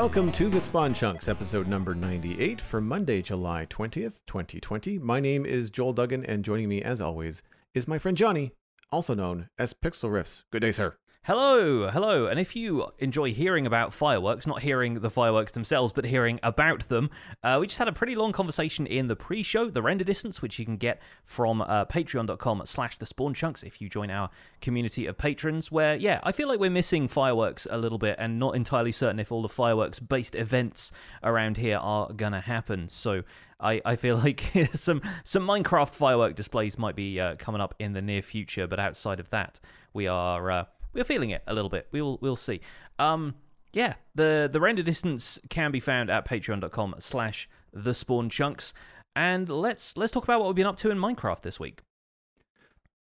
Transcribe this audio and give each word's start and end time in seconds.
Welcome 0.00 0.30
to 0.30 0.48
the 0.48 0.60
Spawn 0.60 0.94
Chunks, 0.94 1.26
episode 1.26 1.66
number 1.66 1.92
98 1.92 2.60
for 2.60 2.80
Monday, 2.80 3.20
July 3.20 3.66
20th, 3.68 4.20
2020. 4.28 4.96
My 5.00 5.18
name 5.18 5.44
is 5.44 5.70
Joel 5.70 5.92
Duggan, 5.92 6.24
and 6.24 6.44
joining 6.44 6.68
me, 6.68 6.80
as 6.80 7.00
always, 7.00 7.42
is 7.74 7.88
my 7.88 7.98
friend 7.98 8.16
Jonny, 8.16 8.52
also 8.92 9.12
known 9.12 9.48
as 9.58 9.74
Pixel 9.74 10.08
Riffs. 10.10 10.44
Good 10.52 10.62
day, 10.62 10.70
sir. 10.70 10.94
Hello, 11.28 11.90
hello. 11.90 12.24
And 12.24 12.40
if 12.40 12.56
you 12.56 12.86
enjoy 13.00 13.34
hearing 13.34 13.66
about 13.66 13.92
fireworks, 13.92 14.46
not 14.46 14.62
hearing 14.62 15.00
the 15.00 15.10
fireworks 15.10 15.52
themselves, 15.52 15.92
but 15.92 16.06
hearing 16.06 16.40
about 16.42 16.88
them, 16.88 17.10
uh, 17.44 17.58
we 17.60 17.66
just 17.66 17.78
had 17.78 17.86
a 17.86 17.92
pretty 17.92 18.16
long 18.16 18.32
conversation 18.32 18.86
in 18.86 19.08
the 19.08 19.14
pre-show, 19.14 19.68
the 19.68 19.82
render 19.82 20.04
distance, 20.04 20.40
which 20.40 20.58
you 20.58 20.64
can 20.64 20.78
get 20.78 21.02
from 21.26 21.60
uh, 21.60 21.84
patreon.com 21.84 22.62
slash 22.64 22.96
the 22.96 23.04
spawn 23.04 23.34
chunks 23.34 23.62
if 23.62 23.78
you 23.78 23.90
join 23.90 24.10
our 24.10 24.30
community 24.62 25.04
of 25.04 25.18
patrons, 25.18 25.70
where, 25.70 25.94
yeah, 25.94 26.18
I 26.22 26.32
feel 26.32 26.48
like 26.48 26.60
we're 26.60 26.70
missing 26.70 27.08
fireworks 27.08 27.66
a 27.70 27.76
little 27.76 27.98
bit 27.98 28.16
and 28.18 28.38
not 28.38 28.56
entirely 28.56 28.90
certain 28.90 29.20
if 29.20 29.30
all 29.30 29.42
the 29.42 29.50
fireworks-based 29.50 30.34
events 30.34 30.92
around 31.22 31.58
here 31.58 31.76
are 31.76 32.10
going 32.10 32.32
to 32.32 32.40
happen. 32.40 32.88
So 32.88 33.22
I, 33.60 33.82
I 33.84 33.96
feel 33.96 34.16
like 34.24 34.44
some 34.72 35.02
some 35.24 35.46
Minecraft 35.46 35.90
firework 35.90 36.36
displays 36.36 36.78
might 36.78 36.96
be 36.96 37.20
uh, 37.20 37.36
coming 37.36 37.60
up 37.60 37.74
in 37.78 37.92
the 37.92 38.00
near 38.00 38.22
future, 38.22 38.66
but 38.66 38.80
outside 38.80 39.20
of 39.20 39.28
that, 39.28 39.60
we 39.92 40.06
are 40.06 40.50
uh, 40.50 40.64
we're 40.98 41.04
feeling 41.04 41.30
it 41.30 41.42
a 41.46 41.54
little 41.54 41.70
bit. 41.70 41.88
We'll 41.92 42.18
we'll 42.20 42.36
see. 42.36 42.60
Um, 42.98 43.36
yeah, 43.72 43.94
the 44.14 44.48
the 44.52 44.60
render 44.60 44.82
distance 44.82 45.38
can 45.48 45.70
be 45.70 45.80
found 45.80 46.10
at 46.10 46.26
patreon.com 46.26 46.96
slash 46.98 47.48
the 47.72 47.94
spawn 47.94 48.28
chunks. 48.28 48.74
And 49.14 49.48
let's 49.48 49.96
let's 49.96 50.12
talk 50.12 50.24
about 50.24 50.40
what 50.40 50.48
we've 50.48 50.56
been 50.56 50.66
up 50.66 50.76
to 50.78 50.90
in 50.90 50.98
Minecraft 50.98 51.42
this 51.42 51.60
week. 51.60 51.82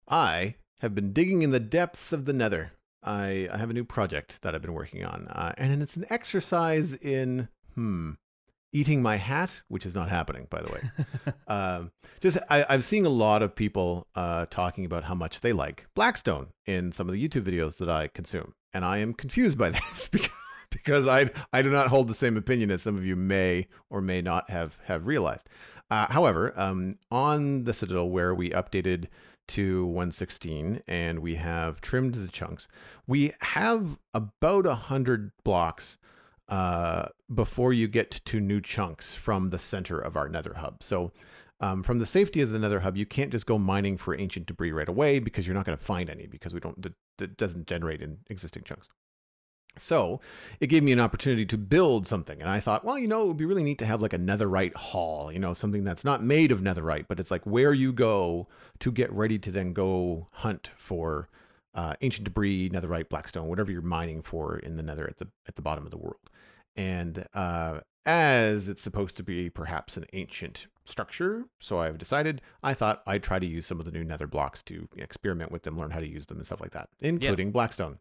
I 0.07 0.55
have 0.79 0.95
been 0.95 1.13
digging 1.13 1.41
in 1.41 1.51
the 1.51 1.59
depths 1.59 2.11
of 2.11 2.25
the 2.25 2.33
nether. 2.33 2.73
I, 3.03 3.47
I 3.51 3.57
have 3.57 3.69
a 3.69 3.73
new 3.73 3.83
project 3.83 4.41
that 4.41 4.53
I've 4.53 4.61
been 4.61 4.73
working 4.73 5.03
on, 5.03 5.27
uh, 5.27 5.53
and 5.57 5.81
it's 5.81 5.95
an 5.95 6.05
exercise 6.09 6.93
in 6.93 7.47
hmm 7.75 8.11
eating 8.73 9.01
my 9.01 9.17
hat, 9.17 9.61
which 9.67 9.85
is 9.85 9.95
not 9.95 10.09
happening, 10.09 10.47
by 10.49 10.61
the 10.61 10.71
way. 10.71 11.33
um, 11.47 11.91
just 12.19 12.37
I, 12.49 12.65
I'm 12.69 12.81
seeing 12.81 13.05
a 13.05 13.09
lot 13.09 13.41
of 13.41 13.55
people 13.55 14.07
uh, 14.15 14.45
talking 14.49 14.85
about 14.85 15.03
how 15.03 15.15
much 15.15 15.41
they 15.41 15.53
like 15.53 15.87
Blackstone 15.95 16.47
in 16.65 16.91
some 16.91 17.07
of 17.07 17.13
the 17.13 17.27
YouTube 17.27 17.43
videos 17.43 17.77
that 17.77 17.89
I 17.89 18.07
consume, 18.07 18.53
and 18.73 18.85
I 18.85 18.99
am 18.99 19.13
confused 19.13 19.57
by 19.57 19.69
this 19.91 20.07
because 20.07 20.29
because 20.69 21.07
I 21.07 21.29
I 21.53 21.61
do 21.61 21.69
not 21.69 21.87
hold 21.87 22.07
the 22.07 22.15
same 22.15 22.37
opinion 22.37 22.71
as 22.71 22.81
some 22.81 22.97
of 22.97 23.05
you 23.05 23.15
may 23.15 23.67
or 23.89 24.01
may 24.01 24.21
not 24.21 24.49
have 24.49 24.75
have 24.85 25.05
realized. 25.05 25.47
Uh, 25.89 26.07
however, 26.07 26.57
um, 26.57 26.97
on 27.11 27.65
the 27.65 27.73
Citadel 27.73 28.09
where 28.09 28.33
we 28.33 28.49
updated 28.51 29.07
to 29.49 29.85
116 29.87 30.81
and 30.87 31.19
we 31.19 31.35
have 31.35 31.81
trimmed 31.81 32.15
the 32.15 32.29
chunks, 32.29 32.69
we 33.07 33.33
have 33.41 33.97
about 34.13 34.65
a 34.65 34.75
hundred 34.75 35.31
blocks 35.43 35.97
uh, 36.51 37.07
before 37.33 37.71
you 37.73 37.87
get 37.87 38.11
to 38.11 38.39
new 38.39 38.61
chunks 38.61 39.15
from 39.15 39.49
the 39.49 39.57
center 39.57 39.97
of 39.97 40.17
our 40.17 40.29
nether 40.29 40.53
hub. 40.53 40.83
So 40.83 41.11
um, 41.61 41.81
from 41.81 41.97
the 41.97 42.05
safety 42.05 42.41
of 42.41 42.51
the 42.51 42.59
nether 42.59 42.81
hub, 42.81 42.97
you 42.97 43.05
can't 43.05 43.31
just 43.31 43.45
go 43.45 43.57
mining 43.57 43.97
for 43.97 44.19
ancient 44.19 44.47
debris 44.47 44.73
right 44.73 44.89
away 44.89 45.19
because 45.19 45.47
you're 45.47 45.55
not 45.55 45.65
going 45.65 45.77
to 45.77 45.83
find 45.83 46.09
any 46.09 46.27
because 46.27 46.53
we 46.53 46.59
don't, 46.59 46.93
that 47.17 47.37
doesn't 47.37 47.67
generate 47.67 48.01
in 48.01 48.17
existing 48.29 48.63
chunks. 48.63 48.89
So 49.77 50.19
it 50.59 50.67
gave 50.67 50.83
me 50.83 50.91
an 50.91 50.99
opportunity 50.99 51.45
to 51.45 51.57
build 51.57 52.05
something. 52.05 52.41
And 52.41 52.49
I 52.49 52.59
thought, 52.59 52.83
well, 52.83 52.99
you 52.99 53.07
know, 53.07 53.23
it 53.23 53.27
would 53.27 53.37
be 53.37 53.45
really 53.45 53.63
neat 53.63 53.77
to 53.77 53.85
have 53.85 54.01
like 54.01 54.11
a 54.11 54.19
netherite 54.19 54.75
hall, 54.75 55.31
you 55.31 55.39
know, 55.39 55.53
something 55.53 55.85
that's 55.85 56.03
not 56.03 56.21
made 56.21 56.51
of 56.51 56.59
netherite, 56.59 57.05
but 57.07 57.19
it's 57.19 57.31
like 57.31 57.45
where 57.45 57.73
you 57.73 57.93
go 57.93 58.49
to 58.79 58.91
get 58.91 59.09
ready 59.13 59.39
to 59.39 59.51
then 59.51 59.71
go 59.71 60.27
hunt 60.31 60.71
for 60.77 61.29
uh, 61.73 61.93
ancient 62.01 62.25
debris, 62.25 62.69
netherite, 62.69 63.07
blackstone, 63.07 63.47
whatever 63.47 63.71
you're 63.71 63.81
mining 63.81 64.21
for 64.21 64.57
in 64.57 64.75
the 64.75 64.83
nether 64.83 65.07
at 65.07 65.17
the 65.19 65.27
at 65.47 65.55
the 65.55 65.61
bottom 65.61 65.85
of 65.85 65.91
the 65.91 65.97
world. 65.97 66.29
And 66.75 67.25
uh, 67.33 67.81
as 68.05 68.69
it's 68.69 68.81
supposed 68.81 69.17
to 69.17 69.23
be 69.23 69.49
perhaps 69.49 69.97
an 69.97 70.05
ancient 70.13 70.67
structure, 70.85 71.45
so 71.59 71.79
I've 71.79 71.97
decided 71.97 72.41
I 72.63 72.73
thought 72.73 73.03
I'd 73.05 73.23
try 73.23 73.39
to 73.39 73.45
use 73.45 73.65
some 73.65 73.79
of 73.79 73.85
the 73.85 73.91
new 73.91 74.03
nether 74.03 74.27
blocks 74.27 74.63
to 74.63 74.87
experiment 74.97 75.51
with 75.51 75.63
them, 75.63 75.77
learn 75.77 75.91
how 75.91 75.99
to 75.99 76.07
use 76.07 76.25
them 76.25 76.37
and 76.37 76.45
stuff 76.45 76.61
like 76.61 76.71
that, 76.71 76.89
including 76.99 77.47
yeah. 77.47 77.53
blackstone. 77.53 77.99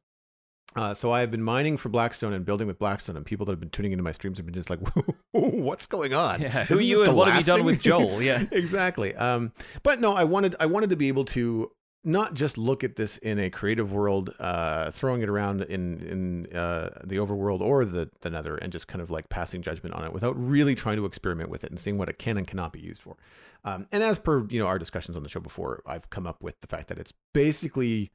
Uh, 0.76 0.94
so 0.94 1.10
I've 1.10 1.32
been 1.32 1.42
mining 1.42 1.76
for 1.76 1.88
Blackstone 1.88 2.32
and 2.32 2.44
building 2.44 2.68
with 2.68 2.78
Blackstone, 2.78 3.16
and 3.16 3.26
people 3.26 3.44
that 3.46 3.52
have 3.52 3.60
been 3.60 3.70
tuning 3.70 3.90
into 3.90 4.04
my 4.04 4.12
streams 4.12 4.38
have 4.38 4.46
been 4.46 4.54
just 4.54 4.70
like, 4.70 4.78
"What's 5.32 5.86
going 5.86 6.14
on? 6.14 6.40
Yeah, 6.40 6.64
who 6.64 6.74
Isn't 6.74 6.84
are 6.84 6.86
you 6.86 7.04
and 7.04 7.16
what 7.16 7.28
have 7.28 7.38
you 7.38 7.44
done 7.44 7.58
thing? 7.58 7.66
with 7.66 7.80
Joel?" 7.80 8.22
Yeah, 8.22 8.44
exactly. 8.52 9.14
Um, 9.16 9.52
but 9.82 10.00
no, 10.00 10.14
I 10.14 10.24
wanted 10.24 10.54
I 10.60 10.66
wanted 10.66 10.90
to 10.90 10.96
be 10.96 11.08
able 11.08 11.24
to 11.26 11.72
not 12.02 12.34
just 12.34 12.56
look 12.56 12.82
at 12.82 12.96
this 12.96 13.18
in 13.18 13.38
a 13.38 13.50
creative 13.50 13.92
world, 13.92 14.34
uh, 14.38 14.90
throwing 14.90 15.22
it 15.22 15.28
around 15.28 15.62
in 15.62 16.00
in 16.00 16.56
uh, 16.56 17.00
the 17.04 17.16
overworld 17.16 17.60
or 17.60 17.84
the 17.84 18.10
the 18.20 18.30
nether, 18.30 18.56
and 18.56 18.72
just 18.72 18.88
kind 18.88 19.02
of 19.02 19.10
like 19.10 19.28
passing 19.28 19.62
judgment 19.62 19.94
on 19.94 20.04
it 20.04 20.12
without 20.12 20.34
really 20.36 20.74
trying 20.74 20.96
to 20.96 21.04
experiment 21.04 21.50
with 21.50 21.64
it 21.64 21.70
and 21.70 21.78
seeing 21.78 21.98
what 21.98 22.08
it 22.08 22.18
can 22.18 22.38
and 22.38 22.46
cannot 22.46 22.72
be 22.72 22.80
used 22.80 23.02
for. 23.02 23.16
Um, 23.64 23.86
and 23.92 24.02
as 24.02 24.18
per 24.18 24.46
you 24.48 24.58
know 24.58 24.66
our 24.66 24.78
discussions 24.78 25.16
on 25.16 25.22
the 25.22 25.28
show 25.28 25.40
before, 25.40 25.82
I've 25.86 26.08
come 26.10 26.26
up 26.26 26.42
with 26.42 26.60
the 26.60 26.66
fact 26.66 26.88
that 26.88 26.98
it's 26.98 27.12
basically 27.34 28.10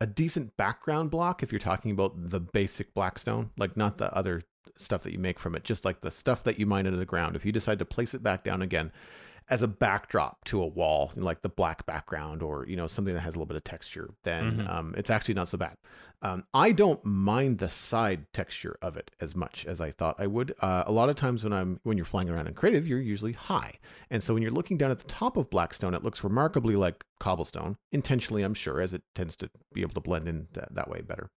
a 0.00 0.06
decent 0.06 0.54
background 0.58 1.10
block 1.10 1.42
if 1.42 1.50
you're 1.50 1.58
talking 1.58 1.90
about 1.90 2.12
the 2.30 2.40
basic 2.40 2.92
blackstone, 2.92 3.50
like 3.56 3.76
not 3.76 3.96
the 3.96 4.14
other 4.14 4.42
stuff 4.76 5.02
that 5.04 5.12
you 5.12 5.18
make 5.18 5.38
from 5.38 5.54
it, 5.54 5.64
just 5.64 5.86
like 5.86 6.02
the 6.02 6.10
stuff 6.10 6.44
that 6.44 6.58
you 6.58 6.66
mine 6.66 6.84
into 6.84 6.98
the 6.98 7.06
ground. 7.06 7.34
If 7.34 7.46
you 7.46 7.52
decide 7.52 7.78
to 7.78 7.86
place 7.86 8.12
it 8.12 8.22
back 8.22 8.44
down 8.44 8.60
again, 8.60 8.92
as 9.48 9.62
a 9.62 9.68
backdrop 9.68 10.44
to 10.44 10.60
a 10.60 10.66
wall, 10.66 11.12
like 11.14 11.42
the 11.42 11.48
black 11.48 11.86
background 11.86 12.42
or 12.42 12.66
you 12.66 12.76
know 12.76 12.86
something 12.86 13.14
that 13.14 13.20
has 13.20 13.34
a 13.34 13.38
little 13.38 13.46
bit 13.46 13.56
of 13.56 13.64
texture, 13.64 14.10
then 14.24 14.58
mm-hmm. 14.58 14.68
um, 14.68 14.94
it's 14.96 15.10
actually 15.10 15.34
not 15.34 15.48
so 15.48 15.58
bad. 15.58 15.76
Um, 16.22 16.44
I 16.54 16.72
don't 16.72 17.04
mind 17.04 17.58
the 17.58 17.68
side 17.68 18.26
texture 18.32 18.76
of 18.82 18.96
it 18.96 19.10
as 19.20 19.36
much 19.36 19.66
as 19.66 19.80
I 19.80 19.90
thought 19.90 20.16
I 20.18 20.26
would. 20.26 20.54
Uh, 20.60 20.84
a 20.86 20.92
lot 20.92 21.08
of 21.08 21.16
times 21.16 21.44
when 21.44 21.52
I'm 21.52 21.78
when 21.84 21.96
you're 21.96 22.06
flying 22.06 22.28
around 22.28 22.48
in 22.48 22.54
creative, 22.54 22.88
you're 22.88 23.00
usually 23.00 23.32
high, 23.32 23.72
and 24.10 24.22
so 24.22 24.34
when 24.34 24.42
you're 24.42 24.52
looking 24.52 24.78
down 24.78 24.90
at 24.90 24.98
the 24.98 25.08
top 25.08 25.36
of 25.36 25.50
Blackstone, 25.50 25.94
it 25.94 26.02
looks 26.02 26.24
remarkably 26.24 26.74
like 26.74 27.04
cobblestone, 27.20 27.76
intentionally, 27.92 28.42
I'm 28.42 28.54
sure, 28.54 28.80
as 28.80 28.92
it 28.92 29.02
tends 29.14 29.36
to 29.36 29.50
be 29.72 29.82
able 29.82 29.94
to 29.94 30.00
blend 30.00 30.28
in 30.28 30.48
that, 30.54 30.74
that 30.74 30.90
way 30.90 31.02
better. 31.02 31.30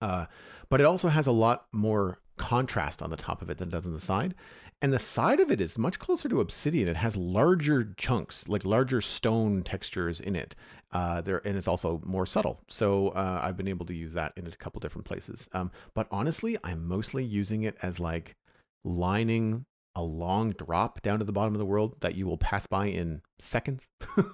Uh, 0.00 0.26
but 0.68 0.80
it 0.80 0.86
also 0.86 1.08
has 1.08 1.26
a 1.26 1.32
lot 1.32 1.66
more 1.72 2.18
contrast 2.36 3.00
on 3.00 3.10
the 3.10 3.16
top 3.16 3.42
of 3.42 3.50
it 3.50 3.58
than 3.58 3.68
it 3.68 3.72
does 3.72 3.86
on 3.86 3.92
the 3.92 4.00
side. 4.00 4.34
And 4.84 4.92
the 4.92 4.98
side 4.98 5.40
of 5.40 5.50
it 5.50 5.62
is 5.62 5.78
much 5.78 5.98
closer 5.98 6.28
to 6.28 6.42
obsidian. 6.42 6.88
It 6.88 6.96
has 6.96 7.16
larger 7.16 7.94
chunks, 7.96 8.46
like 8.48 8.66
larger 8.66 9.00
stone 9.00 9.62
textures 9.62 10.20
in 10.20 10.36
it. 10.36 10.54
Uh, 10.92 11.22
there 11.22 11.40
and 11.46 11.56
it's 11.56 11.66
also 11.66 12.02
more 12.04 12.26
subtle. 12.26 12.60
So 12.68 13.08
uh, 13.08 13.40
I've 13.42 13.56
been 13.56 13.66
able 13.66 13.86
to 13.86 13.94
use 13.94 14.12
that 14.12 14.34
in 14.36 14.46
a 14.46 14.50
couple 14.50 14.80
different 14.80 15.06
places. 15.06 15.48
Um, 15.54 15.70
but 15.94 16.06
honestly, 16.10 16.58
I'm 16.64 16.86
mostly 16.86 17.24
using 17.24 17.62
it 17.62 17.78
as 17.80 17.98
like 17.98 18.36
lining 18.84 19.64
a 19.96 20.02
long 20.02 20.50
drop 20.50 21.00
down 21.00 21.18
to 21.18 21.24
the 21.24 21.32
bottom 21.32 21.54
of 21.54 21.60
the 21.60 21.64
world 21.64 21.96
that 22.00 22.14
you 22.14 22.26
will 22.26 22.36
pass 22.36 22.66
by 22.66 22.88
in 22.88 23.22
seconds. 23.38 23.88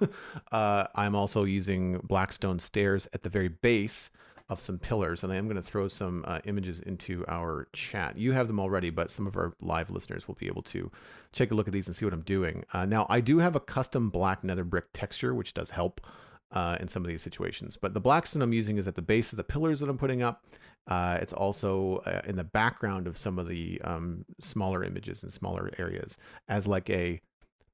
uh, 0.51 0.85
I'm 0.93 1.15
also 1.15 1.45
using 1.45 2.01
blackstone 2.03 2.59
stairs 2.59 3.07
at 3.13 3.23
the 3.23 3.29
very 3.29 3.47
base 3.47 4.11
of 4.51 4.59
some 4.59 4.77
pillars, 4.77 5.23
and 5.23 5.31
I 5.31 5.37
am 5.37 5.45
going 5.45 5.55
to 5.55 5.61
throw 5.61 5.87
some 5.87 6.25
uh, 6.27 6.39
images 6.43 6.81
into 6.81 7.23
our 7.29 7.69
chat. 7.71 8.17
You 8.17 8.33
have 8.33 8.47
them 8.47 8.59
already, 8.59 8.89
but 8.89 9.09
some 9.09 9.25
of 9.25 9.37
our 9.37 9.53
live 9.61 9.89
listeners 9.89 10.27
will 10.27 10.35
be 10.35 10.47
able 10.47 10.61
to 10.63 10.91
take 11.31 11.51
a 11.51 11.55
look 11.55 11.67
at 11.67 11.73
these 11.73 11.87
and 11.87 11.95
see 11.95 12.03
what 12.03 12.13
I'm 12.13 12.21
doing. 12.21 12.65
Uh, 12.73 12.85
now, 12.85 13.07
I 13.09 13.21
do 13.21 13.37
have 13.37 13.55
a 13.55 13.61
custom 13.61 14.09
black 14.09 14.43
nether 14.43 14.65
brick 14.65 14.85
texture, 14.91 15.33
which 15.33 15.53
does 15.53 15.69
help 15.69 16.01
uh, 16.51 16.75
in 16.81 16.89
some 16.89 17.01
of 17.01 17.07
these 17.07 17.21
situations. 17.21 17.77
But 17.81 17.93
the 17.93 18.01
blackstone 18.01 18.41
I'm 18.41 18.51
using 18.51 18.77
is 18.77 18.87
at 18.89 18.95
the 18.95 19.01
base 19.01 19.31
of 19.31 19.37
the 19.37 19.43
pillars 19.45 19.79
that 19.79 19.89
I'm 19.89 19.97
putting 19.97 20.21
up. 20.21 20.45
Uh, 20.87 21.17
it's 21.21 21.31
also 21.31 22.03
uh, 22.05 22.19
in 22.25 22.35
the 22.35 22.43
background 22.43 23.07
of 23.07 23.17
some 23.17 23.39
of 23.39 23.47
the 23.47 23.79
um, 23.85 24.25
smaller 24.41 24.83
images 24.83 25.23
and 25.23 25.31
smaller 25.31 25.71
areas 25.77 26.17
as 26.49 26.67
like 26.67 26.89
a 26.89 27.21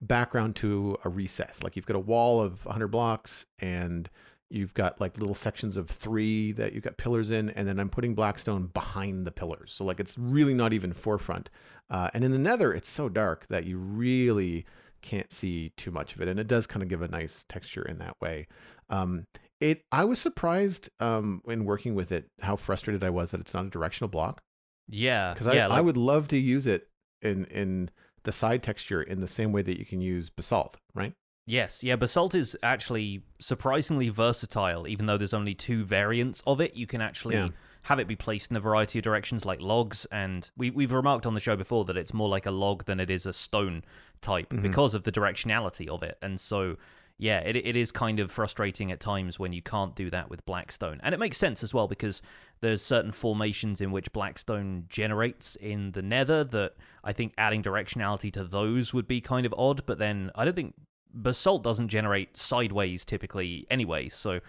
background 0.01 0.55
to 0.57 0.95
a 1.05 1.09
recess. 1.09 1.63
Like 1.63 1.75
you've 1.75 1.87
got 1.87 1.95
a 1.95 1.99
wall 1.99 2.39
of 2.39 2.63
100 2.65 2.89
blocks 2.89 3.47
and 3.57 4.07
You've 4.49 4.73
got 4.73 4.99
like 5.01 5.17
little 5.17 5.35
sections 5.35 5.75
of 5.77 5.89
three 5.89 6.53
that 6.53 6.73
you've 6.73 6.83
got 6.83 6.97
pillars 6.97 7.31
in, 7.31 7.49
and 7.51 7.67
then 7.67 7.79
I'm 7.79 7.89
putting 7.89 8.15
Blackstone 8.15 8.67
behind 8.67 9.27
the 9.27 9.31
pillars. 9.31 9.73
So 9.73 9.83
like 9.83 9.99
it's 9.99 10.17
really 10.17 10.53
not 10.53 10.73
even 10.73 10.93
forefront. 10.93 11.49
Uh, 11.89 12.09
and 12.13 12.23
in 12.23 12.31
the 12.31 12.37
Nether, 12.37 12.73
it's 12.73 12.89
so 12.89 13.09
dark 13.09 13.45
that 13.49 13.65
you 13.65 13.77
really 13.77 14.65
can't 15.01 15.31
see 15.31 15.71
too 15.77 15.91
much 15.91 16.15
of 16.15 16.21
it, 16.21 16.27
and 16.27 16.39
it 16.39 16.47
does 16.47 16.67
kind 16.67 16.83
of 16.83 16.89
give 16.89 17.01
a 17.01 17.07
nice 17.07 17.45
texture 17.49 17.83
in 17.83 17.97
that 17.99 18.15
way. 18.21 18.47
Um, 18.89 19.25
it 19.59 19.83
I 19.91 20.03
was 20.03 20.19
surprised 20.19 20.89
um, 20.99 21.41
when 21.43 21.65
working 21.65 21.95
with 21.95 22.11
it 22.11 22.29
how 22.41 22.55
frustrated 22.55 23.03
I 23.03 23.09
was 23.09 23.31
that 23.31 23.41
it's 23.41 23.53
not 23.53 23.65
a 23.65 23.69
directional 23.69 24.09
block. 24.09 24.41
Yeah, 24.87 25.33
because 25.33 25.53
yeah, 25.53 25.65
I, 25.65 25.67
like... 25.67 25.77
I 25.77 25.81
would 25.81 25.97
love 25.97 26.27
to 26.29 26.37
use 26.37 26.67
it 26.67 26.87
in 27.21 27.45
in 27.45 27.89
the 28.23 28.31
side 28.31 28.63
texture 28.63 29.01
in 29.01 29.21
the 29.21 29.27
same 29.27 29.51
way 29.51 29.61
that 29.61 29.79
you 29.79 29.85
can 29.85 30.01
use 30.01 30.29
basalt, 30.29 30.77
right? 30.93 31.13
Yes, 31.49 31.81
yeah, 31.81 31.95
Basalt 31.95 32.35
is 32.35 32.57
actually 32.61 33.23
surprisingly 33.39 34.09
versatile, 34.09 34.85
even 34.85 35.05
though 35.05 35.17
there's 35.17 35.33
only 35.33 35.55
two 35.55 35.85
variants 35.85 36.43
of 36.45 36.59
it. 36.59 36.75
You 36.75 36.85
can 36.85 37.01
actually 37.01 37.35
yeah. 37.35 37.47
have 37.83 37.99
it 37.99 38.07
be 38.07 38.17
placed 38.17 38.51
in 38.51 38.57
a 38.57 38.59
variety 38.59 38.99
of 38.99 39.03
directions, 39.03 39.45
like 39.45 39.61
logs, 39.61 40.05
and 40.11 40.51
we, 40.57 40.71
we've 40.71 40.91
remarked 40.91 41.25
on 41.25 41.35
the 41.35 41.39
show 41.39 41.55
before 41.55 41.85
that 41.85 41.95
it's 41.95 42.13
more 42.13 42.27
like 42.27 42.45
a 42.45 42.51
log 42.51 42.83
than 42.83 42.99
it 42.99 43.09
is 43.09 43.25
a 43.25 43.31
stone 43.31 43.85
type 44.19 44.49
mm-hmm. 44.49 44.61
because 44.61 44.93
of 44.93 45.03
the 45.03 45.11
directionality 45.11 45.87
of 45.87 46.03
it. 46.03 46.17
And 46.21 46.37
so 46.37 46.75
yeah, 47.17 47.39
it 47.39 47.55
it 47.55 47.77
is 47.77 47.93
kind 47.93 48.19
of 48.19 48.29
frustrating 48.29 48.91
at 48.91 48.99
times 48.99 49.39
when 49.39 49.53
you 49.53 49.61
can't 49.61 49.95
do 49.95 50.09
that 50.09 50.29
with 50.29 50.45
Blackstone, 50.45 50.99
and 51.01 51.15
it 51.15 51.17
makes 51.17 51.37
sense 51.37 51.63
as 51.63 51.73
well 51.73 51.87
because 51.87 52.21
there's 52.59 52.81
certain 52.81 53.13
formations 53.13 53.79
in 53.79 53.91
which 53.91 54.11
Blackstone 54.11 54.85
generates 54.89 55.55
in 55.55 55.93
the 55.93 56.01
Nether 56.01 56.43
that 56.43 56.73
I 57.05 57.13
think 57.13 57.33
adding 57.37 57.63
directionality 57.63 58.33
to 58.33 58.43
those 58.43 58.93
would 58.93 59.07
be 59.07 59.21
kind 59.21 59.45
of 59.45 59.55
odd. 59.57 59.85
But 59.85 59.97
then 59.97 60.29
I 60.35 60.43
don't 60.43 60.55
think 60.55 60.75
basalt 61.13 61.63
doesn't 61.63 61.87
generate 61.89 62.37
sideways 62.37 63.05
typically 63.05 63.65
anyway, 63.69 64.09
so 64.09 64.39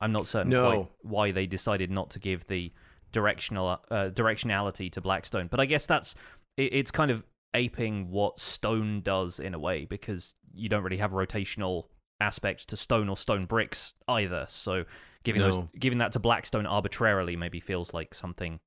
I'm 0.00 0.12
not 0.12 0.26
certain 0.26 0.50
No. 0.50 0.88
why 1.02 1.30
they 1.30 1.46
decided 1.46 1.90
not 1.90 2.10
to 2.10 2.18
give 2.18 2.46
the 2.46 2.72
directional 3.12 3.80
uh, 3.90 4.10
directionality 4.10 4.90
to 4.92 5.00
Blackstone. 5.00 5.48
But 5.50 5.60
I 5.60 5.66
guess 5.66 5.86
that's 5.86 6.14
it, 6.56 6.74
it's 6.74 6.90
kind 6.90 7.10
of 7.10 7.24
aping 7.54 8.10
what 8.10 8.40
stone 8.40 9.00
does 9.00 9.38
in 9.38 9.54
a 9.54 9.58
way 9.58 9.84
because 9.84 10.34
you 10.52 10.68
don't 10.68 10.82
really 10.82 10.96
have 10.96 11.12
rotational 11.12 11.84
aspects 12.20 12.64
to 12.66 12.76
stone 12.76 13.08
or 13.08 13.16
stone 13.16 13.46
bricks 13.46 13.92
either. 14.08 14.46
So 14.48 14.84
giving 15.22 15.40
those 15.40 15.58
giving 15.78 15.98
that 15.98 16.12
to 16.12 16.18
Blackstone 16.18 16.66
arbitrarily 16.66 17.36
maybe 17.36 17.60
feels 17.60 17.94
like 17.94 18.14
something 18.14 18.60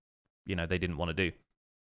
you 0.45 0.55
know 0.55 0.65
they 0.65 0.77
didn't 0.77 0.97
want 0.97 1.09
to 1.09 1.29
do. 1.29 1.35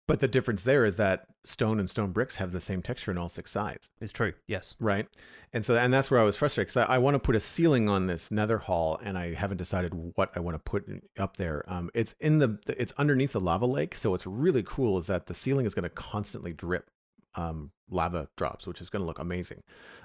But 0.07 0.19
the 0.19 0.27
difference 0.27 0.63
there 0.63 0.85
is 0.85 0.97
that 0.97 1.25
stone 1.45 1.79
and 1.79 1.89
stone 1.89 2.11
bricks 2.11 2.35
have 2.35 2.51
the 2.51 2.61
same 2.61 2.81
texture 2.81 3.11
on 3.11 3.17
all 3.17 3.29
six 3.29 3.51
sides, 3.51 3.89
It's 3.99 4.11
true. 4.11 4.33
Yes. 4.47 4.75
right? 4.79 5.07
And 5.53 5.65
so, 5.65 5.75
and 5.75 5.93
that's 5.93 6.11
where 6.11 6.19
I 6.19 6.23
was 6.23 6.35
frustrated 6.35 6.67
because 6.67 6.87
I, 6.87 6.95
I 6.95 6.97
want 6.97 7.15
to 7.15 7.19
put 7.19 7.35
a 7.35 7.39
ceiling 7.39 7.89
on 7.89 8.07
this 8.07 8.29
nether 8.29 8.57
hall, 8.57 8.99
and 9.03 9.17
I 9.17 9.33
haven't 9.33 9.57
decided 9.57 9.93
what 10.15 10.31
I 10.35 10.39
want 10.41 10.55
to 10.55 10.59
put 10.59 10.85
up 11.17 11.37
there. 11.37 11.63
Um, 11.67 11.89
it's 11.93 12.13
in 12.19 12.39
the, 12.39 12.59
it's 12.67 12.93
underneath 12.97 13.31
the 13.31 13.39
lava 13.39 13.65
lake, 13.65 13.95
so 13.95 14.11
what's 14.11 14.27
really 14.27 14.63
cool 14.63 14.97
is 14.97 15.07
that 15.07 15.25
the 15.25 15.33
ceiling 15.33 15.65
is 15.65 15.73
going 15.73 15.83
to 15.83 15.89
constantly 15.89 16.53
drip 16.53 16.89
um, 17.35 17.71
lava 17.89 18.27
drops, 18.37 18.67
which 18.67 18.81
is 18.81 18.89
going 18.89 19.01
to 19.01 19.05
look 19.05 19.19
amazing. 19.19 19.61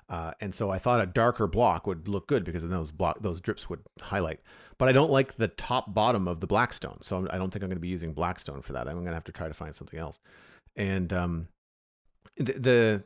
Uh, 0.09 0.33
and 0.41 0.55
so 0.55 0.71
I 0.71 0.79
thought 0.79 1.01
a 1.01 1.07
darker 1.07 1.47
block 1.47 1.87
would 1.87 2.09
look 2.09 2.27
good 2.27 2.45
because 2.45 2.63
then 2.63 2.71
those 2.71 2.91
block 2.91 3.21
those 3.21 3.41
drips 3.41 3.69
would 3.71 3.81
highlight. 4.01 4.41
But 4.79 4.89
I 4.89 4.93
don't 4.93 5.11
like 5.11 5.37
the 5.37 5.49
top 5.49 5.95
bottom 5.95 6.27
of 6.27 6.41
the 6.41 6.47
blackstone, 6.47 6.99
so 7.01 7.29
I 7.31 7.39
don't 7.39 7.51
think 7.51 7.63
I'm 7.63 7.69
going 7.69 7.77
to 7.77 7.81
be 7.81 7.89
using 7.89 8.13
blackstone 8.13 8.63
for 8.63 8.73
that. 8.73 8.89
I'm 8.89 8.95
going 8.95 9.07
to 9.07 9.15
have 9.15 9.25
to 9.25 9.33
try 9.33 9.47
to 9.47 9.55
find 9.55 9.75
something 9.75 9.99
else. 9.99 10.19
And 10.77 11.13
um, 11.13 11.49
the, 12.37 12.53
the 12.55 13.05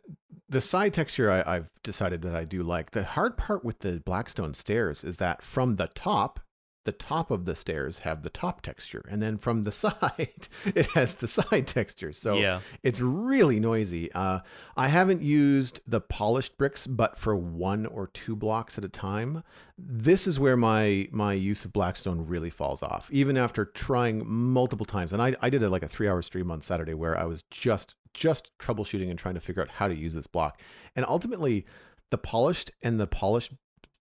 the 0.48 0.60
side 0.60 0.94
texture 0.94 1.30
I, 1.30 1.56
I've 1.56 1.68
decided 1.82 2.22
that 2.22 2.34
I 2.34 2.44
do 2.44 2.62
like. 2.62 2.90
The 2.92 3.04
hard 3.04 3.36
part 3.36 3.64
with 3.64 3.80
the 3.80 4.00
blackstone 4.04 4.54
stairs 4.54 5.04
is 5.04 5.16
that 5.18 5.42
from 5.42 5.76
the 5.76 5.88
top, 5.94 6.40
the 6.84 6.92
top 6.92 7.30
of 7.30 7.44
the 7.44 7.56
stairs 7.56 8.00
have 8.00 8.22
the 8.22 8.30
top 8.30 8.62
texture, 8.62 9.04
and 9.10 9.22
then 9.22 9.38
from 9.38 9.62
the 9.62 9.72
side, 9.84 10.48
it 10.64 10.86
has 10.92 11.14
the 11.14 11.28
side 11.28 11.66
texture. 11.66 12.12
So 12.12 12.36
yeah. 12.36 12.60
it's 12.82 13.00
really 13.00 13.58
noisy. 13.58 14.12
Uh, 14.12 14.40
I 14.76 14.88
haven't 14.88 15.22
used 15.22 15.80
the 15.86 16.00
polished 16.00 16.56
bricks, 16.58 16.86
but 16.86 17.18
for 17.18 17.34
one 17.36 17.86
or 17.86 18.08
two 18.08 18.36
blocks 18.36 18.78
at 18.78 18.84
a 18.84 18.88
time. 18.88 19.42
This 19.76 20.26
is 20.26 20.38
where 20.38 20.56
my 20.56 21.08
my 21.10 21.32
use 21.32 21.64
of 21.64 21.72
Blackstone 21.72 22.26
really 22.26 22.50
falls 22.50 22.82
off. 22.82 23.08
Even 23.10 23.36
after 23.36 23.64
trying 23.64 24.22
multiple 24.26 24.86
times, 24.86 25.12
and 25.12 25.20
I, 25.20 25.34
I 25.40 25.50
did 25.50 25.62
a, 25.62 25.68
like 25.68 25.82
a 25.82 25.88
three 25.88 26.08
hour 26.08 26.22
stream 26.22 26.50
on 26.50 26.60
Saturday 26.60 26.94
where 26.94 27.18
I 27.18 27.24
was 27.24 27.42
just 27.50 27.96
just 28.12 28.56
troubleshooting 28.58 29.10
and 29.10 29.18
trying 29.18 29.34
to 29.34 29.40
figure 29.40 29.62
out 29.62 29.68
how 29.68 29.88
to 29.88 29.94
use 29.94 30.14
this 30.14 30.28
block. 30.28 30.60
And 30.94 31.04
ultimately, 31.08 31.66
the 32.10 32.18
polished 32.18 32.70
and 32.82 33.00
the 33.00 33.08
polished 33.08 33.52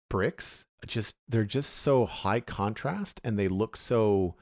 bricks 0.10 0.66
just 0.88 1.16
they're 1.28 1.44
just 1.44 1.74
so 1.74 2.06
high 2.06 2.40
contrast 2.40 3.22
and 3.24 3.38
they 3.38 3.48
look 3.48 3.76
so 3.76 4.36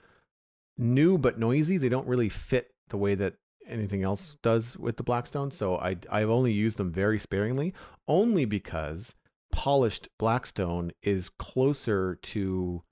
new 0.77 1.17
but 1.17 1.39
noisy. 1.39 1.77
They 1.77 1.89
don't 1.89 2.07
really 2.07 2.29
fit 2.29 2.73
the 2.89 2.97
way 2.97 3.15
that 3.15 3.35
anything 3.67 4.03
else 4.03 4.35
does 4.41 4.77
with 4.77 4.97
the 4.97 5.03
Blackstone. 5.03 5.51
So 5.51 5.77
I 5.77 5.97
I've 6.09 6.29
only 6.29 6.51
used 6.51 6.77
them 6.77 6.91
very 6.91 7.19
sparingly, 7.19 7.73
only 8.07 8.45
because 8.45 9.15
polished 9.51 10.07
Blackstone 10.17 10.91
is 11.03 11.29
closer 11.29 12.15
to 12.23 12.83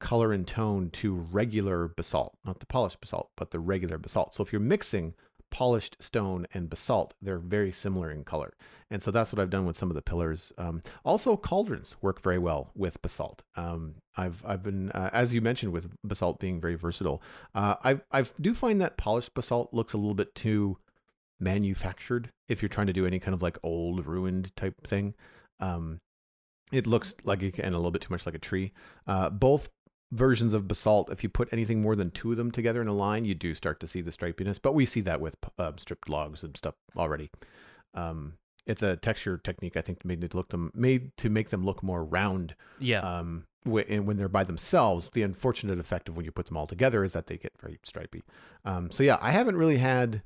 color 0.00 0.32
and 0.32 0.46
tone 0.46 0.90
to 0.90 1.14
regular 1.14 1.88
basalt, 1.88 2.36
not 2.44 2.58
the 2.58 2.66
polished 2.66 3.00
basalt, 3.00 3.30
but 3.36 3.50
the 3.50 3.60
regular 3.60 3.98
basalt. 3.98 4.34
So 4.34 4.42
if 4.42 4.52
you're 4.52 4.60
mixing 4.60 5.14
polished 5.50 5.96
stone 6.00 6.46
and 6.54 6.70
basalt, 6.70 7.14
they're 7.20 7.38
very 7.38 7.72
similar 7.72 8.10
in 8.10 8.24
color. 8.24 8.54
And 8.90 9.02
so 9.02 9.10
that's 9.10 9.32
what 9.32 9.40
I've 9.40 9.50
done 9.50 9.66
with 9.66 9.76
some 9.76 9.90
of 9.90 9.94
the 9.94 10.02
pillars. 10.02 10.52
Um, 10.58 10.82
also, 11.04 11.36
cauldrons 11.36 11.96
work 12.02 12.20
very 12.22 12.38
well 12.38 12.70
with 12.74 13.00
basalt. 13.02 13.42
Um, 13.56 13.94
I've 14.16 14.44
I've 14.44 14.62
been 14.62 14.90
uh, 14.90 15.10
as 15.12 15.34
you 15.34 15.40
mentioned 15.40 15.72
with 15.72 15.94
basalt 16.02 16.40
being 16.40 16.60
very 16.60 16.74
versatile. 16.74 17.22
Uh, 17.54 17.76
I 17.84 18.00
I 18.10 18.24
do 18.40 18.54
find 18.54 18.80
that 18.80 18.96
polished 18.96 19.34
basalt 19.34 19.72
looks 19.72 19.92
a 19.92 19.98
little 19.98 20.14
bit 20.14 20.34
too 20.34 20.78
manufactured 21.38 22.30
if 22.48 22.62
you're 22.62 22.68
trying 22.68 22.88
to 22.88 22.92
do 22.92 23.06
any 23.06 23.18
kind 23.18 23.34
of 23.34 23.42
like 23.42 23.58
old 23.62 24.06
ruined 24.06 24.54
type 24.56 24.74
thing. 24.86 25.14
Um, 25.60 26.00
it 26.72 26.86
looks 26.86 27.14
like 27.24 27.42
it 27.42 27.58
and 27.58 27.74
a 27.74 27.78
little 27.78 27.90
bit 27.90 28.02
too 28.02 28.12
much 28.12 28.26
like 28.26 28.34
a 28.34 28.38
tree. 28.38 28.72
Uh, 29.06 29.30
both 29.30 29.68
versions 30.12 30.54
of 30.54 30.68
basalt, 30.68 31.10
if 31.10 31.22
you 31.22 31.28
put 31.28 31.52
anything 31.52 31.82
more 31.82 31.96
than 31.96 32.10
two 32.10 32.30
of 32.30 32.36
them 32.36 32.50
together 32.50 32.82
in 32.82 32.88
a 32.88 32.92
line, 32.92 33.24
you 33.24 33.34
do 33.34 33.54
start 33.54 33.80
to 33.80 33.88
see 33.88 34.00
the 34.00 34.10
stripiness. 34.10 34.58
But 34.60 34.74
we 34.74 34.86
see 34.86 35.00
that 35.02 35.20
with 35.20 35.36
uh, 35.58 35.72
stripped 35.76 36.08
logs 36.08 36.42
and 36.42 36.56
stuff 36.56 36.74
already. 36.96 37.30
Um, 37.94 38.34
it's 38.66 38.82
a 38.82 38.96
texture 38.96 39.38
technique, 39.38 39.76
I 39.76 39.80
think, 39.80 40.04
made 40.04 40.20
to 40.20 40.36
look 40.36 40.50
them 40.50 40.70
made 40.74 41.16
to 41.18 41.30
make 41.30 41.50
them 41.50 41.64
look 41.64 41.82
more 41.82 42.04
round. 42.04 42.54
Yeah. 42.78 43.00
Um, 43.00 43.44
and 43.64 44.06
when 44.06 44.16
they're 44.16 44.28
by 44.28 44.44
themselves, 44.44 45.08
the 45.12 45.22
unfortunate 45.22 45.78
effect 45.78 46.08
of 46.08 46.16
when 46.16 46.24
you 46.24 46.32
put 46.32 46.46
them 46.46 46.56
all 46.56 46.66
together 46.66 47.04
is 47.04 47.12
that 47.12 47.26
they 47.26 47.36
get 47.36 47.52
very 47.60 47.78
stripy. 47.84 48.22
Um, 48.64 48.90
so 48.90 49.02
yeah, 49.02 49.18
I 49.20 49.32
haven't 49.32 49.56
really 49.56 49.78
had 49.78 50.22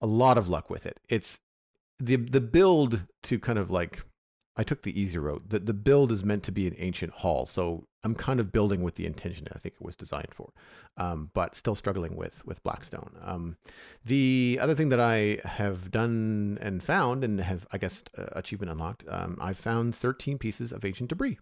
a 0.00 0.06
lot 0.06 0.38
of 0.38 0.48
luck 0.48 0.70
with 0.70 0.86
it. 0.86 0.98
It's 1.08 1.38
the 1.98 2.16
the 2.16 2.40
build 2.40 3.02
to 3.24 3.38
kind 3.38 3.58
of 3.58 3.70
like 3.70 4.02
I 4.56 4.62
took 4.62 4.82
the 4.82 4.98
easy 5.00 5.18
road. 5.18 5.50
The 5.50 5.58
the 5.58 5.74
build 5.74 6.12
is 6.12 6.24
meant 6.24 6.42
to 6.44 6.52
be 6.52 6.66
an 6.66 6.74
ancient 6.78 7.12
hall, 7.12 7.46
so 7.46 7.86
I'm 8.04 8.14
kind 8.14 8.40
of 8.40 8.50
building 8.50 8.82
with 8.82 8.96
the 8.96 9.06
intention 9.06 9.46
I 9.54 9.58
think 9.58 9.76
it 9.76 9.82
was 9.84 9.94
designed 9.96 10.32
for, 10.34 10.50
um, 10.96 11.30
but 11.34 11.54
still 11.56 11.74
struggling 11.74 12.16
with 12.16 12.44
with 12.46 12.62
Blackstone. 12.62 13.12
Um, 13.22 13.56
the 14.04 14.58
other 14.60 14.74
thing 14.74 14.88
that 14.88 15.00
I 15.00 15.38
have 15.44 15.90
done 15.90 16.58
and 16.60 16.82
found 16.82 17.22
and 17.24 17.40
have 17.40 17.66
I 17.72 17.78
guess 17.78 18.02
uh, 18.18 18.24
achievement 18.32 18.70
unlocked, 18.72 19.04
um, 19.08 19.38
I 19.40 19.52
found 19.52 19.94
13 19.94 20.38
pieces 20.38 20.72
of 20.72 20.84
ancient 20.84 21.08
debris. 21.10 21.38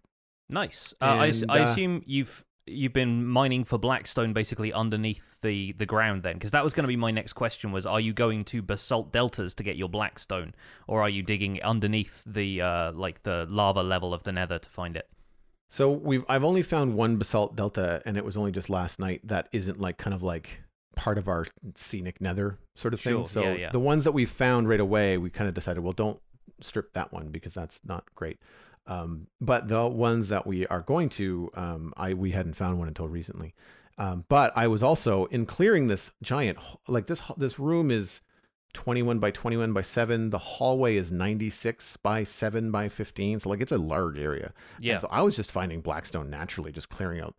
Nice. 0.50 0.92
Uh, 1.00 1.04
I, 1.04 1.28
s- 1.28 1.42
And, 1.42 1.50
I 1.52 1.60
uh, 1.60 1.64
assume 1.64 2.02
you've 2.06 2.44
you've 2.66 2.92
been 2.92 3.26
mining 3.26 3.64
for 3.64 3.78
blackstone 3.78 4.32
basically 4.32 4.72
underneath 4.72 5.40
the 5.42 5.72
the 5.72 5.86
ground 5.86 6.22
then 6.22 6.34
because 6.34 6.50
that 6.52 6.62
was 6.62 6.72
going 6.72 6.84
to 6.84 6.88
be 6.88 6.94
my 6.96 7.10
next 7.10 7.32
question 7.32 7.72
was 7.72 7.84
are 7.86 7.98
you 7.98 8.12
going 8.12 8.44
to 8.44 8.62
basalt 8.62 9.10
deltas 9.12 9.54
to 9.54 9.62
get 9.64 9.76
your 9.76 9.88
blackstone 9.88 10.54
or 10.86 11.02
are 11.02 11.08
you 11.08 11.20
digging 11.22 11.60
underneath 11.62 12.22
the 12.26 12.60
uh 12.60 12.92
like 12.92 13.22
the 13.24 13.44
lava 13.48 13.82
level 13.82 14.14
of 14.14 14.22
the 14.24 14.30
nether 14.30 14.58
to 14.58 14.68
find 14.68 14.96
it 14.96 15.08
So 15.70 15.92
we've 15.92 16.24
I've 16.28 16.44
only 16.44 16.62
found 16.62 16.96
one 16.96 17.16
basalt 17.16 17.56
delta, 17.56 18.02
and 18.04 18.16
it 18.16 18.24
was 18.24 18.36
only 18.36 18.50
just 18.50 18.68
last 18.68 18.98
night. 18.98 19.20
That 19.24 19.48
isn't 19.52 19.80
like 19.80 19.96
kind 19.98 20.12
of 20.12 20.22
like 20.22 20.60
part 20.96 21.16
of 21.16 21.28
our 21.28 21.46
scenic 21.76 22.20
nether 22.20 22.58
sort 22.74 22.92
of 22.92 23.00
thing. 23.00 23.14
Sure, 23.14 23.26
So 23.26 23.42
yeah, 23.42 23.54
yeah. 23.54 23.70
the 23.70 23.78
ones 23.80 24.04
that 24.04 24.12
we 24.12 24.26
found 24.26 24.68
right 24.68 24.80
away, 24.80 25.16
we 25.16 25.30
kind 25.30 25.48
of 25.48 25.54
decided, 25.54 25.82
well, 25.82 25.92
don't 25.92 26.20
strip 26.60 26.92
that 26.94 27.12
one 27.12 27.28
because 27.28 27.54
that's 27.54 27.80
not 27.84 28.04
great. 28.16 28.38
Um, 28.88 29.28
but 29.40 29.68
the 29.68 29.86
ones 29.86 30.28
that 30.28 30.46
we 30.46 30.66
are 30.66 30.80
going 30.80 31.08
to, 31.10 31.50
um, 31.54 31.94
I 31.96 32.14
we 32.14 32.32
hadn't 32.32 32.54
found 32.54 32.78
one 32.80 32.88
until 32.88 33.06
recently. 33.06 33.54
Um, 33.96 34.24
but 34.28 34.52
I 34.56 34.66
was 34.66 34.82
also 34.82 35.26
in 35.26 35.46
clearing 35.46 35.86
this 35.86 36.10
giant, 36.20 36.58
like 36.88 37.06
this 37.06 37.22
this 37.36 37.60
room 37.60 37.92
is 37.92 38.22
21 38.72 39.18
by 39.18 39.30
21 39.30 39.72
by 39.72 39.82
7 39.82 40.30
the 40.30 40.38
hallway 40.38 40.96
is 40.96 41.10
96 41.12 41.96
by 41.98 42.22
7 42.24 42.70
by 42.70 42.88
15 42.88 43.40
so 43.40 43.48
like 43.50 43.60
it's 43.60 43.72
a 43.72 43.78
large 43.78 44.18
area 44.18 44.52
yeah 44.78 44.92
and 44.94 45.00
so 45.02 45.08
I 45.10 45.22
was 45.22 45.36
just 45.36 45.50
finding 45.50 45.80
Blackstone 45.80 46.30
naturally, 46.30 46.72
just 46.72 46.88
clearing 46.88 47.20
out 47.20 47.34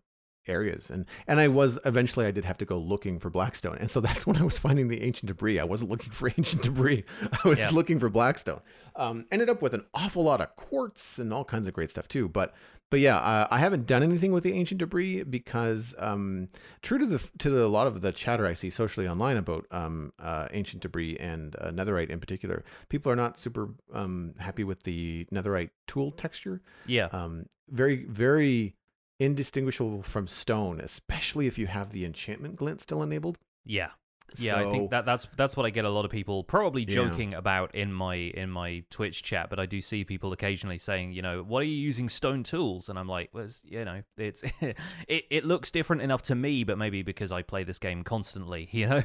areas, 0.48 0.90
and 0.90 1.06
and 1.28 1.40
I 1.40 1.48
was 1.48 1.78
eventually 1.86 2.26
I 2.26 2.32
did 2.32 2.46
have 2.46 2.58
to 2.58 2.66
go 2.66 2.78
looking 2.80 3.20
for 3.20 3.30
Blackstone, 3.30 3.78
and 3.80 3.92
so 3.92 4.02
that's 4.02 4.26
when 4.28 4.38
I 4.38 4.44
was 4.44 4.58
finding 4.58 4.88
the 4.88 5.02
ancient 5.04 5.28
debris. 5.28 5.60
I 5.60 5.64
wasn't 5.64 5.92
looking 5.92 6.12
for 6.12 6.30
ancient 6.38 6.64
debris; 6.64 7.04
I 7.44 7.48
was 7.48 7.60
Yeah. 7.60 7.70
looking 7.70 8.00
for 8.00 8.10
Blackstone. 8.10 8.60
Um, 8.96 9.26
ended 9.32 9.50
up 9.50 9.62
with 9.62 9.74
an 9.76 9.86
awful 9.94 10.24
lot 10.24 10.42
of 10.42 10.56
quartz 10.56 11.20
and 11.20 11.32
all 11.32 11.46
kinds 11.46 11.68
of 11.68 11.74
great 11.74 11.92
stuff 11.92 12.08
too, 12.08 12.28
but. 12.28 12.54
But 12.92 13.00
yeah, 13.00 13.18
uh, 13.18 13.48
I 13.50 13.58
haven't 13.58 13.88
done 13.88 14.04
anything 14.04 14.34
with 14.34 14.44
the 14.44 14.52
ancient 14.52 14.80
debris 14.80 15.24
because, 15.24 15.96
um, 15.98 16.50
true 16.82 17.00
to 17.00 17.06
the 17.06 17.22
to 17.40 17.50
the, 17.50 17.64
a 17.64 17.68
lot 17.68 17.88
of 17.88 18.02
the 18.02 18.12
chatter 18.12 18.46
I 18.46 18.52
see 18.52 18.70
socially 18.70 19.08
online 19.08 19.38
about 19.38 19.66
um, 19.72 20.12
uh, 20.20 20.50
ancient 20.52 20.84
debris 20.84 21.18
and 21.18 21.56
uh, 21.56 21.70
netherite 21.70 22.10
in 22.10 22.20
particular, 22.20 22.66
people 22.90 23.10
are 23.10 23.16
not 23.16 23.40
super 23.40 23.70
um, 23.94 24.36
happy 24.38 24.66
with 24.66 24.84
the 24.84 25.26
netherite 25.34 25.70
tool 25.88 26.12
texture. 26.12 26.62
Yeah. 26.86 27.08
Um, 27.14 27.46
very 27.70 28.04
very 28.04 28.76
indistinguishable 29.22 30.02
from 30.02 30.28
stone 30.28 30.82
especially 30.82 31.48
if 31.48 31.58
you 31.58 31.68
have 31.68 31.92
the 31.92 32.04
enchantment 32.04 32.58
glint 32.58 32.82
still 32.82 33.02
enabled. 33.02 33.38
Yeah 33.64 33.92
yeah 34.40 34.58
i 34.58 34.72
think 34.72 34.90
that 34.92 35.06
that's 35.06 35.28
that's 35.36 35.56
what 35.58 35.66
i 35.66 35.70
get 35.70 35.86
a 35.86 35.90
lot 35.90 36.06
of 36.06 36.12
people 36.12 36.44
probably 36.44 36.84
Yeah. 36.84 36.96
joking 36.96 37.34
about 37.34 37.74
in 37.76 37.92
my 37.92 38.16
in 38.16 38.50
my 38.50 38.84
twitch 38.90 39.24
chat 39.24 39.50
but 39.50 39.60
i 39.60 39.66
do 39.66 39.82
see 39.82 40.04
people 40.04 40.32
occasionally 40.34 40.78
saying 40.78 41.12
you 41.12 41.22
know 41.22 41.44
what 41.44 41.62
are 41.62 41.66
you 41.66 41.76
using 41.76 42.08
stone 42.10 42.44
tools 42.44 42.88
and 42.90 42.98
i'm 42.98 43.08
like 43.08 43.30
well 43.34 43.44
it's, 43.46 43.62
you 43.64 43.84
know 43.84 44.02
it's 44.18 44.44
it, 44.62 45.26
it 45.30 45.46
looks 45.46 45.72
different 45.72 46.02
enough 46.02 46.22
to 46.24 46.36
me 46.36 46.64
but 46.64 46.78
maybe 46.78 47.02
because 47.04 47.32
i 47.32 47.42
play 47.42 47.64
this 47.64 47.80
game 47.80 48.04
constantly 48.04 48.70
you 48.74 48.88
know 48.88 49.04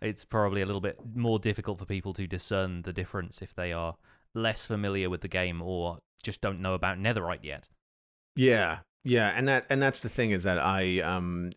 it's 0.00 0.24
probably 0.24 0.60
a 0.62 0.66
little 0.66 0.80
bit 0.80 0.98
more 1.14 1.38
difficult 1.38 1.78
for 1.78 1.84
people 1.84 2.12
to 2.14 2.26
discern 2.26 2.82
the 2.82 2.92
difference 2.92 3.42
if 3.42 3.54
they 3.54 3.72
are 3.72 3.96
less 4.34 4.66
familiar 4.66 5.08
with 5.10 5.22
the 5.22 5.28
game 5.28 5.60
or 5.62 5.98
just 6.22 6.40
don't 6.40 6.60
know 6.60 6.74
about 6.74 6.98
Netherite 6.98 7.42
yet. 7.42 7.68
Yeah, 8.36 8.80
yeah, 9.04 9.32
and 9.34 9.48
that 9.48 9.66
and 9.70 9.80
that's 9.80 10.00
the 10.00 10.08
thing 10.08 10.32
is 10.32 10.42
that 10.42 10.58
I 10.58 11.00
um 11.00 11.52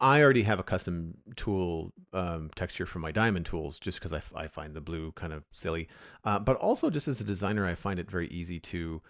I 0.00 0.20
already 0.22 0.42
have 0.42 0.58
a 0.58 0.62
custom 0.62 1.16
tool 1.36 1.92
um, 2.12 2.50
texture 2.54 2.84
for 2.86 2.98
my 2.98 3.12
diamond 3.12 3.46
tools 3.46 3.78
just 3.78 3.98
because 3.98 4.12
I, 4.12 4.18
f- 4.18 4.32
I 4.36 4.46
find 4.46 4.74
the 4.74 4.80
blue 4.80 5.12
kind 5.12 5.32
of 5.32 5.44
silly, 5.52 5.88
uh, 6.24 6.38
but 6.38 6.56
also 6.58 6.90
just 6.90 7.08
as 7.08 7.20
a 7.20 7.24
designer 7.24 7.66
I 7.66 7.74
find 7.74 7.98
it 7.98 8.10
very 8.10 8.28
easy 8.28 8.60
to 8.60 9.00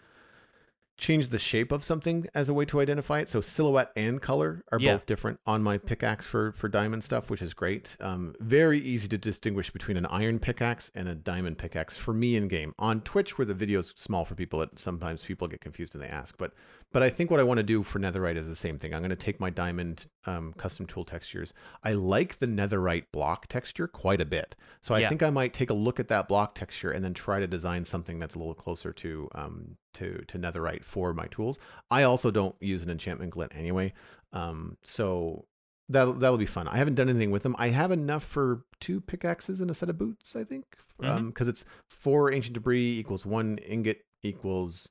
change 0.99 1.29
the 1.29 1.39
shape 1.39 1.73
of 1.73 1.85
something 1.85 2.27
as 2.35 2.49
a 2.49 2.55
way 2.55 2.65
to 2.65 2.81
identify 2.81 3.21
it. 3.21 3.29
So 3.29 3.43
silhouette 3.43 3.91
and 3.97 4.23
color 4.23 4.65
are 4.73 4.81
Yeah. 4.81 4.95
both 4.95 5.05
different 5.05 5.39
on 5.47 5.63
my 5.63 5.77
pickaxe 5.77 6.25
for 6.25 6.53
for 6.53 6.69
diamond 6.69 7.05
stuff, 7.05 7.29
which 7.29 7.43
is 7.43 7.53
great. 7.53 7.97
Um, 8.01 8.35
very 8.41 8.79
easy 8.81 9.07
to 9.09 9.19
distinguish 9.19 9.71
between 9.71 9.99
an 9.99 10.07
iron 10.07 10.39
pickaxe 10.39 10.91
and 10.95 11.07
a 11.07 11.15
diamond 11.15 11.59
pickaxe 11.59 11.99
for 11.99 12.15
me 12.15 12.37
in 12.37 12.49
game. 12.49 12.75
On 12.79 13.03
Twitch, 13.03 13.37
where 13.37 13.45
the 13.45 13.53
video's 13.53 13.93
small 13.97 14.25
for 14.25 14.35
people, 14.35 14.63
it, 14.63 14.71
sometimes 14.77 15.23
people 15.23 15.47
get 15.49 15.61
confused 15.61 15.95
and 15.95 16.03
they 16.03 16.09
ask. 16.09 16.39
But 16.39 16.55
but 16.97 17.03
I 17.03 17.11
think 17.11 17.31
what 17.31 17.41
I 17.41 17.43
want 17.43 17.59
to 17.59 17.63
do 17.63 17.83
for 17.83 17.99
netherite 18.01 18.37
is 18.37 18.49
the 18.49 18.57
same 18.57 18.79
thing. 18.79 18.95
I'm 18.95 19.03
going 19.03 19.11
to 19.11 19.17
take 19.17 19.39
my 19.39 19.51
diamond 19.51 20.07
um, 20.25 20.55
custom 20.57 20.87
tool 20.87 21.05
textures. 21.05 21.53
I 21.85 21.93
like 21.93 22.39
the 22.39 22.47
netherite 22.47 23.05
block 23.13 23.49
texture 23.49 23.87
quite 23.87 24.23
a 24.23 24.25
bit, 24.25 24.55
so 24.81 24.95
I 24.95 25.01
Yeah. 25.01 25.11
think 25.11 25.23
I 25.23 25.29
might 25.29 25.53
take 25.53 25.69
a 25.69 25.75
look 25.75 26.01
at 26.01 26.09
that 26.09 26.27
block 26.27 26.55
texture 26.55 26.93
and 26.93 27.05
then 27.05 27.13
try 27.13 27.39
to 27.39 27.47
design 27.47 27.85
something 27.85 28.19
that's 28.19 28.35
a 28.35 28.39
little 28.39 28.55
closer 28.55 28.95
to 28.95 29.29
um, 29.35 29.77
to 29.93 30.25
to 30.27 30.39
netherite 30.39 30.85
for 30.85 31.13
my 31.13 31.27
tools. 31.27 31.59
I 31.91 32.05
also 32.05 32.31
don't 32.31 32.57
use 32.61 32.83
an 32.83 32.89
enchantment 32.89 33.31
glint 33.33 33.53
anyway, 33.55 33.93
um, 34.33 34.79
so 34.83 35.45
that'll 35.91 36.15
that'll 36.15 36.39
be 36.39 36.47
fun. 36.47 36.67
I 36.67 36.79
haven't 36.79 36.95
done 36.95 37.11
anything 37.11 37.31
with 37.31 37.43
them. 37.43 37.57
I 37.59 37.69
have 37.69 37.93
enough 37.93 38.25
for 38.25 38.65
two 38.81 39.03
pickaxes 39.03 39.61
and 39.61 39.71
a 39.71 39.75
set 39.75 39.91
of 39.91 39.99
boots, 39.99 40.35
I 40.35 40.45
think, 40.45 40.65
because 40.99 41.47
Mhm. 41.47 41.51
it's 41.51 41.65
four 41.91 42.33
ancient 42.33 42.55
debris 42.55 42.99
equals 42.99 43.27
one 43.27 43.59
ingot 43.59 43.99
equals 44.23 44.89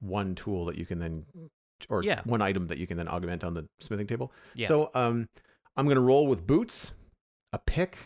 one 0.00 0.34
tool 0.34 0.64
that 0.66 0.76
you 0.76 0.86
can 0.86 0.98
then 0.98 1.24
or 1.88 2.02
Yeah. 2.02 2.22
one 2.24 2.42
item 2.42 2.66
that 2.68 2.78
you 2.78 2.86
can 2.86 2.96
then 2.96 3.08
augment 3.08 3.44
on 3.44 3.54
the 3.54 3.68
smithing 3.80 4.06
table. 4.06 4.32
Yeah. 4.54 4.68
So 4.68 4.90
um, 4.94 5.28
I'm 5.76 5.86
gonna 5.86 6.00
roll 6.00 6.26
with 6.26 6.46
boots, 6.46 6.92
a 7.52 7.58
pick, 7.58 7.96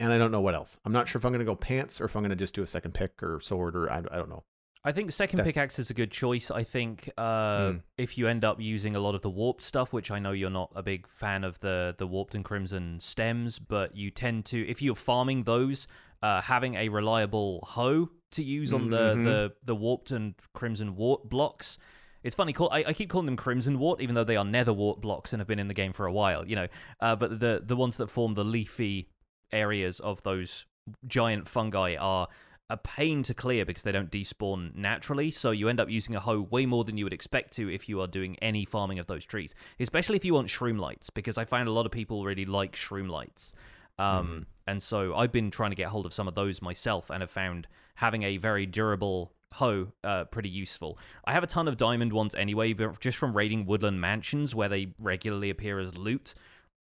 and 0.00 0.12
I 0.12 0.18
don't 0.18 0.32
know 0.32 0.40
what 0.40 0.54
else. 0.54 0.78
I'm 0.84 0.92
not 0.92 1.08
sure 1.08 1.18
if 1.18 1.24
I'm 1.24 1.32
gonna 1.32 1.44
go 1.44 1.54
pants 1.54 2.00
or 2.00 2.06
if 2.06 2.16
I'm 2.16 2.22
gonna 2.22 2.34
just 2.36 2.54
do 2.54 2.62
a 2.62 2.66
second 2.66 2.94
pick 2.94 3.22
or 3.22 3.40
sword 3.40 3.76
or 3.76 3.90
I, 3.92 3.98
I 3.98 4.16
don't 4.16 4.28
know. 4.30 4.44
I 4.86 4.92
think 4.92 5.12
second 5.12 5.38
That's- 5.38 5.54
pickaxe 5.54 5.78
is 5.78 5.88
a 5.88 5.94
good 5.94 6.10
choice. 6.10 6.50
I 6.50 6.62
think 6.62 7.10
uh, 7.16 7.58
Mm. 7.70 7.82
if 7.96 8.18
you 8.18 8.26
end 8.28 8.44
up 8.44 8.60
using 8.60 8.94
a 8.96 9.00
lot 9.00 9.14
of 9.14 9.22
the 9.22 9.30
warped 9.30 9.62
stuff, 9.62 9.92
which 9.94 10.10
I 10.10 10.18
know 10.18 10.32
you're 10.32 10.50
not 10.50 10.72
a 10.74 10.82
big 10.82 11.06
fan 11.08 11.42
of 11.44 11.58
the 11.60 11.94
the 11.98 12.06
warped 12.06 12.34
and 12.34 12.44
crimson 12.44 13.00
stems, 13.00 13.58
but 13.58 13.96
you 13.96 14.10
tend 14.10 14.44
to 14.46 14.66
if 14.68 14.82
you're 14.82 14.94
farming 14.94 15.44
those, 15.44 15.86
uh, 16.22 16.42
having 16.42 16.74
a 16.74 16.88
reliable 16.90 17.64
hoe 17.68 18.10
to 18.34 18.42
use 18.44 18.72
on 18.72 18.90
the, 18.90 19.14
Mhm. 19.14 19.24
the 19.24 19.52
the 19.64 19.74
warped 19.74 20.10
and 20.10 20.34
crimson 20.52 20.96
wart 20.96 21.28
blocks. 21.28 21.78
It's 22.22 22.34
funny. 22.34 22.52
Call, 22.54 22.70
I, 22.72 22.84
I 22.88 22.92
keep 22.94 23.10
calling 23.10 23.26
them 23.26 23.36
crimson 23.36 23.78
wart, 23.78 24.00
even 24.00 24.14
though 24.14 24.24
they 24.24 24.36
are 24.36 24.44
nether 24.46 24.72
wart 24.72 25.00
blocks 25.00 25.32
and 25.32 25.40
have 25.40 25.46
been 25.46 25.58
in 25.58 25.68
the 25.68 25.74
game 25.74 25.92
for 25.92 26.06
a 26.06 26.12
while. 26.12 26.46
You 26.48 26.56
know, 26.56 26.66
uh, 27.00 27.16
but 27.16 27.40
the 27.40 27.62
the 27.64 27.76
ones 27.76 27.96
that 27.98 28.08
form 28.08 28.34
the 28.34 28.44
leafy 28.44 29.08
areas 29.52 30.00
of 30.00 30.22
those 30.22 30.66
giant 31.06 31.48
fungi 31.48 31.96
are 31.96 32.28
a 32.70 32.78
pain 32.78 33.22
to 33.22 33.34
clear 33.34 33.64
because 33.66 33.82
they 33.82 33.92
don't 33.92 34.10
despawn 34.10 34.74
naturally. 34.74 35.30
So 35.30 35.50
you 35.50 35.68
end 35.68 35.78
up 35.80 35.90
using 35.90 36.16
a 36.16 36.20
hoe 36.20 36.40
way 36.40 36.64
more 36.64 36.82
than 36.82 36.96
you 36.96 37.04
would 37.04 37.12
expect 37.12 37.52
to 37.54 37.68
if 37.72 37.90
you 37.90 38.00
are 38.00 38.06
doing 38.06 38.36
any 38.40 38.64
farming 38.64 38.98
of 38.98 39.06
those 39.06 39.26
trees, 39.26 39.54
especially 39.78 40.16
if 40.16 40.24
you 40.24 40.32
want 40.32 40.48
shroom 40.48 40.80
lights, 40.80 41.10
because 41.10 41.36
I 41.36 41.44
find 41.44 41.68
a 41.68 41.72
lot 41.72 41.84
of 41.84 41.92
people 41.92 42.24
really 42.24 42.46
like 42.46 42.72
shroom 42.74 43.10
lights. 43.10 43.52
Um, 43.98 44.46
And 44.66 44.82
so 44.82 45.14
I've 45.14 45.32
been 45.32 45.50
trying 45.50 45.70
to 45.70 45.76
get 45.76 45.88
hold 45.88 46.06
of 46.06 46.14
some 46.14 46.26
of 46.26 46.34
those 46.34 46.62
myself 46.62 47.10
and 47.10 47.20
have 47.20 47.30
found 47.30 47.66
having 47.96 48.22
a 48.22 48.38
very 48.38 48.66
durable 48.66 49.32
hoe 49.52 49.92
uh, 50.02 50.24
pretty 50.24 50.48
useful. 50.48 50.98
I 51.24 51.32
have 51.32 51.44
a 51.44 51.46
ton 51.46 51.68
of 51.68 51.76
diamond 51.76 52.12
ones 52.12 52.34
anyway, 52.34 52.72
but 52.72 52.98
just 52.98 53.18
from 53.18 53.36
raiding 53.36 53.66
woodland 53.66 54.00
mansions 54.00 54.54
where 54.54 54.68
they 54.68 54.94
regularly 54.98 55.50
appear 55.50 55.78
as 55.78 55.96
loot. 55.96 56.34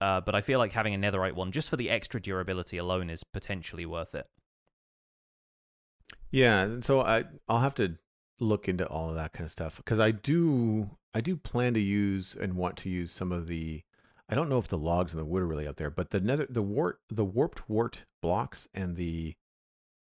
Uh, 0.01 0.21
but 0.21 0.35
I 0.35 0.41
feel 0.41 0.59
like 0.59 0.73
having 0.73 0.95
a 0.95 0.99
netherite 0.99 1.35
one 1.35 1.53
just 1.53 1.69
for 1.69 1.77
the 1.77 1.91
extra 1.91 2.21
durability 2.21 2.79
alone 2.79 3.11
is 3.11 3.23
potentially 3.33 3.87
worth 3.87 4.15
it. 4.15 4.27
Yeah, 6.31 6.63
and 6.63 6.85
so 6.85 7.01
I 7.01 7.25
I'll 7.49 7.61
have 7.61 7.75
to 7.77 7.97
look 8.39 8.69
into 8.69 8.87
all 8.87 9.11
of 9.11 9.17
that 9.17 9.33
kind 9.33 9.45
of 9.45 9.51
stuff 9.51 9.77
because 9.77 9.99
I 9.99 10.11
do 10.13 10.91
I 11.13 11.21
do 11.21 11.37
plan 11.37 11.75
to 11.75 11.81
use 11.81 12.37
and 12.41 12.55
want 12.55 12.77
to 12.79 12.89
use 12.89 13.11
some 13.11 13.33
of 13.33 13.47
the 13.47 13.83
I 14.31 14.35
don't 14.35 14.49
know 14.49 14.59
if 14.59 14.69
the 14.69 14.79
logs 14.79 15.13
and 15.13 15.21
the 15.21 15.25
wood 15.27 15.43
are 15.43 15.47
really 15.47 15.67
out 15.69 15.77
there, 15.77 15.91
but 15.91 16.11
the 16.11 16.21
nether 16.21 16.47
the 16.49 16.63
wart 16.63 17.01
the 17.11 17.25
warped 17.25 17.69
wart 17.69 17.99
blocks 18.23 18.69
and 18.75 18.97
the 18.97 19.35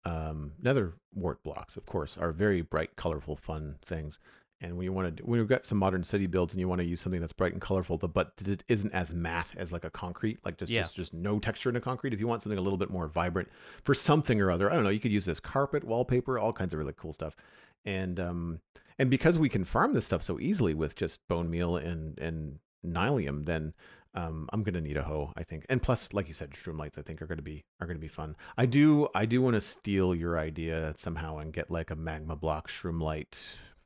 um, 0.05 0.53
nether 0.63 0.95
wart 1.15 1.43
blocks, 1.43 1.77
of 1.77 1.87
course, 1.87 2.17
are 2.17 2.33
very 2.33 2.63
bright, 2.63 2.95
colorful, 2.97 3.37
fun 3.37 3.77
things. 3.85 4.19
And 4.61 4.77
when 4.77 4.85
you 4.85 4.93
want 4.93 5.17
to, 5.17 5.23
when 5.25 5.39
you've 5.39 5.49
got 5.49 5.67
some 5.67 5.79
modern 5.79 6.03
city 6.03 6.27
builds 6.27 6.53
and 6.53 6.61
you 6.61 6.67
want 6.69 6.81
to 6.81 6.85
use 6.85 7.01
something 7.01 7.21
that's 7.21 7.33
bright 7.33 7.53
and 7.53 7.61
colorful, 7.63 7.97
the- 7.97 8.09
but 8.09 8.37
that 8.39 8.65
isn't 8.69 8.93
as 8.93 9.15
matte 9.15 9.49
as 9.57 9.71
like 9.71 9.85
a 9.85 9.91
concrete, 9.91 10.39
like 10.45 10.57
just, 10.57 10.73
Yeah. 10.73 10.83
just 10.83 10.97
just 10.97 11.15
no 11.15 11.39
texture 11.39 11.69
in 11.71 11.77
a 11.77 11.81
concrete. 11.81 12.13
If 12.13 12.21
you 12.21 12.27
want 12.27 12.43
something 12.43 12.59
a 12.59 12.63
little 12.63 12.79
bit 12.79 12.91
more 12.91 13.07
vibrant 13.07 13.49
for 13.85 13.95
something 13.95 14.41
or 14.41 14.51
other, 14.51 14.71
I 14.71 14.75
don't 14.75 14.83
know, 14.85 14.91
you 14.91 14.99
could 15.01 15.13
use 15.13 15.25
this 15.25 15.41
carpet, 15.41 15.85
wallpaper, 15.85 16.39
all 16.39 16.53
kinds 16.53 16.73
of 16.73 16.79
really 16.81 16.95
cool 16.97 17.13
stuff. 17.13 17.37
And 17.85 18.19
um, 18.19 18.61
and 18.99 19.09
because 19.11 19.39
we 19.39 19.49
can 19.49 19.65
farm 19.65 19.93
this 19.93 20.07
stuff 20.07 20.23
so 20.25 20.41
easily 20.41 20.75
with 20.75 20.97
just 20.97 21.21
bone 21.29 21.49
meal 21.51 21.77
and 21.77 22.19
and 22.19 22.59
nylium, 22.85 23.45
then 23.47 23.75
um, 24.19 24.49
I'm 24.53 24.63
gonna 24.63 24.81
need 24.81 24.97
a 24.97 25.03
hoe, 25.03 25.33
I 25.37 25.43
think. 25.45 25.65
And 25.69 25.81
plus, 25.83 26.13
like 26.13 26.29
you 26.29 26.35
said, 26.35 26.51
shroom 26.51 26.79
lights, 26.79 26.99
I 26.99 27.03
think 27.03 27.23
are 27.23 27.27
gonna 27.27 27.43
be 27.43 27.65
are 27.81 27.87
gonna 27.87 27.99
be 27.99 28.09
fun. 28.09 28.37
I 28.57 28.67
do 28.67 29.09
I 29.15 29.25
do 29.27 29.41
want 29.43 29.55
to 29.55 29.61
steal 29.61 30.15
your 30.15 30.39
idea 30.39 30.95
somehow 30.97 31.39
and 31.39 31.53
get 31.53 31.71
like 31.71 31.91
a 31.91 31.97
magma 31.97 32.37
block 32.37 32.69
shroom 32.69 33.01
light 33.01 33.37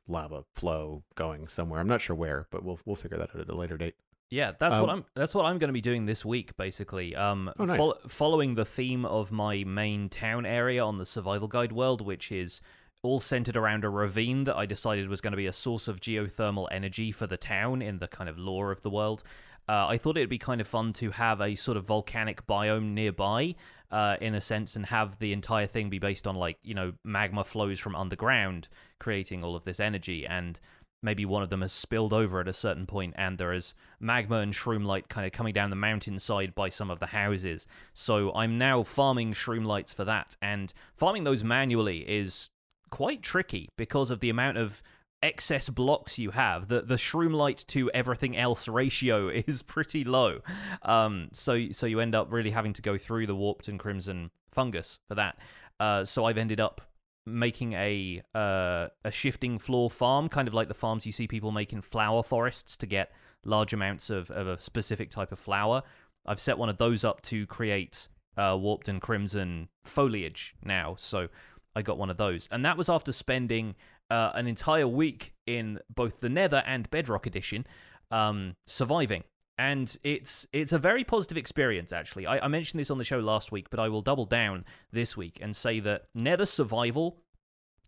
lava 0.07 0.43
flow 0.55 1.03
going 1.15 1.47
somewhere. 1.47 1.79
I'm 1.79 1.87
not 1.87 2.01
sure 2.01 2.15
where, 2.15 2.47
but 2.51 2.63
we'll 2.63 2.79
we'll 2.85 2.95
figure 2.95 3.17
that 3.17 3.29
out 3.35 3.41
at 3.41 3.49
a 3.49 3.55
later 3.55 3.77
date. 3.77 3.95
Yeah, 4.29 4.53
that's 4.59 4.75
what 4.79 4.89
Um, 4.89 4.89
I'm. 4.89 5.05
That's 5.13 5.35
what 5.35 5.45
I'm 5.45 5.59
going 5.59 5.67
to 5.67 5.73
be 5.73 5.81
doing 5.81 6.07
this 6.07 6.25
week, 6.25 6.57
basically. 6.57 7.15
Um, 7.15 7.51
Oh, 7.59 7.65
nice. 7.65 7.77
fol- 7.77 7.99
following 8.07 8.55
the 8.55 8.65
theme 8.65 9.05
of 9.05 9.31
my 9.31 9.63
main 9.63 10.09
town 10.09 10.43
area 10.45 10.83
on 10.83 10.97
the 10.97 11.05
Survival 11.05 11.47
Guide 11.47 11.71
world, 11.71 12.01
which 12.01 12.31
is 12.31 12.59
all 13.03 13.19
centered 13.19 13.55
around 13.55 13.83
a 13.83 13.89
ravine 13.89 14.45
that 14.45 14.55
I 14.55 14.65
decided 14.65 15.07
was 15.07 15.21
going 15.21 15.33
to 15.33 15.37
be 15.37 15.45
a 15.45 15.53
source 15.53 15.87
of 15.87 15.99
geothermal 15.99 16.67
energy 16.71 17.11
for 17.11 17.27
the 17.27 17.37
town 17.37 17.81
in 17.83 17.99
the 17.99 18.07
kind 18.07 18.27
of 18.27 18.39
lore 18.39 18.71
of 18.71 18.81
the 18.81 18.89
world. 18.89 19.21
Uh, 19.67 19.87
I 19.87 19.97
thought 19.97 20.17
it'd 20.17 20.29
be 20.29 20.37
kind 20.37 20.61
of 20.61 20.67
fun 20.67 20.93
to 20.93 21.11
have 21.11 21.39
a 21.41 21.55
sort 21.55 21.77
of 21.77 21.85
volcanic 21.85 22.45
biome 22.45 22.93
nearby, 22.93 23.55
uh, 23.91 24.17
in 24.19 24.35
a 24.35 24.41
sense, 24.41 24.75
and 24.75 24.87
have 24.87 25.19
the 25.19 25.33
entire 25.33 25.67
thing 25.67 25.89
be 25.89 25.99
based 25.99 26.27
on 26.27 26.35
like 26.35 26.57
you 26.63 26.73
know 26.73 26.93
magma 27.03 27.43
flows 27.43 27.79
from 27.79 27.95
underground, 27.95 28.67
creating 28.99 29.43
all 29.43 29.55
of 29.55 29.63
this 29.63 29.79
energy 29.79 30.25
and 30.25 30.59
maybe 31.03 31.25
one 31.25 31.43
of 31.43 31.49
them 31.49 31.61
has 31.61 31.73
spilled 31.73 32.13
over 32.13 32.39
at 32.39 32.47
a 32.47 32.53
certain 32.53 32.87
point 32.87 33.13
and 33.17 33.37
there 33.37 33.51
is 33.51 33.73
magma 33.99 34.37
and 34.37 34.53
shroom 34.53 34.85
light 34.85 35.09
kind 35.09 35.27
of 35.27 35.33
coming 35.33 35.53
down 35.53 35.69
the 35.69 35.75
mountainside 35.75 36.55
by 36.55 36.69
some 36.69 36.89
of 36.89 36.99
the 36.99 37.07
houses. 37.07 37.67
So 37.93 38.33
I'm 38.33 38.57
now 38.57 38.83
farming 38.83 39.33
shroom 39.33 39.65
lights 39.65 39.93
for 39.93 40.05
that 40.05 40.37
and 40.41 40.73
farming 40.95 41.25
those 41.25 41.43
manually 41.43 41.99
is 42.09 42.49
quite 42.89 43.21
tricky 43.21 43.67
because 43.77 44.09
of 44.09 44.21
the 44.21 44.29
amount 44.29 44.57
of 44.57 44.81
excess 45.23 45.69
blocks 45.69 46.19
you 46.19 46.31
have. 46.31 46.67
The 46.67 46.81
the 46.81 46.95
shroom 46.95 47.33
light 47.33 47.63
to 47.69 47.89
everything 47.91 48.37
else 48.37 48.67
ratio 48.67 49.29
is 49.47 49.63
pretty 49.63 50.03
low. 50.03 50.41
Um 50.83 51.29
so 51.31 51.71
so 51.71 51.85
you 51.85 51.99
end 51.99 52.13
up 52.13 52.31
really 52.31 52.51
having 52.51 52.73
to 52.73 52.81
go 52.81 52.97
through 52.97 53.25
the 53.27 53.35
warped 53.35 53.67
and 53.67 53.79
crimson 53.79 54.29
fungus 54.51 54.99
for 55.07 55.15
that. 55.15 55.37
Uh 55.79 56.05
so 56.05 56.25
I've 56.25 56.37
ended 56.37 56.59
up 56.59 56.81
making 57.25 57.73
a 57.73 58.21
uh, 58.35 58.87
a 59.03 59.11
shifting 59.11 59.59
floor 59.59 59.89
farm, 59.89 60.29
kind 60.29 60.47
of 60.47 60.53
like 60.53 60.67
the 60.67 60.73
farms 60.73 61.05
you 61.05 61.11
see 61.11 61.27
people 61.27 61.51
make 61.51 61.73
in 61.73 61.81
flower 61.81 62.23
forests 62.23 62.75
to 62.77 62.85
get 62.85 63.11
large 63.45 63.73
amounts 63.73 64.09
of, 64.09 64.29
of 64.31 64.47
a 64.47 64.59
specific 64.59 65.09
type 65.09 65.31
of 65.31 65.39
flower. 65.39 65.83
I've 66.25 66.39
set 66.39 66.57
one 66.57 66.69
of 66.69 66.77
those 66.77 67.03
up 67.03 67.21
to 67.23 67.45
create 67.47 68.07
uh, 68.37 68.57
warped 68.59 68.87
and 68.87 69.01
crimson 69.01 69.69
foliage 69.83 70.55
now, 70.63 70.95
so 70.97 71.27
I 71.75 71.81
got 71.81 71.97
one 71.97 72.09
of 72.09 72.17
those, 72.17 72.47
and 72.51 72.63
that 72.65 72.77
was 72.77 72.89
after 72.89 73.11
spending 73.11 73.75
uh, 74.09 74.31
an 74.35 74.47
entire 74.47 74.87
week 74.87 75.33
in 75.45 75.79
both 75.93 76.19
the 76.19 76.29
Nether 76.29 76.63
and 76.65 76.89
Bedrock 76.89 77.25
edition, 77.25 77.65
um, 78.11 78.55
surviving. 78.67 79.23
And 79.57 79.95
it's 80.03 80.47
it's 80.51 80.73
a 80.73 80.79
very 80.79 81.03
positive 81.03 81.37
experience, 81.37 81.91
actually. 81.91 82.25
I, 82.25 82.45
I 82.45 82.47
mentioned 82.47 82.79
this 82.79 82.89
on 82.89 82.97
the 82.97 83.03
show 83.03 83.19
last 83.19 83.51
week, 83.51 83.69
but 83.69 83.79
I 83.79 83.87
will 83.87 84.01
double 84.01 84.25
down 84.25 84.65
this 84.91 85.15
week 85.15 85.37
and 85.41 85.55
say 85.55 85.79
that 85.81 86.05
Nether 86.15 86.45
survival 86.45 87.17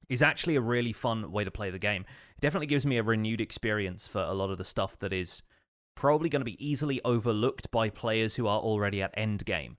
is 0.08 0.22
actually 0.22 0.56
a 0.56 0.62
really 0.62 0.94
fun 0.94 1.32
way 1.32 1.44
to 1.44 1.51
play 1.51 1.72
the 1.72 1.80
game. 1.80 2.06
It 2.38 2.42
definitely 2.42 2.68
gives 2.68 2.86
me 2.86 2.98
a 2.98 3.04
renewed 3.04 3.42
experience 3.42 4.08
for 4.08 4.22
a 4.22 4.34
lot 4.34 4.51
of 4.51 4.60
the 4.60 4.63
stuff 4.63 5.00
that 5.00 5.12
is 5.12 5.42
probably 5.96 6.30
going 6.30 6.42
to 6.42 6.46
be 6.46 6.63
easily 6.65 7.01
overlooked 7.04 7.72
by 7.72 7.89
players 7.89 8.36
who 8.36 8.48
are 8.48 8.60
already 8.60 9.01
at 9.01 9.13
end 9.15 9.46
game. 9.46 9.77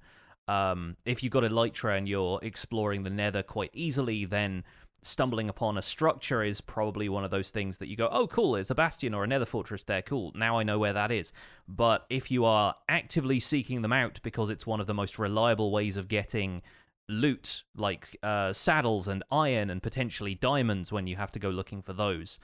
Um, 0.48 0.96
if 1.04 1.22
you've 1.22 1.32
got 1.32 1.42
Elytra 1.42 1.98
and 1.98 2.08
you're 2.08 2.38
exploring 2.42 3.02
the 3.02 3.10
Nether 3.10 3.42
quite 3.42 3.70
easily, 3.72 4.24
then 4.24 4.64
stumbling 5.02 5.48
upon 5.48 5.78
a 5.78 5.82
structure 5.82 6.42
is 6.42 6.60
probably 6.60 7.08
one 7.08 7.24
of 7.24 7.30
those 7.30 7.50
things 7.50 7.78
that 7.78 7.88
you 7.88 7.96
go, 7.96 8.08
oh, 8.10 8.26
cool, 8.26 8.52
there's 8.52 8.70
a 8.70 8.74
bastion 8.74 9.14
or 9.14 9.24
a 9.24 9.26
nether 9.26 9.44
fortress 9.44 9.84
there, 9.84 10.02
cool, 10.02 10.32
now 10.34 10.58
I 10.58 10.64
know 10.64 10.78
where 10.78 10.92
that 10.92 11.12
is. 11.12 11.32
But 11.68 12.04
if 12.10 12.30
you 12.30 12.44
are 12.44 12.74
actively 12.88 13.38
seeking 13.38 13.82
them 13.82 13.92
out 13.92 14.18
because 14.22 14.50
it's 14.50 14.66
one 14.66 14.80
of 14.80 14.86
the 14.86 14.94
most 14.94 15.18
reliable 15.18 15.70
ways 15.70 15.96
of 15.96 16.08
getting 16.08 16.62
loot 17.08 17.62
like 17.76 18.16
uh, 18.22 18.52
saddles 18.52 19.06
and 19.06 19.22
iron 19.30 19.70
and 19.70 19.80
potentially 19.82 20.34
diamonds 20.34 20.90
when 20.90 21.06
you 21.06 21.16
have 21.16 21.30
to 21.32 21.38
go 21.38 21.50
looking 21.50 21.82
for 21.82 21.92
those. 21.92 22.40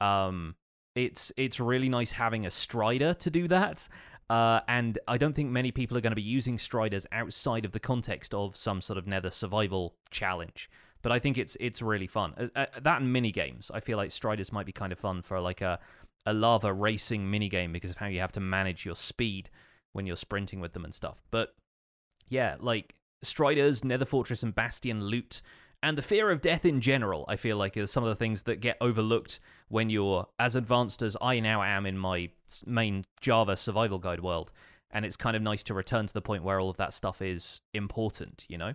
Um, 0.00 0.54
it's 0.94 1.32
it's 1.36 1.60
really 1.60 1.88
nice 1.88 2.12
having 2.12 2.46
a 2.46 2.50
strider 2.50 3.14
to 3.14 3.30
do 3.30 3.48
that. 3.48 3.88
Uh, 4.28 4.60
and 4.66 4.98
I 5.06 5.18
don't 5.18 5.34
think 5.34 5.50
many 5.50 5.70
people 5.70 5.96
are 5.96 6.00
going 6.00 6.10
to 6.10 6.16
be 6.16 6.22
using 6.22 6.58
striders 6.58 7.06
outside 7.12 7.64
of 7.64 7.72
the 7.72 7.80
context 7.80 8.34
of 8.34 8.56
some 8.56 8.80
sort 8.80 8.98
of 8.98 9.06
Nether 9.06 9.30
survival 9.30 9.94
challenge. 10.10 10.68
But 11.02 11.12
I 11.12 11.20
think 11.20 11.38
it's 11.38 11.56
it's 11.60 11.80
really 11.80 12.08
fun. 12.08 12.34
Uh, 12.36 12.48
uh, 12.56 12.66
that 12.82 13.00
and 13.00 13.12
mini 13.12 13.30
games. 13.30 13.70
I 13.72 13.80
feel 13.80 13.96
like 13.96 14.10
striders 14.10 14.52
might 14.52 14.66
be 14.66 14.72
kind 14.72 14.92
of 14.92 14.98
fun 14.98 15.22
for 15.22 15.40
like 15.40 15.60
a 15.60 15.78
a 16.24 16.32
lava 16.32 16.72
racing 16.72 17.30
mini 17.30 17.48
game 17.48 17.72
because 17.72 17.90
of 17.90 17.98
how 17.98 18.06
you 18.06 18.18
have 18.18 18.32
to 18.32 18.40
manage 18.40 18.84
your 18.84 18.96
speed 18.96 19.48
when 19.92 20.06
you're 20.06 20.16
sprinting 20.16 20.58
with 20.58 20.72
them 20.72 20.84
and 20.84 20.92
stuff. 20.92 21.22
But 21.30 21.54
yeah, 22.28 22.56
like 22.58 22.96
striders, 23.22 23.84
Nether 23.84 24.04
Fortress, 24.04 24.42
and 24.42 24.54
Bastion 24.54 25.04
loot 25.04 25.40
and 25.86 25.96
the 25.96 26.02
fear 26.02 26.32
of 26.32 26.40
death 26.40 26.64
in 26.64 26.80
general, 26.80 27.24
I 27.28 27.36
feel 27.36 27.56
like, 27.56 27.76
is 27.76 27.92
some 27.92 28.02
of 28.02 28.08
the 28.08 28.16
things 28.16 28.42
that 28.42 28.56
get 28.56 28.76
overlooked 28.80 29.38
when 29.68 29.88
you're 29.88 30.26
as 30.36 30.56
advanced 30.56 31.00
as 31.00 31.16
I 31.22 31.38
now 31.38 31.62
am 31.62 31.86
in 31.86 31.96
my 31.96 32.30
main 32.66 33.04
Java 33.20 33.56
survival 33.56 34.00
guide 34.00 34.18
world. 34.18 34.50
And 34.90 35.04
it's 35.04 35.16
kind 35.16 35.36
of 35.36 35.42
nice 35.42 35.62
to 35.62 35.74
return 35.74 36.08
to 36.08 36.12
the 36.12 36.20
point 36.20 36.42
where 36.42 36.58
all 36.58 36.70
of 36.70 36.76
that 36.78 36.92
stuff 36.92 37.22
is 37.22 37.60
important, 37.72 38.46
you 38.48 38.58
know? 38.58 38.74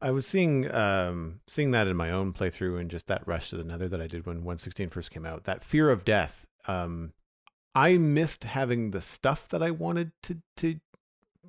I 0.00 0.10
was 0.10 0.26
seeing 0.26 0.74
um, 0.74 1.40
seeing 1.46 1.70
that 1.72 1.86
in 1.86 1.98
my 1.98 2.12
own 2.12 2.32
playthrough 2.32 2.80
and 2.80 2.90
just 2.90 3.06
that 3.08 3.26
rush 3.28 3.50
to 3.50 3.58
the 3.58 3.64
Nether 3.64 3.90
that 3.90 4.00
I 4.00 4.06
did 4.06 4.24
when 4.24 4.36
116 4.36 4.88
first 4.88 5.10
came 5.10 5.26
out. 5.26 5.44
That 5.44 5.62
fear 5.62 5.90
of 5.90 6.06
death. 6.06 6.46
Um, 6.66 7.12
I 7.74 7.98
missed 7.98 8.44
having 8.44 8.90
the 8.90 9.02
stuff 9.02 9.50
that 9.50 9.62
I 9.62 9.70
wanted 9.70 10.12
to 10.22 10.38
to 10.58 10.80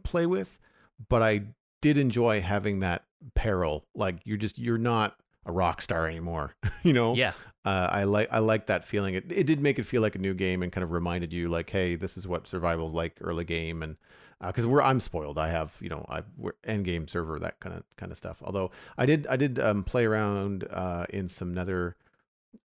play 0.03 0.25
with, 0.25 0.59
but 1.07 1.21
I 1.21 1.43
did 1.87 1.97
enjoy 1.97 2.41
having 2.41 2.79
that 2.81 3.03
peril. 3.35 3.85
Like 3.95 4.17
you're 4.23 4.37
just 4.37 4.57
you're 4.57 4.77
not 4.77 5.15
a 5.45 5.51
rock 5.51 5.81
star 5.81 6.07
anymore. 6.07 6.55
you 6.83 6.93
know? 6.93 7.15
Yeah. 7.15 7.33
Uh, 7.65 7.89
I 7.91 8.03
like 8.05 8.29
I 8.31 8.39
like 8.39 8.67
that 8.67 8.85
feeling. 8.85 9.15
It 9.15 9.25
it 9.29 9.43
did 9.45 9.59
make 9.59 9.77
it 9.79 9.83
feel 9.83 10.01
like 10.01 10.15
a 10.15 10.19
new 10.19 10.33
game 10.33 10.63
and 10.63 10.71
kind 10.71 10.83
of 10.83 10.91
reminded 10.91 11.33
you 11.33 11.49
like, 11.49 11.69
hey, 11.69 11.95
this 11.95 12.17
is 12.17 12.27
what 12.27 12.47
survival's 12.47 12.93
like 12.93 13.17
early 13.21 13.43
game 13.43 13.83
and 13.83 13.97
because 14.45 14.65
uh, 14.65 14.69
we're 14.69 14.81
I'm 14.81 14.99
spoiled. 14.99 15.37
I 15.37 15.49
have 15.49 15.73
you 15.79 15.89
know 15.89 16.05
I 16.07 16.21
we're 16.37 16.53
end 16.63 16.85
game 16.85 17.07
server 17.07 17.39
that 17.39 17.59
kind 17.59 17.75
of 17.75 17.83
kind 17.97 18.11
of 18.11 18.17
stuff. 18.17 18.37
Although 18.41 18.71
I 18.97 19.05
did 19.05 19.27
I 19.27 19.35
did 19.35 19.59
um, 19.59 19.83
play 19.83 20.05
around 20.05 20.65
uh, 20.69 21.05
in 21.09 21.27
some 21.29 21.53
Nether. 21.53 21.95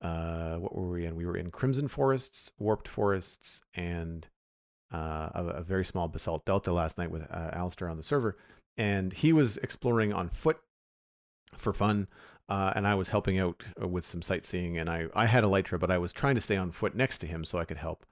Uh, 0.03 0.57
what 0.57 0.75
were 0.75 0.89
we 0.89 1.07
in? 1.07 1.17
We 1.17 1.27
were 1.27 1.37
in 1.37 1.51
Crimson 1.51 1.89
Forests, 1.89 2.53
Warped 2.59 2.87
Forests, 2.87 3.61
and 3.75 4.27
uh, 4.93 5.31
a, 5.35 5.45
a, 5.57 5.63
very 5.63 5.85
small 5.85 6.07
Basalt 6.07 6.45
Delta 6.45 6.73
last 6.73 6.97
night 6.99 7.11
with 7.11 7.23
uh, 7.23 7.51
Alistair 7.53 7.89
on 7.89 7.97
the 7.97 8.03
server 8.03 8.37
and 8.81 9.13
he 9.13 9.33
was 9.33 9.59
exploring 9.59 10.11
on 10.13 10.31
foot 10.31 10.59
for 11.57 11.73
fun. 11.73 12.09
Uh, 12.49 12.73
and 12.75 12.87
I 12.87 12.95
was 12.95 13.11
helping 13.11 13.39
out 13.39 13.63
uh, 13.81 13.87
with 13.87 14.05
some 14.05 14.23
sightseeing, 14.23 14.79
and 14.79 14.91
I, 14.91 15.07
I 15.15 15.27
had 15.27 15.45
Elytra, 15.45 15.79
but 15.79 15.91
I 15.91 15.99
was 15.99 16.13
trying 16.13 16.35
to 16.35 16.41
stay 16.41 16.57
on 16.57 16.73
foot 16.73 16.97
next 16.97 17.19
to 17.19 17.27
him 17.29 17.45
so 17.45 17.59
I 17.59 17.65
could 17.65 17.77
help. 17.77 18.05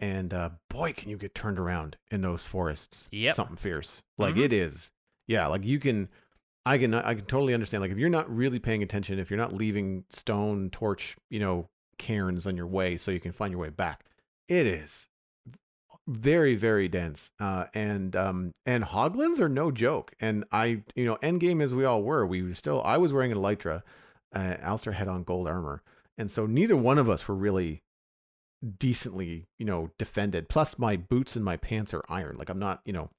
And 0.00 0.32
uh, 0.32 0.50
boy, 0.70 0.94
can 0.94 1.10
you 1.10 1.18
get 1.18 1.34
turned 1.34 1.58
around 1.58 1.96
in 2.10 2.22
those 2.22 2.46
forests? 2.46 3.08
Yep. 3.12 3.34
something 3.34 3.56
fierce. 3.56 4.02
Like 4.16 4.36
Mhm. 4.36 4.44
it 4.44 4.52
is. 4.52 4.92
Yeah, 5.26 5.46
like 5.48 5.64
you 5.64 5.78
can. 5.78 6.08
I 6.64 6.78
can 6.78 6.94
I 6.94 7.14
can 7.14 7.24
totally 7.26 7.54
understand. 7.54 7.80
Like 7.82 7.90
if 7.90 7.98
you're 7.98 8.08
not 8.08 8.34
really 8.34 8.60
paying 8.60 8.82
attention, 8.84 9.18
if 9.18 9.28
you're 9.30 9.38
not 9.38 9.52
leaving 9.52 10.04
stone 10.10 10.70
torch, 10.70 11.16
you 11.28 11.40
know, 11.40 11.68
cairns 11.98 12.46
on 12.46 12.56
your 12.56 12.68
way 12.68 12.96
so 12.96 13.10
you 13.10 13.20
can 13.20 13.32
find 13.32 13.50
your 13.52 13.60
way 13.60 13.68
back, 13.70 14.04
it 14.48 14.66
is 14.66 15.08
very 16.08 16.56
very 16.56 16.88
dense 16.88 17.30
uh, 17.38 17.64
and 17.74 18.16
um 18.16 18.52
and 18.66 18.84
hoglins 18.84 19.38
are 19.38 19.48
no 19.48 19.70
joke 19.70 20.12
and 20.20 20.44
i 20.50 20.82
you 20.96 21.04
know 21.04 21.16
end 21.22 21.40
game 21.40 21.60
as 21.60 21.72
we 21.72 21.84
all 21.84 22.02
were 22.02 22.26
we 22.26 22.42
were 22.42 22.54
still 22.54 22.82
i 22.84 22.96
was 22.96 23.12
wearing 23.12 23.30
an 23.30 23.38
elytra 23.38 23.82
uh, 24.34 24.56
Alistair 24.60 24.94
had 24.94 25.08
on 25.08 25.22
gold 25.22 25.46
armor 25.46 25.82
and 26.18 26.30
so 26.30 26.46
neither 26.46 26.76
one 26.76 26.98
of 26.98 27.08
us 27.08 27.28
were 27.28 27.34
really 27.34 27.82
decently 28.78 29.46
you 29.58 29.66
know 29.66 29.90
defended 29.98 30.48
plus 30.48 30.78
my 30.78 30.96
boots 30.96 31.36
and 31.36 31.44
my 31.44 31.56
pants 31.56 31.94
are 31.94 32.04
iron 32.08 32.36
like 32.36 32.48
i'm 32.48 32.58
not 32.58 32.80
you 32.84 32.92
know 32.92 33.10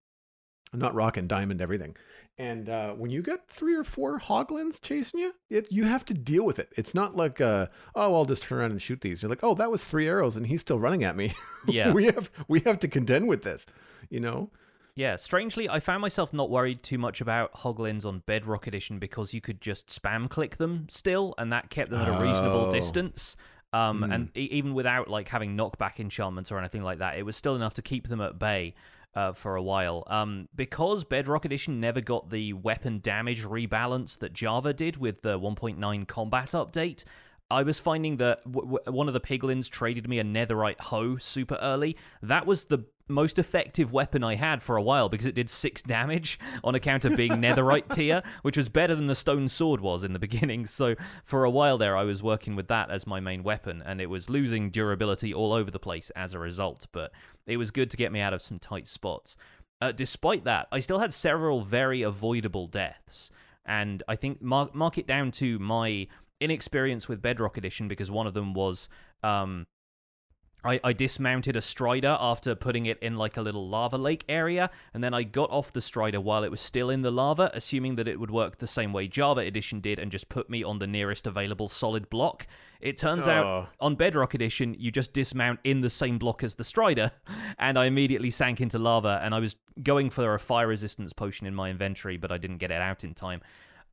i'm 0.73 0.79
not 0.79 0.93
rocking 0.95 1.27
diamond 1.27 1.61
everything 1.61 1.95
and 2.39 2.67
uh, 2.67 2.93
when 2.93 3.11
you 3.11 3.21
get 3.21 3.47
three 3.47 3.75
or 3.75 3.83
four 3.83 4.19
hoglins 4.19 4.81
chasing 4.81 5.19
you, 5.19 5.35
it, 5.51 5.71
you 5.71 5.83
have 5.83 6.03
to 6.05 6.15
deal 6.15 6.43
with 6.43 6.57
it. 6.57 6.67
It's 6.75 6.95
not 6.95 7.15
like, 7.15 7.39
uh, 7.39 7.67
oh, 7.93 8.15
I'll 8.15 8.25
just 8.25 8.41
turn 8.41 8.57
around 8.57 8.71
and 8.71 8.81
shoot 8.81 9.01
these. 9.01 9.21
You're 9.21 9.29
like, 9.29 9.43
oh, 9.43 9.53
that 9.53 9.69
was 9.69 9.83
three 9.83 10.07
arrows, 10.07 10.35
and 10.35 10.47
he's 10.47 10.61
still 10.61 10.79
running 10.79 11.03
at 11.03 11.15
me. 11.15 11.35
Yeah. 11.67 11.91
we 11.93 12.05
have 12.05 12.31
we 12.47 12.61
have 12.61 12.79
to 12.79 12.87
contend 12.87 13.27
with 13.27 13.43
this. 13.43 13.67
You 14.09 14.19
know. 14.19 14.49
Yeah, 14.95 15.15
strangely, 15.17 15.69
I 15.69 15.79
found 15.79 16.01
myself 16.01 16.33
not 16.33 16.49
worried 16.49 16.81
too 16.81 16.97
much 16.97 17.21
about 17.21 17.53
Hoglins 17.53 18.03
on 18.03 18.23
Bedrock 18.25 18.65
Edition 18.65 18.97
because 18.97 19.35
you 19.35 19.39
could 19.39 19.61
just 19.61 19.85
spam 19.89 20.27
click 20.27 20.57
them 20.57 20.87
still, 20.89 21.35
and 21.37 21.53
that 21.53 21.69
kept 21.69 21.91
them 21.91 22.01
at 22.01 22.07
a 22.07 22.13
reasonable 22.19 22.65
Oh. 22.65 22.71
distance. 22.71 23.35
Um, 23.73 23.99
Hmm. 24.01 24.11
And 24.11 24.29
e- 24.35 24.49
even 24.51 24.73
without 24.73 25.07
like 25.07 25.27
having 25.27 25.55
knockback 25.55 25.99
enchantments 25.99 26.51
or 26.51 26.57
anything 26.57 26.81
like 26.81 26.97
that, 26.97 27.15
it 27.19 27.27
was 27.27 27.37
still 27.37 27.55
enough 27.55 27.75
to 27.75 27.83
keep 27.83 28.07
them 28.07 28.21
at 28.21 28.39
bay 28.39 28.73
uh, 29.15 29.33
for 29.33 29.55
a 29.55 29.61
while. 29.61 30.03
Um, 30.07 30.49
because 30.55 31.03
Bedrock 31.03 31.45
Edition 31.45 31.79
never 31.79 32.01
got 32.01 32.29
the 32.29 32.53
weapon 32.53 32.99
damage 32.99 33.43
rebalance 33.43 34.17
that 34.19 34.33
Java 34.33 34.73
did 34.73 34.97
with 34.97 35.21
the 35.21 35.39
1.9 35.39 36.07
combat 36.07 36.49
update. 36.49 37.03
I 37.51 37.63
was 37.63 37.77
finding 37.77 38.17
that 38.17 38.43
w- 38.51 38.77
w- 38.77 38.97
one 38.97 39.07
of 39.07 39.13
the 39.13 39.19
piglins 39.19 39.69
traded 39.69 40.09
me 40.09 40.17
a 40.17 40.23
netherite 40.23 40.79
hoe 40.79 41.17
super 41.17 41.57
early. 41.61 41.95
That 42.21 42.47
was 42.47 42.65
the 42.65 42.85
most 43.07 43.37
effective 43.37 43.91
weapon 43.91 44.23
I 44.23 44.35
had 44.35 44.63
for 44.63 44.77
a 44.77 44.81
while 44.81 45.09
because 45.09 45.25
it 45.25 45.35
did 45.35 45.49
six 45.49 45.81
damage 45.81 46.39
on 46.63 46.75
account 46.75 47.05
of 47.05 47.15
being 47.15 47.33
netherite 47.33 47.89
tier, 47.93 48.23
which 48.41 48.57
was 48.57 48.69
better 48.69 48.95
than 48.95 49.07
the 49.07 49.15
stone 49.15 49.49
sword 49.49 49.81
was 49.81 50.03
in 50.03 50.13
the 50.13 50.19
beginning. 50.19 50.65
So 50.65 50.95
for 51.25 51.43
a 51.43 51.49
while 51.49 51.77
there, 51.77 51.97
I 51.97 52.03
was 52.03 52.23
working 52.23 52.55
with 52.55 52.67
that 52.69 52.89
as 52.89 53.05
my 53.05 53.19
main 53.19 53.43
weapon, 53.43 53.83
and 53.85 53.99
it 53.99 54.07
was 54.07 54.29
losing 54.29 54.69
durability 54.69 55.33
all 55.33 55.53
over 55.53 55.69
the 55.69 55.79
place 55.79 56.09
as 56.11 56.33
a 56.33 56.39
result. 56.39 56.87
But 56.91 57.11
it 57.45 57.57
was 57.57 57.71
good 57.71 57.91
to 57.91 57.97
get 57.97 58.11
me 58.11 58.21
out 58.21 58.33
of 58.33 58.41
some 58.41 58.59
tight 58.59 58.87
spots. 58.87 59.35
Uh, 59.81 59.91
despite 59.91 60.45
that, 60.45 60.67
I 60.71 60.79
still 60.79 60.99
had 60.99 61.13
several 61.13 61.61
very 61.61 62.03
avoidable 62.03 62.67
deaths, 62.67 63.29
and 63.65 64.01
I 64.07 64.15
think 64.15 64.41
mark, 64.41 64.73
mark 64.73 64.97
it 64.97 65.07
down 65.07 65.31
to 65.31 65.59
my 65.59 66.07
inexperience 66.39 67.07
with 67.07 67.21
Bedrock 67.21 67.57
Edition 67.57 67.87
because 67.87 68.11
one 68.11 68.27
of 68.27 68.33
them 68.33 68.53
was 68.53 68.87
um, 69.23 69.65
I, 70.63 70.79
I 70.83 70.93
dismounted 70.93 71.55
a 71.55 71.61
strider 71.61 72.17
after 72.19 72.55
putting 72.55 72.85
it 72.85 72.97
in 72.99 73.17
like 73.17 73.37
a 73.37 73.41
little 73.41 73.67
lava 73.67 73.97
lake 73.97 74.23
area, 74.29 74.69
and 74.93 75.03
then 75.03 75.13
I 75.13 75.23
got 75.23 75.49
off 75.51 75.73
the 75.73 75.81
strider 75.81 76.21
while 76.21 76.43
it 76.43 76.51
was 76.51 76.61
still 76.61 76.89
in 76.89 77.01
the 77.01 77.11
lava, 77.11 77.51
assuming 77.53 77.95
that 77.95 78.07
it 78.07 78.19
would 78.19 78.31
work 78.31 78.59
the 78.59 78.67
same 78.67 78.93
way 78.93 79.07
Java 79.07 79.41
Edition 79.41 79.79
did 79.81 79.99
and 79.99 80.11
just 80.11 80.29
put 80.29 80.49
me 80.49 80.63
on 80.63 80.79
the 80.79 80.87
nearest 80.87 81.27
available 81.27 81.67
solid 81.69 82.09
block. 82.09 82.47
It 82.79 82.97
turns 82.97 83.27
out 83.27 83.45
Oh. 83.45 83.67
on 83.79 83.95
Bedrock 83.95 84.33
Edition, 84.33 84.75
you 84.77 84.91
just 84.91 85.13
dismount 85.13 85.59
in 85.63 85.81
the 85.81 85.89
same 85.89 86.17
block 86.17 86.43
as 86.43 86.55
the 86.55 86.63
strider, 86.63 87.11
and 87.59 87.77
I 87.77 87.85
immediately 87.85 88.29
sank 88.29 88.61
into 88.61 88.79
lava, 88.79 89.19
and 89.23 89.33
I 89.35 89.39
was 89.39 89.55
going 89.81 90.09
for 90.09 90.33
a 90.33 90.39
fire 90.39 90.67
resistance 90.67 91.13
potion 91.13 91.47
in 91.47 91.55
my 91.55 91.69
inventory, 91.69 92.17
but 92.17 92.31
I 92.31 92.37
didn't 92.37 92.57
get 92.57 92.71
it 92.71 92.81
out 92.81 93.03
in 93.03 93.13
time. 93.13 93.41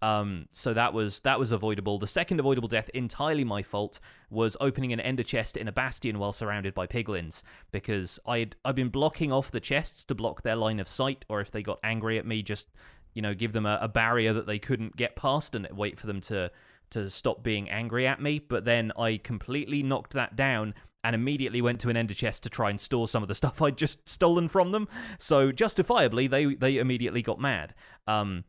Um, 0.02 0.46
so 0.50 0.72
that 0.72 0.94
was 0.94 1.20
that 1.20 1.38
was 1.38 1.52
avoidable. 1.52 1.98
The 1.98 2.06
second 2.06 2.40
avoidable 2.40 2.68
death, 2.68 2.88
entirely 2.94 3.44
my 3.44 3.62
fault, 3.62 4.00
was 4.30 4.56
opening 4.60 4.92
an 4.92 5.00
ender 5.00 5.22
chest 5.22 5.56
in 5.56 5.68
a 5.68 5.72
bastion 5.72 6.18
while 6.18 6.32
surrounded 6.32 6.74
by 6.74 6.86
piglins 6.86 7.42
because 7.70 8.18
I'd 8.26 8.56
I'd 8.64 8.74
been 8.74 8.88
blocking 8.88 9.30
off 9.30 9.50
the 9.50 9.60
chests 9.60 10.04
to 10.04 10.14
block 10.14 10.42
their 10.42 10.56
line 10.56 10.80
of 10.80 10.88
sight, 10.88 11.24
or 11.28 11.40
if 11.40 11.50
they 11.50 11.62
got 11.62 11.78
angry 11.82 12.18
at 12.18 12.26
me, 12.26 12.42
just 12.42 12.68
you 13.12 13.20
know 13.20 13.34
give 13.34 13.52
them 13.52 13.66
a, 13.66 13.78
a 13.82 13.88
barrier 13.88 14.32
that 14.32 14.46
they 14.46 14.58
couldn't 14.58 14.96
get 14.96 15.16
past 15.16 15.54
and 15.54 15.68
wait 15.72 15.98
for 15.98 16.06
them 16.06 16.20
to 16.22 16.50
to 16.90 17.10
stop 17.10 17.42
being 17.42 17.68
angry 17.68 18.06
at 18.06 18.22
me. 18.22 18.38
But 18.38 18.64
then 18.64 18.92
I 18.98 19.18
completely 19.18 19.82
knocked 19.82 20.14
that 20.14 20.34
down 20.34 20.74
and 21.02 21.14
immediately 21.14 21.62
went 21.62 21.80
to 21.80 21.88
an 21.88 21.96
ender 21.96 22.14
chest 22.14 22.42
to 22.42 22.50
try 22.50 22.68
and 22.68 22.80
store 22.80 23.08
some 23.08 23.22
of 23.22 23.28
the 23.28 23.34
stuff 23.34 23.60
I'd 23.62 23.76
just 23.76 24.08
stolen 24.08 24.48
from 24.48 24.72
them. 24.72 24.88
So 25.18 25.52
justifiably, 25.52 26.26
they 26.26 26.54
they 26.54 26.78
immediately 26.78 27.20
got 27.20 27.38
mad. 27.38 27.74
Um, 28.06 28.44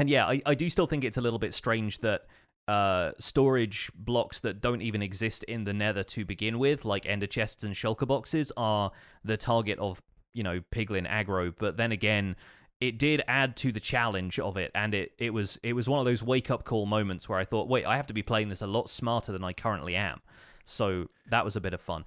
and 0.00 0.08
yeah, 0.08 0.24
I, 0.24 0.40
I 0.46 0.54
do 0.54 0.70
still 0.70 0.86
think 0.86 1.04
it's 1.04 1.18
a 1.18 1.20
little 1.20 1.38
bit 1.38 1.52
strange 1.52 1.98
that 1.98 2.22
uh, 2.66 3.12
storage 3.18 3.90
blocks 3.94 4.40
that 4.40 4.62
don't 4.62 4.80
even 4.80 5.02
exist 5.02 5.44
in 5.44 5.64
the 5.64 5.74
nether 5.74 6.02
to 6.04 6.24
begin 6.24 6.58
with, 6.58 6.86
like 6.86 7.04
ender 7.04 7.26
chests 7.26 7.64
and 7.64 7.74
shulker 7.74 8.08
boxes, 8.08 8.50
are 8.56 8.92
the 9.22 9.36
target 9.36 9.78
of, 9.78 10.00
you 10.32 10.42
know, 10.42 10.62
piglin 10.74 11.06
aggro. 11.06 11.52
But 11.58 11.76
then 11.76 11.92
again, 11.92 12.36
it 12.80 12.98
did 12.98 13.22
add 13.28 13.58
to 13.58 13.72
the 13.72 13.80
challenge 13.80 14.38
of 14.38 14.56
it, 14.56 14.70
and 14.74 14.94
it, 14.94 15.12
it 15.18 15.34
was 15.34 15.58
it 15.62 15.74
was 15.74 15.86
one 15.86 15.98
of 15.98 16.06
those 16.06 16.22
wake 16.22 16.50
up 16.50 16.64
call 16.64 16.86
moments 16.86 17.28
where 17.28 17.38
I 17.38 17.44
thought, 17.44 17.68
wait, 17.68 17.84
I 17.84 17.96
have 17.96 18.06
to 18.06 18.14
be 18.14 18.22
playing 18.22 18.48
this 18.48 18.62
a 18.62 18.66
lot 18.66 18.88
smarter 18.88 19.32
than 19.32 19.44
I 19.44 19.52
currently 19.52 19.96
am. 19.96 20.22
So 20.64 21.10
that 21.30 21.44
was 21.44 21.56
a 21.56 21.60
bit 21.60 21.74
of 21.74 21.80
fun. 21.82 22.06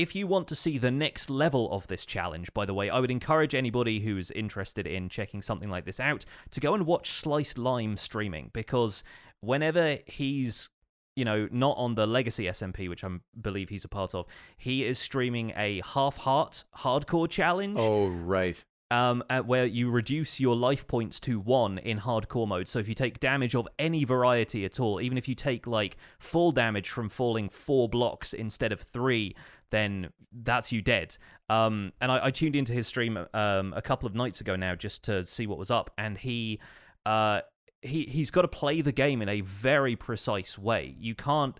If 0.00 0.14
you 0.14 0.26
want 0.26 0.48
to 0.48 0.54
see 0.54 0.78
the 0.78 0.90
next 0.90 1.28
level 1.28 1.70
of 1.70 1.86
this 1.86 2.06
challenge, 2.06 2.54
by 2.54 2.64
the 2.64 2.72
way, 2.72 2.88
I 2.88 3.00
would 3.00 3.10
encourage 3.10 3.54
anybody 3.54 4.00
who's 4.00 4.30
interested 4.30 4.86
in 4.86 5.10
checking 5.10 5.42
something 5.42 5.68
like 5.68 5.84
this 5.84 6.00
out 6.00 6.24
to 6.52 6.60
go 6.60 6.72
and 6.72 6.86
watch 6.86 7.10
Sliced 7.10 7.58
Lime 7.58 7.98
streaming 7.98 8.48
because 8.54 9.02
whenever 9.40 9.98
he's 10.06 10.70
you 11.16 11.24
know 11.26 11.48
not 11.52 11.76
on 11.76 11.96
the 11.96 12.06
legacy 12.06 12.44
SMP 12.44 12.88
which 12.88 13.04
I 13.04 13.08
believe 13.38 13.68
he's 13.68 13.84
a 13.84 13.88
part 13.88 14.14
of 14.14 14.24
he 14.56 14.84
is 14.86 14.98
streaming 14.98 15.52
a 15.54 15.82
half 15.84 16.16
heart 16.16 16.64
hardcore 16.78 17.28
challenge 17.28 17.76
Oh 17.78 18.06
right. 18.08 18.64
um, 18.90 19.22
where 19.44 19.66
you 19.66 19.90
reduce 19.90 20.40
your 20.40 20.56
life 20.56 20.86
points 20.86 21.20
to 21.20 21.38
one 21.38 21.78
in 21.78 21.98
hardcore 22.00 22.48
mode. 22.48 22.68
So 22.68 22.78
if 22.78 22.88
you 22.88 22.94
take 22.94 23.20
damage 23.20 23.54
of 23.54 23.68
any 23.78 24.04
variety 24.04 24.64
at 24.64 24.80
all, 24.80 25.00
even 25.00 25.18
if 25.18 25.28
you 25.28 25.34
take 25.34 25.66
like 25.66 25.96
full 26.18 26.52
damage 26.52 26.88
from 26.88 27.08
falling 27.08 27.48
four 27.50 27.88
blocks 27.88 28.32
instead 28.32 28.72
of 28.72 28.80
three, 28.80 29.36
then 29.70 30.10
that's 30.32 30.72
you 30.72 30.82
dead. 30.82 31.16
Um, 31.48 31.92
and 32.00 32.12
I, 32.12 32.26
I, 32.26 32.30
tuned 32.30 32.54
into 32.54 32.72
his 32.72 32.86
stream 32.86 33.18
um, 33.34 33.72
a 33.76 33.82
couple 33.82 34.06
of 34.06 34.14
nights 34.14 34.40
ago 34.40 34.54
now 34.54 34.74
just 34.74 35.02
to 35.04 35.24
see 35.24 35.46
what 35.46 35.58
was 35.58 35.70
up, 35.70 35.90
and 35.98 36.18
he. 36.18 36.60
Uh, 37.06 37.40
he 37.82 38.04
he's 38.04 38.30
got 38.30 38.42
to 38.42 38.48
play 38.48 38.82
the 38.82 38.92
game 38.92 39.22
in 39.22 39.28
a 39.30 39.40
very 39.40 39.96
precise 39.96 40.58
way. 40.58 40.94
You 40.98 41.14
can't 41.14 41.58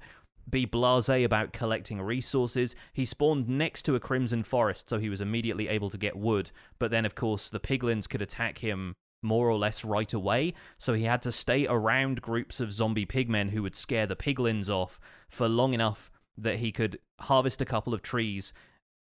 be 0.50 0.66
blasé 0.66 1.24
about 1.24 1.52
collecting 1.52 2.00
resources. 2.00 2.74
He 2.92 3.04
spawned 3.04 3.48
next 3.48 3.82
to 3.82 3.94
a 3.94 4.00
crimson 4.00 4.42
forest, 4.42 4.88
so 4.88 4.98
he 4.98 5.08
was 5.08 5.20
immediately 5.20 5.68
able 5.68 5.90
to 5.90 5.98
get 5.98 6.16
wood. 6.16 6.50
But 6.78 6.90
then, 6.90 7.04
of 7.04 7.14
course, 7.14 7.48
the 7.48 7.60
piglins 7.60 8.08
could 8.08 8.22
attack 8.22 8.58
him 8.58 8.94
more 9.22 9.48
or 9.48 9.58
less 9.58 9.84
right 9.84 10.12
away, 10.12 10.54
so 10.78 10.94
he 10.94 11.04
had 11.04 11.22
to 11.22 11.32
stay 11.32 11.66
around 11.66 12.22
groups 12.22 12.58
of 12.58 12.72
zombie 12.72 13.06
pigmen 13.06 13.50
who 13.50 13.62
would 13.62 13.76
scare 13.76 14.06
the 14.06 14.16
piglins 14.16 14.70
off 14.70 14.98
for 15.28 15.48
long 15.48 15.74
enough 15.74 16.09
that 16.42 16.56
he 16.56 16.72
could 16.72 16.98
harvest 17.20 17.60
a 17.60 17.66
couple 17.66 17.94
of 17.94 18.02
trees, 18.02 18.52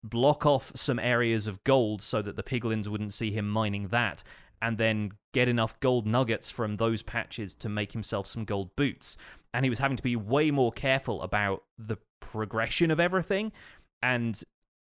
block 0.03 0.45
off 0.45 0.71
some 0.75 0.99
areas 0.99 1.47
of 1.47 1.63
gold 1.63 2.01
so 2.01 2.21
that 2.21 2.35
the 2.35 2.43
piglins 2.43 2.87
wouldn't 2.87 3.13
see 3.13 3.31
him 3.31 3.49
mining 3.49 3.89
that, 3.89 4.23
and 4.61 4.77
then 4.77 5.11
get 5.33 5.47
enough 5.47 5.79
gold 5.79 6.05
nuggets 6.05 6.49
from 6.49 6.75
those 6.75 7.01
patches 7.01 7.55
to 7.55 7.69
make 7.69 7.91
himself 7.93 8.27
some 8.27 8.45
gold 8.45 8.75
boots 8.75 9.17
and 9.53 9.65
he 9.65 9.69
was 9.69 9.79
having 9.79 9.97
to 9.97 10.03
be 10.03 10.15
way 10.15 10.51
more 10.51 10.71
careful 10.71 11.21
about 11.21 11.63
the 11.77 11.97
progression 12.19 12.91
of 12.91 12.99
everything. 12.99 13.51
And 14.01 14.41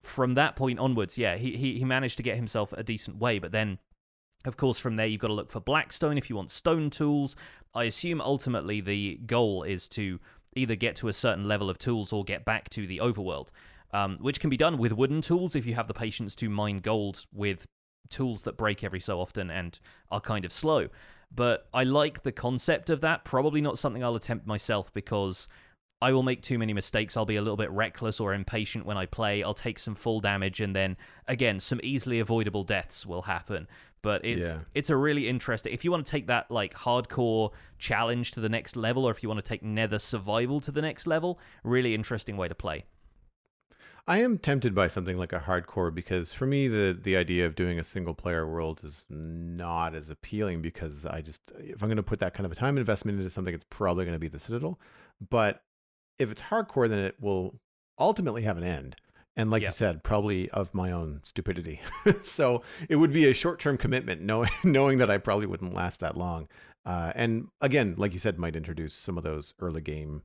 from 0.03 0.35
that 0.35 0.55
point 0.55 0.79
onwards, 0.79 1.17
yeah, 1.17 1.37
he, 1.37 1.57
he, 1.57 1.79
he 1.79 1.85
managed 1.85 2.17
to 2.17 2.23
get 2.23 2.35
himself 2.35 2.73
a 2.73 2.83
decent 2.83 3.17
way. 3.17 3.39
But 3.39 3.51
then, 3.51 3.79
of 4.45 4.57
course, 4.57 4.79
from 4.79 4.95
there, 4.95 5.07
you've 5.07 5.21
got 5.21 5.27
to 5.27 5.33
look 5.33 5.51
for 5.51 5.59
Blackstone 5.59 6.17
if 6.17 6.29
you 6.29 6.35
want 6.35 6.51
stone 6.51 6.89
tools. 6.89 7.35
I 7.73 7.85
assume 7.85 8.21
ultimately 8.21 8.81
the 8.81 9.19
goal 9.25 9.63
is 9.63 9.87
to 9.89 10.19
either 10.55 10.75
get 10.75 10.95
to 10.97 11.07
a 11.07 11.13
certain 11.13 11.47
level 11.47 11.69
of 11.69 11.77
tools 11.77 12.11
or 12.11 12.23
get 12.23 12.45
back 12.45 12.69
to 12.69 12.85
the 12.85 12.97
overworld, 12.97 13.49
um, 13.91 14.17
which 14.19 14.39
can 14.39 14.49
be 14.49 14.57
done 14.57 14.77
with 14.77 14.91
wooden 14.91 15.21
tools 15.21 15.55
if 15.55 15.65
you 15.65 15.75
have 15.75 15.87
the 15.87 15.93
patience 15.93 16.35
to 16.35 16.49
mine 16.49 16.79
gold 16.79 17.25
with 17.33 17.67
tools 18.09 18.41
that 18.43 18.57
break 18.57 18.83
every 18.83 18.99
so 18.99 19.21
often 19.21 19.49
and 19.49 19.79
are 20.09 20.19
kind 20.19 20.43
of 20.43 20.51
slow 20.51 20.89
but 21.33 21.67
I 21.73 21.83
like 21.83 22.23
the 22.23 22.31
concept 22.31 22.89
of 22.89 23.01
that. 23.01 23.23
Probably 23.23 23.61
not 23.61 23.79
something 23.79 24.03
I'll 24.03 24.15
attempt 24.15 24.45
myself 24.45 24.93
because 24.93 25.47
I 26.01 26.11
will 26.11 26.23
make 26.23 26.41
too 26.41 26.59
many 26.59 26.73
mistakes. 26.73 27.15
I'll 27.15 27.25
be 27.25 27.37
a 27.37 27.41
little 27.41 27.57
bit 27.57 27.71
reckless 27.71 28.19
or 28.19 28.33
impatient 28.33 28.85
when 28.85 28.97
I 28.97 29.05
play. 29.05 29.43
I'll 29.43 29.53
take 29.53 29.79
some 29.79 29.95
full 29.95 30.19
damage, 30.19 30.59
and 30.59 30.75
then 30.75 30.97
again, 31.27 31.59
some 31.59 31.79
easily 31.83 32.19
avoidable 32.19 32.63
deaths 32.63 33.05
will 33.05 33.23
happen. 33.23 33.67
But 34.03 34.25
it's 34.25 34.43
yeah. 34.43 34.59
it's 34.73 34.89
a 34.89 34.95
really 34.95 35.27
interesting. 35.27 35.73
If 35.73 35.83
you 35.85 35.91
want 35.91 36.05
to 36.05 36.11
take 36.11 36.27
that 36.27 36.49
like 36.49 36.73
hardcore 36.73 37.51
challenge 37.77 38.31
to 38.31 38.39
the 38.39 38.49
next 38.49 38.75
level, 38.75 39.07
or 39.07 39.11
if 39.11 39.21
you 39.21 39.29
want 39.29 39.43
to 39.43 39.47
take 39.47 39.63
Nether 39.63 39.99
survival 39.99 40.59
to 40.61 40.71
the 40.71 40.81
next 40.81 41.05
level, 41.05 41.39
really 41.63 41.93
interesting 41.93 42.37
way 42.37 42.47
to 42.47 42.55
play. 42.55 42.85
I 44.07 44.19
am 44.19 44.39
tempted 44.39 44.73
by 44.73 44.87
something 44.87 45.17
like 45.17 45.31
a 45.31 45.39
hardcore 45.39 45.93
because 45.93 46.33
for 46.33 46.47
me 46.47 46.67
the 46.67 46.97
the 47.01 47.15
idea 47.15 47.45
of 47.45 47.55
doing 47.55 47.79
a 47.79 47.83
single 47.83 48.13
player 48.13 48.47
world 48.47 48.81
is 48.83 49.05
not 49.09 49.93
as 49.93 50.09
appealing 50.09 50.61
because 50.61 51.05
I 51.05 51.21
just 51.21 51.51
if 51.59 51.83
I'm 51.83 51.89
going 51.89 51.97
to 51.97 52.03
put 52.03 52.19
that 52.19 52.33
kind 52.33 52.45
of 52.45 52.51
a 52.51 52.55
time 52.55 52.77
investment 52.77 53.19
into 53.19 53.29
something 53.29 53.53
it's 53.53 53.65
probably 53.69 54.05
going 54.05 54.15
to 54.15 54.19
be 54.19 54.27
the 54.27 54.39
Citadel. 54.39 54.79
But 55.29 55.61
if 56.17 56.31
it's 56.31 56.41
hardcore 56.41 56.89
then 56.89 56.99
it 56.99 57.15
will 57.19 57.59
ultimately 57.99 58.41
have 58.41 58.57
an 58.57 58.63
end. 58.63 58.95
And 59.37 59.49
like 59.49 59.63
you 59.63 59.71
said, 59.71 60.03
probably 60.03 60.49
of 60.49 60.73
my 60.73 60.91
own 60.91 61.21
stupidity. 61.23 61.79
so 62.21 62.63
it 62.89 62.97
would 62.97 63.13
be 63.13 63.29
a 63.29 63.33
short-term 63.33 63.77
commitment 63.77 64.21
knowing 64.21 64.51
knowing 64.63 64.97
that 64.97 65.09
I 65.09 65.17
probably 65.17 65.45
wouldn't 65.45 65.73
last 65.73 65.99
that 66.01 66.17
long. 66.17 66.47
Uh, 66.85 67.11
and 67.15 67.47
again, 67.61 67.95
like 67.97 68.13
you 68.13 68.19
said, 68.19 68.37
might 68.37 68.55
introduce 68.55 68.93
some 68.93 69.17
of 69.17 69.23
those 69.23 69.53
early 69.59 69.81
game 69.81 70.23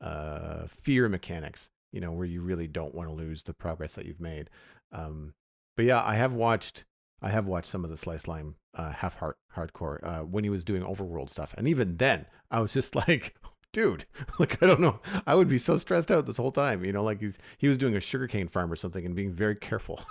uh, 0.00 0.66
fear 0.68 1.08
mechanics 1.08 1.70
you 1.92 2.00
know, 2.00 2.12
where 2.12 2.26
you 2.26 2.40
really 2.40 2.66
don't 2.66 2.94
want 2.94 3.08
to 3.08 3.14
lose 3.14 3.42
the 3.42 3.52
progress 3.52 3.94
that 3.94 4.06
you've 4.06 4.20
made. 4.20 4.50
Um, 4.90 5.34
but 5.76 5.84
yeah, 5.84 6.02
I 6.02 6.14
have 6.14 6.32
watched 6.32 6.84
I 7.24 7.28
have 7.30 7.46
watched 7.46 7.68
some 7.68 7.84
of 7.84 7.90
the 7.90 7.96
Sliced 7.96 8.26
Lime 8.26 8.56
uh, 8.74 8.90
half 8.90 9.14
heart 9.14 9.36
hardcore 9.54 10.02
uh, 10.02 10.24
when 10.24 10.42
he 10.42 10.50
was 10.50 10.64
doing 10.64 10.82
overworld 10.82 11.30
stuff, 11.30 11.54
and 11.56 11.68
even 11.68 11.98
then, 11.98 12.26
I 12.50 12.60
was 12.60 12.72
just 12.72 12.96
like, 13.08 13.36
dude, 13.72 14.06
like 14.38 14.62
I 14.62 14.66
don't 14.66 14.80
know, 14.80 15.00
I 15.26 15.34
would 15.34 15.48
be 15.48 15.58
so 15.58 15.76
stressed 15.78 16.10
out 16.10 16.26
this 16.26 16.36
whole 16.36 16.52
time. 16.52 16.84
You 16.84 16.92
know, 16.92 17.02
like 17.02 17.20
he's 17.20 17.38
he 17.58 17.68
was 17.68 17.76
doing 17.76 17.96
a 17.96 18.00
sugarcane 18.00 18.48
farm 18.48 18.70
or 18.70 18.76
something 18.76 19.04
and 19.04 19.14
being 19.14 19.32
very 19.32 19.56
careful. 19.56 20.00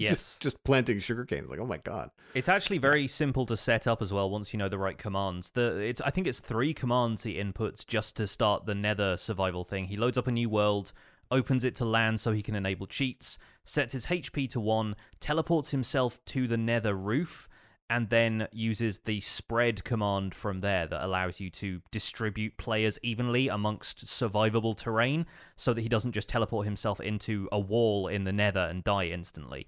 Yes. 0.00 0.12
just, 0.12 0.42
just 0.42 0.62
planting 0.62 1.00
sugar 1.00 1.24
canes. 1.24 1.50
Like, 1.50 1.58
oh 1.58 1.66
my 1.66 1.78
god. 1.78 2.12
It's 2.32 2.48
actually 2.48 2.78
very 2.78 3.08
simple 3.08 3.44
to 3.46 3.56
set 3.56 3.88
up 3.88 4.00
as 4.00 4.12
well 4.12 4.30
once 4.30 4.52
you 4.52 4.58
know 4.58 4.68
the 4.68 4.78
right 4.78 4.96
commands. 4.96 5.50
The 5.50 5.76
it's 5.78 6.00
I 6.00 6.10
think 6.10 6.28
it's 6.28 6.38
three 6.38 6.72
commands 6.72 7.24
he 7.24 7.34
inputs 7.34 7.84
just 7.84 8.14
to 8.18 8.28
start 8.28 8.64
the 8.64 8.76
Nether 8.76 9.16
survival 9.16 9.64
thing. 9.64 9.86
He 9.86 9.96
loads 9.96 10.16
up 10.16 10.28
a 10.28 10.30
new 10.30 10.48
world, 10.48 10.92
opens 11.32 11.64
it 11.64 11.74
to 11.76 11.84
LAN 11.84 12.18
so 12.18 12.32
he 12.32 12.42
can 12.42 12.54
enable 12.54 12.86
cheats, 12.86 13.38
sets 13.64 13.92
his 13.92 14.06
HP 14.06 14.48
to 14.50 14.60
1, 14.60 14.94
teleports 15.20 15.70
himself 15.70 16.24
to 16.26 16.46
the 16.46 16.56
nether 16.56 16.94
roof, 16.94 17.48
and 17.90 18.10
then 18.10 18.48
uses 18.52 19.00
the 19.00 19.20
spread 19.20 19.82
command 19.82 20.34
from 20.34 20.60
there 20.60 20.86
that 20.86 21.04
allows 21.04 21.40
you 21.40 21.48
to 21.48 21.80
distribute 21.90 22.56
players 22.58 22.98
evenly 23.02 23.48
amongst 23.48 24.06
survivable 24.06 24.76
terrain 24.76 25.24
so 25.56 25.72
that 25.72 25.80
he 25.80 25.88
doesn't 25.88 26.12
just 26.12 26.28
teleport 26.28 26.66
himself 26.66 27.00
into 27.00 27.48
a 27.50 27.58
wall 27.58 28.08
in 28.08 28.24
the 28.24 28.32
nether 28.32 28.60
and 28.60 28.84
die 28.84 29.06
instantly. 29.06 29.66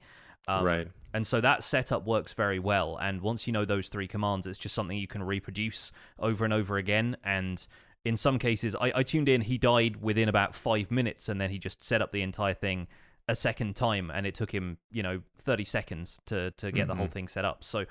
Um, 0.49 0.65
right. 0.65 0.89
And 1.15 1.27
so 1.27 1.41
that 1.41 1.65
setup 1.65 2.07
works 2.07 2.35
very 2.35 2.59
well. 2.59 2.99
And 3.01 3.23
once 3.23 3.47
you 3.47 3.53
know 3.53 3.65
those 3.65 3.89
three 3.89 4.07
commands, 4.07 4.47
it's 4.47 4.59
just 4.59 4.75
something 4.75 4.99
you 4.99 5.07
can 5.07 5.23
reproduce 5.23 5.91
over 6.19 6.45
and 6.45 6.53
over 6.53 6.77
again. 6.77 7.17
And 7.25 7.67
in 8.05 8.17
some 8.17 8.39
cases, 8.39 8.75
I, 8.75 8.93
I 8.97 9.03
tuned 9.03 9.29
in, 9.29 9.43
he 9.43 9.59
died 9.59 10.03
within 10.03 10.29
about 10.29 10.55
five 10.55 10.91
minutes, 10.91 11.29
and 11.29 11.41
then 11.41 11.51
he 11.51 11.59
just 11.59 11.83
set 11.83 12.03
up 12.03 12.13
the 12.13 12.23
entire 12.23 12.55
thing 12.55 12.87
a 13.31 13.37
second 13.37 13.77
time, 13.77 14.11
and 14.11 14.27
it 14.27 14.35
took 14.35 14.53
him, 14.53 14.79
you 14.91 15.03
know, 15.03 15.23
30 15.39 15.65
seconds 15.65 16.21
to, 16.27 16.51
to 16.53 16.71
get 16.71 16.83
mm-hmm. 16.83 16.89
the 16.89 16.95
whole 16.97 17.07
mm-hmm. 17.07 17.13
thing 17.13 17.29
set 17.29 17.45
up. 17.45 17.65
So, 17.65 17.87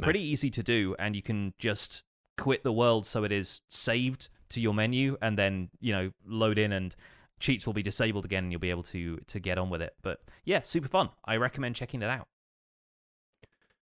pretty 0.00 0.20
easy 0.20 0.50
to 0.50 0.62
do, 0.62 0.94
and 0.98 1.14
you 1.14 1.22
can 1.22 1.54
just 1.58 2.02
quit 2.36 2.62
the 2.62 2.72
world 2.72 3.06
so 3.06 3.24
it 3.24 3.32
is 3.32 3.60
saved 3.68 4.28
to 4.50 4.60
your 4.60 4.74
menu, 4.74 5.16
and 5.20 5.36
then, 5.36 5.70
you 5.80 5.92
know, 5.92 6.10
load 6.24 6.58
in 6.58 6.72
and 6.72 6.94
cheats 7.40 7.66
will 7.66 7.74
be 7.74 7.82
disabled 7.82 8.24
again 8.24 8.44
and 8.44 8.52
you'll 8.52 8.60
be 8.60 8.70
able 8.70 8.82
to 8.82 9.18
to 9.28 9.38
get 9.38 9.58
on 9.58 9.70
with 9.70 9.80
it 9.80 9.94
but 10.02 10.22
yeah 10.44 10.60
super 10.60 10.88
fun 10.88 11.08
i 11.24 11.36
recommend 11.36 11.76
checking 11.76 12.02
it 12.02 12.08
out 12.08 12.26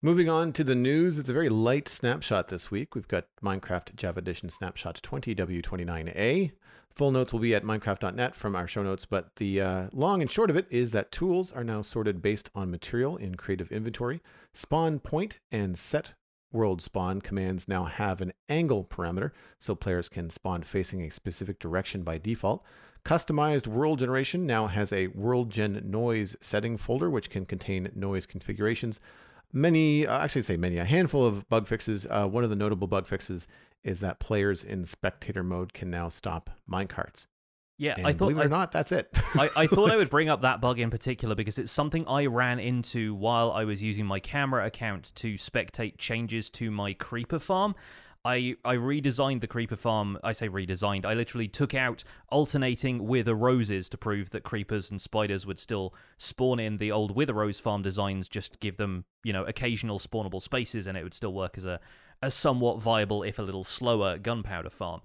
Moving 0.04 0.28
on 0.28 0.52
to 0.54 0.64
the 0.64 0.74
news, 0.74 1.16
it's 1.20 1.28
a 1.28 1.32
very 1.32 1.48
light 1.48 1.86
snapshot 1.86 2.48
this 2.48 2.72
week. 2.72 2.96
We've 2.96 3.06
got 3.06 3.26
Minecraft 3.40 3.94
Java 3.94 4.18
Edition 4.18 4.50
Snapshot 4.50 5.00
20W29A. 5.00 6.50
Full 6.90 7.10
notes 7.12 7.32
will 7.32 7.38
be 7.38 7.54
at 7.54 7.62
minecraft.net 7.62 8.34
from 8.34 8.56
our 8.56 8.66
show 8.66 8.82
notes, 8.82 9.04
but 9.04 9.36
the 9.36 9.60
uh, 9.60 9.86
long 9.92 10.20
and 10.20 10.28
short 10.28 10.50
of 10.50 10.56
it 10.56 10.66
is 10.70 10.90
that 10.90 11.12
tools 11.12 11.52
are 11.52 11.62
now 11.62 11.82
sorted 11.82 12.20
based 12.20 12.50
on 12.52 12.68
material 12.68 13.16
in 13.16 13.36
Creative 13.36 13.70
Inventory. 13.70 14.20
Spawn 14.52 14.98
point 14.98 15.38
and 15.52 15.78
set 15.78 16.14
world 16.50 16.82
spawn 16.82 17.20
commands 17.20 17.68
now 17.68 17.84
have 17.84 18.20
an 18.20 18.32
angle 18.48 18.84
parameter, 18.84 19.30
so 19.60 19.76
players 19.76 20.08
can 20.08 20.30
spawn 20.30 20.64
facing 20.64 21.02
a 21.02 21.10
specific 21.10 21.60
direction 21.60 22.02
by 22.02 22.18
default. 22.18 22.64
Customized 23.04 23.68
world 23.68 24.00
generation 24.00 24.46
now 24.46 24.66
has 24.66 24.92
a 24.92 25.06
world 25.08 25.50
gen 25.50 25.80
noise 25.84 26.36
setting 26.40 26.76
folder, 26.76 27.08
which 27.08 27.30
can 27.30 27.46
contain 27.46 27.88
noise 27.94 28.26
configurations 28.26 28.98
many, 29.52 30.06
uh, 30.06 30.18
actually, 30.18 30.42
say 30.42 30.56
many, 30.56 30.78
a 30.78 30.84
handful 30.84 31.24
of 31.24 31.48
bug 31.48 31.66
fixes. 31.66 32.06
Uh, 32.08 32.26
one 32.26 32.44
of 32.44 32.50
the 32.50 32.56
notable 32.56 32.86
bug 32.86 33.06
fixes 33.06 33.46
is 33.84 34.00
that 34.00 34.20
players 34.20 34.62
in 34.62 34.84
spectator 34.84 35.42
mode 35.42 35.72
can 35.72 35.90
now 35.90 36.08
stop 36.08 36.50
minecarts. 36.70 37.26
Yeah, 37.78 37.94
and 37.96 38.06
I 38.06 38.12
thought. 38.12 38.28
Believe 38.30 38.38
it 38.38 38.46
or 38.46 38.48
not, 38.48 38.70
that's 38.70 38.92
it. 38.92 39.08
I, 39.34 39.50
I 39.56 39.66
thought 39.66 39.90
I 39.90 39.96
would 39.96 40.10
bring 40.10 40.28
up 40.28 40.42
that 40.42 40.60
bug 40.60 40.78
in 40.78 40.90
particular 40.90 41.34
because 41.34 41.58
it's 41.58 41.72
something 41.72 42.06
I 42.06 42.26
ran 42.26 42.60
into 42.60 43.14
while 43.14 43.50
I 43.50 43.64
was 43.64 43.82
using 43.82 44.06
my 44.06 44.20
camera 44.20 44.64
account 44.66 45.12
to 45.16 45.34
spectate 45.34 45.98
changes 45.98 46.48
to 46.50 46.70
my 46.70 46.92
creeper 46.92 47.38
farm. 47.38 47.74
I, 48.24 48.54
I 48.64 48.76
redesigned 48.76 49.40
the 49.40 49.48
creeper 49.48 49.74
farm. 49.74 50.16
I 50.22 50.32
say 50.32 50.48
redesigned. 50.48 51.04
I 51.04 51.14
literally 51.14 51.48
took 51.48 51.74
out 51.74 52.04
alternating 52.30 53.06
wither 53.06 53.34
roses 53.34 53.88
to 53.88 53.98
prove 53.98 54.30
that 54.30 54.44
creepers 54.44 54.90
and 54.90 55.00
spiders 55.00 55.44
would 55.44 55.58
still 55.58 55.92
spawn 56.18 56.60
in 56.60 56.78
the 56.78 56.92
old 56.92 57.16
wither 57.16 57.34
rose 57.34 57.58
farm 57.58 57.82
designs. 57.82 58.28
Just 58.28 58.60
give 58.60 58.76
them, 58.76 59.04
you 59.24 59.32
know, 59.32 59.44
occasional 59.44 59.98
spawnable 59.98 60.40
spaces, 60.40 60.86
and 60.86 60.96
it 60.96 61.02
would 61.02 61.14
still 61.14 61.32
work 61.32 61.58
as 61.58 61.64
a, 61.64 61.80
a 62.22 62.30
somewhat 62.30 62.80
viable, 62.80 63.24
if 63.24 63.40
a 63.40 63.42
little 63.42 63.64
slower, 63.64 64.18
gunpowder 64.18 64.70
farm. 64.70 65.00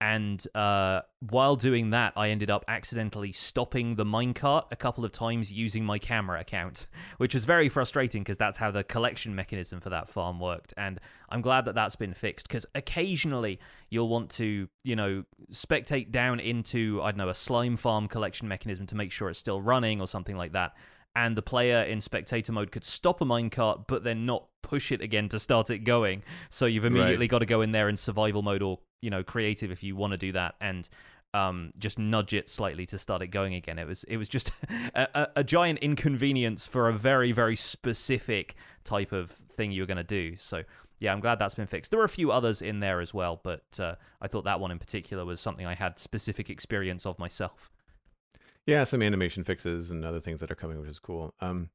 And 0.00 0.44
uh, 0.54 1.02
while 1.20 1.56
doing 1.56 1.90
that, 1.90 2.12
I 2.16 2.28
ended 2.28 2.50
up 2.50 2.64
accidentally 2.68 3.32
stopping 3.32 3.94
the 3.94 4.04
minecart 4.04 4.64
a 4.70 4.76
couple 4.76 5.04
of 5.04 5.12
times 5.12 5.50
using 5.50 5.84
my 5.84 5.98
camera 5.98 6.40
account, 6.40 6.86
which 7.18 7.34
was 7.34 7.44
very 7.44 7.68
frustrating 7.68 8.22
because 8.22 8.36
that's 8.36 8.58
how 8.58 8.70
the 8.70 8.84
collection 8.84 9.34
mechanism 9.34 9.80
for 9.80 9.90
that 9.90 10.08
farm 10.08 10.40
worked. 10.40 10.74
And 10.76 11.00
I'm 11.30 11.40
glad 11.40 11.64
that 11.66 11.74
that's 11.74 11.96
been 11.96 12.12
fixed 12.12 12.48
because 12.48 12.66
occasionally 12.74 13.60
you'll 13.88 14.08
want 14.08 14.30
to, 14.32 14.68
you 14.82 14.96
know, 14.96 15.24
spectate 15.52 16.10
down 16.10 16.40
into, 16.40 17.00
I 17.02 17.10
don't 17.10 17.18
know, 17.18 17.28
a 17.28 17.34
slime 17.34 17.76
farm 17.76 18.08
collection 18.08 18.48
mechanism 18.48 18.86
to 18.86 18.96
make 18.96 19.12
sure 19.12 19.30
it's 19.30 19.38
still 19.38 19.60
running 19.60 20.00
or 20.00 20.08
something 20.08 20.36
like 20.36 20.52
that. 20.52 20.74
And 21.16 21.36
the 21.36 21.42
player 21.42 21.82
in 21.82 22.00
spectator 22.00 22.52
mode 22.52 22.72
could 22.72 22.84
stop 22.84 23.20
a 23.20 23.24
minecart 23.24 23.86
but 23.86 24.04
then 24.04 24.26
not 24.26 24.48
push 24.62 24.90
it 24.90 25.00
again 25.00 25.28
to 25.28 25.38
start 25.38 25.70
it 25.70 25.80
going. 25.80 26.22
So 26.50 26.66
you've 26.66 26.84
immediately 26.84 27.24
Right. 27.24 27.30
got 27.30 27.38
to 27.40 27.46
go 27.46 27.60
in 27.60 27.72
there 27.72 27.88
in 27.88 27.96
survival 27.96 28.42
mode 28.42 28.62
or 28.62 28.80
you 29.02 29.10
know 29.10 29.22
creative 29.22 29.70
if 29.70 29.82
you 29.82 29.94
want 29.96 30.12
to 30.12 30.16
do 30.16 30.32
that 30.32 30.54
and 30.60 30.88
um, 31.34 31.72
just 31.78 31.98
nudge 31.98 32.32
it 32.32 32.48
slightly 32.48 32.86
to 32.86 32.96
start 32.96 33.20
it 33.20 33.26
going 33.28 33.54
again. 33.54 33.78
It 33.78 33.86
was 33.86 34.04
it 34.04 34.16
was 34.16 34.28
just 34.28 34.52
a, 34.94 35.08
a, 35.14 35.28
a 35.36 35.44
giant 35.44 35.80
inconvenience 35.80 36.66
for 36.66 36.88
a 36.88 36.92
very 36.92 37.32
very 37.32 37.56
specific 37.56 38.54
type 38.84 39.12
of 39.12 39.30
thing 39.56 39.72
you 39.72 39.82
were 39.82 39.86
going 39.86 39.96
to 39.98 40.04
do. 40.04 40.36
So 40.36 40.62
yeah, 41.00 41.12
I'm 41.12 41.20
glad 41.20 41.38
that's 41.38 41.56
been 41.56 41.66
fixed. 41.66 41.90
There 41.90 41.98
were 41.98 42.04
a 42.04 42.08
few 42.08 42.30
others 42.30 42.62
in 42.62 42.80
there 42.80 43.00
as 43.00 43.12
well, 43.12 43.40
but 43.42 43.64
uh, 43.78 43.96
I 44.22 44.28
thought 44.28 44.44
that 44.44 44.60
one 44.60 44.70
in 44.70 44.78
particular 44.78 45.24
was 45.24 45.40
something 45.40 45.66
I 45.66 45.74
had 45.74 45.98
specific 45.98 46.48
experience 46.48 47.04
of 47.04 47.18
myself. 47.18 47.70
Yeah, 48.66 48.84
some 48.84 49.02
animation 49.02 49.44
fixes 49.44 49.90
and 49.90 50.04
other 50.04 50.20
things 50.20 50.40
that 50.40 50.50
are 50.50 50.56
coming, 50.56 50.80
which 50.80 50.90
is 50.90 50.98
cool. 50.98 51.34
Um, 51.40 51.68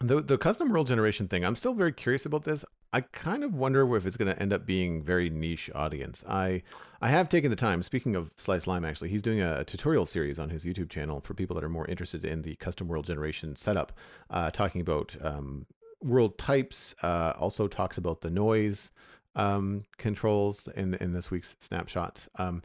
the 0.00 0.20
the 0.20 0.38
custom 0.38 0.70
world 0.70 0.86
generation 0.86 1.26
thing, 1.26 1.44
I'm 1.44 1.56
still 1.56 1.74
very 1.74 1.92
curious 1.92 2.26
about 2.26 2.44
this. 2.44 2.64
I 2.92 3.00
kind 3.00 3.44
of 3.44 3.54
wonder 3.54 3.96
if 3.96 4.06
it's 4.06 4.16
going 4.16 4.32
to 4.32 4.40
end 4.40 4.52
up 4.52 4.64
being 4.64 5.02
very 5.02 5.28
niche 5.28 5.70
audience. 5.74 6.24
I 6.28 6.62
I 7.00 7.08
have 7.08 7.28
taken 7.28 7.50
the 7.50 7.56
time. 7.56 7.82
Speaking 7.82 8.14
of 8.14 8.30
Sliced 8.36 8.66
Lime, 8.66 8.84
actually, 8.84 9.08
he's 9.08 9.22
doing 9.22 9.40
a, 9.40 9.64
tutorial 9.64 10.06
series 10.06 10.38
on 10.38 10.50
his 10.50 10.64
YouTube 10.64 10.88
channel 10.88 11.20
for 11.20 11.34
people 11.34 11.54
that 11.54 11.64
are 11.64 11.68
more 11.68 11.86
interested 11.86 12.24
in 12.24 12.42
the 12.42 12.56
custom 12.56 12.88
world 12.88 13.06
generation 13.06 13.56
setup, 13.56 13.92
uh, 14.30 14.50
talking 14.50 14.80
about 14.80 15.16
um, 15.22 15.66
world 16.02 16.38
types. 16.38 16.94
Uh, 17.02 17.32
also 17.38 17.66
talks 17.66 17.98
about 17.98 18.20
the 18.20 18.30
noise 18.30 18.92
um, 19.34 19.82
controls 19.96 20.68
in 20.76 20.94
in 20.94 21.12
this 21.12 21.30
week's 21.30 21.56
snapshot. 21.60 22.20
Um, 22.36 22.62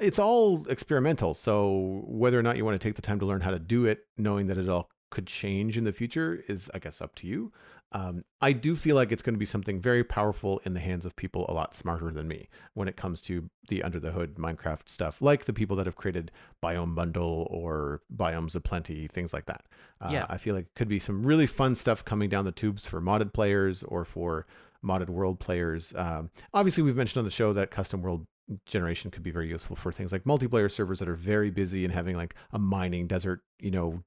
it's 0.00 0.18
all 0.18 0.66
experimental. 0.68 1.34
So 1.34 2.02
whether 2.06 2.38
or 2.38 2.42
not 2.42 2.56
you 2.56 2.64
want 2.64 2.80
to 2.80 2.86
take 2.88 2.96
the 2.96 3.02
time 3.02 3.18
to 3.20 3.26
learn 3.26 3.40
how 3.40 3.50
to 3.50 3.58
do 3.58 3.86
it, 3.86 4.06
knowing 4.16 4.46
that 4.48 4.58
it 4.58 4.68
all 4.68 4.88
could 5.10 5.26
change 5.26 5.76
in 5.76 5.84
the 5.84 5.92
future, 5.92 6.42
is 6.48 6.70
I 6.74 6.78
guess 6.78 7.00
up 7.00 7.14
to 7.16 7.26
you. 7.26 7.52
Um, 7.92 8.24
I 8.40 8.52
do 8.52 8.76
feel 8.76 8.94
like 8.94 9.10
it's 9.10 9.22
going 9.22 9.34
to 9.34 9.38
be 9.38 9.44
something 9.44 9.80
very 9.80 10.04
powerful 10.04 10.60
in 10.64 10.74
the 10.74 10.80
hands 10.80 11.04
of 11.04 11.16
people 11.16 11.44
a 11.48 11.52
lot 11.52 11.74
smarter 11.74 12.12
than 12.12 12.28
me 12.28 12.48
when 12.74 12.86
it 12.86 12.96
comes 12.96 13.20
to 13.22 13.50
the 13.68 13.82
under 13.82 13.98
the 13.98 14.12
hood 14.12 14.36
Minecraft 14.36 14.88
stuff, 14.88 15.20
like 15.20 15.44
the 15.44 15.52
people 15.52 15.76
that 15.76 15.86
have 15.86 15.96
created 15.96 16.30
Biome 16.62 16.94
Bundle 16.94 17.48
or 17.50 18.02
Biomes 18.16 18.54
O' 18.54 18.60
Plenty, 18.60 19.08
things 19.08 19.32
like 19.32 19.46
that. 19.46 19.64
Uh, 20.00 20.10
Yeah. 20.12 20.26
I 20.28 20.38
feel 20.38 20.54
like 20.54 20.66
it 20.66 20.74
could 20.76 20.86
be 20.88 21.00
some 21.00 21.24
really 21.26 21.48
fun 21.48 21.74
stuff 21.74 22.04
coming 22.04 22.28
down 22.28 22.44
the 22.44 22.52
tubes 22.52 22.86
for 22.86 23.00
modded 23.02 23.32
players 23.32 23.82
or 23.82 24.04
for 24.04 24.46
modded 24.84 25.10
world 25.10 25.40
players. 25.40 25.92
Um, 25.96 26.30
obviously, 26.54 26.84
we've 26.84 26.94
mentioned 26.96 27.18
on 27.18 27.24
the 27.24 27.30
show 27.32 27.52
that 27.54 27.72
custom 27.72 28.02
world 28.02 28.24
generation 28.66 29.10
could 29.10 29.22
be 29.22 29.30
very 29.30 29.48
useful 29.48 29.76
for 29.76 29.92
things 29.92 30.12
like 30.12 30.24
multiplayer 30.24 30.70
servers 30.70 30.98
that 30.98 31.08
are 31.08 31.14
very 31.14 31.50
busy 31.50 31.84
and 31.84 31.92
having 31.92 32.16
like 32.16 32.34
a 32.52 32.58
mining 32.58 33.06
desert, 33.06 33.42
you 33.60 33.70
know, 33.70 34.02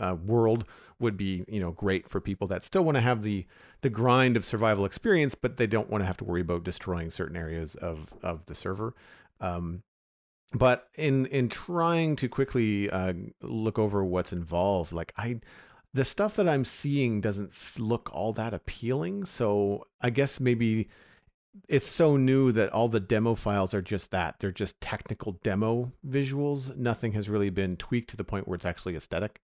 uh, 0.00 0.16
world 0.24 0.64
would 1.00 1.16
be 1.16 1.44
you 1.48 1.60
know 1.60 1.70
great 1.72 2.08
for 2.08 2.20
people 2.20 2.46
that 2.48 2.64
still 2.64 2.84
want 2.84 2.96
to 2.96 3.00
have 3.00 3.22
the 3.22 3.46
the 3.82 3.90
grind 3.90 4.36
of 4.36 4.44
survival 4.44 4.84
experience, 4.84 5.34
but 5.34 5.56
they 5.56 5.66
don't 5.66 5.90
want 5.90 6.02
to 6.02 6.06
have 6.06 6.16
to 6.16 6.24
worry 6.24 6.40
about 6.40 6.64
destroying 6.64 7.10
certain 7.10 7.36
areas 7.36 7.74
of 7.76 8.12
of 8.22 8.44
the 8.46 8.54
server. 8.54 8.94
Um, 9.40 9.82
but 10.52 10.88
in 10.96 11.26
in 11.26 11.48
trying 11.48 12.16
to 12.16 12.28
quickly 12.28 12.90
uh, 12.90 13.12
look 13.42 13.78
over 13.78 14.04
what's 14.04 14.32
involved, 14.32 14.92
like 14.92 15.12
I, 15.16 15.40
the 15.92 16.04
stuff 16.04 16.36
that 16.36 16.48
I'm 16.48 16.64
seeing 16.64 17.20
doesn't 17.20 17.54
look 17.78 18.10
all 18.12 18.32
that 18.34 18.54
appealing. 18.54 19.24
So 19.24 19.86
I 20.00 20.10
guess 20.10 20.40
maybe 20.40 20.88
it's 21.68 21.86
so 21.86 22.16
new 22.16 22.52
that 22.52 22.70
all 22.72 22.88
the 22.88 23.00
demo 23.00 23.34
files 23.34 23.74
are 23.74 23.82
just 23.82 24.10
that 24.12 24.36
they're 24.40 24.52
just 24.52 24.80
technical 24.80 25.32
demo 25.42 25.92
visuals. 26.06 26.76
Nothing 26.76 27.12
has 27.12 27.28
really 27.28 27.50
been 27.50 27.76
tweaked 27.76 28.10
to 28.10 28.16
the 28.16 28.24
point 28.24 28.46
where 28.46 28.54
it's 28.56 28.64
actually 28.66 28.96
aesthetic. 28.96 29.40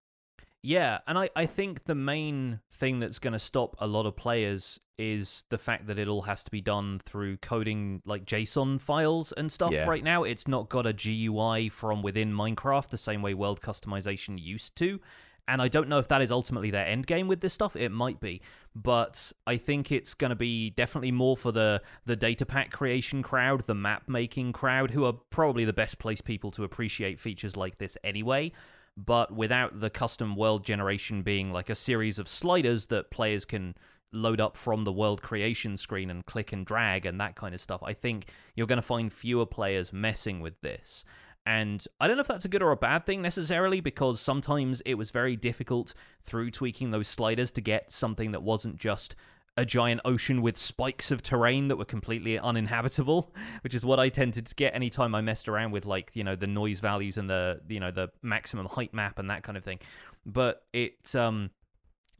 Yeah, 0.62 1.00
and 1.06 1.18
I, 1.18 1.28
I 1.36 1.44
think 1.44 1.84
the 1.84 1.94
main 1.94 2.60
thing 2.72 2.98
that's 2.98 3.18
going 3.18 3.34
to 3.34 3.38
stop 3.38 3.76
a 3.78 3.86
lot 3.86 4.06
of 4.06 4.16
players 4.16 4.80
is 4.96 5.44
the 5.50 5.58
fact 5.58 5.86
that 5.88 5.98
it 5.98 6.08
all 6.08 6.22
has 6.22 6.42
to 6.44 6.50
be 6.50 6.62
done 6.62 7.00
through 7.04 7.36
coding 7.38 8.00
like 8.06 8.24
JSON 8.24 8.80
files 8.80 9.32
and 9.32 9.52
stuff 9.52 9.72
Yeah. 9.72 9.84
right 9.86 10.02
now. 10.04 10.22
It's 10.22 10.48
not 10.48 10.70
got 10.70 10.86
a 10.86 10.92
GUI 10.94 11.68
from 11.68 12.00
within 12.00 12.32
Minecraft 12.32 12.88
the 12.88 12.96
same 12.96 13.20
way 13.20 13.34
world 13.34 13.60
customization 13.60 14.40
used 14.40 14.76
to. 14.76 15.00
And 15.46 15.60
I 15.60 15.68
don't 15.68 15.88
know 15.90 15.98
if 15.98 16.08
that 16.08 16.22
is 16.22 16.30
ultimately 16.30 16.70
their 16.70 16.86
end 16.86 17.06
game 17.06 17.28
with 17.28 17.42
this 17.42 17.52
stuff. 17.52 17.76
It 17.76 17.90
might 17.90 18.18
be, 18.18 18.40
but 18.74 19.32
I 19.46 19.56
think 19.56 19.92
it's 19.92 20.14
going 20.14 20.30
to 20.30 20.36
be 20.36 20.70
definitely 20.70 21.12
more 21.12 21.36
for 21.36 21.52
the 21.52 21.82
the 22.06 22.16
data 22.16 22.44
pack 22.44 22.70
creation 22.70 23.22
crowd, 23.22 23.66
the 23.66 23.74
map 23.74 24.08
making 24.08 24.52
crowd, 24.52 24.90
who 24.90 25.04
are 25.04 25.14
probably 25.30 25.64
the 25.64 25.72
best 25.72 25.98
placed 25.98 26.24
people 26.24 26.50
to 26.52 26.64
appreciate 26.64 27.20
features 27.20 27.56
like 27.56 27.78
this 27.78 27.96
anyway 28.02 28.52
but 28.96 29.34
without 29.34 29.80
the 29.80 29.90
custom 29.90 30.36
world 30.36 30.64
generation 30.64 31.22
being 31.22 31.52
like 31.52 31.68
a 31.68 31.74
series 31.74 32.16
of 32.18 32.28
sliders 32.28 32.86
that 32.86 33.10
players 33.10 33.44
can 33.44 33.74
load 34.14 34.40
up 34.40 34.56
from 34.56 34.84
the 34.84 34.92
world 34.92 35.20
creation 35.20 35.76
screen 35.76 36.08
and 36.08 36.24
click 36.24 36.52
and 36.52 36.64
drag 36.64 37.04
and 37.04 37.20
that 37.20 37.34
kind 37.34 37.54
of 37.54 37.60
stuff. 37.60 37.82
I 37.82 37.92
think 37.92 38.28
you're 38.54 38.66
going 38.66 38.78
to 38.78 38.82
find 38.82 39.12
fewer 39.12 39.44
players 39.44 39.92
messing 39.92 40.40
with 40.40 40.60
this. 40.60 41.04
And 41.46 41.86
I 42.00 42.06
don't 42.06 42.16
know 42.16 42.22
if 42.22 42.26
that's 42.26 42.46
a 42.46 42.48
good 42.48 42.62
or 42.62 42.70
a 42.70 42.76
bad 42.76 43.04
thing 43.04 43.20
necessarily, 43.20 43.80
because 43.80 44.20
sometimes 44.20 44.80
it 44.86 44.94
was 44.94 45.10
very 45.10 45.36
difficult 45.36 45.92
through 46.22 46.50
tweaking 46.50 46.90
those 46.90 47.08
sliders 47.08 47.50
to 47.52 47.60
get 47.60 47.92
something 47.92 48.32
that 48.32 48.42
wasn't 48.42 48.78
just 48.78 49.14
a 49.56 49.64
giant 49.64 50.00
ocean 50.04 50.42
with 50.42 50.56
spikes 50.56 51.10
of 51.10 51.22
terrain 51.22 51.68
that 51.68 51.76
were 51.76 51.84
completely 51.84 52.38
uninhabitable, 52.38 53.32
which 53.62 53.74
is 53.74 53.84
what 53.84 54.00
I 54.00 54.08
tended 54.08 54.46
to 54.46 54.54
get 54.54 54.74
anytime 54.74 55.14
I 55.14 55.20
messed 55.20 55.48
around 55.48 55.70
with 55.70 55.84
like, 55.84 56.10
you 56.14 56.24
know, 56.24 56.34
the 56.34 56.46
noise 56.46 56.80
values 56.80 57.18
and 57.18 57.30
the, 57.30 57.60
you 57.68 57.78
know, 57.78 57.90
the 57.90 58.08
maximum 58.22 58.66
height 58.66 58.92
map 58.92 59.18
and 59.18 59.30
that 59.30 59.42
kind 59.42 59.56
of 59.56 59.64
thing. 59.64 59.78
But 60.26 60.64
it 60.72 61.14
um 61.14 61.50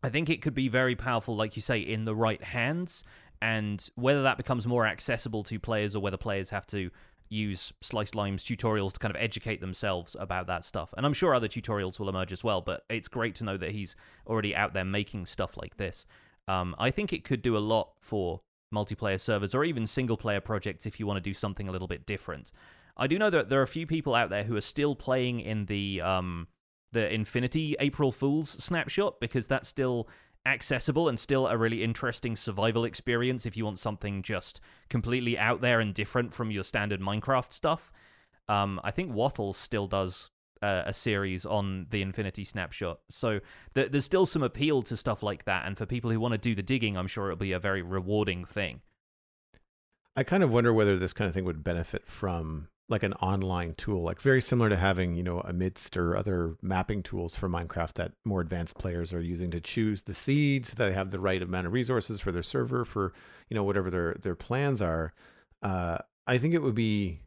I 0.03 0.11
think 0.11 0.29
it 0.29 0.43
could 0.43 0.55
be 0.55 0.69
very 0.69 0.95
powerful 0.95 1.35
like 1.35 1.57
you 1.57 1.63
say 1.63 1.81
in 1.81 2.05
the 2.05 2.15
right 2.15 2.43
hands 2.43 3.05
and 3.41 3.89
whether 3.95 4.23
that 4.23 4.37
becomes 4.37 4.67
more 4.67 4.87
accessible 4.87 5.43
to 5.45 5.59
players 5.59 5.97
or 5.97 6.01
whether 6.01 6.17
players 6.17 6.51
have 6.51 6.67
to 6.69 6.91
use 7.29 7.73
Sliced 7.81 8.15
Lime's 8.15 8.45
tutorials 8.45 8.93
to 8.93 8.99
kind 8.99 9.15
of 9.15 9.21
educate 9.21 9.61
themselves 9.61 10.17
about 10.19 10.47
that 10.47 10.65
stuff. 10.65 10.93
And 10.97 11.05
I'm 11.05 11.13
sure 11.13 11.35
other 11.35 11.49
tutorials 11.49 11.99
will 11.99 12.09
emerge 12.09 12.33
as 12.33 12.45
well, 12.45 12.61
but 12.61 12.85
it's 12.89 13.09
great 13.09 13.35
to 13.37 13.45
know 13.45 13.57
that 13.57 13.73
he's 13.73 13.97
already 14.27 14.55
out 14.55 14.75
there 14.75 14.85
making 14.85 15.27
stuff 15.27 15.57
like 15.57 15.77
this. 15.77 16.07
Um, 16.47 16.75
I 16.79 16.91
think 16.91 17.13
it 17.13 17.25
could 17.25 17.43
do 17.43 17.57
a 17.57 17.59
lot 17.59 17.91
for 18.01 18.41
multiplayer 18.75 19.21
servers 19.21 19.55
or 19.55 19.65
even 19.65 19.87
single 19.87 20.17
player 20.17 20.41
projects 20.41 20.87
if 20.87 20.99
you 20.99 21.07
want 21.07 21.17
to 21.17 21.21
do 21.23 21.35
something 21.35 21.69
a 21.69 21.73
little 21.73 21.89
bit 21.89 22.07
different. 22.07 22.53
I 22.97 23.07
do 23.07 23.19
know 23.19 23.31
that 23.31 23.49
there 23.49 23.61
are 23.61 23.65
a 23.65 23.69
few 23.69 23.87
people 23.87 24.15
out 24.15 24.31
there 24.31 24.45
who 24.45 24.57
are 24.57 24.61
still 24.61 24.95
playing 24.95 25.41
in 25.41 25.67
the 25.67 26.01
um, 26.01 26.49
the 26.93 27.13
Infinity 27.13 27.77
April 27.81 28.13
Fools 28.13 28.51
snapshot 28.51 29.21
because 29.21 29.47
that's 29.47 29.69
still 29.69 30.09
accessible 30.47 31.09
and 31.09 31.19
still 31.19 31.47
a 31.47 31.57
really 31.57 31.83
interesting 31.83 32.37
survival 32.37 32.85
experience 32.85 33.47
if 33.47 33.57
you 33.57 33.65
want 33.65 33.79
something 33.79 34.23
just 34.23 34.61
completely 34.91 35.39
out 35.39 35.61
there 35.61 35.81
and 35.81 35.95
different 35.95 36.35
from 36.35 36.51
your 36.51 36.65
standard 36.65 37.01
Minecraft 37.01 37.53
stuff. 37.53 37.93
Um, 38.49 38.81
I 38.85 38.91
think 38.91 39.13
Wattles 39.13 39.57
still 39.57 39.87
does 39.87 40.31
uh, 40.63 40.83
a 40.87 40.93
series 40.93 41.47
on 41.47 41.87
the 41.91 42.03
Infinity 42.03 42.45
Snapshot, 42.45 43.01
so 43.09 43.41
th- 43.75 43.91
there's 43.91 44.05
still 44.05 44.27
some 44.27 44.43
appeal 44.43 44.83
to 44.83 44.97
stuff 44.97 45.23
like 45.23 45.45
that. 45.45 45.67
And 45.67 45.77
for 45.77 45.87
people 45.87 46.11
who 46.11 46.21
want 46.21 46.33
to 46.33 46.39
do 46.39 46.55
the 46.55 46.63
digging, 46.63 46.97
I'm 46.97 47.07
sure 47.07 47.27
it'll 47.27 47.39
be 47.39 47.53
a 47.53 47.59
very 47.59 47.83
rewarding 47.83 48.45
thing. 48.45 48.81
I 50.17 50.23
kind 50.23 50.43
of 50.43 50.51
wonder 50.51 50.73
whether 50.73 50.99
this 50.99 51.13
kind 51.13 51.29
of 51.29 51.35
thing 51.35 51.45
would 51.45 51.65
benefit 51.65 52.07
from 52.07 52.69
like 52.88 53.03
an 53.03 53.14
online 53.14 53.75
tool, 53.75 54.03
like 54.03 54.20
very 54.20 54.42
similar 54.42 54.68
to 54.68 54.77
having, 54.77 55.14
you 55.14 55.23
know, 55.23 55.40
Amidst 55.40 55.97
or 55.97 56.16
other 56.16 56.57
mapping 56.61 57.03
tools 57.03 57.35
for 57.35 57.49
Minecraft 57.49 57.94
that 57.94 58.12
more 58.25 58.42
advanced 58.42 58.77
players 58.77 59.12
are 59.12 59.23
using 59.23 59.51
to 59.53 59.61
choose 59.61 60.03
the 60.03 60.14
seeds, 60.14 60.70
that 60.70 60.77
they 60.77 60.92
have 60.92 61.11
the 61.11 61.20
right 61.20 61.42
amount 61.42 61.66
of 61.66 61.73
resources 61.73 62.20
for 62.20 62.31
their 62.31 62.42
server, 62.42 62.85
for, 62.85 63.14
you 63.49 63.55
know, 63.55 63.64
whatever 63.64 63.90
their, 63.90 64.16
their 64.20 64.35
plans 64.35 64.83
are. 64.83 65.14
Uh, 65.62 65.97
I 66.27 66.37
think 66.37 66.53
it 66.53 66.62
would 66.62 66.75
be 66.75 67.20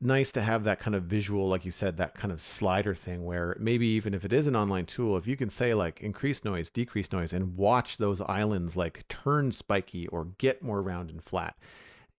nice 0.00 0.32
to 0.32 0.40
have 0.40 0.64
that 0.64 0.80
kind 0.80 0.94
of 0.94 1.02
visual, 1.02 1.48
like 1.48 1.64
you 1.64 1.72
said, 1.72 1.96
that 1.96 2.14
kind 2.14 2.32
of 2.32 2.40
slider 2.40 2.94
thing 2.94 3.24
where 3.24 3.56
maybe 3.58 3.86
even 3.86 4.14
if 4.14 4.24
it 4.24 4.32
is 4.32 4.46
an 4.46 4.56
online 4.56 4.86
tool, 4.86 5.16
if 5.16 5.26
you 5.26 5.36
can 5.36 5.50
say 5.50 5.74
like 5.74 6.00
increase 6.00 6.44
noise, 6.44 6.70
decrease 6.70 7.12
noise, 7.12 7.32
and 7.32 7.56
watch 7.56 7.96
those 7.96 8.20
islands 8.22 8.76
like 8.76 9.06
turn 9.08 9.50
spiky 9.50 10.06
or 10.08 10.26
get 10.38 10.62
more 10.62 10.80
round 10.80 11.10
and 11.10 11.22
flat, 11.22 11.56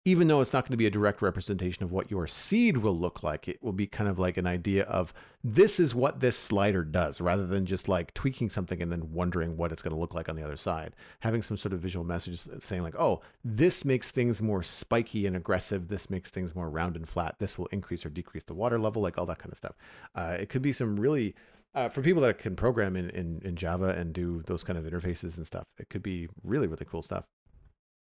even 0.03 0.27
though 0.27 0.41
it's 0.41 0.51
not 0.51 0.63
going 0.63 0.71
to 0.71 0.77
be 0.77 0.87
a 0.87 0.91
direct 0.91 1.21
representation 1.21 1.83
of 1.83 1.91
what 1.91 2.09
your 2.09 2.25
seed 2.25 2.77
will 2.77 2.97
look 2.97 3.21
like, 3.21 3.47
it 3.47 3.61
will 3.61 3.71
be 3.71 3.85
kind 3.85 4.09
of 4.09 4.17
like 4.17 4.37
an 4.37 4.47
idea 4.47 4.83
of 4.85 5.13
this 5.43 5.79
is 5.79 5.93
what 5.93 6.19
this 6.19 6.35
slider 6.35 6.83
does, 6.83 7.21
rather 7.21 7.45
than 7.45 7.67
just 7.67 7.87
like 7.87 8.11
tweaking 8.15 8.49
something 8.49 8.81
and 8.81 8.91
then 8.91 9.11
wondering 9.11 9.55
what 9.57 9.71
it's 9.71 9.83
going 9.83 9.93
to 9.93 9.99
look 9.99 10.15
like 10.15 10.27
on 10.27 10.35
the 10.35 10.43
other 10.43 10.57
side. 10.57 10.95
Having 11.19 11.43
some 11.43 11.55
sort 11.55 11.73
of 11.73 11.79
visual 11.79 12.03
message 12.03 12.41
saying, 12.61 12.81
like, 12.81 12.95
oh, 12.95 13.21
this 13.45 13.85
makes 13.85 14.09
things 14.09 14.41
more 14.41 14.63
spiky 14.63 15.27
and 15.27 15.35
aggressive. 15.35 15.87
This 15.87 16.09
makes 16.09 16.31
things 16.31 16.55
more 16.55 16.71
round 16.71 16.95
and 16.95 17.07
flat. 17.07 17.35
This 17.37 17.59
will 17.59 17.67
increase 17.67 18.03
or 18.03 18.09
decrease 18.09 18.43
the 18.43 18.55
water 18.55 18.79
level, 18.79 19.03
like 19.03 19.19
all 19.19 19.27
that 19.27 19.39
kind 19.39 19.51
of 19.51 19.57
stuff. 19.57 19.75
Uh, 20.15 20.37
it 20.39 20.49
could 20.49 20.63
be 20.63 20.73
some 20.73 20.99
really. 20.99 21.35
Uh, 21.73 21.87
for 21.87 22.01
people 22.01 22.21
that 22.21 22.37
can 22.37 22.53
program 22.53 22.97
in, 22.97 23.09
in, 23.11 23.41
in 23.45 23.55
Java 23.55 23.91
and 23.91 24.11
do 24.11 24.43
those 24.45 24.61
kind 24.61 24.77
of 24.77 24.83
interfaces 24.83 25.37
and 25.37 25.47
stuff, 25.47 25.65
it 25.77 25.87
could 25.87 26.03
be 26.03 26.27
really, 26.43 26.67
really 26.67 26.85
cool 26.85 27.01
stuff. 27.01 27.23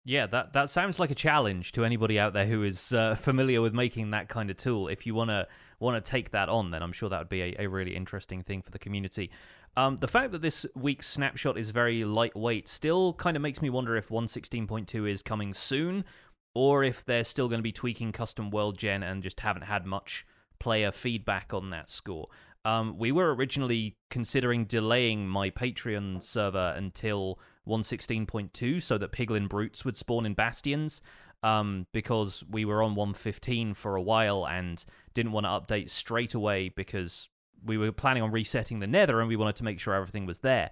Yeah, 0.05 0.27
that 0.27 0.53
that 0.53 0.69
sounds 0.69 0.99
like 0.99 1.11
a 1.11 1.15
challenge 1.15 1.73
to 1.73 1.85
anybody 1.85 2.19
out 2.19 2.33
there 2.33 2.47
who 2.47 2.63
is 2.65 2.93
uh, 2.93 3.15
familiar 3.21 3.61
with 3.61 3.73
making 3.73 4.11
that 4.11 4.29
kind 4.29 4.51
of 4.51 4.57
tool. 4.57 4.89
If 4.89 5.07
you 5.07 5.15
wanna 5.15 5.47
wanna 5.79 6.01
take 6.01 6.31
that 6.31 6.49
on, 6.49 6.71
then 6.71 6.83
I'm 6.83 6.93
sure 6.93 7.09
that 7.09 7.19
would 7.19 7.29
be 7.29 7.43
a, 7.43 7.57
a 7.61 7.67
really 7.69 7.95
interesting 7.95 8.43
thing 8.43 8.63
for 8.63 8.71
the 8.71 8.79
community. 8.79 9.31
Um, 9.77 9.97
the 9.97 10.09
fact 10.09 10.33
that 10.33 10.43
this 10.43 10.67
week's 10.75 11.07
snapshot 11.07 11.57
is 11.57 11.71
very 11.71 12.05
lightweight 12.05 12.69
still 12.69 13.15
kind 13.15 13.37
of 13.37 13.43
makes 13.43 13.63
me 13.63 13.71
wonder 13.71 13.97
if 13.97 14.09
116.2 14.09 15.11
is 15.11 15.23
coming 15.23 15.55
soon, 15.55 16.05
or 16.55 16.85
if 16.85 17.05
they're 17.05 17.25
still 17.25 17.49
going 17.49 17.59
to 17.59 17.63
be 17.63 17.73
tweaking 17.73 18.13
custom 18.13 18.51
world 18.51 18.77
gen 18.77 19.03
and 19.03 19.23
just 19.23 19.41
haven't 19.41 19.63
had 19.63 19.87
much 19.87 20.27
player 20.59 20.93
feedback 20.93 21.55
on 21.55 21.71
that 21.71 21.91
score. 21.91 22.29
Um, 22.65 22.99
we 22.99 23.13
were 23.13 23.35
originally 23.35 23.97
considering 24.11 24.67
delaying 24.67 25.27
my 25.27 25.49
Patreon 25.49 26.23
server 26.23 26.75
until 26.77 27.39
116.2 27.67 28.83
so 28.83 28.99
that 28.99 29.13
Piglin 29.13 29.49
Brutes 29.49 29.85
would 29.85 29.97
spawn 29.97 30.27
in 30.27 30.35
Bastions 30.35 31.01
um, 31.43 31.87
because 31.93 32.45
we 32.51 32.65
were 32.65 32.83
on 32.83 32.95
115 32.95 33.75
for 33.75 33.97
a 33.97 34.03
while 34.03 34.47
and 34.47 34.85
didn't 35.15 35.33
want 35.33 35.47
to 35.47 35.51
update 35.51 35.91
straight 35.91 36.35
away 36.35 36.69
because 36.69 37.29
we 37.65 37.79
were 37.79 37.93
planning 37.93 38.23
on 38.23 38.31
resetting 38.31 38.81
the 38.81 38.87
Nether 38.87 39.21
and 39.21 39.29
we 39.29 39.37
wanted 39.37 39.57
to 39.57 39.65
make 39.65 39.79
sure 39.79 39.95
everything 39.95 40.27
was 40.27 40.41
there. 40.41 40.71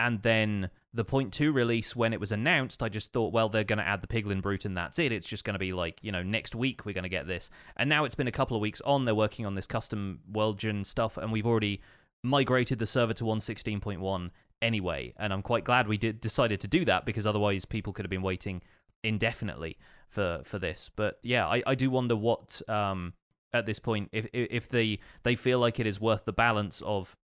And 0.00 0.22
then 0.22 0.70
the 0.92 1.04
point 1.04 1.32
two 1.32 1.52
release, 1.52 1.94
when 1.94 2.12
it 2.12 2.20
was 2.20 2.32
announced, 2.32 2.82
I 2.82 2.88
just 2.88 3.12
thought, 3.12 3.32
well, 3.32 3.48
they're 3.48 3.64
going 3.64 3.78
to 3.78 3.86
add 3.86 4.02
the 4.02 4.06
Piglin 4.06 4.42
Brute 4.42 4.64
and 4.64 4.76
that's 4.76 4.98
it. 4.98 5.12
It's 5.12 5.26
just 5.26 5.44
going 5.44 5.54
to 5.54 5.58
be 5.58 5.72
like, 5.72 5.98
you 6.02 6.10
know, 6.12 6.22
next 6.22 6.54
week 6.54 6.84
we're 6.84 6.94
going 6.94 7.04
to 7.04 7.08
get 7.08 7.26
this. 7.26 7.50
And 7.76 7.88
now 7.88 8.04
it's 8.04 8.14
been 8.14 8.28
a 8.28 8.32
couple 8.32 8.56
of 8.56 8.60
weeks 8.60 8.80
on. 8.84 9.04
They're 9.04 9.14
working 9.14 9.46
on 9.46 9.54
this 9.54 9.66
custom 9.66 10.20
world 10.30 10.58
gen 10.58 10.84
stuff, 10.84 11.16
and 11.16 11.30
we've 11.32 11.46
already 11.46 11.80
migrated 12.22 12.78
the 12.78 12.86
server 12.86 13.12
to 13.14 13.24
116.1 13.24 14.30
anyway. 14.62 15.14
And 15.16 15.32
I'm 15.32 15.42
quite 15.42 15.64
glad 15.64 15.88
we 15.88 15.98
did 15.98 16.20
decided 16.20 16.60
to 16.60 16.68
do 16.68 16.84
that 16.84 17.04
because 17.04 17.26
otherwise 17.26 17.64
people 17.64 17.92
could 17.92 18.04
have 18.04 18.10
been 18.10 18.22
waiting 18.22 18.62
indefinitely 19.02 19.78
for 20.08 20.40
for 20.44 20.58
this. 20.58 20.90
But 20.96 21.18
yeah, 21.22 21.46
I, 21.46 21.62
I 21.66 21.74
do 21.74 21.90
wonder 21.90 22.16
what 22.16 22.60
um 22.68 23.14
at 23.52 23.66
this 23.66 23.78
point 23.78 24.08
if 24.12 24.26
if 24.32 24.68
they 24.68 24.98
they 25.22 25.36
feel 25.36 25.58
like 25.58 25.78
it 25.78 25.86
is 25.86 26.00
worth 26.00 26.24
the 26.24 26.32
balance 26.32 26.82
of 26.84 27.16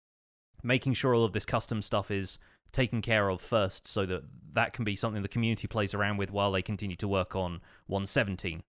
making 0.62 0.94
sure 0.94 1.16
all 1.16 1.24
of 1.24 1.34
this 1.34 1.46
custom 1.46 1.82
stuff 1.82 2.12
is 2.12 2.38
taken 2.72 3.02
care 3.02 3.30
of 3.30 3.42
first 3.42 3.88
so 3.88 4.06
that 4.06 4.24
that 4.54 4.74
can 4.74 4.86
be 4.86 4.96
something 4.96 5.22
the 5.24 5.28
community 5.28 5.68
plays 5.68 5.94
around 5.94 6.18
with 6.18 6.32
while 6.32 6.52
they 6.52 6.62
continue 6.62 6.96
to 6.96 7.08
work 7.08 7.36
on 7.36 7.62
117 7.88 8.62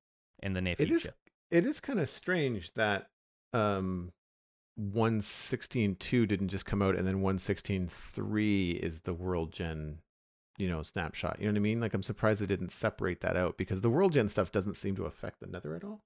in 0.43 0.53
the 0.55 0.61
near 0.61 0.77
future. 0.77 0.95
It 0.95 0.97
is 0.97 1.09
it 1.51 1.67
is 1.67 1.81
kind 1.81 2.01
of 2.01 2.09
strange 2.09 2.73
that 2.75 3.09
um 3.53 4.13
116.2 4.81 6.27
didn't 6.27 6.49
just 6.49 6.67
come 6.67 6.81
out 6.83 6.97
and 6.97 7.07
then 7.07 7.23
116.3 7.23 8.77
is 8.79 9.01
the 9.01 9.13
world 9.13 9.53
gen 9.53 9.99
you 10.59 10.69
know 10.69 10.83
snapshot 10.83 11.37
you 11.39 11.47
know 11.47 11.53
what 11.53 11.57
i 11.59 11.61
mean 11.61 11.81
like 11.81 11.93
i'm 11.93 12.03
surprised 12.03 12.41
they 12.41 12.47
didn't 12.47 12.73
separate 12.73 13.21
that 13.21 13.37
out 13.37 13.57
because 13.57 13.81
the 13.81 13.91
world 13.91 14.13
gen 14.13 14.29
stuff 14.29 14.51
doesn't 14.53 14.75
seem 14.75 14.97
to 14.97 15.05
affect 15.05 15.41
the 15.41 15.47
nether 15.47 15.75
at 15.75 15.85
all 15.85 16.03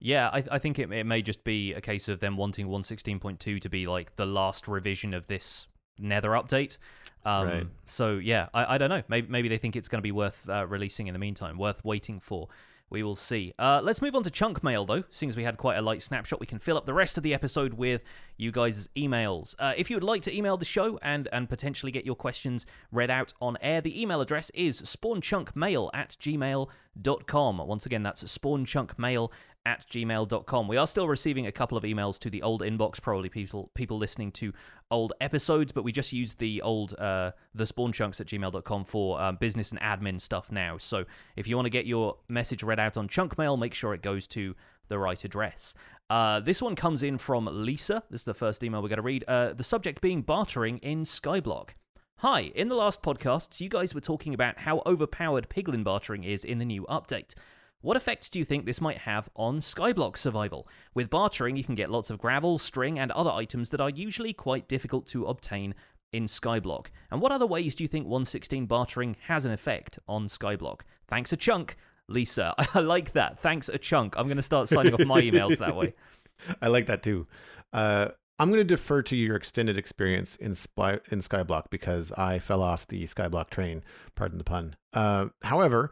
yeah, 0.00 0.28
I, 0.28 0.44
I 0.50 0.58
think 0.58 0.78
it, 0.78 0.92
it 0.92 1.04
may 1.04 1.22
just 1.22 1.44
be 1.44 1.72
a 1.72 1.80
case 1.80 2.08
of 2.08 2.20
them 2.20 2.36
wanting 2.36 2.66
116.2 2.66 3.58
to 3.58 3.68
be 3.70 3.86
like 3.86 4.16
the 4.16 4.26
last 4.26 4.68
revision 4.68 5.14
of 5.14 5.28
this 5.28 5.66
Nether 5.98 6.30
update. 6.30 6.78
Um, 7.24 7.46
Right. 7.46 7.66
So 7.84 8.16
yeah, 8.16 8.48
I, 8.52 8.74
I 8.74 8.78
don't 8.78 8.90
know. 8.90 9.02
Maybe 9.08 9.28
maybe 9.28 9.48
they 9.48 9.58
think 9.58 9.76
it's 9.76 9.88
going 9.88 10.00
to 10.00 10.02
be 10.02 10.12
worth 10.12 10.46
uh, 10.48 10.66
releasing 10.66 11.06
in 11.06 11.12
the 11.12 11.18
meantime, 11.18 11.56
worth 11.56 11.84
waiting 11.84 12.20
for. 12.20 12.48
We 12.94 13.02
will 13.02 13.16
see. 13.16 13.52
Uh, 13.58 13.80
let's 13.82 14.00
move 14.00 14.14
on 14.14 14.22
to 14.22 14.30
chunk 14.30 14.62
mail, 14.62 14.84
though. 14.84 15.02
Seeing 15.10 15.28
as 15.28 15.36
we 15.36 15.42
had 15.42 15.56
quite 15.56 15.76
a 15.76 15.82
light 15.82 16.00
snapshot, 16.00 16.38
we 16.38 16.46
can 16.46 16.60
fill 16.60 16.76
up 16.76 16.86
the 16.86 16.94
rest 16.94 17.16
of 17.16 17.24
the 17.24 17.34
episode 17.34 17.74
with 17.74 18.02
you 18.36 18.52
guys' 18.52 18.88
emails. 18.94 19.56
Uh, 19.58 19.72
if 19.76 19.90
you 19.90 19.96
would 19.96 20.04
like 20.04 20.22
to 20.22 20.32
email 20.32 20.56
the 20.56 20.64
show 20.64 20.96
and 21.02 21.28
and 21.32 21.48
potentially 21.48 21.90
get 21.90 22.06
your 22.06 22.14
questions 22.14 22.66
read 22.92 23.10
out 23.10 23.34
on 23.42 23.58
air, 23.60 23.80
the 23.80 24.00
email 24.00 24.20
address 24.20 24.48
is 24.54 24.80
spawnchunkmail 24.82 25.90
at 25.92 26.16
gmail.com. 26.20 27.58
Once 27.58 27.84
again, 27.84 28.04
that's 28.04 28.22
spawnchunkmail 28.22 29.28
at 29.66 29.86
gmail.com. 29.88 30.68
We 30.68 30.76
are 30.76 30.86
still 30.86 31.08
receiving 31.08 31.46
a 31.46 31.52
couple 31.52 31.78
of 31.78 31.84
emails 31.84 32.18
to 32.20 32.30
the 32.30 32.42
old 32.42 32.60
inbox, 32.62 33.00
probably 33.00 33.28
people 33.28 33.70
people 33.74 33.98
listening 33.98 34.32
to 34.32 34.52
old 34.90 35.12
episodes, 35.20 35.72
but 35.72 35.84
we 35.84 35.92
just 35.92 36.12
use 36.12 36.34
the 36.34 36.60
old 36.62 36.94
uh, 36.98 37.32
the 37.54 37.66
spawn 37.66 37.92
chunks 37.92 38.20
at 38.20 38.26
gmail.com 38.26 38.84
for 38.84 39.20
um, 39.20 39.36
business 39.36 39.70
and 39.70 39.80
admin 39.80 40.20
stuff 40.20 40.52
now. 40.52 40.76
So 40.78 41.04
if 41.36 41.46
you 41.46 41.56
want 41.56 41.66
to 41.66 41.70
get 41.70 41.86
your 41.86 42.16
message 42.28 42.62
read 42.62 42.78
out 42.80 42.96
on 42.96 43.08
chunk 43.08 43.38
mail, 43.38 43.56
make 43.56 43.74
sure 43.74 43.94
it 43.94 44.02
goes 44.02 44.26
to 44.28 44.54
the 44.88 44.98
right 44.98 45.22
address. 45.24 45.74
Uh, 46.10 46.40
this 46.40 46.60
one 46.60 46.76
comes 46.76 47.02
in 47.02 47.16
from 47.16 47.48
Lisa. 47.50 48.02
This 48.10 48.20
is 48.22 48.24
the 48.24 48.34
first 48.34 48.62
email 48.62 48.82
we're 48.82 48.88
going 48.88 48.96
to 48.96 49.02
read. 49.02 49.24
Uh, 49.26 49.54
the 49.54 49.64
subject 49.64 50.02
being 50.02 50.22
bartering 50.22 50.78
in 50.78 51.04
Skyblock. 51.04 51.70
Hi, 52.18 52.52
in 52.54 52.68
the 52.68 52.74
last 52.74 53.02
podcasts, 53.02 53.60
you 53.60 53.68
guys 53.68 53.94
were 53.94 54.00
talking 54.00 54.34
about 54.34 54.60
how 54.60 54.82
overpowered 54.86 55.48
piglin 55.48 55.82
bartering 55.82 56.22
is 56.22 56.44
in 56.44 56.58
the 56.58 56.64
new 56.64 56.84
update. 56.84 57.34
What 57.84 57.98
effects 57.98 58.30
do 58.30 58.38
you 58.38 58.46
think 58.46 58.64
this 58.64 58.80
might 58.80 58.96
have 58.96 59.28
on 59.36 59.60
Skyblock 59.60 60.16
survival? 60.16 60.66
With 60.94 61.10
bartering, 61.10 61.54
you 61.58 61.62
can 61.64 61.74
get 61.74 61.90
lots 61.90 62.08
of 62.08 62.18
gravel, 62.18 62.56
string, 62.56 62.98
and 62.98 63.12
other 63.12 63.28
items 63.28 63.68
that 63.68 63.80
are 63.80 63.90
usually 63.90 64.32
quite 64.32 64.68
difficult 64.68 65.06
to 65.08 65.26
obtain 65.26 65.74
in 66.10 66.24
Skyblock. 66.24 66.86
And 67.10 67.20
what 67.20 67.30
other 67.30 67.44
ways 67.44 67.74
do 67.74 67.84
you 67.84 67.88
think 67.88 68.06
116 68.06 68.64
bartering 68.64 69.16
has 69.26 69.44
an 69.44 69.52
effect 69.52 69.98
on 70.08 70.28
Skyblock? 70.28 70.80
Thanks 71.08 71.30
a 71.34 71.36
chunk, 71.36 71.76
Lisa. 72.08 72.54
I 72.74 72.78
like 72.78 73.12
that. 73.12 73.38
Thanks 73.40 73.68
a 73.68 73.76
chunk. 73.76 74.14
I'm 74.16 74.28
going 74.28 74.38
to 74.38 74.42
start 74.42 74.68
signing 74.68 74.94
off 74.94 75.04
my 75.04 75.20
emails 75.20 75.58
that 75.58 75.76
way. 75.76 75.92
I 76.62 76.68
like 76.68 76.86
that 76.86 77.02
too. 77.02 77.26
Uh, 77.74 78.08
I'm 78.38 78.48
going 78.48 78.60
to 78.60 78.64
defer 78.64 79.02
to 79.02 79.14
your 79.14 79.36
extended 79.36 79.76
experience 79.76 80.36
in 80.36 80.52
Sply- 80.52 81.00
in 81.12 81.20
Skyblock 81.20 81.64
because 81.68 82.12
I 82.12 82.38
fell 82.38 82.62
off 82.62 82.86
the 82.86 83.04
Skyblock 83.04 83.50
train. 83.50 83.84
Pardon 84.14 84.38
the 84.38 84.44
pun. 84.44 84.74
Uh, 84.94 85.26
however, 85.42 85.90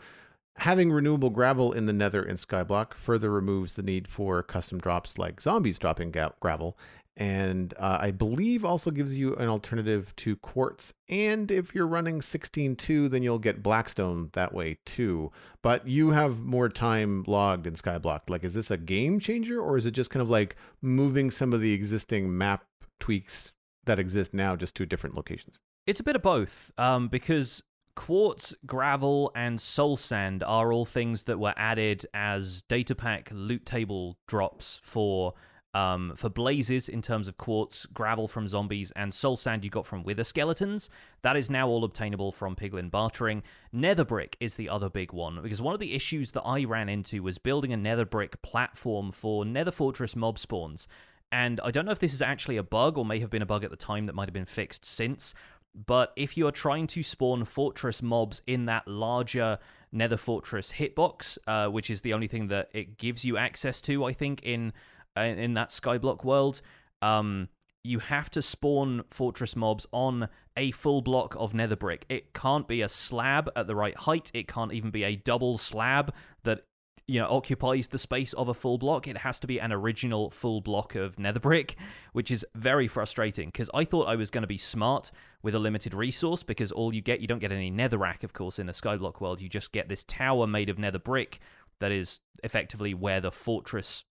having 0.56 0.92
renewable 0.92 1.30
gravel 1.30 1.72
in 1.72 1.86
the 1.86 1.92
Nether 1.92 2.22
in 2.22 2.36
Skyblock 2.36 2.94
further 2.94 3.30
removes 3.30 3.74
the 3.74 3.82
need 3.82 4.08
for 4.08 4.42
custom 4.42 4.78
drops 4.78 5.18
like 5.18 5.40
zombies 5.40 5.78
dropping 5.78 6.10
ga- 6.10 6.32
gravel, 6.40 6.76
and 7.16 7.74
uh, 7.78 7.98
I 8.00 8.10
believe 8.10 8.64
also 8.64 8.90
gives 8.90 9.16
you 9.16 9.36
an 9.36 9.48
alternative 9.48 10.14
to 10.16 10.36
quartz. 10.36 10.94
And 11.08 11.50
if 11.50 11.74
you're 11.74 11.86
running 11.86 12.20
16.2, 12.20 13.10
then 13.10 13.22
you'll 13.22 13.38
get 13.38 13.62
blackstone 13.62 14.30
that 14.32 14.54
way 14.54 14.78
too. 14.86 15.30
But 15.62 15.86
you 15.86 16.10
have 16.10 16.40
more 16.40 16.68
time 16.70 17.24
logged 17.26 17.66
in 17.66 17.74
Skyblock. 17.74 18.22
Like, 18.28 18.44
is 18.44 18.54
this 18.54 18.70
a 18.70 18.78
game 18.78 19.20
changer, 19.20 19.60
or 19.60 19.76
is 19.76 19.84
it 19.84 19.90
just 19.90 20.10
kind 20.10 20.22
of 20.22 20.30
like 20.30 20.56
moving 20.80 21.30
some 21.30 21.52
of 21.52 21.60
the 21.60 21.72
existing 21.72 22.36
map 22.36 22.64
tweaks 22.98 23.52
that 23.84 23.98
exist 23.98 24.32
now 24.32 24.56
just 24.56 24.74
to 24.76 24.86
different 24.86 25.14
locations? 25.14 25.60
It's 25.86 26.00
a 26.00 26.04
bit 26.04 26.16
of 26.16 26.22
both, 26.22 26.70
um, 26.78 27.08
because 27.08 27.62
quartz, 27.94 28.54
gravel, 28.66 29.32
and 29.34 29.60
soul 29.60 29.96
sand 29.96 30.42
are 30.42 30.72
all 30.72 30.84
things 30.84 31.24
that 31.24 31.38
were 31.38 31.54
added 31.56 32.06
as 32.14 32.62
data 32.62 32.94
pack 32.94 33.28
loot 33.32 33.66
table 33.66 34.18
drops 34.26 34.80
for 34.82 35.34
um, 35.74 36.12
for 36.16 36.28
blazes 36.28 36.88
in 36.88 37.00
terms 37.00 37.28
of 37.28 37.38
quartz, 37.38 37.86
gravel 37.86 38.28
from 38.28 38.46
zombies, 38.46 38.92
and 38.94 39.12
soul 39.12 39.36
sand 39.36 39.64
you 39.64 39.70
got 39.70 39.86
from 39.86 40.02
wither 40.02 40.24
skeletons. 40.24 40.90
That 41.22 41.36
is 41.36 41.48
now 41.48 41.68
all 41.68 41.84
obtainable 41.84 42.30
from 42.32 42.56
piglin 42.56 42.90
bartering. 42.90 43.42
Nether 43.72 44.04
brick 44.04 44.36
is 44.38 44.56
the 44.56 44.68
other 44.68 44.90
big 44.90 45.12
one 45.12 45.40
because 45.42 45.62
one 45.62 45.74
of 45.74 45.80
the 45.80 45.94
issues 45.94 46.32
that 46.32 46.42
I 46.42 46.64
ran 46.64 46.88
into 46.88 47.22
was 47.22 47.38
building 47.38 47.72
a 47.72 47.76
nether 47.76 48.04
brick 48.04 48.42
platform 48.42 49.12
for 49.12 49.44
Nether 49.44 49.70
Fortress 49.70 50.14
mob 50.14 50.38
spawns. 50.38 50.86
And 51.30 51.58
I 51.64 51.70
don't 51.70 51.86
know 51.86 51.92
if 51.92 51.98
this 51.98 52.12
is 52.12 52.20
actually 52.20 52.58
a 52.58 52.62
bug 52.62 52.98
or 52.98 53.06
may 53.06 53.20
have 53.20 53.30
been 53.30 53.40
a 53.40 53.46
bug 53.46 53.64
at 53.64 53.70
the 53.70 53.76
time 53.76 54.04
that 54.04 54.14
might 54.14 54.28
have 54.28 54.34
been 54.34 54.44
fixed 54.44 54.84
since. 54.84 55.32
But 55.74 56.12
if 56.16 56.36
you're 56.36 56.52
trying 56.52 56.86
to 56.88 57.02
spawn 57.02 57.44
fortress 57.44 58.02
mobs 58.02 58.42
in 58.46 58.66
that 58.66 58.86
larger 58.86 59.58
Nether 59.90 60.16
Fortress 60.16 60.72
hitbox, 60.72 61.38
uh, 61.46 61.68
which 61.68 61.90
is 61.90 62.02
the 62.02 62.12
only 62.12 62.28
thing 62.28 62.48
that 62.48 62.68
it 62.72 62.98
gives 62.98 63.24
you 63.24 63.36
access 63.36 63.80
to, 63.82 64.04
I 64.04 64.12
think, 64.12 64.42
in 64.42 64.72
uh, 65.16 65.20
in 65.22 65.54
that 65.54 65.68
Skyblock 65.68 66.24
world, 66.24 66.62
um, 67.02 67.48
you 67.84 67.98
have 67.98 68.30
to 68.30 68.42
spawn 68.42 69.02
fortress 69.10 69.56
mobs 69.56 69.86
on 69.92 70.28
a 70.56 70.70
full 70.70 71.02
block 71.02 71.34
of 71.38 71.52
nether 71.52 71.76
brick. 71.76 72.06
It 72.08 72.32
can't 72.32 72.68
be 72.68 72.80
a 72.80 72.88
slab 72.88 73.50
at 73.56 73.66
the 73.66 73.74
right 73.74 73.96
height. 73.96 74.30
It 74.34 74.48
can't 74.48 74.72
even 74.72 74.90
be 74.90 75.04
a 75.04 75.16
double 75.16 75.58
slab 75.58 76.14
that 76.44 76.64
you 77.06 77.20
know 77.20 77.28
occupies 77.28 77.88
the 77.88 77.98
space 77.98 78.32
of 78.34 78.48
a 78.48 78.54
full 78.54 78.78
block. 78.78 79.08
It 79.08 79.18
has 79.18 79.40
to 79.40 79.46
be 79.46 79.60
an 79.60 79.72
original 79.72 80.30
full 80.30 80.60
block 80.60 80.94
of 80.94 81.18
nether 81.18 81.40
brick, 81.40 81.76
which 82.12 82.30
is 82.30 82.44
very 82.54 82.88
frustrating 82.88 83.48
because 83.48 83.70
I 83.74 83.84
thought 83.84 84.08
I 84.08 84.16
was 84.16 84.30
going 84.30 84.42
to 84.42 84.48
be 84.48 84.58
smart 84.58 85.10
with 85.42 85.54
a 85.54 85.58
limited 85.58 85.94
resource 85.94 86.42
because 86.42 86.70
all 86.72 86.94
you 86.94 87.00
get 87.00 87.20
you 87.20 87.26
don't 87.26 87.40
get 87.40 87.52
any 87.52 87.70
netherrack 87.70 88.24
of 88.24 88.32
course 88.32 88.58
in 88.58 88.66
the 88.66 88.72
skyblock 88.72 89.20
world. 89.20 89.40
You 89.40 89.48
just 89.48 89.72
get 89.72 89.88
this 89.88 90.04
tower 90.04 90.46
made 90.46 90.68
of 90.68 90.78
nether 90.78 90.98
brick 90.98 91.40
that 91.80 91.92
is 91.92 92.20
effectively 92.44 92.94
where 92.94 93.20
the 93.20 93.32
fortress 93.32 94.04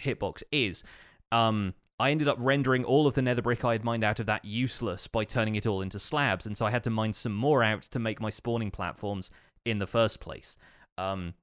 hitbox 0.00 0.42
is. 0.52 0.82
Um, 1.32 1.74
I 1.98 2.10
ended 2.10 2.28
up 2.28 2.36
rendering 2.38 2.84
all 2.84 3.06
of 3.06 3.14
the 3.14 3.22
nether 3.22 3.42
brick 3.42 3.64
I 3.64 3.72
had 3.72 3.84
mined 3.84 4.04
out 4.04 4.20
of 4.20 4.26
that 4.26 4.44
useless 4.44 5.06
by 5.06 5.24
turning 5.24 5.54
it 5.54 5.66
all 5.66 5.80
into 5.80 5.98
slabs, 5.98 6.46
and 6.46 6.56
so 6.56 6.66
I 6.66 6.70
had 6.70 6.84
to 6.84 6.90
mine 6.90 7.14
some 7.14 7.34
more 7.34 7.62
out 7.62 7.82
to 7.82 7.98
make 7.98 8.20
my 8.20 8.30
spawning 8.30 8.70
platforms 8.70 9.30
in 9.64 9.78
the 9.78 9.86
first 9.86 10.20
place. 10.20 10.56
Um, 10.98 11.34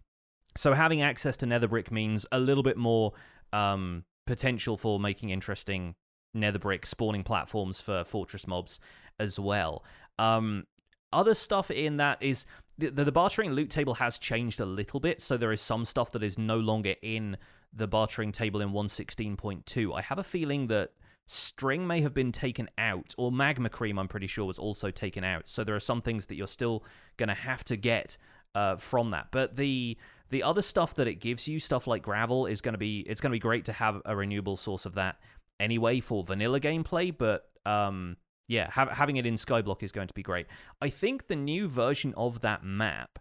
so 0.55 0.73
having 0.73 1.01
access 1.01 1.37
to 1.37 1.45
nether 1.45 1.67
brick 1.67 1.91
means 1.91 2.25
a 2.31 2.39
little 2.39 2.63
bit 2.63 2.77
more 2.77 3.13
um, 3.51 4.03
potential 4.25 4.77
for 4.77 4.99
making 4.99 5.29
interesting 5.29 5.95
nether 6.33 6.59
brick 6.59 6.85
spawning 6.85 7.23
platforms 7.23 7.79
for 7.79 8.03
fortress 8.03 8.47
mobs 8.47 8.79
as 9.19 9.39
well. 9.39 9.83
Um, 10.19 10.65
other 11.11 11.33
stuff 11.33 11.69
in 11.69 11.97
that 11.97 12.21
is 12.21 12.45
the, 12.77 12.89
the, 12.89 13.11
bartering 13.11 13.51
loot 13.51 13.69
table 13.69 13.93
has 13.95 14.17
changed 14.17 14.59
a 14.59 14.65
little 14.65 14.99
bit, 14.99 15.21
so 15.21 15.37
there 15.37 15.51
is 15.51 15.61
some 15.61 15.85
stuff 15.85 16.11
that 16.11 16.23
is 16.23 16.37
no 16.39 16.57
longer 16.57 16.95
in 17.03 17.37
the 17.71 17.87
bartering 17.87 18.31
table 18.31 18.61
in 18.61 18.71
116.2. 18.71 19.95
I 19.95 20.01
have 20.01 20.17
a 20.17 20.23
feeling 20.23 20.67
that 20.67 20.91
string 21.27 21.85
may 21.85 22.01
have 22.01 22.13
been 22.13 22.31
taken 22.31 22.69
out, 22.77 23.13
or 23.17 23.31
magma 23.31 23.69
cream, 23.69 23.99
I'm 23.99 24.07
pretty 24.07 24.27
sure, 24.27 24.45
was 24.45 24.57
also 24.57 24.89
taken 24.89 25.23
out. 25.23 25.47
So 25.47 25.63
there 25.63 25.75
are 25.75 25.79
some 25.79 26.01
things 26.01 26.25
that 26.27 26.35
you're 26.35 26.47
still 26.47 26.83
going 27.17 27.29
to 27.29 27.35
have 27.35 27.63
to 27.65 27.75
get 27.75 28.17
uh, 28.55 28.77
from 28.77 29.11
that. 29.11 29.27
But 29.31 29.55
the 29.55 29.97
the 30.33 30.43
other 30.43 30.63
stuff 30.63 30.95
that 30.95 31.07
it 31.07 31.15
gives 31.15 31.47
you, 31.47 31.59
stuff 31.59 31.85
like 31.85 32.01
gravel, 32.01 32.47
is 32.47 32.59
going 32.59 32.73
to 32.73 32.79
be 32.79 33.01
it's 33.01 33.21
going 33.21 33.29
to 33.29 33.35
be 33.35 33.39
great 33.39 33.65
to 33.65 33.73
have 33.73 34.01
a 34.03 34.15
renewable 34.15 34.57
source 34.57 34.85
of 34.85 34.95
that 34.95 35.17
anyway 35.59 35.99
for 35.99 36.23
vanilla 36.23 36.59
gameplay. 36.59 37.15
But 37.15 37.47
um, 37.67 38.17
yeah, 38.47 38.69
ha- 38.71 38.89
having 38.89 39.17
it 39.17 39.27
in 39.27 39.35
Skyblock 39.35 39.83
is 39.83 39.91
going 39.91 40.07
to 40.07 40.13
be 40.13 40.23
great. 40.23 40.47
I 40.81 40.89
think 40.89 41.27
the 41.27 41.35
new 41.35 41.67
version 41.67 42.15
of 42.17 42.41
that 42.41 42.63
map 42.63 43.19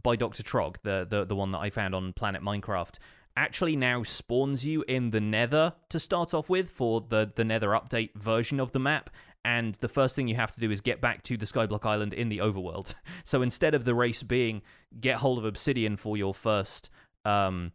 by 0.00 0.14
Dr. 0.14 0.44
Trog, 0.44 0.76
the, 0.84 1.04
the 1.08 1.24
the 1.24 1.34
one 1.34 1.50
that 1.50 1.58
I 1.58 1.68
found 1.68 1.96
on 1.96 2.12
Planet 2.12 2.42
Minecraft, 2.42 2.94
actually 3.36 3.74
now 3.74 4.04
spawns 4.04 4.64
you 4.64 4.84
in 4.86 5.10
the 5.10 5.20
Nether 5.20 5.74
to 5.90 5.98
start 5.98 6.32
off 6.32 6.48
with 6.48 6.70
for 6.70 7.00
the 7.00 7.32
the 7.34 7.44
Nether 7.44 7.70
update 7.70 8.14
version 8.14 8.60
of 8.60 8.70
the 8.70 8.78
map. 8.78 9.10
And 9.44 9.74
the 9.76 9.88
first 9.88 10.14
thing 10.14 10.28
you 10.28 10.36
have 10.36 10.52
to 10.52 10.60
do 10.60 10.70
is 10.70 10.80
get 10.80 11.00
back 11.00 11.24
to 11.24 11.36
the 11.36 11.46
Skyblock 11.46 11.84
Island 11.84 12.12
in 12.12 12.28
the 12.28 12.38
overworld. 12.38 12.94
So 13.24 13.40
instead 13.42 13.74
of 13.74 13.84
the 13.84 13.94
race 13.94 14.22
being 14.22 14.62
get 15.00 15.16
hold 15.16 15.38
of 15.38 15.44
obsidian 15.44 15.96
for 15.96 16.16
your 16.16 16.34
first 16.34 16.90
um, 17.24 17.72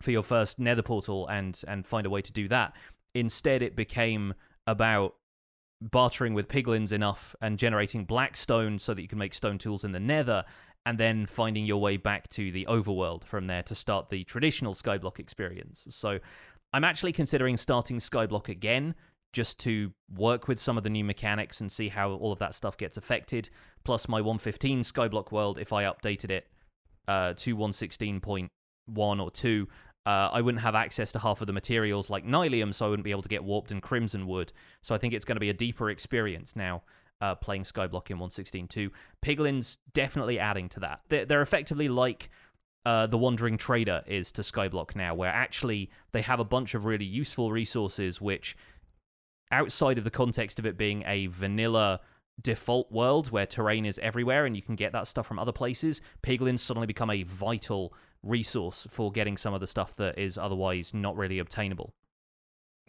for 0.00 0.12
your 0.12 0.22
first 0.22 0.58
Nether 0.58 0.82
portal 0.82 1.26
and 1.26 1.60
and 1.66 1.84
find 1.84 2.06
a 2.06 2.10
way 2.10 2.22
to 2.22 2.32
do 2.32 2.48
that, 2.48 2.74
instead 3.14 3.62
it 3.62 3.74
became 3.74 4.34
about 4.66 5.14
bartering 5.80 6.34
with 6.34 6.48
piglins 6.48 6.92
enough 6.92 7.36
and 7.40 7.58
generating 7.58 8.04
black 8.04 8.36
stone 8.36 8.78
so 8.78 8.94
that 8.94 9.02
you 9.02 9.08
can 9.08 9.18
make 9.18 9.34
stone 9.34 9.58
tools 9.58 9.84
in 9.84 9.92
the 9.92 10.00
nether 10.00 10.44
and 10.84 10.98
then 10.98 11.26
finding 11.26 11.64
your 11.64 11.80
way 11.80 11.96
back 11.96 12.28
to 12.28 12.50
the 12.50 12.66
overworld 12.66 13.22
from 13.24 13.46
there 13.46 13.62
to 13.62 13.74
start 13.74 14.10
the 14.10 14.24
traditional 14.24 14.74
skyblock 14.74 15.20
experience 15.20 15.86
so 15.90 16.18
i'm 16.72 16.82
actually 16.82 17.12
considering 17.12 17.56
starting 17.56 17.98
skyblock 17.98 18.48
again 18.48 18.94
just 19.32 19.58
to 19.58 19.92
work 20.14 20.48
with 20.48 20.58
some 20.58 20.78
of 20.78 20.84
the 20.84 20.90
new 20.90 21.04
mechanics 21.04 21.60
and 21.60 21.70
see 21.70 21.88
how 21.88 22.12
all 22.12 22.32
of 22.32 22.38
that 22.38 22.54
stuff 22.54 22.76
gets 22.76 22.96
affected 22.96 23.50
plus 23.84 24.08
my 24.08 24.20
115 24.20 24.82
skyblock 24.82 25.30
world 25.30 25.58
if 25.58 25.72
i 25.72 25.84
updated 25.84 26.30
it 26.30 26.48
uh, 27.08 27.32
to 27.34 27.56
116.1 27.56 28.48
or 29.20 29.30
2 29.30 29.68
uh, 30.06 30.30
I 30.32 30.40
wouldn't 30.40 30.62
have 30.62 30.74
access 30.74 31.12
to 31.12 31.18
half 31.18 31.42
of 31.42 31.46
the 31.46 31.52
materials 31.52 32.08
like 32.08 32.24
Nylium, 32.24 32.74
so 32.74 32.86
I 32.86 32.88
wouldn't 32.88 33.04
be 33.04 33.10
able 33.10 33.20
to 33.20 33.28
get 33.28 33.44
warped 33.44 33.70
and 33.72 33.82
crimson 33.82 34.26
wood. 34.26 34.54
So 34.80 34.94
I 34.94 34.98
think 34.98 35.12
it's 35.12 35.26
going 35.26 35.36
to 35.36 35.40
be 35.40 35.50
a 35.50 35.54
deeper 35.54 35.90
experience 35.90 36.56
now 36.56 36.82
uh, 37.20 37.34
playing 37.34 37.64
Skyblock 37.64 38.10
in 38.10 38.18
116.2. 38.18 38.90
Piglins 39.22 39.76
definitely 39.92 40.38
adding 40.38 40.68
to 40.70 40.80
that. 40.80 41.00
They're, 41.08 41.26
they're 41.26 41.42
effectively 41.42 41.88
like 41.88 42.30
uh, 42.86 43.06
the 43.06 43.18
Wandering 43.18 43.58
Trader 43.58 44.02
is 44.06 44.32
to 44.32 44.42
Skyblock 44.42 44.96
now, 44.96 45.14
where 45.14 45.30
actually 45.30 45.90
they 46.12 46.22
have 46.22 46.40
a 46.40 46.44
bunch 46.44 46.74
of 46.74 46.84
really 46.84 47.04
useful 47.04 47.52
resources 47.52 48.20
which, 48.20 48.56
outside 49.50 49.98
of 49.98 50.04
the 50.04 50.10
context 50.10 50.58
of 50.58 50.66
it 50.66 50.76
being 50.76 51.02
a 51.06 51.26
vanilla 51.26 52.00
default 52.40 52.90
world 52.92 53.30
where 53.30 53.46
terrain 53.46 53.84
is 53.84 53.98
everywhere 53.98 54.46
and 54.46 54.54
you 54.54 54.62
can 54.62 54.76
get 54.76 54.92
that 54.92 55.06
stuff 55.06 55.26
from 55.26 55.38
other 55.38 55.52
places, 55.52 56.00
Piglins 56.22 56.60
suddenly 56.60 56.86
become 56.86 57.10
a 57.10 57.22
vital 57.24 57.92
resource 58.22 58.86
for 58.90 59.10
getting 59.10 59.36
some 59.36 59.54
of 59.54 59.60
the 59.60 59.66
stuff 59.66 59.96
that 59.96 60.18
is 60.18 60.38
otherwise 60.38 60.92
not 60.92 61.16
really 61.16 61.38
obtainable. 61.38 61.94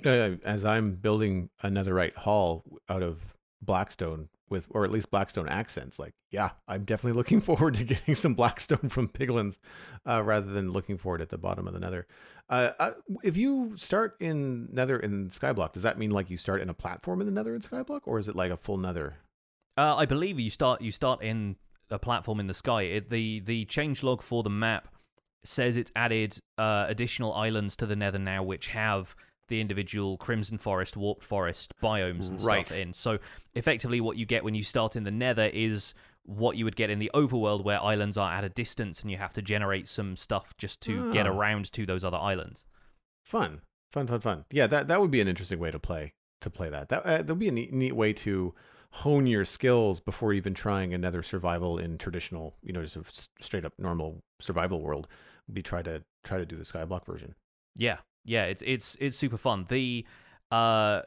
Uh, 0.05 0.31
as 0.45 0.63
I'm 0.63 0.93
building 0.93 1.49
another 1.61 1.93
netherite 1.93 2.15
hall 2.15 2.63
out 2.87 3.03
of 3.03 3.19
Blackstone 3.61 4.29
with, 4.49 4.65
or 4.71 4.85
at 4.85 4.91
least 4.91 5.11
Blackstone 5.11 5.47
accents, 5.47 5.99
like, 5.99 6.13
yeah, 6.31 6.51
I'm 6.67 6.83
definitely 6.85 7.17
looking 7.17 7.41
forward 7.49 7.75
to 7.75 7.83
getting 7.83 8.15
some 8.15 8.33
Blackstone 8.33 8.89
from 8.89 9.07
Piglins 9.07 9.59
uh, 10.07 10.23
rather 10.23 10.51
than 10.51 10.71
looking 10.71 10.97
for 10.97 11.15
it 11.15 11.21
at 11.21 11.29
the 11.29 11.37
bottom 11.37 11.67
of 11.67 11.73
the 11.73 11.79
nether. 11.79 12.07
Uh, 12.49 12.71
uh, 12.79 12.91
if 13.23 13.37
you 13.37 13.73
start 13.75 14.15
in 14.19 14.69
nether 14.71 14.97
in 14.99 15.29
Skyblock, 15.29 15.73
does 15.73 15.83
that 15.83 15.99
mean 15.99 16.11
like 16.11 16.29
you 16.29 16.37
start 16.37 16.61
in 16.61 16.69
a 16.69 16.73
platform 16.73 17.21
in 17.21 17.27
the 17.27 17.33
nether 17.33 17.53
in 17.53 17.61
Skyblock, 17.61 18.01
or 18.05 18.17
is 18.17 18.27
it 18.27 18.35
like 18.35 18.51
a 18.51 18.57
full 18.57 18.77
nether? 18.77 19.17
Uh, 19.77 19.95
I 19.95 20.05
believe 20.05 20.39
you 20.39 20.49
start 20.49 20.81
you 20.81 20.91
start 20.91 21.21
in 21.21 21.55
a 21.91 21.99
platform 21.99 22.39
in 22.39 22.47
the 22.47 22.53
sky. 22.53 22.81
It, 22.83 23.09
the 23.09 23.39
the 23.39 23.65
change 23.65 24.03
log 24.03 24.21
for 24.21 24.43
the 24.43 24.49
map 24.49 24.87
says 25.43 25.77
it's 25.77 25.91
added 25.95 26.37
uh, 26.57 26.85
additional 26.87 27.33
islands 27.33 27.75
to 27.77 27.85
the 27.85 27.95
Nether 27.95 28.19
now, 28.19 28.43
which 28.43 28.67
have 28.67 29.15
the 29.49 29.59
individual 29.61 30.17
Crimson 30.17 30.57
Forest, 30.57 30.95
Warped 30.97 31.23
Forest 31.23 31.73
biomes 31.81 32.29
and 32.29 32.41
Right. 32.41 32.67
stuff 32.67 32.77
in. 32.79 32.93
So 32.93 33.19
effectively, 33.53 33.99
what 34.01 34.17
you 34.17 34.25
get 34.25 34.43
when 34.43 34.55
you 34.55 34.63
start 34.63 34.95
in 34.95 35.03
the 35.03 35.11
Nether 35.11 35.49
is 35.53 35.93
what 36.23 36.55
you 36.57 36.63
would 36.65 36.75
get 36.75 36.89
in 36.89 36.99
the 36.99 37.11
overworld, 37.13 37.63
where 37.63 37.81
islands 37.81 38.17
are 38.17 38.31
at 38.31 38.43
a 38.43 38.49
distance 38.49 39.01
and 39.01 39.09
you 39.11 39.17
have 39.17 39.33
to 39.33 39.41
generate 39.41 39.87
some 39.87 40.15
stuff 40.15 40.55
just 40.57 40.79
to 40.81 41.11
get 41.11 41.25
Ah. 41.27 41.31
around 41.31 41.71
to 41.73 41.85
those 41.85 42.03
other 42.03 42.17
islands. 42.17 42.65
Fun, 43.25 43.61
fun, 43.91 44.07
fun, 44.07 44.21
fun. 44.21 44.45
Yeah, 44.51 44.67
that 44.67 44.87
that 44.87 45.01
would 45.01 45.11
be 45.11 45.21
an 45.21 45.27
interesting 45.27 45.59
way 45.59 45.71
to 45.71 45.79
play 45.79 46.13
to 46.41 46.49
play 46.49 46.69
that. 46.69 46.89
That 46.89 47.05
uh, 47.05 47.17
that 47.17 47.27
would 47.27 47.39
be 47.39 47.47
a 47.49 47.51
neat, 47.51 47.73
neat 47.73 47.93
way 47.95 48.13
to 48.13 48.53
hone 48.91 49.27
your 49.27 49.45
skills 49.45 49.99
before 49.99 50.33
even 50.33 50.53
trying 50.53 50.93
another 50.93 51.21
survival 51.21 51.77
in 51.77 51.97
traditional, 51.97 52.55
you 52.63 52.73
know, 52.73 52.81
just 52.83 52.95
a 52.95 53.03
straight 53.43 53.65
up 53.65 53.73
normal 53.77 54.23
survival 54.39 54.81
world. 54.81 55.07
Would 55.47 55.53
be 55.55 55.61
try 55.63 55.81
to 55.83 56.03
try 56.23 56.37
to 56.37 56.45
do 56.45 56.55
the 56.55 56.63
Skyblock 56.63 57.05
version. 57.05 57.35
Yeah, 57.75 57.97
yeah, 58.29 58.43
it's 58.45 58.63
it's 58.65 58.95
it's 58.99 59.17
super 59.17 59.37
fun. 59.37 59.65
The 59.69 60.05
uh 60.51 61.01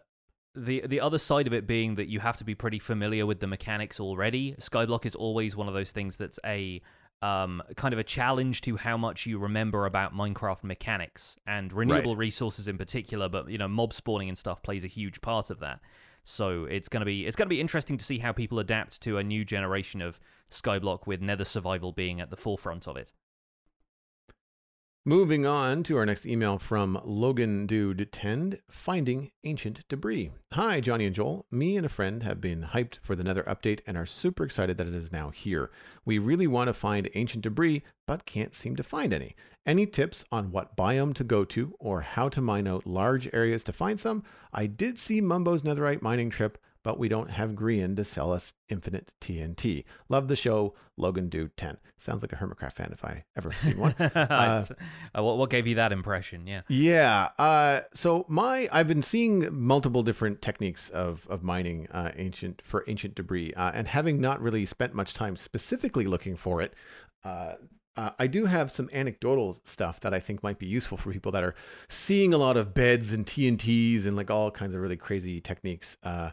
the 0.54 0.84
the 0.86 1.00
other 1.00 1.18
side 1.18 1.46
of 1.46 1.52
it 1.52 1.66
being 1.66 1.94
that 1.94 2.08
you 2.08 2.20
have 2.20 2.36
to 2.38 2.44
be 2.44 2.54
pretty 2.54 2.80
familiar 2.80 3.24
with 3.24 3.38
the 3.38 3.46
mechanics 3.46 4.00
already. 4.00 4.54
Skyblock 4.58 5.06
is 5.06 5.14
always 5.14 5.54
one 5.54 5.68
of 5.68 5.74
those 5.74 5.92
things 5.92 6.16
that's 6.16 6.40
a 6.44 6.82
um, 7.22 7.62
kind 7.76 7.94
of 7.94 8.00
a 8.00 8.04
challenge 8.04 8.62
to 8.62 8.76
how 8.76 8.96
much 8.96 9.26
you 9.26 9.38
remember 9.38 9.86
about 9.86 10.12
Minecraft 10.12 10.64
mechanics 10.64 11.36
and 11.46 11.72
renewable 11.72 12.16
resources 12.16 12.66
in 12.66 12.76
particular, 12.76 13.28
but 13.28 13.48
you 13.48 13.56
know 13.56 13.68
mob 13.68 13.92
spawning 13.92 14.28
and 14.28 14.36
stuff 14.36 14.60
plays 14.60 14.82
a 14.82 14.88
huge 14.88 15.20
part 15.20 15.48
of 15.48 15.60
that. 15.60 15.78
So 16.24 16.64
it's 16.64 16.88
gonna 16.88 17.04
be 17.04 17.24
it's 17.26 17.36
gonna 17.36 17.48
be 17.48 17.60
interesting 17.60 17.96
to 17.98 18.04
see 18.04 18.18
how 18.18 18.32
people 18.32 18.58
adapt 18.58 19.00
to 19.02 19.18
a 19.18 19.22
new 19.22 19.44
generation 19.44 20.02
of 20.02 20.18
Skyblock 20.50 21.06
with 21.06 21.22
Nether 21.22 21.44
survival 21.44 21.92
being 21.92 22.20
at 22.20 22.30
the 22.30 22.36
forefront 22.36 22.88
of 22.88 22.96
it. 22.96 23.12
Moving 25.04 25.44
on 25.44 25.82
to 25.82 25.96
our 25.96 26.06
next 26.06 26.26
email 26.26 26.60
from 26.60 26.96
Logan 27.02 27.66
Dude 27.66 28.12
Tend, 28.12 28.60
finding 28.70 29.32
ancient 29.42 29.80
debris. 29.88 30.30
Hi, 30.52 30.80
Jonny 30.80 31.06
and 31.06 31.14
Joel. 31.14 31.44
Me 31.50 31.76
and 31.76 31.84
a 31.84 31.88
friend 31.88 32.22
have 32.22 32.40
been 32.40 32.62
hyped 32.62 33.00
for 33.02 33.16
the 33.16 33.24
Nether 33.24 33.42
update 33.42 33.80
and 33.84 33.96
are 33.96 34.06
super 34.06 34.44
excited 34.44 34.78
that 34.78 34.86
it 34.86 34.94
is 34.94 35.10
now 35.10 35.30
here. 35.30 35.72
We 36.04 36.20
really 36.20 36.46
want 36.46 36.68
to 36.68 36.72
find 36.72 37.10
ancient 37.16 37.42
debris, 37.42 37.82
but 38.06 38.26
can't 38.26 38.54
seem 38.54 38.76
to 38.76 38.84
find 38.84 39.12
any. 39.12 39.34
Any 39.66 39.86
tips 39.86 40.24
on 40.30 40.52
what 40.52 40.76
biome 40.76 41.14
to 41.14 41.24
go 41.24 41.44
to 41.46 41.74
or 41.80 42.02
how 42.02 42.28
to 42.28 42.40
mine 42.40 42.68
out 42.68 42.86
large 42.86 43.28
areas 43.32 43.64
to 43.64 43.72
find 43.72 43.98
some? 43.98 44.22
I 44.52 44.66
did 44.66 45.00
see 45.00 45.20
Mumbo's 45.20 45.62
Netherite 45.62 46.00
mining 46.00 46.30
trip, 46.30 46.58
but 46.82 46.98
we 46.98 47.08
don't 47.08 47.30
have 47.30 47.50
Grian 47.50 47.96
to 47.96 48.04
sell 48.04 48.32
us 48.32 48.54
infinite 48.68 49.12
TNT. 49.20 49.84
Love 50.08 50.28
the 50.28 50.36
show, 50.36 50.74
Logan 50.96 51.28
Dude 51.28 51.56
10. 51.56 51.76
Sounds 51.96 52.22
like 52.22 52.32
a 52.32 52.36
Hermitcraft 52.36 52.72
fan 52.72 52.90
if 52.92 53.04
I 53.04 53.24
ever 53.36 53.52
seen 53.52 53.78
one. 53.78 53.92
uh, 53.98 54.64
what, 55.14 55.38
what 55.38 55.50
gave 55.50 55.66
you 55.66 55.76
that 55.76 55.92
impression? 55.92 56.46
Yeah. 56.46 56.62
Yeah. 56.68 57.28
Uh, 57.38 57.82
so 57.94 58.26
my 58.28 58.68
I've 58.72 58.88
been 58.88 59.02
seeing 59.02 59.48
multiple 59.52 60.02
different 60.02 60.42
techniques 60.42 60.90
of 60.90 61.26
of 61.28 61.42
mining 61.42 61.86
uh, 61.88 62.12
ancient 62.16 62.62
for 62.64 62.84
ancient 62.88 63.14
debris, 63.14 63.54
uh, 63.54 63.70
and 63.74 63.86
having 63.86 64.20
not 64.20 64.40
really 64.40 64.66
spent 64.66 64.94
much 64.94 65.14
time 65.14 65.36
specifically 65.36 66.06
looking 66.06 66.36
for 66.36 66.60
it. 66.60 66.74
Uh, 67.24 67.54
uh, 67.96 68.10
I 68.18 68.26
do 68.26 68.46
have 68.46 68.72
some 68.72 68.88
anecdotal 68.92 69.58
stuff 69.64 70.00
that 70.00 70.14
I 70.14 70.20
think 70.20 70.42
might 70.42 70.58
be 70.58 70.66
useful 70.66 70.96
for 70.96 71.12
people 71.12 71.32
that 71.32 71.44
are 71.44 71.54
seeing 71.88 72.32
a 72.32 72.38
lot 72.38 72.56
of 72.56 72.72
beds 72.72 73.12
and 73.12 73.26
TNTs 73.26 74.06
and 74.06 74.16
like 74.16 74.30
all 74.30 74.50
kinds 74.50 74.74
of 74.74 74.80
really 74.80 74.96
crazy 74.96 75.40
techniques. 75.40 75.98
Uh, 76.02 76.30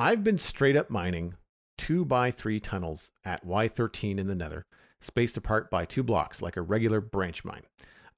I've 0.00 0.24
been 0.24 0.38
straight 0.38 0.76
up 0.76 0.88
mining 0.88 1.34
two 1.76 2.06
by 2.06 2.30
three 2.30 2.58
tunnels 2.58 3.12
at 3.22 3.46
Y13 3.46 4.18
in 4.18 4.28
the 4.28 4.34
Nether, 4.34 4.64
spaced 4.98 5.36
apart 5.36 5.70
by 5.70 5.84
two 5.84 6.02
blocks, 6.02 6.40
like 6.40 6.56
a 6.56 6.62
regular 6.62 7.02
branch 7.02 7.44
mine. 7.44 7.64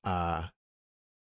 Uh, 0.04 0.44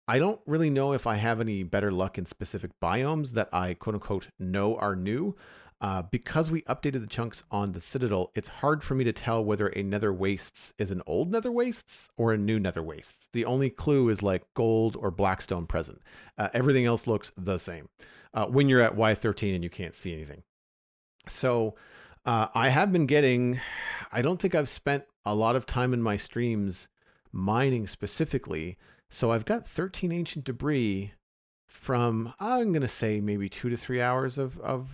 I 0.06 0.20
don't 0.20 0.40
really 0.46 0.70
know 0.70 0.92
if 0.92 1.04
I 1.04 1.16
have 1.16 1.40
any 1.40 1.64
better 1.64 1.90
luck 1.90 2.16
in 2.16 2.26
specific 2.26 2.70
biomes 2.80 3.32
that 3.32 3.48
I 3.52 3.74
quote 3.74 3.96
unquote 3.96 4.28
know 4.38 4.76
are 4.76 4.94
new. 4.94 5.34
Uh, 5.80 6.02
because 6.10 6.50
we 6.50 6.62
updated 6.62 7.00
the 7.00 7.06
chunks 7.06 7.44
on 7.50 7.72
the 7.72 7.80
Citadel, 7.80 8.30
it's 8.34 8.48
hard 8.48 8.82
for 8.82 8.94
me 8.94 9.04
to 9.04 9.12
tell 9.12 9.44
whether 9.44 9.68
a 9.68 9.82
Nether 9.82 10.12
Wastes 10.12 10.72
is 10.78 10.90
an 10.90 11.02
old 11.06 11.30
Nether 11.30 11.52
Wastes 11.52 12.08
or 12.16 12.32
a 12.32 12.38
new 12.38 12.58
Nether 12.58 12.82
Wastes. 12.82 13.28
The 13.34 13.44
only 13.44 13.68
clue 13.68 14.08
is 14.08 14.22
like 14.22 14.42
gold 14.54 14.96
or 14.98 15.10
blackstone 15.10 15.66
present. 15.66 16.00
Uh, 16.38 16.48
everything 16.54 16.86
else 16.86 17.06
looks 17.06 17.30
the 17.36 17.58
same 17.58 17.90
uh, 18.32 18.46
when 18.46 18.68
you're 18.68 18.80
at 18.80 18.96
Y13 18.96 19.54
and 19.54 19.62
you 19.62 19.68
can't 19.68 19.94
see 19.94 20.14
anything. 20.14 20.42
So 21.28 21.74
uh, 22.24 22.48
I 22.54 22.70
have 22.70 22.90
been 22.90 23.06
getting, 23.06 23.60
I 24.12 24.22
don't 24.22 24.40
think 24.40 24.54
I've 24.54 24.70
spent 24.70 25.04
a 25.26 25.34
lot 25.34 25.56
of 25.56 25.66
time 25.66 25.92
in 25.92 26.02
my 26.02 26.16
streams 26.16 26.88
mining 27.32 27.86
specifically. 27.86 28.78
So 29.10 29.30
I've 29.30 29.44
got 29.44 29.68
13 29.68 30.10
ancient 30.10 30.44
debris 30.46 31.12
from 31.76 32.32
I'm 32.40 32.72
gonna 32.72 32.88
say 32.88 33.20
maybe 33.20 33.48
two 33.48 33.68
to 33.68 33.76
three 33.76 34.00
hours 34.00 34.38
of 34.38 34.58
of 34.60 34.88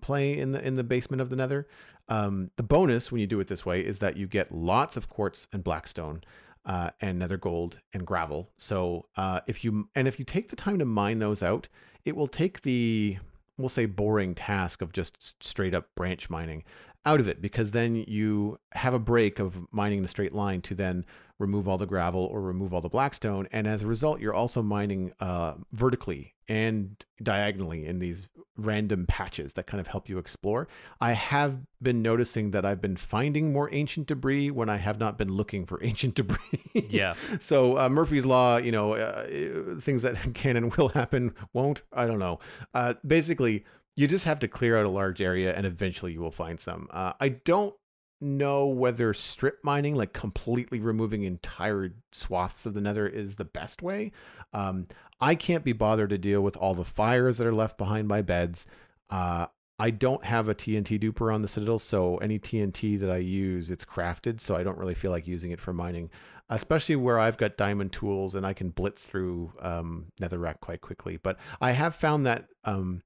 play 0.00 0.38
in 0.38 0.52
the 0.52 0.66
in 0.66 0.76
the 0.76 0.84
basement 0.84 1.20
of 1.20 1.30
the 1.30 1.36
Nether. 1.36 1.68
Um, 2.08 2.50
the 2.56 2.62
bonus 2.62 3.12
when 3.12 3.20
you 3.20 3.26
do 3.26 3.38
it 3.40 3.46
this 3.46 3.64
way 3.64 3.80
is 3.84 3.98
that 3.98 4.16
you 4.16 4.26
get 4.26 4.50
lots 4.52 4.96
of 4.96 5.08
quartz 5.08 5.46
and 5.52 5.62
blackstone. 5.62 6.22
Uh, 6.66 6.90
and 7.00 7.18
nether 7.18 7.38
gold 7.38 7.78
and 7.94 8.06
gravel. 8.06 8.50
So 8.58 9.06
uh, 9.16 9.40
if 9.46 9.64
you 9.64 9.88
and 9.94 10.06
if 10.06 10.18
you 10.18 10.26
take 10.26 10.50
the 10.50 10.56
time 10.56 10.78
to 10.80 10.84
mine 10.84 11.18
those 11.18 11.42
out, 11.42 11.66
it 12.04 12.14
will 12.14 12.28
take 12.28 12.60
the 12.60 13.16
we'll 13.56 13.70
say 13.70 13.86
boring 13.86 14.34
task 14.34 14.82
of 14.82 14.92
just 14.92 15.42
straight 15.42 15.74
up 15.74 15.86
branch 15.94 16.28
mining 16.28 16.62
out 17.06 17.20
of 17.20 17.28
it 17.28 17.40
because 17.40 17.70
then 17.70 17.96
you 17.96 18.58
have 18.72 18.94
a 18.94 18.98
break 18.98 19.38
of 19.38 19.56
mining 19.72 19.98
in 19.98 20.04
a 20.04 20.08
straight 20.08 20.34
line 20.34 20.60
to 20.62 20.74
then 20.74 21.04
remove 21.38 21.66
all 21.66 21.78
the 21.78 21.86
gravel 21.86 22.24
or 22.26 22.42
remove 22.42 22.74
all 22.74 22.80
the 22.80 22.88
blackstone. 22.88 23.48
And 23.52 23.66
as 23.66 23.82
a 23.82 23.86
result 23.86 24.20
you're 24.20 24.34
also 24.34 24.62
mining 24.62 25.12
uh, 25.20 25.54
vertically 25.72 26.34
and 26.48 27.02
diagonally 27.22 27.86
in 27.86 28.00
these 28.00 28.28
random 28.56 29.06
patches 29.06 29.54
that 29.54 29.66
kind 29.66 29.80
of 29.80 29.86
help 29.86 30.08
you 30.08 30.18
explore. 30.18 30.68
I 31.00 31.12
have 31.12 31.58
been 31.82 32.02
noticing 32.02 32.50
that 32.50 32.66
i've 32.66 32.82
been 32.82 32.96
finding 32.96 33.54
more 33.54 33.72
ancient 33.72 34.06
debris 34.06 34.50
when 34.50 34.68
i 34.68 34.76
have 34.76 34.98
not 34.98 35.16
been 35.16 35.32
looking 35.32 35.64
for 35.64 35.82
ancient 35.84 36.14
debris. 36.14 36.38
Yeah. 36.74 37.14
So 37.38 37.78
uh, 37.78 37.88
murphy's 37.88 38.26
law 38.26 38.58
you 38.58 38.72
know 38.72 38.94
uh, 38.94 39.80
things 39.80 40.02
that 40.02 40.16
can 40.34 40.56
and 40.56 40.74
will 40.74 40.88
happen 40.88 41.34
won't 41.52 41.82
i 41.92 42.06
don't 42.06 42.18
know. 42.18 42.40
Uh, 42.74 42.94
basically 43.06 43.64
you 44.00 44.06
just 44.06 44.24
have 44.24 44.38
to 44.38 44.48
clear 44.48 44.78
out 44.78 44.86
a 44.86 44.88
large 44.88 45.20
area 45.20 45.54
and 45.54 45.66
eventually 45.66 46.10
you 46.10 46.20
will 46.20 46.30
find 46.30 46.58
some. 46.58 46.88
Uh, 46.90 47.12
I 47.20 47.28
don't 47.28 47.74
know 48.22 48.64
whether 48.66 49.12
strip 49.12 49.58
mining, 49.62 49.94
like 49.94 50.14
completely 50.14 50.80
removing 50.80 51.24
entire 51.24 51.92
swaths 52.10 52.64
of 52.64 52.72
the 52.72 52.80
nether, 52.80 53.06
is 53.06 53.34
the 53.34 53.44
best 53.44 53.82
way. 53.82 54.12
Um, 54.54 54.86
I 55.20 55.34
can't 55.34 55.64
be 55.64 55.74
bothered 55.74 56.08
to 56.10 56.18
deal 56.18 56.40
with 56.40 56.56
all 56.56 56.74
the 56.74 56.82
fires 56.82 57.36
that 57.36 57.46
are 57.46 57.52
left 57.52 57.76
behind 57.76 58.08
my 58.08 58.22
beds. 58.22 58.66
Uh, 59.10 59.48
I 59.78 59.90
don't 59.90 60.24
have 60.24 60.48
a 60.48 60.54
TNT 60.54 60.98
duper 60.98 61.34
on 61.34 61.42
the 61.42 61.48
Citadel, 61.48 61.78
so 61.78 62.16
any 62.18 62.38
TNT 62.38 62.98
that 63.00 63.10
I 63.10 63.18
use, 63.18 63.70
it's 63.70 63.84
crafted, 63.84 64.40
so 64.40 64.56
I 64.56 64.62
don't 64.62 64.78
really 64.78 64.94
feel 64.94 65.10
like 65.10 65.26
using 65.26 65.50
it 65.50 65.60
for 65.60 65.74
mining, 65.74 66.08
especially 66.48 66.96
where 66.96 67.18
I've 67.18 67.36
got 67.36 67.58
diamond 67.58 67.92
tools 67.92 68.34
and 68.34 68.46
I 68.46 68.54
can 68.54 68.70
blitz 68.70 69.02
through 69.02 69.52
um, 69.60 70.06
netherrack 70.18 70.60
quite 70.60 70.80
quickly. 70.80 71.18
But 71.18 71.36
I 71.60 71.72
have 71.72 71.94
found 71.94 72.24
that 72.24 72.46
um, 72.64 73.02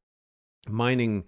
mining 0.68 1.24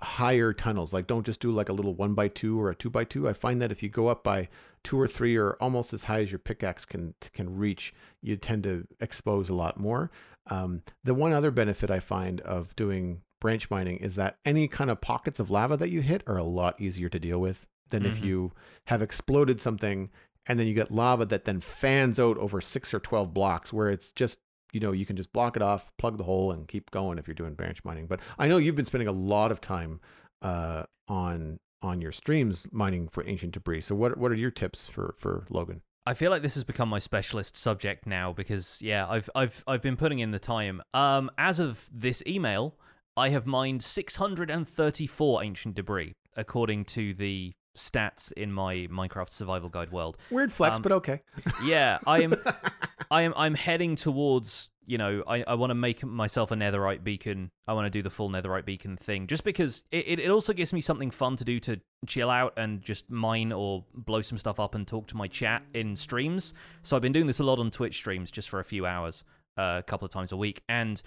higher 0.00 0.52
tunnels 0.52 0.92
like 0.92 1.06
don't 1.06 1.24
just 1.24 1.40
do 1.40 1.50
like 1.50 1.70
a 1.70 1.72
little 1.72 1.94
one 1.94 2.12
by 2.12 2.28
two 2.28 2.60
or 2.60 2.68
a 2.68 2.74
two 2.74 2.90
by 2.90 3.02
two 3.02 3.26
i 3.28 3.32
find 3.32 3.62
that 3.62 3.72
if 3.72 3.82
you 3.82 3.88
go 3.88 4.08
up 4.08 4.22
by 4.22 4.46
two 4.84 5.00
or 5.00 5.08
three 5.08 5.36
or 5.36 5.52
almost 5.54 5.94
as 5.94 6.04
high 6.04 6.20
as 6.20 6.30
your 6.30 6.38
pickaxe 6.38 6.84
can 6.84 7.14
can 7.32 7.56
reach 7.56 7.94
you 8.20 8.36
tend 8.36 8.62
to 8.62 8.86
expose 9.00 9.48
a 9.48 9.54
lot 9.54 9.80
more 9.80 10.10
um, 10.48 10.82
the 11.02 11.14
one 11.14 11.32
other 11.32 11.50
benefit 11.50 11.90
i 11.90 11.98
find 11.98 12.42
of 12.42 12.76
doing 12.76 13.22
branch 13.40 13.70
mining 13.70 13.96
is 13.96 14.16
that 14.16 14.36
any 14.44 14.68
kind 14.68 14.90
of 14.90 15.00
pockets 15.00 15.40
of 15.40 15.50
lava 15.50 15.78
that 15.78 15.90
you 15.90 16.02
hit 16.02 16.22
are 16.26 16.38
a 16.38 16.44
lot 16.44 16.78
easier 16.78 17.08
to 17.08 17.18
deal 17.18 17.38
with 17.38 17.66
than 17.88 18.02
mm-hmm. 18.02 18.12
if 18.12 18.22
you 18.22 18.52
have 18.86 19.00
exploded 19.00 19.62
something 19.62 20.10
and 20.46 20.58
then 20.58 20.66
you 20.66 20.74
get 20.74 20.90
lava 20.90 21.24
that 21.24 21.46
then 21.46 21.60
fans 21.60 22.18
out 22.20 22.36
over 22.36 22.60
six 22.60 22.92
or 22.92 23.00
12 23.00 23.32
blocks 23.32 23.72
where 23.72 23.90
it's 23.90 24.12
just 24.12 24.38
you 24.76 24.80
know 24.80 24.92
you 24.92 25.06
can 25.06 25.16
just 25.16 25.32
block 25.32 25.56
it 25.56 25.62
off, 25.62 25.90
plug 25.96 26.18
the 26.18 26.24
hole, 26.24 26.52
and 26.52 26.68
keep 26.68 26.90
going 26.90 27.16
if 27.16 27.26
you're 27.26 27.34
doing 27.34 27.54
branch 27.54 27.82
mining. 27.82 28.06
But 28.06 28.20
I 28.38 28.46
know 28.46 28.58
you've 28.58 28.76
been 28.76 28.84
spending 28.84 29.08
a 29.08 29.12
lot 29.12 29.50
of 29.50 29.58
time 29.62 30.00
uh, 30.42 30.82
on 31.08 31.58
on 31.80 32.02
your 32.02 32.12
streams 32.12 32.66
mining 32.72 33.08
for 33.08 33.26
ancient 33.26 33.54
debris. 33.54 33.80
So 33.80 33.94
what 33.94 34.18
what 34.18 34.30
are 34.30 34.34
your 34.34 34.50
tips 34.50 34.86
for 34.86 35.14
for 35.18 35.46
Logan? 35.48 35.80
I 36.04 36.12
feel 36.12 36.30
like 36.30 36.42
this 36.42 36.54
has 36.56 36.62
become 36.64 36.90
my 36.90 36.98
specialist 36.98 37.56
subject 37.56 38.06
now 38.06 38.34
because 38.34 38.78
yeah, 38.82 39.08
I've 39.08 39.30
I've 39.34 39.64
I've 39.66 39.82
been 39.82 39.96
putting 39.96 40.18
in 40.18 40.30
the 40.30 40.38
time. 40.38 40.82
Um, 40.92 41.30
as 41.38 41.58
of 41.58 41.88
this 41.90 42.22
email, 42.26 42.74
I 43.16 43.30
have 43.30 43.46
mined 43.46 43.82
634 43.82 45.42
ancient 45.42 45.74
debris 45.74 46.12
according 46.36 46.84
to 46.84 47.14
the 47.14 47.54
stats 47.76 48.32
in 48.32 48.52
my 48.52 48.88
Minecraft 48.90 49.30
Survival 49.30 49.68
Guide 49.68 49.92
world. 49.92 50.16
Weird 50.30 50.52
flex, 50.52 50.76
um, 50.76 50.82
but 50.82 50.92
okay. 50.92 51.22
yeah, 51.64 51.98
I 52.06 52.22
am. 52.22 52.34
I 53.10 53.22
am. 53.22 53.34
I'm 53.36 53.54
heading 53.54 53.96
towards. 53.96 54.70
You 54.88 54.98
know, 54.98 55.24
I, 55.26 55.42
I 55.42 55.54
want 55.54 55.70
to 55.70 55.74
make 55.74 56.04
myself 56.04 56.52
a 56.52 56.54
netherite 56.54 57.02
beacon. 57.02 57.50
I 57.66 57.72
want 57.72 57.86
to 57.86 57.90
do 57.90 58.02
the 58.02 58.10
full 58.10 58.30
netherite 58.30 58.64
beacon 58.64 58.96
thing, 58.96 59.26
just 59.26 59.42
because 59.42 59.82
it, 59.90 60.20
it 60.20 60.30
also 60.30 60.52
gives 60.52 60.72
me 60.72 60.80
something 60.80 61.10
fun 61.10 61.36
to 61.38 61.44
do 61.44 61.58
to 61.60 61.80
chill 62.06 62.30
out 62.30 62.52
and 62.56 62.80
just 62.80 63.10
mine 63.10 63.50
or 63.50 63.84
blow 63.94 64.22
some 64.22 64.38
stuff 64.38 64.60
up 64.60 64.76
and 64.76 64.86
talk 64.86 65.08
to 65.08 65.16
my 65.16 65.26
chat 65.26 65.62
in 65.74 65.96
streams. 65.96 66.54
So 66.84 66.94
I've 66.94 67.02
been 67.02 67.12
doing 67.12 67.26
this 67.26 67.40
a 67.40 67.44
lot 67.44 67.58
on 67.58 67.72
Twitch 67.72 67.96
streams, 67.96 68.30
just 68.30 68.48
for 68.48 68.60
a 68.60 68.64
few 68.64 68.86
hours, 68.86 69.24
uh, 69.58 69.80
a 69.80 69.82
couple 69.82 70.06
of 70.06 70.12
times 70.12 70.30
a 70.30 70.36
week, 70.36 70.62
and 70.68 71.02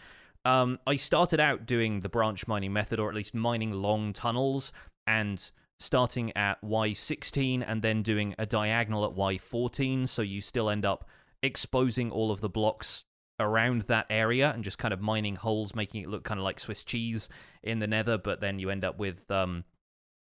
um, 0.45 0.79
I 0.87 0.95
started 0.95 1.39
out 1.39 1.65
doing 1.65 2.01
the 2.01 2.09
branch 2.09 2.47
mining 2.47 2.73
method, 2.73 2.99
or 2.99 3.09
at 3.09 3.15
least 3.15 3.33
mining 3.33 3.71
long 3.71 4.13
tunnels, 4.13 4.71
and 5.05 5.49
starting 5.79 6.35
at 6.35 6.61
Y16 6.61 7.63
and 7.65 7.81
then 7.81 8.03
doing 8.03 8.35
a 8.37 8.45
diagonal 8.45 9.05
at 9.05 9.15
Y14, 9.15 10.07
so 10.07 10.21
you 10.21 10.41
still 10.41 10.69
end 10.69 10.85
up 10.85 11.07
exposing 11.41 12.11
all 12.11 12.31
of 12.31 12.41
the 12.41 12.49
blocks 12.49 13.05
around 13.39 13.83
that 13.83 14.05
area 14.09 14.51
and 14.53 14.63
just 14.63 14.77
kind 14.77 14.93
of 14.93 14.99
mining 14.99 15.35
holes, 15.35 15.73
making 15.73 16.03
it 16.03 16.09
look 16.09 16.23
kind 16.23 16.39
of 16.39 16.43
like 16.43 16.59
Swiss 16.59 16.83
cheese 16.83 17.29
in 17.63 17.79
the 17.79 17.87
nether, 17.87 18.17
but 18.17 18.41
then 18.41 18.59
you 18.59 18.69
end 18.69 18.83
up 18.83 18.99
with 18.99 19.31
um, 19.31 19.63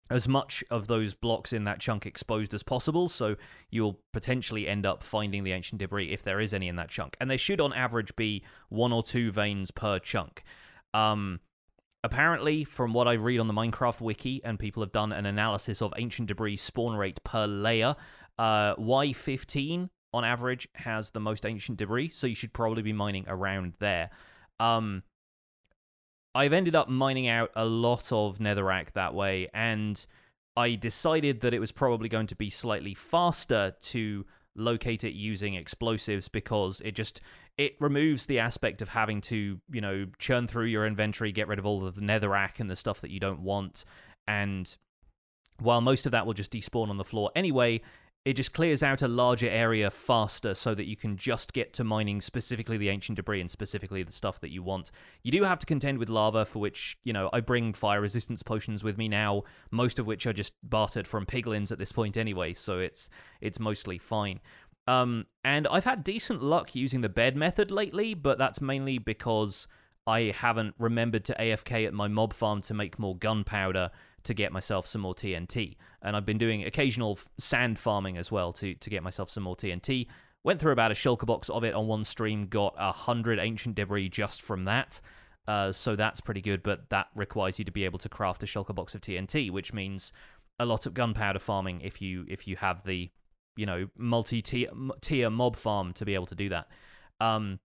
as 0.10 0.28
much 0.28 0.64
of 0.70 0.88
those 0.88 1.14
blocks 1.14 1.54
in 1.54 1.64
that 1.64 1.80
chunk 1.80 2.06
exposed 2.06 2.54
as 2.54 2.62
possible, 2.62 3.08
so 3.08 3.36
you'll 3.72 4.00
potentially 4.14 4.68
end 4.68 4.86
up 4.86 5.02
finding 5.02 5.44
the 5.44 5.54
ancient 5.54 5.80
debris 5.80 6.12
if 6.12 6.24
there 6.24 6.40
is 6.40 6.54
any 6.54 6.68
in 6.68 6.76
that 6.76 6.90
chunk. 6.90 7.16
And 7.20 7.30
there 7.30 7.38
should, 7.38 7.62
on 7.62 7.74
average, 7.74 8.16
be 8.16 8.44
one 8.70 8.92
or 8.92 9.02
two 9.02 9.32
veins 9.32 9.72
per 9.72 9.98
chunk. 9.98 10.44
Um, 10.94 11.40
Apparently, 12.06 12.64
from 12.64 12.94
what 12.94 13.08
I 13.08 13.14
read 13.14 13.40
on 13.40 13.48
the 13.48 13.54
Minecraft 13.54 14.00
wiki, 14.00 14.40
and 14.44 14.60
people 14.60 14.84
have 14.84 14.92
done 14.92 15.12
an 15.12 15.26
analysis 15.26 15.82
of 15.82 15.92
ancient 15.98 16.28
debris 16.28 16.58
spawn 16.58 16.96
rate 16.96 17.20
per 17.24 17.48
layer, 17.48 17.96
uh, 18.38 18.76
Y15 18.76 19.90
on 20.14 20.24
average 20.24 20.68
has 20.76 21.10
the 21.10 21.20
most 21.20 21.48
ancient 21.48 21.80
debris, 21.80 22.10
so 22.10 22.28
you 22.28 22.36
should 22.36 22.54
probably 22.54 22.84
be 22.84 22.94
mining 22.94 23.26
around 23.28 23.74
there. 23.80 24.12
Um, 24.60 25.02
I've 26.36 26.54
ended 26.54 26.76
up 26.76 26.90
mining 26.90 27.28
out 27.28 27.50
a 27.56 27.66
lot 27.66 28.12
of 28.12 28.38
netherrack 28.38 28.94
that 28.94 29.16
way, 29.16 29.50
and 29.52 30.06
I 30.56 30.76
decided 30.76 31.42
that 31.42 31.56
it 31.56 31.60
was 31.60 31.72
probably 31.72 32.08
going 32.08 32.28
to 32.28 32.36
be 32.36 32.52
slightly 32.52 32.94
faster 32.94 33.74
to 33.82 34.28
locate 34.56 35.04
it 35.04 35.14
using 35.14 35.56
explosives 35.56 36.28
because 36.28 36.82
it 36.84 36.94
just 36.94 37.22
it 37.58 37.76
removes 37.80 38.26
the 38.26 38.40
aspect 38.40 38.82
of 38.82 38.90
having 38.90 39.22
to, 39.22 39.60
you 39.72 39.82
know, 39.82 40.08
churn 40.20 40.48
through 40.48 40.66
your 40.66 40.86
inventory, 40.86 41.32
get 41.32 41.48
rid 41.48 41.60
of 41.60 41.66
all 41.66 41.86
of 41.86 41.96
the 41.96 42.02
netherrack 42.02 42.60
and 42.60 42.70
the 42.70 42.76
stuff 42.76 43.02
that 43.02 43.12
you 43.12 43.20
don't 43.20 43.42
want. 43.42 43.86
And 44.28 44.76
while 45.60 45.82
most 45.82 46.06
of 46.06 46.12
that 46.12 46.26
will 46.26 46.34
just 46.34 46.52
despawn 46.52 46.90
on 46.90 46.98
the 46.98 47.04
floor 47.04 47.32
anyway, 47.36 47.82
it 48.26 48.34
just 48.34 48.54
clears 48.54 48.82
out 48.82 49.04
a 49.04 49.08
larger 49.08 49.48
area 49.48 49.92
faster 49.92 50.56
so 50.56 50.74
that 50.74 50.86
you 50.86 50.96
can 50.96 51.16
just 51.16 51.54
get 51.54 51.74
to 51.74 51.84
mining 51.84 52.20
specifically 52.22 52.76
the 52.76 52.90
ancient 52.90 53.18
debris 53.18 53.40
and 53.40 53.52
specifically 53.52 54.02
the 54.02 54.12
stuff 54.12 54.42
that 54.42 54.50
you 54.50 54.64
want. 54.64 54.90
You 55.22 55.32
do 55.32 55.44
have 55.44 55.60
to 55.60 55.66
contend 55.68 56.00
with 56.00 56.10
lava, 56.10 56.44
for 56.44 56.58
which, 56.58 56.98
you 57.04 57.14
know, 57.14 57.30
I 57.32 57.40
bring 57.40 57.72
fire 57.72 58.02
resistance 58.02 58.42
potions 58.42 58.84
with 58.84 58.98
me 58.98 59.08
now, 59.08 59.44
most 59.70 60.00
of 60.00 60.08
which 60.08 60.26
are 60.26 60.34
just 60.34 60.54
bartered 60.64 61.06
from 61.06 61.28
piglins 61.28 61.72
at 61.72 61.78
this 61.78 61.92
point 61.92 62.18
anyway, 62.18 62.56
so 62.56 62.80
it's 62.80 63.10
it's 63.42 63.60
mostly 63.60 64.00
fine. 64.00 64.40
Um, 64.88 65.28
and 65.44 65.68
I've 65.68 65.86
had 65.86 66.04
decent 66.04 66.42
luck 66.42 66.74
using 66.74 67.02
the 67.02 67.10
bed 67.10 67.38
method 67.38 67.70
lately, 67.70 68.16
but 68.16 68.40
that's 68.40 68.60
mainly 68.60 68.98
because 68.98 69.68
I 70.08 70.34
haven't 70.36 70.74
remembered 70.80 71.26
to 71.26 71.36
AFK 71.40 71.86
at 71.86 71.94
my 71.94 72.08
mob 72.08 72.34
farm 72.34 72.62
to 72.64 72.74
make 72.74 72.98
more 72.98 73.16
gunpowder 73.16 73.92
to 74.26 74.34
get 74.34 74.52
myself 74.52 74.86
some 74.86 75.02
more 75.02 75.16
TNT. 75.16 75.76
And 76.02 76.16
I've 76.16 76.26
been 76.26 76.38
doing 76.38 76.64
occasional 76.64 77.18
sand 77.38 77.80
farming 77.80 78.18
as 78.18 78.32
well 78.32 78.54
to, 78.54 78.76
to 78.76 78.90
get 78.90 79.04
myself 79.04 79.30
some 79.30 79.44
more 79.44 79.56
TNT. 79.56 80.08
Went 80.44 80.60
through 80.60 80.74
about 80.74 80.92
a 80.92 80.96
shulker 80.96 81.26
box 81.26 81.50
of 81.50 81.64
it 81.64 81.74
on 81.74 81.88
one 81.88 82.04
stream, 82.04 82.48
got 82.48 82.76
a 82.78 82.92
hundred 82.92 83.40
ancient 83.40 83.76
debris 83.76 84.10
just 84.10 84.42
from 84.42 84.66
that. 84.66 85.02
Uh, 85.48 85.72
so 85.72 85.96
that's 85.96 86.22
pretty 86.22 86.42
good, 86.42 86.64
but 86.64 86.90
that 86.90 87.08
requires 87.16 87.60
you 87.60 87.66
to 87.66 87.72
be 87.72 87.86
able 87.86 88.00
to 88.00 88.10
craft 88.10 88.44
a 88.44 88.46
shulker 88.46 88.74
box 88.74 88.96
of 88.96 89.02
TNT, 89.02 89.52
which 89.52 89.74
means 89.74 90.12
a 90.60 90.66
lot 90.66 90.86
of 90.86 90.94
gunpowder 90.94 91.40
farming 91.40 91.82
if 91.82 92.02
you 92.02 92.26
if 92.28 92.48
you 92.48 92.56
have 92.56 92.84
the 92.84 93.10
you 93.58 93.66
know 93.66 93.88
multi 93.98 94.42
tier 94.42 95.30
mob 95.30 95.56
farm 95.56 95.94
to 95.94 96.06
be 96.06 96.14
able 96.14 96.26
to 96.26 96.36
do 96.36 96.50
that. 96.50 96.68
Um, 97.20 97.60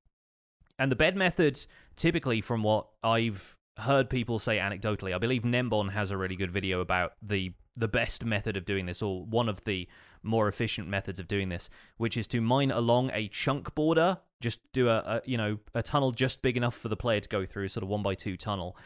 and 0.78 0.90
the 0.90 0.96
bed 0.96 1.16
method, 1.16 1.66
typically, 1.96 2.40
from 2.40 2.62
what 2.62 2.86
I've 3.02 3.56
heard 3.80 4.10
people 4.10 4.38
say 4.38 4.58
anecdotally, 4.58 5.14
I 5.14 5.18
believe 5.18 5.42
Nembon 5.42 5.92
has 5.92 6.10
a 6.10 6.16
really 6.16 6.36
good 6.36 6.52
video 6.52 6.80
about 6.80 7.12
the 7.22 7.52
the 7.76 7.88
best 7.88 8.24
method 8.24 8.56
of 8.56 8.64
doing 8.64 8.86
this, 8.86 9.00
or 9.00 9.24
one 9.24 9.48
of 9.48 9.64
the 9.64 9.88
more 10.22 10.48
efficient 10.48 10.88
methods 10.88 11.18
of 11.18 11.26
doing 11.26 11.48
this, 11.48 11.70
which 11.96 12.16
is 12.16 12.26
to 12.26 12.40
mine 12.40 12.70
along 12.70 13.10
a 13.14 13.28
chunk 13.28 13.74
border. 13.74 14.18
Just 14.40 14.60
do 14.72 14.88
a, 14.88 14.98
a 14.98 15.22
you 15.24 15.36
know 15.36 15.58
a 15.74 15.82
tunnel 15.82 16.12
just 16.12 16.42
big 16.42 16.56
enough 16.56 16.74
for 16.74 16.88
the 16.88 16.96
player 16.96 17.20
to 17.20 17.28
go 17.28 17.46
through, 17.46 17.68
sort 17.68 17.82
of 17.82 17.88
one 17.88 18.02
by 18.02 18.14
two 18.14 18.36
tunnel, 18.36 18.76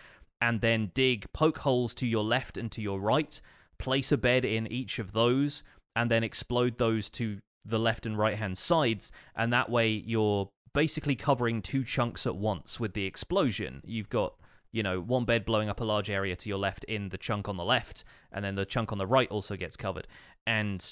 and 0.41 0.61
then 0.61 0.91
dig 0.95 1.33
poke 1.33 1.59
holes 1.59 1.95
to 1.95 2.07
your 2.07 2.25
left 2.25 2.57
and 2.57 2.71
to 2.73 2.83
your 2.83 3.01
right. 3.01 3.41
Place 3.79 4.13
a 4.13 4.17
bed 4.17 4.45
in 4.45 4.71
each 4.71 4.99
of 4.99 5.13
those, 5.13 5.63
and 5.97 6.11
then 6.11 6.23
explode 6.23 6.79
those 6.79 7.11
to 7.11 7.39
the 7.65 7.79
left 7.79 8.07
and 8.07 8.19
right 8.19 8.37
hand 8.37 8.59
sides, 8.59 9.11
and 9.35 9.53
that 9.53 9.71
way 9.71 9.89
you're 9.89 10.51
basically 10.73 11.17
covering 11.17 11.63
two 11.63 11.85
chunks 11.85 12.27
at 12.27 12.37
once 12.37 12.79
with 12.79 12.95
the 12.95 13.07
explosion. 13.07 13.81
You've 13.85 14.11
got 14.11 14.35
you 14.75 14.83
know, 14.83 15.01
one 15.01 15.25
bed 15.25 15.45
blowing 15.45 15.69
up 15.69 15.81
a 15.81 15.85
large 15.85 16.11
area 16.11 16.35
to 16.35 16.49
your 16.49 16.59
left 16.59 16.83
in 16.85 17.11
the 17.11 17.17
chunk 17.17 17.49
on 17.49 17.57
the 17.57 17.65
left, 17.65 18.03
and 18.33 18.45
then 18.45 18.57
the 18.57 18.67
chunk 18.67 18.91
on 18.91 18.99
the 18.99 19.07
right 19.07 19.31
also 19.31 19.55
gets 19.55 19.77
covered. 19.77 20.09
And 20.49 20.85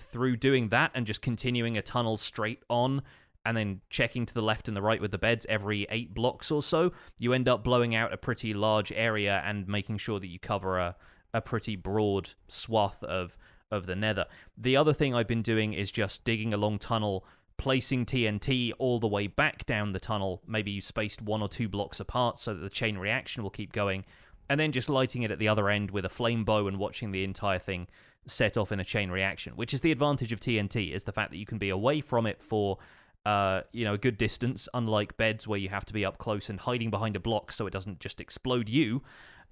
through 0.00 0.36
doing 0.36 0.70
that 0.70 0.90
and 0.96 1.06
just 1.06 1.22
continuing 1.22 1.78
a 1.78 1.82
tunnel 1.82 2.16
straight 2.16 2.64
on, 2.68 3.02
and 3.46 3.56
then 3.56 3.82
checking 3.88 4.26
to 4.26 4.34
the 4.34 4.42
left 4.42 4.66
and 4.66 4.76
the 4.76 4.82
right 4.82 5.00
with 5.00 5.12
the 5.12 5.18
beds 5.18 5.46
every 5.48 5.86
eight 5.90 6.12
blocks 6.12 6.50
or 6.50 6.60
so, 6.60 6.92
you 7.18 7.32
end 7.32 7.48
up 7.48 7.62
blowing 7.62 7.94
out 7.94 8.12
a 8.12 8.16
pretty 8.16 8.52
large 8.52 8.90
area 8.90 9.40
and 9.46 9.68
making 9.68 9.98
sure 9.98 10.18
that 10.18 10.26
you 10.26 10.40
cover 10.40 10.80
a, 10.80 10.96
a 11.32 11.40
pretty 11.40 11.76
broad 11.76 12.32
swath 12.48 13.02
of 13.04 13.36
of 13.70 13.86
the 13.86 13.94
nether. 13.94 14.26
The 14.58 14.76
other 14.76 14.92
thing 14.92 15.14
I've 15.14 15.28
been 15.28 15.42
doing 15.42 15.72
is 15.72 15.92
just 15.92 16.24
digging 16.24 16.52
a 16.52 16.56
long 16.56 16.80
tunnel, 16.80 17.24
placing 17.60 18.06
TNT 18.06 18.72
all 18.78 18.98
the 18.98 19.06
way 19.06 19.26
back 19.26 19.66
down 19.66 19.92
the 19.92 20.00
tunnel. 20.00 20.40
Maybe 20.46 20.70
you 20.70 20.80
spaced 20.80 21.20
one 21.20 21.42
or 21.42 21.48
two 21.48 21.68
blocks 21.68 22.00
apart 22.00 22.38
so 22.38 22.54
that 22.54 22.60
the 22.60 22.70
chain 22.70 22.96
reaction 22.96 23.42
will 23.42 23.50
keep 23.50 23.70
going, 23.70 24.06
and 24.48 24.58
then 24.58 24.72
just 24.72 24.88
lighting 24.88 25.22
it 25.24 25.30
at 25.30 25.38
the 25.38 25.48
other 25.48 25.68
end 25.68 25.90
with 25.90 26.06
a 26.06 26.08
flame 26.08 26.42
bow 26.42 26.66
and 26.66 26.78
watching 26.78 27.12
the 27.12 27.22
entire 27.22 27.58
thing 27.58 27.86
set 28.26 28.56
off 28.56 28.72
in 28.72 28.80
a 28.80 28.84
chain 28.84 29.10
reaction. 29.10 29.52
Which 29.56 29.74
is 29.74 29.82
the 29.82 29.92
advantage 29.92 30.32
of 30.32 30.40
TNT 30.40 30.94
is 30.94 31.04
the 31.04 31.12
fact 31.12 31.32
that 31.32 31.36
you 31.36 31.44
can 31.44 31.58
be 31.58 31.68
away 31.68 32.00
from 32.00 32.26
it 32.26 32.42
for. 32.42 32.78
Uh, 33.26 33.60
you 33.72 33.84
know, 33.84 33.92
a 33.92 33.98
good 33.98 34.16
distance, 34.16 34.66
unlike 34.72 35.14
beds 35.18 35.46
where 35.46 35.58
you 35.58 35.68
have 35.68 35.84
to 35.84 35.92
be 35.92 36.06
up 36.06 36.16
close 36.16 36.48
and 36.48 36.60
hiding 36.60 36.88
behind 36.88 37.14
a 37.14 37.20
block 37.20 37.52
so 37.52 37.66
it 37.66 37.70
doesn't 37.70 38.00
just 38.00 38.18
explode 38.18 38.66
you. 38.66 39.02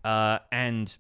Uh, 0.03 0.39
and 0.51 0.97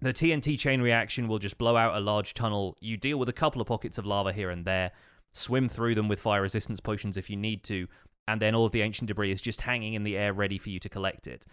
the 0.00 0.12
TNT 0.12 0.56
chain 0.56 0.80
reaction 0.80 1.26
will 1.26 1.40
just 1.40 1.58
blow 1.58 1.76
out 1.76 1.96
a 1.96 2.00
large 2.00 2.32
tunnel. 2.32 2.76
You 2.80 2.96
deal 2.96 3.18
with 3.18 3.28
a 3.28 3.32
couple 3.32 3.60
of 3.60 3.66
pockets 3.66 3.98
of 3.98 4.06
lava 4.06 4.32
here 4.32 4.50
and 4.50 4.64
there, 4.64 4.92
swim 5.32 5.68
through 5.68 5.94
them 5.94 6.08
with 6.08 6.20
fire 6.20 6.42
resistance 6.42 6.80
potions 6.80 7.16
if 7.16 7.30
you 7.30 7.36
need 7.36 7.64
to, 7.64 7.86
and 8.26 8.40
then 8.40 8.54
all 8.54 8.66
of 8.66 8.72
the 8.72 8.82
ancient 8.82 9.08
debris 9.08 9.32
is 9.32 9.40
just 9.40 9.62
hanging 9.62 9.94
in 9.94 10.04
the 10.04 10.16
air 10.16 10.32
ready 10.32 10.58
for 10.58 10.70
you 10.70 10.78
to 10.80 10.88
collect 10.88 11.26
it. 11.26 11.46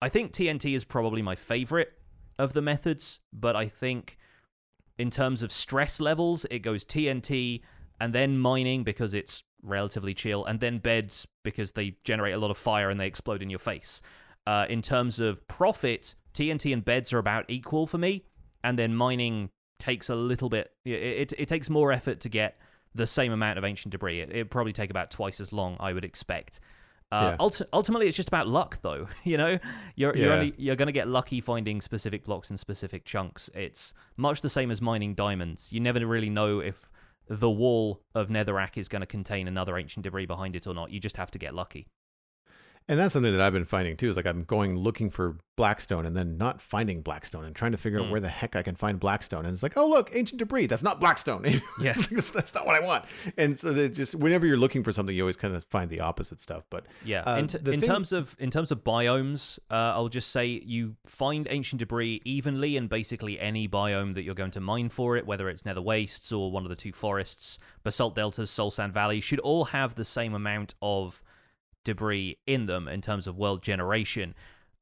I 0.00 0.08
think 0.08 0.32
TNT 0.32 0.74
is 0.74 0.84
probably 0.84 1.22
my 1.22 1.34
favorite 1.34 1.92
of 2.38 2.52
the 2.52 2.62
methods, 2.62 3.20
but 3.32 3.54
I 3.54 3.68
think 3.68 4.18
in 4.98 5.10
terms 5.10 5.42
of 5.42 5.52
stress 5.52 6.00
levels, 6.00 6.46
it 6.50 6.60
goes 6.60 6.84
TNT 6.84 7.62
and 8.00 8.14
then 8.14 8.38
mining 8.38 8.82
because 8.82 9.14
it's 9.14 9.44
relatively 9.62 10.12
chill, 10.12 10.44
and 10.44 10.58
then 10.58 10.78
beds 10.78 11.26
because 11.44 11.72
they 11.72 11.96
generate 12.04 12.34
a 12.34 12.38
lot 12.38 12.50
of 12.50 12.58
fire 12.58 12.90
and 12.90 12.98
they 12.98 13.06
explode 13.06 13.42
in 13.42 13.50
your 13.50 13.58
face. 13.58 14.02
Uh, 14.46 14.66
in 14.68 14.82
terms 14.82 15.20
of 15.20 15.46
profit, 15.46 16.14
TNT 16.34 16.72
and 16.72 16.84
beds 16.84 17.12
are 17.12 17.18
about 17.18 17.44
equal 17.48 17.86
for 17.86 17.98
me, 17.98 18.24
and 18.64 18.78
then 18.78 18.94
mining 18.94 19.50
takes 19.78 20.08
a 20.08 20.14
little 20.14 20.48
bit. 20.48 20.72
It, 20.84 20.92
it, 20.92 21.32
it 21.38 21.48
takes 21.48 21.70
more 21.70 21.92
effort 21.92 22.20
to 22.20 22.28
get 22.28 22.58
the 22.94 23.06
same 23.06 23.32
amount 23.32 23.58
of 23.58 23.64
ancient 23.64 23.92
debris. 23.92 24.20
It 24.20 24.34
would 24.34 24.50
probably 24.50 24.72
take 24.72 24.90
about 24.90 25.10
twice 25.10 25.40
as 25.40 25.52
long, 25.52 25.76
I 25.80 25.92
would 25.92 26.04
expect. 26.04 26.60
Uh, 27.10 27.32
yeah. 27.32 27.44
ulti- 27.44 27.66
ultimately, 27.74 28.08
it's 28.08 28.16
just 28.16 28.28
about 28.28 28.48
luck, 28.48 28.78
though. 28.82 29.06
you 29.24 29.36
know, 29.36 29.58
you're 29.96 30.16
yeah. 30.16 30.24
you're, 30.24 30.32
only, 30.32 30.54
you're 30.56 30.76
going 30.76 30.86
to 30.86 30.92
get 30.92 31.08
lucky 31.08 31.40
finding 31.40 31.80
specific 31.80 32.24
blocks 32.24 32.50
in 32.50 32.56
specific 32.56 33.04
chunks. 33.04 33.50
It's 33.54 33.92
much 34.16 34.40
the 34.40 34.48
same 34.48 34.70
as 34.70 34.80
mining 34.80 35.14
diamonds. 35.14 35.72
You 35.72 35.80
never 35.80 36.06
really 36.06 36.30
know 36.30 36.60
if 36.60 36.88
the 37.28 37.50
wall 37.50 38.00
of 38.14 38.28
Netherrack 38.28 38.76
is 38.76 38.88
going 38.88 39.00
to 39.00 39.06
contain 39.06 39.46
another 39.46 39.76
ancient 39.76 40.04
debris 40.04 40.26
behind 40.26 40.56
it 40.56 40.66
or 40.66 40.74
not. 40.74 40.90
You 40.90 41.00
just 41.00 41.16
have 41.18 41.30
to 41.32 41.38
get 41.38 41.54
lucky. 41.54 41.86
And 42.88 42.98
that's 42.98 43.12
something 43.12 43.32
that 43.32 43.40
I've 43.40 43.52
been 43.52 43.64
finding 43.64 43.96
too. 43.96 44.10
Is 44.10 44.16
like 44.16 44.26
I'm 44.26 44.44
going 44.44 44.76
looking 44.76 45.10
for 45.10 45.36
Blackstone 45.56 46.06
and 46.06 46.16
then 46.16 46.38
not 46.38 46.60
finding 46.60 47.02
Blackstone 47.02 47.44
and 47.44 47.54
trying 47.54 47.72
to 47.72 47.78
figure 47.78 48.00
mm. 48.00 48.06
out 48.06 48.10
where 48.10 48.20
the 48.20 48.28
heck 48.28 48.56
I 48.56 48.62
can 48.62 48.74
find 48.74 48.98
Blackstone. 48.98 49.44
And 49.44 49.52
it's 49.52 49.62
like, 49.62 49.76
oh 49.76 49.86
look, 49.86 50.10
ancient 50.14 50.38
debris. 50.38 50.66
That's 50.66 50.82
not 50.82 51.00
Blackstone. 51.00 51.42
Yes, 51.80 52.06
that's, 52.30 52.54
not 52.54 52.66
what 52.66 52.76
I 52.76 52.80
want. 52.80 53.04
And 53.36 53.58
so 53.58 53.72
they 53.72 53.88
just 53.88 54.14
whenever 54.14 54.46
you're 54.46 54.56
looking 54.56 54.84
for 54.84 54.92
something, 54.92 55.14
you 55.14 55.22
always 55.22 55.36
kind 55.36 55.54
of 55.54 55.64
find 55.64 55.90
the 55.90 56.00
opposite 56.00 56.40
stuff. 56.40 56.64
But 56.70 56.86
yeah, 57.04 57.22
uh, 57.22 57.36
in, 57.38 57.46
t- 57.48 57.58
in 57.58 57.64
thing... 57.64 57.80
terms 57.80 58.12
of 58.12 58.36
in 58.38 58.50
terms 58.50 58.70
of 58.70 58.84
biomes, 58.84 59.58
uh, 59.70 59.92
I'll 59.94 60.08
just 60.08 60.30
say 60.30 60.46
you 60.46 60.96
find 61.06 61.46
ancient 61.50 61.80
debris 61.80 62.20
evenly 62.24 62.76
in 62.76 62.88
basically 62.88 63.40
any 63.40 63.66
biome 63.68 64.14
that 64.14 64.22
you're 64.22 64.34
going 64.34 64.50
to 64.52 64.60
mine 64.60 64.90
for 64.90 65.16
it, 65.16 65.26
whether 65.26 65.48
it's 65.48 65.64
Nether 65.64 65.82
Wastes 65.82 66.30
or 66.30 66.50
one 66.50 66.64
of 66.64 66.68
the 66.68 66.76
two 66.76 66.92
forests, 66.92 67.58
Basalt 67.82 68.14
Deltas, 68.14 68.50
Soul 68.50 68.70
Sand 68.70 68.92
Valley, 68.92 69.20
should 69.20 69.40
all 69.40 69.66
have 69.66 69.94
the 69.94 70.04
same 70.04 70.34
amount 70.34 70.74
of 70.82 71.22
debris 71.84 72.38
in 72.46 72.66
them 72.66 72.88
in 72.88 73.00
terms 73.00 73.26
of 73.26 73.36
world 73.36 73.62
generation. 73.62 74.34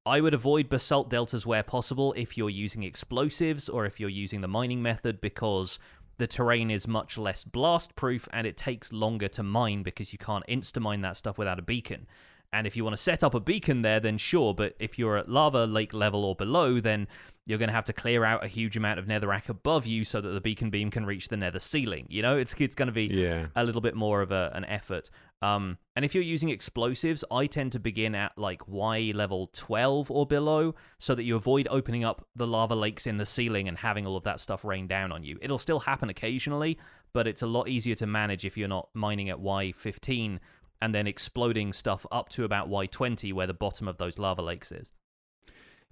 I 0.07 0.20
would 0.20 0.34
avoid 0.34 0.68
basalt 0.68 1.11
deltas 1.11 1.46
where 1.46 1.62
possible 1.62 2.14
if 2.16 2.36
you're 2.36 2.51
using 2.51 2.82
explosives 2.82 3.68
or 3.68 3.84
if 3.84 4.01
you're 4.01 4.09
using 4.09 4.40
the 4.40 4.48
mining 4.48 4.82
method 4.82 5.20
because 5.20 5.78
the 6.16 6.26
terrain 6.26 6.70
is 6.70 6.86
much 6.86 7.16
less 7.18 7.44
blast 7.44 7.96
proof 7.96 8.28
and 8.32 8.46
it 8.46 8.57
takes 8.57 8.92
longer 8.92 9.28
to 9.28 9.42
mine 9.42 9.82
because 9.82 10.12
you 10.12 10.18
can't 10.18 10.46
insta 10.48 10.80
mine 10.80 11.01
that 11.03 11.16
stuff 11.16 11.38
without 11.38 11.59
a 11.59 11.62
beacon. 11.62 12.07
And 12.53 12.66
if 12.66 12.76
you 12.76 12.84
want 12.84 12.96
to 12.96 13.03
set 13.03 13.22
up 13.22 13.34
a 13.34 13.40
beacon 13.40 13.82
there, 13.82 14.01
then 14.01 14.18
sure. 14.18 14.55
But 14.55 14.74
if 14.78 14.98
you're 14.98 15.16
at 15.16 15.28
lava 15.28 15.66
lake 15.66 15.94
level 15.94 16.24
or 16.24 16.34
below, 16.34 16.80
then 16.80 17.07
you're 17.46 17.59
going 17.59 17.68
to 17.68 17.74
have 17.74 17.84
to 17.86 17.92
clear 17.92 18.24
out 18.24 18.44
a 18.44 18.48
huge 18.48 18.76
amount 18.76 18.98
of 18.98 19.07
netherrack 19.07 19.48
above 19.48 19.86
you 19.86 20.05
so 20.05 20.20
that 20.20 20.28
the 20.28 20.40
beacon 20.40 20.70
beam 20.70 20.90
can 20.90 21.07
reach 21.07 21.28
the 21.28 21.36
nether 21.36 21.59
ceiling. 21.59 22.07
You 22.09 22.22
know, 22.22 22.36
it's 22.36 22.55
it's 22.59 22.74
going 22.74 22.86
to 22.86 22.92
be 22.92 23.07
yeah. 23.07 23.46
a 23.57 23.64
little 23.64 23.80
bit 23.80 23.94
more 23.94 24.22
of 24.22 24.30
a, 24.30 24.51
an 24.55 24.64
effort. 24.66 25.11
Um, 25.42 25.78
and 25.96 26.05
if 26.05 26.14
you're 26.14 26.22
using 26.22 26.51
explosives, 26.51 27.24
I 27.30 27.46
tend 27.46 27.72
to 27.72 27.80
begin 27.80 28.14
at 28.14 28.36
like 28.36 28.68
Y 28.68 29.12
level 29.14 29.48
12 29.53 30.11
or 30.11 30.26
below 30.26 30.74
so 30.98 31.14
that 31.14 31.24
you 31.24 31.34
avoid 31.34 31.66
opening 31.70 32.05
up 32.05 32.26
the 32.36 32.46
lava 32.46 32.74
lakes 32.74 33.07
in 33.07 33.16
the 33.16 33.26
ceiling 33.26 33.66
and 33.66 33.78
having 33.78 34.07
all 34.07 34.16
of 34.16 34.24
that 34.24 34.38
stuff 34.38 34.64
rain 34.64 34.86
down 34.86 35.12
on 35.12 35.24
you. 35.24 35.38
It'll 35.40 35.59
still 35.59 35.80
happen 35.80 36.11
occasionally, 36.11 36.78
but 37.12 37.26
it's 37.26 37.42
a 37.42 37.46
lot 37.46 37.68
easier 37.68 37.94
to 37.96 38.07
manage 38.07 38.44
if 38.44 38.57
you're 38.57 38.68
not 38.68 38.90
mining 38.94 39.30
at 39.30 39.38
Y15 39.38 40.38
and 40.80 40.94
then 40.94 41.06
exploding 41.06 41.72
stuff 41.72 42.06
up 42.10 42.28
to 42.30 42.44
about 42.44 42.70
Y20 42.70 43.32
where 43.32 43.46
the 43.46 43.54
bottom 43.54 43.88
of 43.88 43.98
those 43.98 44.18
lava 44.18 44.42
lakes 44.42 44.72
is. 44.72 44.92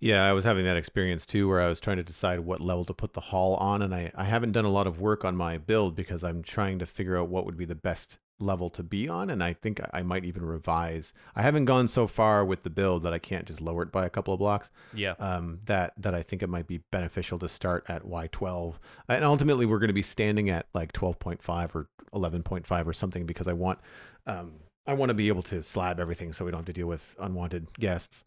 Yeah, 0.00 0.24
I 0.24 0.32
was 0.32 0.44
having 0.44 0.64
that 0.64 0.76
experience 0.76 1.26
too 1.26 1.48
where 1.48 1.60
I 1.60 1.68
was 1.68 1.80
trying 1.80 1.96
to 1.96 2.04
decide 2.04 2.40
what 2.40 2.60
level 2.60 2.84
to 2.84 2.94
put 2.94 3.14
the 3.14 3.20
hall 3.20 3.56
on 3.56 3.82
and 3.82 3.94
I, 3.94 4.12
I 4.14 4.24
haven't 4.24 4.52
done 4.52 4.64
a 4.64 4.70
lot 4.70 4.86
of 4.86 5.00
work 5.00 5.24
on 5.24 5.36
my 5.36 5.58
build 5.58 5.96
because 5.96 6.22
I'm 6.22 6.42
trying 6.42 6.78
to 6.78 6.86
figure 6.86 7.16
out 7.16 7.28
what 7.28 7.44
would 7.46 7.56
be 7.56 7.64
the 7.64 7.74
best 7.74 8.18
level 8.40 8.70
to 8.70 8.84
be 8.84 9.08
on 9.08 9.30
and 9.30 9.42
I 9.42 9.52
think 9.52 9.80
I 9.92 10.02
might 10.02 10.24
even 10.24 10.44
revise. 10.44 11.12
I 11.34 11.42
haven't 11.42 11.64
gone 11.64 11.88
so 11.88 12.06
far 12.06 12.44
with 12.44 12.62
the 12.62 12.70
build 12.70 13.02
that 13.02 13.12
I 13.12 13.18
can't 13.18 13.46
just 13.46 13.60
lower 13.60 13.82
it 13.82 13.90
by 13.90 14.06
a 14.06 14.10
couple 14.10 14.32
of 14.32 14.38
blocks. 14.38 14.70
Yeah. 14.94 15.14
Um 15.18 15.58
that 15.64 15.94
that 15.98 16.14
I 16.14 16.22
think 16.22 16.44
it 16.44 16.48
might 16.48 16.68
be 16.68 16.78
beneficial 16.92 17.40
to 17.40 17.48
start 17.48 17.84
at 17.88 18.04
Y12. 18.04 18.74
And 19.08 19.24
ultimately 19.24 19.66
we're 19.66 19.80
going 19.80 19.88
to 19.88 19.94
be 19.94 20.02
standing 20.02 20.50
at 20.50 20.66
like 20.74 20.92
12.5 20.92 21.74
or 21.74 21.88
11.5 22.14 22.86
or 22.86 22.92
something 22.92 23.26
because 23.26 23.48
I 23.48 23.52
want 23.52 23.80
um 24.28 24.52
I 24.88 24.94
want 24.94 25.10
to 25.10 25.14
be 25.14 25.28
able 25.28 25.42
to 25.44 25.62
slab 25.62 26.00
everything 26.00 26.32
so 26.32 26.44
we 26.44 26.50
don't 26.50 26.60
have 26.60 26.66
to 26.66 26.72
deal 26.72 26.86
with 26.86 27.14
unwanted 27.20 27.66
guests. 27.78 28.24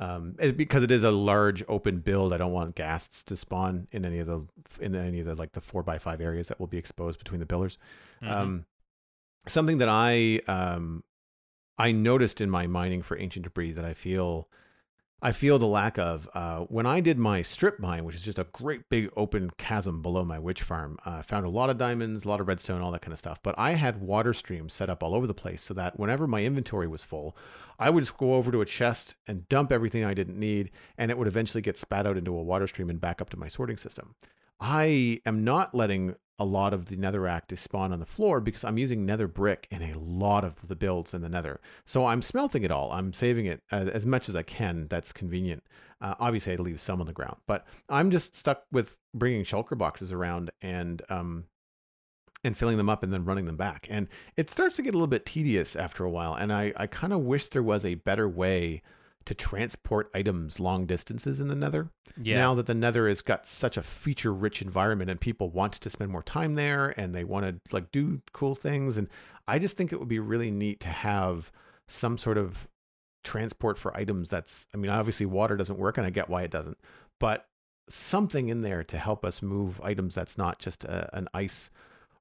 Um, 0.00 0.36
because 0.56 0.82
it 0.82 0.90
is 0.90 1.02
a 1.02 1.10
large 1.10 1.62
open 1.68 1.98
build, 1.98 2.32
I 2.32 2.36
don't 2.36 2.52
want 2.52 2.74
guests 2.74 3.22
to 3.24 3.36
spawn 3.36 3.86
in 3.92 4.04
any 4.04 4.20
of 4.20 4.26
the 4.26 4.46
in 4.80 4.94
any 4.94 5.20
of 5.20 5.26
the 5.26 5.34
like 5.34 5.52
the 5.52 5.60
four 5.60 5.82
by 5.82 5.98
five 5.98 6.20
areas 6.20 6.48
that 6.48 6.58
will 6.58 6.66
be 6.66 6.78
exposed 6.78 7.18
between 7.18 7.40
the 7.40 7.46
pillars. 7.46 7.78
Mm-hmm. 8.22 8.32
Um, 8.32 8.64
something 9.46 9.78
that 9.78 9.88
I 9.88 10.40
um, 10.48 11.04
I 11.78 11.92
noticed 11.92 12.40
in 12.40 12.50
my 12.50 12.66
mining 12.66 13.02
for 13.02 13.18
ancient 13.18 13.44
debris 13.44 13.72
that 13.72 13.84
I 13.84 13.94
feel 13.94 14.48
I 15.24 15.32
feel 15.32 15.58
the 15.58 15.66
lack 15.66 15.98
of. 15.98 16.28
Uh, 16.34 16.60
when 16.64 16.84
I 16.84 17.00
did 17.00 17.16
my 17.16 17.40
strip 17.40 17.80
mine, 17.80 18.04
which 18.04 18.14
is 18.14 18.20
just 18.20 18.38
a 18.38 18.46
great 18.52 18.90
big 18.90 19.10
open 19.16 19.50
chasm 19.56 20.02
below 20.02 20.22
my 20.22 20.38
witch 20.38 20.60
farm, 20.60 20.98
I 21.06 21.20
uh, 21.20 21.22
found 21.22 21.46
a 21.46 21.48
lot 21.48 21.70
of 21.70 21.78
diamonds, 21.78 22.26
a 22.26 22.28
lot 22.28 22.42
of 22.42 22.46
redstone, 22.46 22.82
all 22.82 22.90
that 22.90 23.00
kind 23.00 23.14
of 23.14 23.18
stuff. 23.18 23.40
But 23.42 23.54
I 23.56 23.70
had 23.72 24.02
water 24.02 24.34
streams 24.34 24.74
set 24.74 24.90
up 24.90 25.02
all 25.02 25.14
over 25.14 25.26
the 25.26 25.32
place 25.32 25.62
so 25.62 25.72
that 25.72 25.98
whenever 25.98 26.26
my 26.26 26.44
inventory 26.44 26.86
was 26.86 27.02
full, 27.02 27.34
I 27.78 27.88
would 27.88 28.02
just 28.02 28.18
go 28.18 28.34
over 28.34 28.52
to 28.52 28.60
a 28.60 28.66
chest 28.66 29.14
and 29.26 29.48
dump 29.48 29.72
everything 29.72 30.04
I 30.04 30.12
didn't 30.12 30.38
need, 30.38 30.72
and 30.98 31.10
it 31.10 31.16
would 31.16 31.26
eventually 31.26 31.62
get 31.62 31.78
spat 31.78 32.06
out 32.06 32.18
into 32.18 32.36
a 32.36 32.42
water 32.42 32.66
stream 32.66 32.90
and 32.90 33.00
back 33.00 33.22
up 33.22 33.30
to 33.30 33.38
my 33.38 33.48
sorting 33.48 33.78
system. 33.78 34.14
I 34.60 35.22
am 35.24 35.42
not 35.42 35.74
letting 35.74 36.16
a 36.38 36.44
lot 36.44 36.74
of 36.74 36.86
the 36.86 36.96
netherrack 36.96 37.46
to 37.46 37.56
spawn 37.56 37.92
on 37.92 38.00
the 38.00 38.06
floor 38.06 38.40
because 38.40 38.64
I'm 38.64 38.78
using 38.78 39.06
nether 39.06 39.28
brick 39.28 39.68
in 39.70 39.82
a 39.82 39.98
lot 39.98 40.44
of 40.44 40.54
the 40.66 40.74
builds 40.74 41.14
in 41.14 41.22
the 41.22 41.28
nether. 41.28 41.60
So 41.84 42.06
I'm 42.06 42.22
smelting 42.22 42.64
it 42.64 42.72
all. 42.72 42.90
I'm 42.90 43.12
saving 43.12 43.46
it 43.46 43.62
as, 43.70 43.88
as 43.88 44.06
much 44.06 44.28
as 44.28 44.34
I 44.34 44.42
can. 44.42 44.88
That's 44.88 45.12
convenient. 45.12 45.62
Uh, 46.00 46.14
obviously, 46.18 46.52
I'd 46.52 46.60
leave 46.60 46.80
some 46.80 47.00
on 47.00 47.06
the 47.06 47.12
ground, 47.12 47.36
but 47.46 47.66
I'm 47.88 48.10
just 48.10 48.36
stuck 48.36 48.64
with 48.72 48.96
bringing 49.14 49.44
shulker 49.44 49.78
boxes 49.78 50.10
around 50.12 50.50
and 50.60 51.00
um, 51.08 51.44
and 52.42 52.58
filling 52.58 52.76
them 52.76 52.90
up 52.90 53.02
and 53.02 53.12
then 53.12 53.24
running 53.24 53.46
them 53.46 53.56
back. 53.56 53.86
And 53.88 54.08
it 54.36 54.50
starts 54.50 54.76
to 54.76 54.82
get 54.82 54.90
a 54.90 54.98
little 54.98 55.06
bit 55.06 55.24
tedious 55.24 55.76
after 55.76 56.04
a 56.04 56.10
while. 56.10 56.34
And 56.34 56.52
I, 56.52 56.72
I 56.76 56.86
kind 56.86 57.12
of 57.12 57.20
wish 57.20 57.48
there 57.48 57.62
was 57.62 57.84
a 57.84 57.94
better 57.94 58.28
way 58.28 58.82
to 59.26 59.34
transport 59.34 60.10
items 60.14 60.60
long 60.60 60.86
distances 60.86 61.40
in 61.40 61.48
the 61.48 61.54
nether. 61.54 61.90
Yeah. 62.20 62.36
Now 62.36 62.54
that 62.54 62.66
the 62.66 62.74
nether 62.74 63.08
has 63.08 63.22
got 63.22 63.48
such 63.48 63.76
a 63.76 63.82
feature 63.82 64.32
rich 64.32 64.62
environment 64.62 65.10
and 65.10 65.20
people 65.20 65.50
want 65.50 65.74
to 65.74 65.90
spend 65.90 66.10
more 66.10 66.22
time 66.22 66.54
there 66.54 66.94
and 66.98 67.14
they 67.14 67.24
want 67.24 67.46
to 67.46 67.74
like 67.74 67.90
do 67.90 68.20
cool 68.32 68.54
things. 68.54 68.96
And 68.96 69.08
I 69.48 69.58
just 69.58 69.76
think 69.76 69.92
it 69.92 69.98
would 69.98 70.08
be 70.08 70.18
really 70.18 70.50
neat 70.50 70.80
to 70.80 70.88
have 70.88 71.50
some 71.88 72.18
sort 72.18 72.38
of 72.38 72.68
transport 73.24 73.78
for 73.78 73.96
items 73.96 74.28
that's, 74.28 74.66
I 74.74 74.76
mean, 74.76 74.90
obviously 74.90 75.26
water 75.26 75.56
doesn't 75.56 75.78
work 75.78 75.98
and 75.98 76.06
I 76.06 76.10
get 76.10 76.28
why 76.28 76.42
it 76.42 76.50
doesn't, 76.50 76.78
but 77.18 77.46
something 77.88 78.48
in 78.48 78.62
there 78.62 78.84
to 78.84 78.98
help 78.98 79.24
us 79.24 79.42
move 79.42 79.80
items 79.82 80.14
that's 80.14 80.38
not 80.38 80.58
just 80.58 80.84
a, 80.84 81.14
an 81.16 81.28
ice 81.34 81.70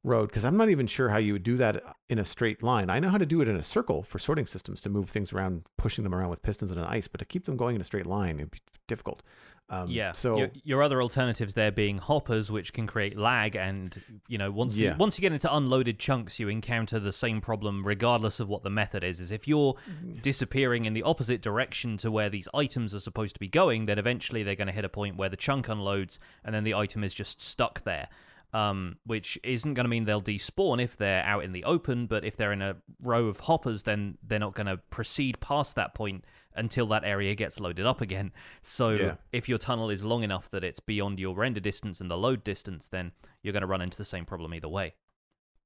road 0.03 0.27
because 0.27 0.43
I'm 0.45 0.57
not 0.57 0.69
even 0.69 0.85
sure 0.87 1.09
how 1.09 1.17
you 1.17 1.33
would 1.33 1.43
do 1.43 1.57
that 1.57 1.81
in 2.09 2.19
a 2.19 2.25
straight 2.25 2.61
line. 2.61 2.89
I 2.89 2.99
know 2.99 3.09
how 3.09 3.17
to 3.17 3.25
do 3.25 3.41
it 3.41 3.47
in 3.47 3.55
a 3.55 3.63
circle 3.63 4.03
for 4.03 4.19
sorting 4.19 4.45
systems 4.45 4.81
to 4.81 4.89
move 4.89 5.09
things 5.09 5.31
around, 5.31 5.63
pushing 5.77 6.03
them 6.03 6.13
around 6.13 6.29
with 6.29 6.41
pistons 6.41 6.71
and 6.71 6.79
an 6.79 6.85
ice, 6.85 7.07
but 7.07 7.19
to 7.19 7.25
keep 7.25 7.45
them 7.45 7.55
going 7.57 7.75
in 7.75 7.81
a 7.81 7.85
straight 7.85 8.05
line, 8.05 8.37
it'd 8.39 8.51
be 8.51 8.59
difficult. 8.87 9.23
Um, 9.69 9.89
Yeah. 9.89 10.11
So 10.11 10.35
your, 10.37 10.51
your 10.65 10.83
other 10.83 11.01
alternatives 11.01 11.53
there 11.53 11.71
being 11.71 11.97
hoppers, 11.97 12.51
which 12.51 12.73
can 12.73 12.85
create 12.85 13.17
lag, 13.17 13.55
and 13.55 13.99
you 14.27 14.37
know 14.37 14.51
once 14.51 14.75
Yeah. 14.75 14.91
you, 14.91 14.97
once 14.97 15.17
you 15.17 15.21
get 15.21 15.31
into 15.31 15.55
unloaded 15.55 15.99
chunks, 15.99 16.37
you 16.37 16.49
encounter 16.49 16.99
the 16.99 17.13
same 17.13 17.39
problem 17.39 17.87
regardless 17.87 18.41
of 18.41 18.49
what 18.49 18.63
the 18.63 18.69
method 18.69 19.05
is. 19.05 19.21
Is 19.21 19.31
if 19.31 19.47
you're 19.47 19.75
Mm. 19.89 20.21
disappearing 20.21 20.83
in 20.83 20.93
the 20.93 21.03
opposite 21.03 21.41
direction 21.41 21.95
to 21.97 22.11
where 22.11 22.29
these 22.29 22.49
items 22.53 22.93
are 22.93 22.99
supposed 22.99 23.35
to 23.35 23.39
be 23.39 23.47
going, 23.47 23.85
then 23.85 23.97
eventually 23.97 24.43
they're 24.43 24.55
going 24.55 24.67
to 24.67 24.73
hit 24.73 24.83
a 24.83 24.89
point 24.89 25.15
where 25.15 25.29
the 25.29 25.37
chunk 25.37 25.69
unloads, 25.69 26.19
and 26.43 26.53
then 26.53 26.65
the 26.65 26.73
item 26.75 27.01
is 27.01 27.13
just 27.13 27.39
stuck 27.39 27.85
there. 27.85 28.09
Um, 28.53 28.97
which 29.07 29.39
isn't 29.43 29.73
going 29.73 29.85
to 29.85 29.89
mean 29.89 30.05
they'll 30.05 30.21
despawn 30.21 30.79
if 30.79 30.95
they're 30.95 31.23
out 31.23 31.43
in 31.43 31.53
the 31.53 31.63
open, 31.63 32.05
but 32.05 32.23
if 32.23 32.37
they're 32.37 32.51
in 32.53 32.61
a 32.61 32.75
row 33.01 33.25
of 33.25 33.39
hoppers, 33.39 33.81
then 33.81 34.19
they're 34.21 34.37
not 34.37 34.53
going 34.53 34.67
to 34.67 34.77
proceed 34.91 35.39
past 35.39 35.75
that 35.75 35.95
point 35.95 36.23
until 36.55 36.85
that 36.89 37.03
area 37.03 37.33
gets 37.33 37.59
loaded 37.59 37.87
up 37.87 37.99
again. 37.99 38.31
So 38.61 38.89
Yeah. 38.91 39.15
if 39.31 39.49
your 39.49 39.57
tunnel 39.57 39.89
is 39.89 40.03
long 40.03 40.21
enough 40.21 40.51
that 40.51 40.63
it's 40.63 40.79
beyond 40.79 41.19
your 41.19 41.35
render 41.35 41.59
distance 41.59 41.99
and 41.99 42.11
the 42.11 42.17
load 42.17 42.43
distance, 42.43 42.87
then 42.87 43.11
you're 43.41 43.53
going 43.53 43.61
to 43.61 43.67
run 43.67 43.81
into 43.81 43.97
the 43.97 44.05
same 44.05 44.23
problem 44.23 44.53
either 44.53 44.69
way. 44.69 44.93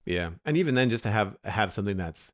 Yeah, 0.05 0.29
and 0.45 0.55
even 0.55 0.73
then, 0.75 0.89
just 0.89 1.03
to 1.03 1.11
have 1.11 1.35
have 1.43 1.73
something 1.73 1.97
that's 1.97 2.31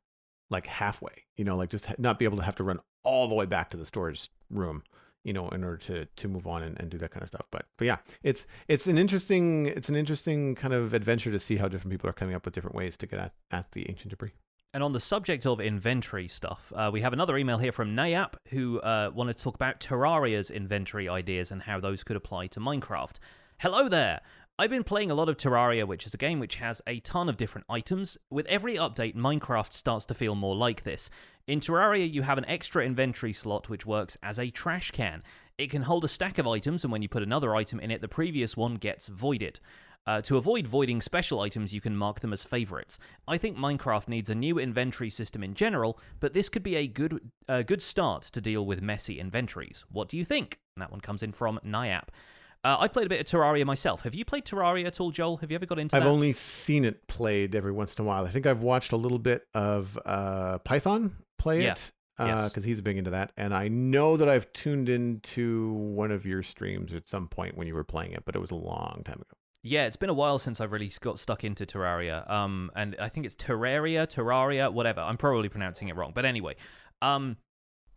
like 0.50 0.66
halfway, 0.68 1.24
you 1.36 1.44
know, 1.44 1.56
like 1.56 1.70
just 1.70 1.98
not 1.98 2.20
be 2.20 2.26
able 2.26 2.36
to 2.36 2.44
have 2.44 2.54
to 2.56 2.62
run 2.62 2.78
all 3.02 3.26
the 3.26 3.34
way 3.34 3.46
back 3.46 3.70
to 3.70 3.76
the 3.76 3.84
storage 3.84 4.30
room, 4.50 4.84
you 5.24 5.32
know, 5.32 5.48
in 5.48 5.64
order 5.64 5.78
to 5.78 6.06
to 6.06 6.28
move 6.28 6.46
on 6.46 6.62
and, 6.62 6.78
and 6.78 6.90
do 6.90 6.98
that 6.98 7.10
kind 7.10 7.22
of 7.22 7.28
stuff. 7.28 7.46
But 7.50 7.66
but 7.76 7.86
yeah, 7.86 7.98
it's 8.22 8.46
it's 8.68 8.86
an 8.86 8.98
interesting 8.98 9.66
it's 9.66 9.88
an 9.88 9.96
interesting 9.96 10.54
kind 10.54 10.74
of 10.74 10.94
adventure 10.94 11.32
to 11.32 11.38
see 11.38 11.56
how 11.56 11.68
different 11.68 11.90
people 11.90 12.08
are 12.08 12.14
coming 12.14 12.34
up 12.34 12.44
with 12.44 12.54
different 12.54 12.76
ways 12.76 12.96
to 12.98 13.06
get 13.06 13.18
at, 13.18 13.32
at 13.50 13.72
the 13.72 13.88
ancient 13.88 14.10
debris. 14.10 14.32
And 14.72 14.82
on 14.82 14.92
the 14.92 15.00
subject 15.00 15.46
of 15.46 15.60
inventory 15.60 16.26
stuff, 16.26 16.72
uh, 16.74 16.90
we 16.92 17.00
have 17.00 17.12
another 17.12 17.36
email 17.36 17.58
here 17.58 17.70
from 17.70 17.94
Nayap 17.94 18.34
who 18.48 18.80
uh, 18.80 19.12
wanted 19.14 19.36
to 19.36 19.42
talk 19.44 19.54
about 19.54 19.78
Terraria's 19.78 20.50
inventory 20.50 21.08
ideas 21.08 21.52
and 21.52 21.62
how 21.62 21.78
those 21.78 22.02
could 22.02 22.16
apply 22.16 22.48
to 22.48 22.60
Minecraft. 22.60 23.18
Hello 23.58 23.88
there! 23.88 24.20
I've 24.56 24.70
been 24.70 24.84
playing 24.84 25.10
a 25.10 25.14
lot 25.14 25.28
of 25.28 25.36
Terraria, 25.36 25.84
which 25.84 26.06
is 26.06 26.14
a 26.14 26.16
game 26.16 26.38
which 26.38 26.56
has 26.56 26.80
a 26.86 27.00
ton 27.00 27.28
of 27.28 27.36
different 27.36 27.66
items. 27.68 28.16
With 28.30 28.46
every 28.46 28.76
update, 28.76 29.16
Minecraft 29.16 29.72
starts 29.72 30.06
to 30.06 30.14
feel 30.14 30.36
more 30.36 30.54
like 30.54 30.84
this. 30.84 31.10
In 31.46 31.60
Terraria, 31.60 32.10
you 32.10 32.22
have 32.22 32.38
an 32.38 32.46
extra 32.46 32.86
inventory 32.86 33.34
slot 33.34 33.68
which 33.68 33.84
works 33.84 34.16
as 34.22 34.38
a 34.38 34.48
trash 34.48 34.90
can. 34.92 35.22
It 35.58 35.70
can 35.70 35.82
hold 35.82 36.02
a 36.02 36.08
stack 36.08 36.38
of 36.38 36.46
items, 36.46 36.84
and 36.84 36.92
when 36.92 37.02
you 37.02 37.08
put 37.08 37.22
another 37.22 37.54
item 37.54 37.80
in 37.80 37.90
it, 37.90 38.00
the 38.00 38.08
previous 38.08 38.56
one 38.56 38.76
gets 38.76 39.08
voided. 39.08 39.60
Uh, 40.06 40.22
to 40.22 40.38
avoid 40.38 40.66
voiding 40.66 41.02
special 41.02 41.40
items, 41.40 41.74
you 41.74 41.82
can 41.82 41.96
mark 41.96 42.20
them 42.20 42.32
as 42.32 42.44
favorites. 42.44 42.98
I 43.28 43.36
think 43.36 43.58
Minecraft 43.58 44.08
needs 44.08 44.30
a 44.30 44.34
new 44.34 44.58
inventory 44.58 45.10
system 45.10 45.42
in 45.42 45.52
general, 45.52 45.98
but 46.18 46.32
this 46.32 46.48
could 46.48 46.62
be 46.62 46.76
a 46.76 46.86
good 46.86 47.20
uh, 47.46 47.62
good 47.62 47.82
start 47.82 48.22
to 48.22 48.40
deal 48.40 48.64
with 48.64 48.80
messy 48.80 49.20
inventories. 49.20 49.84
What 49.90 50.08
do 50.08 50.16
you 50.16 50.24
think? 50.24 50.60
And 50.76 50.82
that 50.82 50.90
one 50.90 51.00
comes 51.00 51.22
in 51.22 51.32
from 51.32 51.60
Nyap. 51.64 52.08
Uh, 52.64 52.78
I've 52.80 52.94
played 52.94 53.06
a 53.06 53.10
bit 53.10 53.20
of 53.20 53.26
Terraria 53.26 53.66
myself. 53.66 54.00
Have 54.02 54.14
you 54.14 54.24
played 54.24 54.46
Terraria 54.46 54.86
at 54.86 54.98
all, 54.98 55.10
Joel? 55.10 55.36
Have 55.38 55.50
you 55.50 55.54
ever 55.56 55.66
got 55.66 55.78
into 55.78 55.94
it? 55.94 55.98
I've 55.98 56.04
that? 56.04 56.10
only 56.10 56.32
seen 56.32 56.86
it 56.86 57.06
played 57.06 57.54
every 57.54 57.72
once 57.72 57.94
in 57.94 58.02
a 58.02 58.08
while. 58.08 58.24
I 58.24 58.30
think 58.30 58.46
I've 58.46 58.62
watched 58.62 58.92
a 58.92 58.96
little 58.96 59.18
bit 59.18 59.46
of 59.54 59.98
uh, 60.06 60.58
Python 60.58 61.14
play 61.38 61.62
Yeah. 61.62 61.72
it 61.72 61.92
Yes. 62.18 62.48
because 62.48 62.62
he's 62.64 62.78
a 62.78 62.82
big 62.82 62.96
into 62.96 63.10
that, 63.10 63.32
and 63.36 63.52
I 63.52 63.68
know 63.68 64.16
that 64.16 64.28
I've 64.28 64.52
tuned 64.52 64.88
into 64.88 65.72
one 65.72 66.10
of 66.12 66.24
your 66.24 66.42
streams 66.44 66.94
at 66.94 67.08
some 67.08 67.26
point 67.28 67.56
when 67.56 67.66
you 67.66 67.74
were 67.74 67.82
playing 67.84 68.12
it, 68.12 68.24
but 68.24 68.36
it 68.36 68.38
was 68.38 68.52
a 68.52 68.56
long 68.56 69.02
time 69.04 69.16
ago. 69.16 69.36
Yeah, 69.66 69.86
it's 69.86 69.96
been 69.96 70.10
a 70.10 70.14
while 70.14 70.38
since 70.38 70.60
I've 70.60 70.70
really 70.72 70.92
got 71.00 71.18
stuck 71.18 71.42
into 71.42 71.64
Terraria. 71.66 72.30
Um, 72.30 72.70
and 72.76 72.94
I 73.00 73.08
think 73.08 73.24
it's 73.26 73.34
Terraria, 73.34 74.06
Terraria, 74.06 74.70
whatever. 74.72 75.00
I'm 75.00 75.16
probably 75.16 75.48
pronouncing 75.48 75.88
it 75.88 75.96
wrong, 75.96 76.12
but 76.14 76.24
anyway, 76.26 76.54
um, 77.02 77.38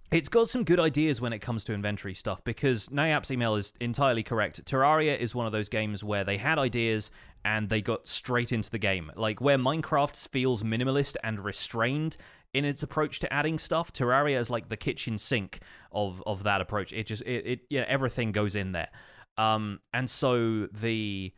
it's 0.10 0.30
got 0.30 0.48
some 0.50 0.64
good 0.64 0.80
ideas 0.80 1.20
when 1.20 1.34
it 1.34 1.40
comes 1.40 1.66
to 1.66 1.74
inventory 1.74 2.14
stuff 2.14 2.42
because 2.46 2.88
Nayap's 2.88 3.30
email 3.30 3.56
is 3.56 3.74
entirely 3.82 4.24
correct. 4.24 4.64
Terraria 4.64 5.18
is 5.20 5.36
one 5.36 5.46
of 5.46 5.52
those 5.52 5.68
games 5.68 6.04
where 6.06 6.24
they 6.24 6.38
had 6.38 6.58
ideas 6.58 7.12
and 7.44 7.68
they 7.70 7.82
got 7.82 8.08
straight 8.08 8.54
into 8.54 8.70
the 8.70 8.80
game. 8.80 9.12
Like 9.18 9.42
where 9.42 9.58
Minecraft 9.58 10.30
feels 10.30 10.64
minimalist 10.64 11.18
and 11.24 11.44
restrained 11.44 12.16
in 12.58 12.66
its 12.66 12.82
approach 12.82 13.20
to 13.20 13.32
adding 13.32 13.60
stuff, 13.60 13.94
Terraria 13.94 14.40
is 14.40 14.50
like 14.50 14.70
the 14.70 14.78
kitchen 14.78 15.18
sink 15.18 15.60
of 15.92 16.24
of 16.26 16.44
that 16.44 16.60
approach. 16.60 16.92
It 16.92 17.06
just 17.06 17.22
it, 17.24 17.46
it 17.46 17.60
yeah 17.70 17.86
everything 17.88 18.32
goes 18.32 18.56
in 18.56 18.72
there. 18.72 18.90
Um, 19.38 19.80
and 19.94 20.10
so 20.10 20.68
the 20.68 21.34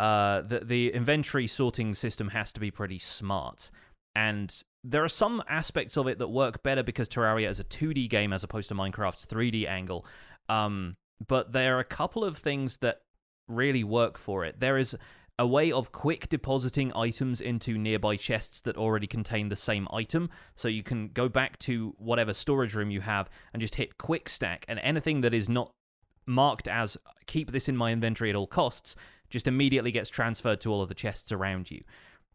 uh, 0.00 0.40
the 0.40 0.60
the 0.60 0.92
inventory 0.92 1.46
sorting 1.46 1.94
system 1.94 2.28
has 2.28 2.52
to 2.52 2.60
be 2.60 2.70
pretty 2.70 2.98
smart. 2.98 3.70
And 4.14 4.62
there 4.82 5.04
are 5.04 5.08
some 5.08 5.42
aspects 5.48 5.96
of 5.96 6.06
it 6.06 6.18
that 6.18 6.28
work 6.28 6.62
better 6.62 6.82
because 6.82 7.08
Terraria 7.08 7.48
is 7.48 7.60
a 7.60 7.64
2D 7.64 8.08
game 8.10 8.32
as 8.32 8.42
opposed 8.42 8.68
to 8.68 8.74
Minecraft's 8.74 9.26
3D 9.26 9.66
angle. 9.66 10.04
Um, 10.48 10.96
but 11.26 11.52
there 11.52 11.76
are 11.76 11.80
a 11.80 11.84
couple 11.84 12.24
of 12.24 12.36
things 12.36 12.78
that 12.78 13.02
really 13.48 13.84
work 13.84 14.18
for 14.18 14.44
it. 14.44 14.58
There 14.58 14.76
is 14.76 14.96
a 15.42 15.46
way 15.46 15.72
of 15.72 15.90
quick 15.90 16.28
depositing 16.28 16.92
items 16.94 17.40
into 17.40 17.76
nearby 17.76 18.14
chests 18.14 18.60
that 18.60 18.76
already 18.76 19.08
contain 19.08 19.48
the 19.48 19.56
same 19.56 19.88
item. 19.92 20.30
So 20.54 20.68
you 20.68 20.84
can 20.84 21.08
go 21.08 21.28
back 21.28 21.58
to 21.60 21.96
whatever 21.98 22.32
storage 22.32 22.76
room 22.76 22.92
you 22.92 23.00
have 23.00 23.28
and 23.52 23.60
just 23.60 23.74
hit 23.74 23.98
quick 23.98 24.28
stack, 24.28 24.64
and 24.68 24.78
anything 24.78 25.20
that 25.22 25.34
is 25.34 25.48
not 25.48 25.72
marked 26.26 26.68
as 26.68 26.96
keep 27.26 27.50
this 27.50 27.68
in 27.68 27.76
my 27.76 27.90
inventory 27.90 28.30
at 28.30 28.36
all 28.36 28.46
costs 28.46 28.94
just 29.30 29.48
immediately 29.48 29.90
gets 29.90 30.08
transferred 30.08 30.60
to 30.60 30.70
all 30.70 30.80
of 30.80 30.88
the 30.88 30.94
chests 30.94 31.32
around 31.32 31.72
you. 31.72 31.82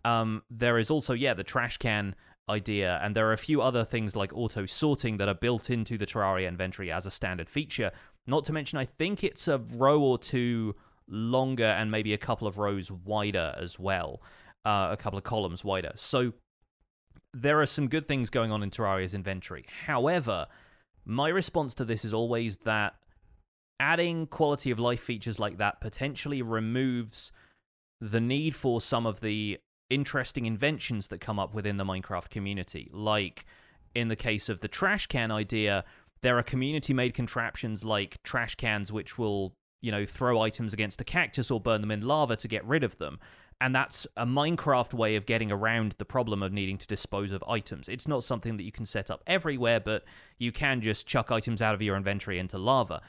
Um, 0.04 0.44
there 0.52 0.78
is 0.78 0.92
also, 0.92 1.14
yeah, 1.14 1.34
the 1.34 1.46
trash 1.46 1.78
can 1.78 2.14
idea, 2.50 3.00
and 3.02 3.16
there 3.16 3.30
are 3.30 3.34
a 3.34 3.38
few 3.38 3.62
other 3.62 3.86
things 3.86 4.18
like 4.18 4.34
auto 4.34 4.66
sorting 4.66 5.16
that 5.16 5.30
are 5.30 5.34
built 5.34 5.70
into 5.70 5.98
the 5.98 6.06
Terraria 6.06 6.46
inventory 6.46 6.92
as 6.92 7.06
a 7.06 7.12
standard 7.12 7.50
feature. 7.50 7.94
Not 8.26 8.44
to 8.46 8.52
mention, 8.52 8.78
I 8.78 8.84
think 8.84 9.24
it's 9.24 9.48
a 9.48 9.60
row 9.60 10.02
or 10.02 10.18
two 10.18 10.76
longer 11.08 11.66
and 11.66 11.92
maybe 11.92 12.14
a 12.14 12.18
couple 12.18 12.48
of 12.48 12.58
rows 12.58 12.92
wider 12.92 13.54
as 13.58 13.80
well, 13.80 14.22
uh, 14.66 14.90
a 14.92 14.98
couple 14.98 15.18
of 15.18 15.24
columns 15.24 15.64
wider. 15.64 15.92
So 15.96 16.34
there 17.34 17.62
are 17.62 17.66
some 17.66 17.88
good 17.88 18.08
things 18.08 18.30
going 18.30 18.52
on 18.52 18.64
in 18.64 18.72
Terraria's 18.72 19.14
inventory. 19.14 19.66
However, 19.86 20.48
my 21.06 21.30
response 21.30 21.74
to 21.76 21.86
this 21.86 22.04
is 22.04 22.14
always 22.14 22.58
that 22.66 22.96
adding 23.80 24.28
quality 24.28 24.72
of 24.72 24.80
life 24.80 25.02
features 25.02 25.40
like 25.40 25.58
that 25.58 25.80
potentially 25.80 26.42
removes 26.42 27.32
the 28.02 28.22
need 28.22 28.56
for 28.56 28.82
some 28.82 29.06
of 29.06 29.22
the 29.22 29.60
interesting 29.90 30.46
inventions 30.46 31.08
that 31.08 31.22
come 31.22 31.40
up 31.40 31.54
within 31.54 31.78
the 31.78 31.86
Minecraft 31.86 32.30
community. 32.30 32.90
Like 32.92 33.46
in 33.96 34.10
the 34.10 34.16
case 34.16 34.50
of 34.50 34.60
the 34.60 34.68
trash 34.68 35.08
can 35.08 35.32
idea, 35.32 35.86
there 36.22 36.38
are 36.38 36.44
community 36.44 36.94
made 36.94 37.14
contraptions 37.14 37.84
like 37.84 38.22
trash 38.24 38.56
cans 38.56 38.92
which 38.92 39.18
will, 39.18 39.54
you 39.82 39.92
know, 39.92 40.06
throw 40.06 40.42
items 40.42 40.74
against 40.74 41.02
a 41.02 41.04
cactus 41.04 41.52
or 41.52 41.60
burn 41.60 41.82
them 41.82 41.92
in 41.92 42.02
lava 42.02 42.36
to 42.38 42.48
get 42.48 42.66
rid 42.66 42.84
of 42.84 42.98
them. 42.98 43.20
And 43.60 43.74
that's 43.74 44.06
a 44.16 44.26
Minecraft 44.26 44.94
way 44.94 45.16
of 45.16 45.26
getting 45.26 45.52
around 45.52 45.96
the 45.98 46.06
problem 46.06 46.44
of 46.44 46.54
needing 46.54 46.78
to 46.78 46.88
dispose 46.88 47.32
of 47.32 47.44
items. 47.48 47.88
It's 47.88 48.08
not 48.08 48.24
something 48.24 48.58
that 48.58 48.64
you 48.64 48.72
can 48.72 48.86
set 48.86 49.10
up 49.10 49.24
everywhere, 49.26 49.80
but 49.80 50.04
you 50.38 50.52
can 50.52 50.80
just 50.82 51.08
chuck 51.08 51.32
items 51.32 51.62
out 51.62 51.74
of 51.74 51.82
your 51.82 51.96
inventory 51.96 52.38
into 52.38 52.58
lava. 52.60 53.02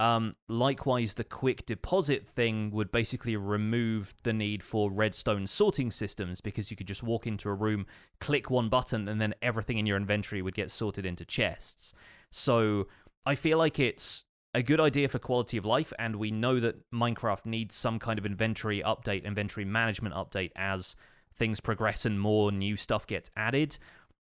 Um, 0.00 0.34
likewise, 0.48 1.14
the 1.14 1.24
quick 1.24 1.64
deposit 1.66 2.26
thing 2.26 2.70
would 2.72 2.90
basically 2.90 3.36
remove 3.36 4.14
the 4.24 4.32
need 4.32 4.62
for 4.62 4.90
redstone 4.90 5.46
sorting 5.46 5.90
systems 5.90 6.40
because 6.40 6.70
you 6.70 6.76
could 6.76 6.88
just 6.88 7.02
walk 7.02 7.26
into 7.26 7.48
a 7.48 7.54
room, 7.54 7.86
click 8.20 8.50
one 8.50 8.68
button, 8.68 9.08
and 9.08 9.20
then 9.20 9.34
everything 9.40 9.78
in 9.78 9.86
your 9.86 9.96
inventory 9.96 10.42
would 10.42 10.54
get 10.54 10.70
sorted 10.70 11.06
into 11.06 11.24
chests. 11.24 11.94
So 12.30 12.88
I 13.24 13.36
feel 13.36 13.56
like 13.56 13.78
it's 13.78 14.24
a 14.54 14.62
good 14.62 14.80
idea 14.80 15.08
for 15.08 15.18
quality 15.18 15.56
of 15.56 15.64
life, 15.64 15.92
and 15.98 16.16
we 16.16 16.30
know 16.30 16.60
that 16.60 16.90
Minecraft 16.92 17.44
needs 17.44 17.74
some 17.74 17.98
kind 17.98 18.18
of 18.18 18.24
inventory 18.26 18.82
update, 18.84 19.24
inventory 19.24 19.64
management 19.64 20.14
update 20.14 20.52
as 20.54 20.94
things 21.36 21.60
progress 21.60 22.06
and 22.06 22.20
more 22.20 22.52
new 22.52 22.76
stuff 22.76 23.06
gets 23.06 23.30
added 23.36 23.76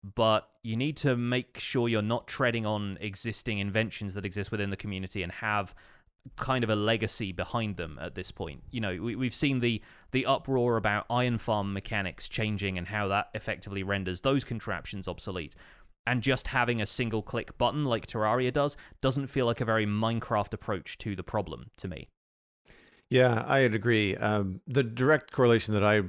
but 0.03 0.49
you 0.63 0.75
need 0.75 0.97
to 0.97 1.15
make 1.15 1.57
sure 1.57 1.87
you're 1.87 2.01
not 2.01 2.27
treading 2.27 2.65
on 2.65 2.97
existing 2.99 3.59
inventions 3.59 4.13
that 4.13 4.25
exist 4.25 4.51
within 4.51 4.69
the 4.69 4.77
community 4.77 5.23
and 5.23 5.31
have 5.31 5.73
kind 6.35 6.63
of 6.63 6.69
a 6.69 6.75
legacy 6.75 7.31
behind 7.31 7.77
them 7.77 7.97
at 8.01 8.15
this 8.15 8.31
point. 8.31 8.61
You 8.71 8.81
know, 8.81 8.97
we, 9.01 9.15
we've 9.15 9.33
seen 9.33 9.59
the 9.59 9.81
the 10.11 10.25
uproar 10.25 10.77
about 10.77 11.05
iron 11.09 11.37
farm 11.37 11.73
mechanics 11.73 12.29
changing 12.29 12.77
and 12.77 12.87
how 12.87 13.07
that 13.09 13.29
effectively 13.33 13.83
renders 13.83 14.21
those 14.21 14.43
contraptions 14.43 15.07
obsolete. 15.07 15.55
And 16.05 16.21
just 16.21 16.47
having 16.47 16.81
a 16.81 16.85
single 16.85 17.21
click 17.21 17.57
button 17.57 17.85
like 17.85 18.07
Terraria 18.07 18.51
does 18.51 18.75
doesn't 19.01 19.27
feel 19.27 19.45
like 19.45 19.61
a 19.61 19.65
very 19.65 19.85
Minecraft 19.85 20.53
approach 20.53 20.97
to 20.99 21.15
the 21.15 21.23
problem 21.23 21.71
to 21.77 21.87
me. 21.87 22.09
Yeah, 23.09 23.45
I'd 23.47 23.73
agree. 23.73 24.17
Um, 24.17 24.61
the 24.67 24.83
direct 24.83 25.31
correlation 25.31 25.73
that 25.75 25.83
I 25.83 26.01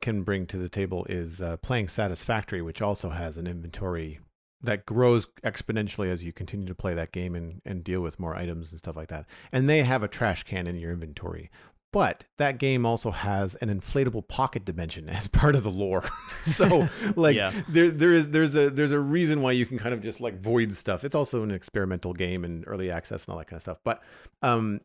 can 0.00 0.22
bring 0.22 0.46
to 0.46 0.58
the 0.58 0.68
table 0.68 1.06
is 1.08 1.40
uh, 1.40 1.58
playing 1.58 1.88
Satisfactory, 1.88 2.62
which 2.62 2.82
also 2.82 3.10
has 3.10 3.36
an 3.36 3.46
inventory 3.46 4.20
that 4.62 4.86
grows 4.86 5.26
exponentially 5.44 6.08
as 6.08 6.24
you 6.24 6.32
continue 6.32 6.66
to 6.66 6.74
play 6.74 6.94
that 6.94 7.12
game 7.12 7.34
and, 7.34 7.60
and 7.64 7.84
deal 7.84 8.00
with 8.00 8.18
more 8.18 8.34
items 8.34 8.72
and 8.72 8.78
stuff 8.78 8.96
like 8.96 9.08
that. 9.08 9.26
And 9.52 9.68
they 9.68 9.82
have 9.82 10.02
a 10.02 10.08
trash 10.08 10.44
can 10.44 10.66
in 10.66 10.76
your 10.76 10.92
inventory. 10.92 11.50
But 11.92 12.24
that 12.36 12.58
game 12.58 12.84
also 12.84 13.10
has 13.10 13.54
an 13.56 13.68
inflatable 13.68 14.28
pocket 14.28 14.64
dimension 14.64 15.08
as 15.08 15.26
part 15.28 15.54
of 15.54 15.62
the 15.62 15.70
lore. 15.70 16.04
so 16.42 16.88
like 17.16 17.36
Yeah. 17.36 17.52
there 17.68 17.90
there 17.90 18.12
is 18.14 18.28
there's 18.30 18.54
a 18.54 18.70
there's 18.70 18.92
a 18.92 19.00
reason 19.00 19.40
why 19.42 19.52
you 19.52 19.64
can 19.66 19.78
kind 19.78 19.94
of 19.94 20.02
just 20.02 20.20
like 20.20 20.40
void 20.40 20.74
stuff. 20.74 21.04
It's 21.04 21.14
also 21.14 21.42
an 21.42 21.50
experimental 21.50 22.12
game 22.12 22.44
and 22.44 22.64
early 22.66 22.90
access 22.90 23.24
and 23.24 23.32
all 23.32 23.38
that 23.38 23.46
kind 23.46 23.56
of 23.58 23.62
stuff. 23.62 23.78
But 23.84 24.02
um 24.42 24.80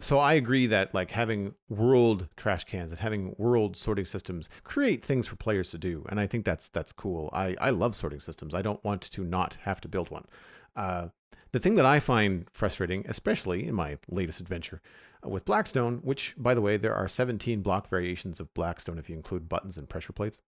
so 0.00 0.18
I 0.18 0.32
agree 0.34 0.66
that 0.66 0.94
like 0.94 1.10
having 1.12 1.54
world 1.68 2.28
trash 2.36 2.64
cans 2.64 2.90
and 2.90 2.98
having 2.98 3.34
world 3.38 3.76
sorting 3.76 4.04
systems 4.04 4.48
create 4.64 5.04
things 5.04 5.28
for 5.28 5.36
players 5.36 5.70
to 5.70 5.78
do, 5.78 6.04
and 6.08 6.18
I 6.18 6.26
think 6.26 6.44
that's 6.44 6.68
that's 6.68 6.92
cool. 6.92 7.30
I 7.32 7.54
I 7.60 7.70
love 7.70 7.94
sorting 7.94 8.18
systems. 8.20 8.52
I 8.54 8.62
don't 8.62 8.82
want 8.84 9.02
to 9.02 9.22
not 9.24 9.58
have 9.62 9.80
to 9.82 9.88
build 9.88 10.10
one. 10.10 10.24
Uh, 10.74 11.08
the 11.52 11.60
thing 11.60 11.76
that 11.76 11.86
I 11.86 12.00
find 12.00 12.46
frustrating, 12.52 13.04
especially 13.08 13.66
in 13.66 13.74
my 13.74 13.98
latest 14.08 14.40
adventure 14.40 14.80
with 15.24 15.44
Blackstone, 15.44 16.00
which 16.02 16.34
by 16.36 16.54
the 16.54 16.60
way 16.60 16.76
there 16.76 16.94
are 16.94 17.08
17 17.08 17.62
block 17.62 17.88
variations 17.88 18.40
of 18.40 18.52
Blackstone 18.54 18.98
if 18.98 19.08
you 19.08 19.16
include 19.16 19.48
buttons 19.48 19.78
and 19.78 19.88
pressure 19.88 20.12
plates, 20.12 20.40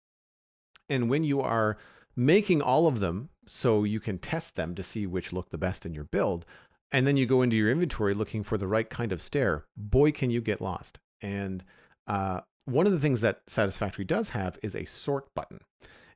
and 0.90 1.10
when 1.10 1.24
you 1.24 1.42
are 1.42 1.78
making 2.16 2.62
all 2.62 2.88
of 2.88 3.00
them 3.00 3.30
so 3.48 3.84
you 3.84 4.00
can 4.00 4.18
test 4.18 4.56
them 4.56 4.76
to 4.76 4.84
see 4.84 5.06
which 5.06 5.34
look 5.34 5.50
the 5.50 5.58
best 5.58 5.86
in 5.86 5.94
your 5.94 6.04
build, 6.04 6.46
and 6.92 7.08
then 7.08 7.18
you 7.18 7.26
go 7.26 7.42
into 7.42 7.58
your 7.58 7.72
inventory 7.72 8.14
looking 8.14 8.44
for 8.44 8.58
the 8.58 8.68
right 8.68 8.90
kind 8.90 9.12
of 9.12 9.22
stair, 9.22 9.66
boy, 9.76 10.12
can 10.12 10.30
you 10.30 10.42
get 10.42 10.62
lost. 10.62 11.00
And 11.22 11.64
uh, 12.08 12.42
one 12.66 12.86
of 12.86 12.94
the 12.94 13.00
things 13.00 13.22
that 13.22 13.42
Satisfactory 13.48 14.06
does 14.06 14.30
have 14.30 14.60
is 14.62 14.76
a 14.76 14.86
sort 14.86 15.34
button. 15.34 15.60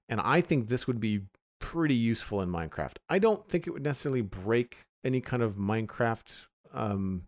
And 0.08 0.22
I 0.22 0.42
think 0.42 0.68
this 0.68 0.86
would 0.88 1.00
be 1.00 1.22
pretty 1.60 1.96
useful 1.96 2.42
in 2.42 2.50
Minecraft. 2.50 2.98
I 3.10 3.20
don't 3.20 3.48
think 3.50 3.66
it 3.66 3.72
would 3.72 3.84
necessarily 3.84 4.22
break 4.22 4.78
any 5.04 5.20
kind 5.20 5.42
of 5.42 5.56
Minecraft 5.56 6.46
um, 6.74 7.24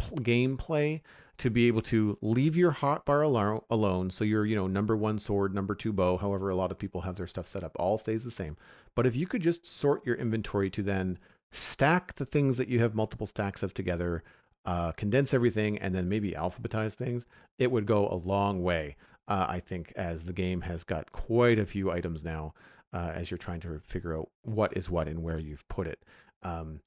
gameplay 0.00 1.00
to 1.38 1.50
be 1.50 1.66
able 1.66 1.82
to 1.82 2.16
leave 2.22 2.56
your 2.56 2.72
hotbar 2.72 3.24
alo- 3.24 3.64
alone. 3.70 4.10
So 4.10 4.24
your, 4.24 4.46
you 4.46 4.56
know, 4.56 4.66
number 4.66 4.96
one 4.96 5.18
sword, 5.18 5.54
number 5.54 5.74
two 5.74 5.92
bow, 5.92 6.16
however, 6.16 6.48
a 6.48 6.56
lot 6.56 6.70
of 6.70 6.78
people 6.78 7.02
have 7.02 7.16
their 7.16 7.26
stuff 7.26 7.46
set 7.46 7.62
up, 7.62 7.76
all 7.78 7.98
stays 7.98 8.22
the 8.22 8.30
same. 8.30 8.56
But 8.94 9.06
if 9.06 9.14
you 9.14 9.26
could 9.26 9.42
just 9.42 9.66
sort 9.66 10.06
your 10.06 10.16
inventory 10.16 10.70
to 10.70 10.82
then 10.82 11.18
stack 11.52 12.14
the 12.16 12.24
things 12.24 12.56
that 12.56 12.68
you 12.68 12.80
have 12.80 12.94
multiple 12.94 13.26
stacks 13.26 13.62
of 13.62 13.74
together, 13.74 14.22
uh, 14.64 14.92
condense 14.92 15.34
everything, 15.34 15.78
and 15.78 15.94
then 15.94 16.08
maybe 16.08 16.32
alphabetize 16.32 16.94
things, 16.94 17.26
it 17.58 17.70
would 17.70 17.86
go 17.86 18.08
a 18.08 18.16
long 18.16 18.62
way. 18.62 18.96
Uh, 19.28 19.46
I 19.48 19.60
think 19.60 19.92
as 19.96 20.24
the 20.24 20.32
game 20.32 20.62
has 20.62 20.84
got 20.84 21.12
quite 21.12 21.58
a 21.58 21.66
few 21.66 21.90
items 21.90 22.24
now, 22.24 22.54
uh, 22.92 23.12
as 23.14 23.30
you're 23.30 23.38
trying 23.38 23.60
to 23.60 23.80
figure 23.80 24.16
out 24.16 24.30
what 24.42 24.76
is 24.76 24.88
what 24.88 25.08
and 25.08 25.22
where 25.22 25.38
you've 25.38 25.66
put 25.68 25.86
it. 25.86 26.02
Um, 26.42 26.80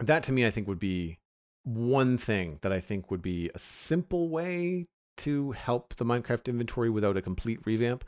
that 0.00 0.22
to 0.24 0.32
me, 0.32 0.46
I 0.46 0.50
think 0.50 0.68
would 0.68 0.78
be 0.78 1.18
one 1.66 2.16
thing 2.16 2.60
that 2.62 2.72
I 2.72 2.78
think 2.78 3.10
would 3.10 3.22
be 3.22 3.50
a 3.52 3.58
simple 3.58 4.28
way 4.28 4.86
to 5.18 5.50
help 5.50 5.96
the 5.96 6.04
Minecraft 6.04 6.46
inventory 6.46 6.90
without 6.90 7.16
a 7.16 7.22
complete 7.22 7.58
revamp. 7.64 8.04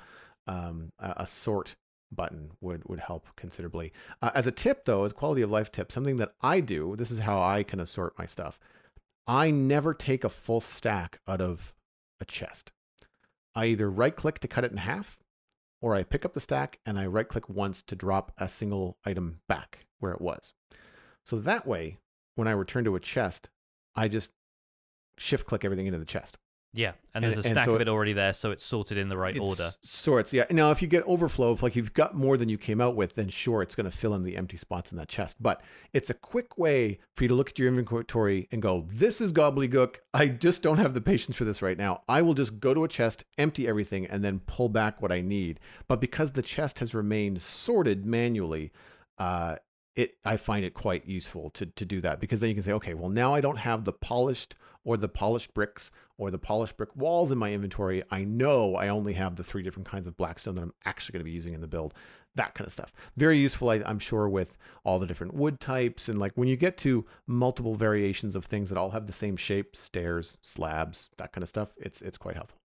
Um, 0.47 0.93
a, 1.01 1.15
a, 1.19 1.27
sort 1.27 1.75
button 2.13 2.53
would 2.61 2.89
would 2.89 3.01
help 3.01 3.27
considerably. 3.37 3.93
Uh, 4.23 4.31
as 4.35 4.47
a 4.47 4.53
tip, 4.53 4.85
though, 4.85 5.05
as 5.05 5.13
quality 5.13 5.43
of 5.43 5.51
life 5.51 5.73
tip, 5.73 5.91
something 5.91 6.19
that 6.19 6.35
I 6.41 6.61
do. 6.61 6.95
This 6.97 7.11
is 7.11 7.19
how 7.19 7.43
I 7.43 7.65
kind 7.65 7.81
of 7.81 7.89
sort 7.89 8.19
my 8.19 8.27
stuff. 8.27 8.59
I 9.27 9.51
never 9.51 9.93
take 9.93 10.25
a 10.25 10.31
full 10.31 10.61
stack 10.61 11.21
out 11.27 11.41
of 11.41 11.75
a 12.21 12.25
chest. 12.25 12.71
I 13.55 13.67
either 13.67 13.91
right 13.91 14.15
click 14.15 14.39
to 14.39 14.49
cut 14.49 14.65
it 14.65 14.71
in 14.71 14.79
half, 14.79 15.19
or 15.83 15.97
I 15.97 16.05
pick 16.05 16.25
up 16.25 16.33
the 16.33 16.41
stack 16.41 16.79
and 16.87 16.99
I 16.99 17.07
right 17.07 17.29
click 17.29 17.49
once 17.49 17.83
to 17.83 17.97
drop 17.97 18.33
a 18.39 18.49
single 18.49 18.97
item 19.05 19.41
back 19.49 19.87
where 19.99 20.13
it 20.13 20.21
was. 20.21 20.55
So 21.27 21.41
that 21.41 21.67
way, 21.67 21.99
when 22.39 22.49
I 22.49 22.53
return 22.53 22.85
to 22.85 22.95
a 22.95 23.01
chest, 23.01 23.51
I 23.97 24.09
just 24.09 24.31
shift 25.19 25.47
click 25.47 25.65
everything 25.65 25.87
into 25.87 25.99
the 25.99 26.05
chest. 26.05 26.39
Yeah, 26.75 26.93
and 27.15 27.25
there's 27.25 27.39
a 27.39 27.43
stack 27.43 27.65
so 27.65 27.75
of 27.75 27.81
it 27.81 27.89
already 27.89 28.13
there, 28.13 28.35
so 28.35 28.51
it's 28.51 28.63
sorted 28.63 28.99
in 28.99 29.09
the 29.09 29.17
right 29.17 29.37
order. 29.39 29.71
Sorts, 29.83 30.35
yeah. 30.35 30.45
Now, 30.51 30.71
if 30.71 30.83
you 30.83 30.87
get 30.87 31.03
overflow, 31.05 31.53
if 31.53 31.63
like 31.63 31.75
you've 31.75 31.95
got 31.95 32.15
more 32.15 32.37
than 32.37 32.51
you 32.51 32.59
came 32.59 32.81
out 32.81 32.95
with, 32.95 33.15
then 33.15 33.29
sure, 33.31 33.63
it's 33.63 33.75
going 33.75 33.91
to 33.91 33.97
fill 33.97 34.15
in 34.15 34.23
the 34.23 34.37
empty 34.37 34.59
spots 34.59 34.93
in 34.93 34.99
that 34.99 35.09
chest. 35.09 35.39
But 35.41 35.63
it's 35.95 36.11
a 36.11 36.15
quick 36.15 36.59
way 36.59 37.01
for 37.17 37.25
you 37.25 37.29
to 37.29 37.35
look 37.35 37.49
at 37.49 37.59
your 37.59 37.69
inventory 37.69 38.49
and 38.53 38.61
go, 38.61 38.87
"This 38.93 39.21
is 39.23 39.33
gobbledygook. 39.33 39.97
I 40.13 40.29
just 40.29 40.63
don't 40.63 40.79
have 40.79 40.93
the 40.93 41.01
patience 41.01 41.37
for 41.37 41.45
this 41.45 41.63
right 41.63 41.79
now. 41.79 42.03
I 42.07 42.21
will 42.21 42.35
just 42.35 42.61
go 42.61 42.75
to 42.75 42.85
a 42.85 42.89
chest, 42.89 43.25
empty 43.39 43.67
everything, 43.67 44.07
and 44.07 44.23
then 44.23 44.41
pull 44.41 44.69
back 44.69 45.01
what 45.01 45.11
I 45.11 45.23
need." 45.23 45.61
But 45.89 46.03
because 46.03 46.33
the 46.33 46.43
chest 46.43 46.79
has 46.81 46.95
remained 46.95 47.41
sorted 47.41 48.05
manually, 48.05 48.71
uh, 49.17 49.57
it 49.99 50.17
I 50.25 50.37
find 50.37 50.65
it 50.65 50.75
quite 50.75 51.07
useful 51.07 51.51
to 51.51 51.67
to 51.67 51.85
do 51.85 52.01
that 52.03 52.21
because 52.21 52.41
then 52.41 52.49
you 52.49 52.55
can 52.55 52.65
say, 52.65 52.73
okay, 52.73 52.95
well 52.95 53.11
now 53.11 53.35
I 53.35 53.41
don't 53.41 53.59
have 53.59 53.85
the 53.85 53.93
polished 53.93 54.55
or 54.85 54.97
the 54.97 55.09
polished 55.09 55.53
bricks 55.55 55.91
or 56.17 56.31
the 56.31 56.39
polished 56.39 56.77
brick 56.77 56.95
walls 56.97 57.33
in 57.33 57.39
my 57.39 57.53
inventory. 57.53 58.03
I 58.11 58.25
know 58.25 58.77
I 58.77 58.89
only 58.89 59.13
have 59.15 59.37
the 59.37 59.45
three 59.45 59.63
different 59.63 59.89
kinds 59.89 60.07
of 60.07 60.17
blackstone 60.17 60.55
that 60.55 60.63
I'm 60.63 60.75
actually 60.85 61.15
going 61.15 61.21
to 61.21 61.31
be 61.31 61.33
using 61.33 61.53
in 61.53 61.61
the 61.61 61.67
build. 61.67 61.95
That 62.37 62.55
kind 62.55 62.67
of 62.67 62.73
stuff. 62.73 62.93
Very 63.17 63.39
useful, 63.39 63.71
I, 63.71 63.83
I'm 63.85 63.99
sure, 63.99 64.29
with 64.29 64.57
all 64.85 65.01
the 65.01 65.07
different 65.07 65.35
wood 65.35 65.59
types. 65.59 66.09
And 66.09 66.21
like 66.21 66.33
when 66.37 66.47
you 66.47 66.57
get 66.57 66.77
to 66.79 67.05
multiple 67.27 67.75
variations 67.75 68.37
of 68.37 68.45
things 68.45 68.69
that 68.69 68.79
all 68.79 68.91
have 68.91 69.07
the 69.07 69.13
same 69.13 69.37
shape, 69.37 69.75
stairs, 69.75 70.39
slabs, 70.43 71.11
that 71.17 71.33
kind 71.33 71.43
of 71.43 71.49
stuff, 71.49 71.71
it's 71.77 72.01
it's 72.03 72.19
quite 72.19 72.37
helpful. 72.37 72.59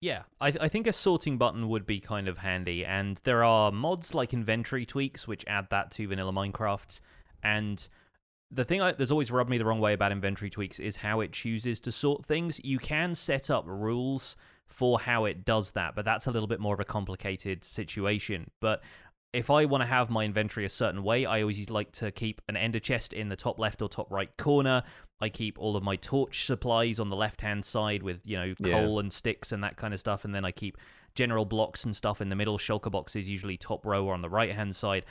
Yeah, 0.00 0.22
I, 0.40 0.48
I 0.60 0.68
think 0.68 0.86
a 0.86 0.92
sorting 0.92 1.38
button 1.38 1.68
would 1.68 1.86
be 1.86 2.00
kind 2.00 2.28
of 2.28 2.38
handy, 2.38 2.84
and 2.84 3.20
there 3.24 3.42
are 3.42 3.72
mods 3.72 4.14
like 4.14 4.34
inventory 4.34 4.84
tweaks 4.84 5.26
which 5.26 5.44
add 5.46 5.68
that 5.70 5.90
to 5.92 6.08
vanilla 6.08 6.32
Minecraft. 6.32 7.00
And 7.42 7.86
the 8.50 8.64
thing 8.64 8.82
I, 8.82 8.92
that's 8.92 9.10
always 9.10 9.30
rubbed 9.30 9.50
me 9.50 9.58
the 9.58 9.64
wrong 9.64 9.80
way 9.80 9.94
about 9.94 10.12
inventory 10.12 10.50
tweaks 10.50 10.78
is 10.78 10.96
how 10.96 11.20
it 11.20 11.32
chooses 11.32 11.80
to 11.80 11.92
sort 11.92 12.26
things. 12.26 12.60
You 12.62 12.78
can 12.78 13.14
set 13.14 13.48
up 13.50 13.64
rules 13.66 14.36
for 14.66 15.00
how 15.00 15.24
it 15.24 15.44
does 15.44 15.72
that, 15.72 15.94
but 15.94 16.04
that's 16.04 16.26
a 16.26 16.30
little 16.30 16.46
bit 16.46 16.60
more 16.60 16.74
of 16.74 16.80
a 16.80 16.84
complicated 16.84 17.64
situation. 17.64 18.50
But 18.60 18.82
if 19.32 19.50
I 19.50 19.64
want 19.64 19.82
to 19.82 19.86
have 19.86 20.10
my 20.10 20.24
inventory 20.24 20.66
a 20.66 20.70
certain 20.70 21.02
way, 21.02 21.26
I 21.26 21.40
always 21.40 21.68
like 21.70 21.92
to 21.92 22.10
keep 22.10 22.40
an 22.48 22.56
ender 22.56 22.80
chest 22.80 23.12
in 23.12 23.28
the 23.28 23.36
top 23.36 23.58
left 23.58 23.82
or 23.82 23.88
top 23.88 24.10
right 24.10 24.34
corner. 24.36 24.82
I 25.20 25.28
keep 25.28 25.58
all 25.58 25.76
of 25.76 25.82
my 25.82 25.96
torch 25.96 26.44
supplies 26.44 26.98
on 26.98 27.08
the 27.08 27.16
left 27.16 27.40
hand 27.40 27.64
side 27.64 28.02
with, 28.02 28.20
you 28.24 28.36
know, 28.36 28.54
coal 28.62 28.94
yeah. 28.94 29.00
and 29.00 29.12
sticks 29.12 29.50
and 29.50 29.62
that 29.64 29.76
kind 29.76 29.94
of 29.94 30.00
stuff. 30.00 30.24
And 30.24 30.34
then 30.34 30.44
I 30.44 30.52
keep 30.52 30.76
general 31.14 31.44
blocks 31.44 31.84
and 31.84 31.96
stuff 31.96 32.20
in 32.20 32.28
the 32.28 32.36
middle. 32.36 32.58
Shulker 32.58 32.90
boxes 32.90 33.28
usually 33.28 33.56
top 33.56 33.86
row 33.86 34.04
or 34.04 34.14
on 34.14 34.22
the 34.22 34.28
right 34.28 34.54
hand 34.54 34.76
side. 34.76 35.04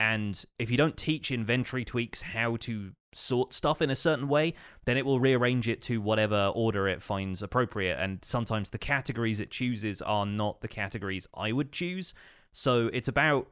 And 0.00 0.44
if 0.58 0.68
you 0.68 0.76
don't 0.76 0.96
teach 0.96 1.30
inventory 1.30 1.84
tweaks 1.84 2.22
how 2.22 2.56
to 2.56 2.90
sort 3.14 3.52
stuff 3.52 3.80
in 3.80 3.88
a 3.88 3.94
certain 3.94 4.26
way, 4.26 4.54
then 4.84 4.96
it 4.96 5.06
will 5.06 5.20
rearrange 5.20 5.68
it 5.68 5.80
to 5.82 6.00
whatever 6.00 6.50
order 6.54 6.88
it 6.88 7.00
finds 7.00 7.40
appropriate. 7.40 7.98
And 8.00 8.18
sometimes 8.24 8.70
the 8.70 8.78
categories 8.78 9.38
it 9.38 9.52
chooses 9.52 10.02
are 10.02 10.26
not 10.26 10.60
the 10.60 10.68
categories 10.68 11.28
I 11.34 11.52
would 11.52 11.70
choose. 11.70 12.14
So 12.52 12.90
it's 12.92 13.06
about 13.06 13.48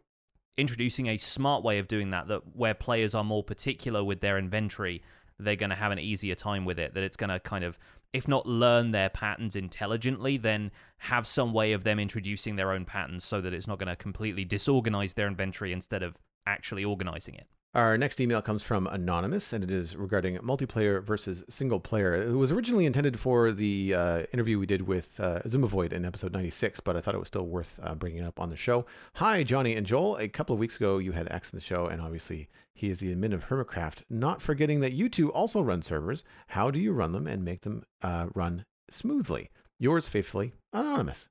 introducing 0.56 1.06
a 1.06 1.18
smart 1.18 1.62
way 1.62 1.78
of 1.78 1.88
doing 1.88 2.10
that 2.10 2.28
that 2.28 2.56
where 2.56 2.74
players 2.74 3.14
are 3.14 3.24
more 3.24 3.44
particular 3.44 4.02
with 4.02 4.20
their 4.20 4.36
inventory 4.36 5.02
they're 5.44 5.56
going 5.56 5.70
to 5.70 5.76
have 5.76 5.92
an 5.92 5.98
easier 5.98 6.34
time 6.34 6.64
with 6.64 6.78
it 6.78 6.94
that 6.94 7.02
it's 7.02 7.16
going 7.16 7.30
to 7.30 7.40
kind 7.40 7.64
of 7.64 7.78
if 8.12 8.26
not 8.26 8.46
learn 8.46 8.90
their 8.90 9.08
patterns 9.08 9.56
intelligently 9.56 10.36
then 10.36 10.70
have 10.98 11.26
some 11.26 11.52
way 11.52 11.72
of 11.72 11.84
them 11.84 11.98
introducing 11.98 12.56
their 12.56 12.72
own 12.72 12.84
patterns 12.84 13.24
so 13.24 13.40
that 13.40 13.54
it's 13.54 13.66
not 13.66 13.78
going 13.78 13.88
to 13.88 13.96
completely 13.96 14.44
disorganize 14.44 15.14
their 15.14 15.26
inventory 15.26 15.72
instead 15.72 16.02
of 16.02 16.16
actually 16.46 16.84
organizing 16.84 17.34
it 17.34 17.46
our 17.74 17.96
next 17.96 18.20
email 18.20 18.42
comes 18.42 18.62
from 18.62 18.88
Anonymous, 18.88 19.52
and 19.52 19.62
it 19.62 19.70
is 19.70 19.94
regarding 19.94 20.36
multiplayer 20.38 21.02
versus 21.02 21.44
single 21.48 21.78
player. 21.78 22.14
It 22.14 22.34
was 22.34 22.50
originally 22.50 22.84
intended 22.84 23.20
for 23.20 23.52
the 23.52 23.94
uh, 23.94 24.22
interview 24.32 24.58
we 24.58 24.66
did 24.66 24.82
with 24.82 25.20
uh, 25.20 25.40
Xisumavoid 25.42 25.92
in 25.92 26.04
episode 26.04 26.32
96, 26.32 26.80
but 26.80 26.96
I 26.96 27.00
thought 27.00 27.14
it 27.14 27.18
was 27.18 27.28
still 27.28 27.46
worth 27.46 27.78
uh, 27.80 27.94
bringing 27.94 28.24
up 28.24 28.40
on 28.40 28.50
the 28.50 28.56
show. 28.56 28.86
Hi, 29.14 29.44
Jonny 29.44 29.76
and 29.76 29.86
Joel. 29.86 30.16
A 30.16 30.26
couple 30.26 30.52
of 30.52 30.58
weeks 30.58 30.76
ago, 30.76 30.98
you 30.98 31.12
had 31.12 31.30
X 31.30 31.52
in 31.52 31.56
the 31.56 31.64
show, 31.64 31.86
and 31.86 32.02
obviously 32.02 32.48
he 32.74 32.90
is 32.90 32.98
the 32.98 33.14
admin 33.14 33.32
of 33.32 33.44
Hermitcraft. 33.44 34.02
Not 34.10 34.42
forgetting 34.42 34.80
that 34.80 34.92
you 34.92 35.08
two 35.08 35.30
also 35.32 35.60
run 35.60 35.82
servers. 35.82 36.24
How 36.48 36.72
do 36.72 36.80
you 36.80 36.92
run 36.92 37.12
them 37.12 37.28
and 37.28 37.44
make 37.44 37.60
them 37.60 37.84
uh, 38.02 38.26
run 38.34 38.64
smoothly? 38.90 39.48
Yours 39.78 40.08
faithfully, 40.08 40.54
Anonymous. 40.72 41.28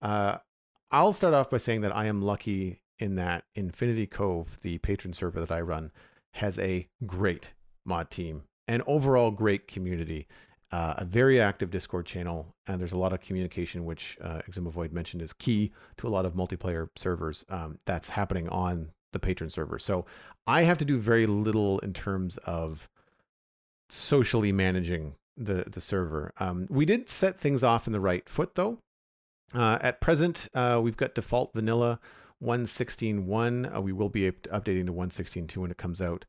Uh, 0.00 0.38
I'll 0.90 1.12
start 1.12 1.34
off 1.34 1.50
by 1.50 1.58
saying 1.58 1.82
that 1.82 1.94
I 1.94 2.06
am 2.06 2.22
lucky 2.22 2.80
in 2.98 3.14
that 3.16 3.44
Infinity 3.54 4.06
Cove, 4.06 4.58
the 4.62 4.78
patron 4.78 5.12
server 5.12 5.40
that 5.40 5.50
I 5.52 5.60
run, 5.60 5.90
has 6.34 6.58
a 6.58 6.86
great 7.06 7.52
mod 7.84 8.10
team 8.10 8.42
and 8.68 8.82
overall 8.86 9.30
great 9.30 9.68
community. 9.68 10.26
Uh, 10.72 10.94
a 10.98 11.04
very 11.04 11.40
active 11.40 11.70
Discord 11.70 12.04
channel, 12.04 12.52
and 12.66 12.80
there's 12.80 12.92
a 12.92 12.98
lot 12.98 13.12
of 13.12 13.20
communication, 13.20 13.84
which 13.84 14.18
uh, 14.20 14.40
mentioned 14.90 15.22
is 15.22 15.32
key 15.32 15.70
to 15.98 16.08
a 16.08 16.10
lot 16.10 16.26
of 16.26 16.34
multiplayer 16.34 16.88
servers 16.96 17.44
um, 17.48 17.78
that's 17.86 18.08
happening 18.08 18.48
on 18.48 18.88
the 19.12 19.20
patron 19.20 19.50
server. 19.50 19.78
So 19.78 20.04
I 20.46 20.62
have 20.62 20.78
to 20.78 20.84
do 20.84 20.98
very 20.98 21.26
little 21.26 21.78
in 21.80 21.92
terms 21.92 22.38
of 22.38 22.88
socially 23.88 24.50
managing 24.50 25.14
the 25.36 25.64
the 25.70 25.80
server. 25.80 26.32
Um, 26.38 26.66
we 26.68 26.84
did 26.84 27.08
set 27.08 27.38
things 27.38 27.62
off 27.62 27.86
in 27.86 27.92
the 27.92 28.00
right 28.00 28.28
foot, 28.28 28.54
though. 28.54 28.78
Uh, 29.54 29.78
at 29.80 30.00
present, 30.00 30.48
uh, 30.54 30.80
we've 30.82 30.96
got 30.96 31.14
default 31.14 31.52
vanilla 31.54 32.00
116.1. 32.44 33.74
Uh, 33.76 33.80
we 33.80 33.92
will 33.92 34.08
be 34.08 34.30
updating 34.30 34.86
to 34.86 34.92
116.2 34.92 35.56
when 35.56 35.70
it 35.70 35.78
comes 35.78 36.00
out. 36.00 36.24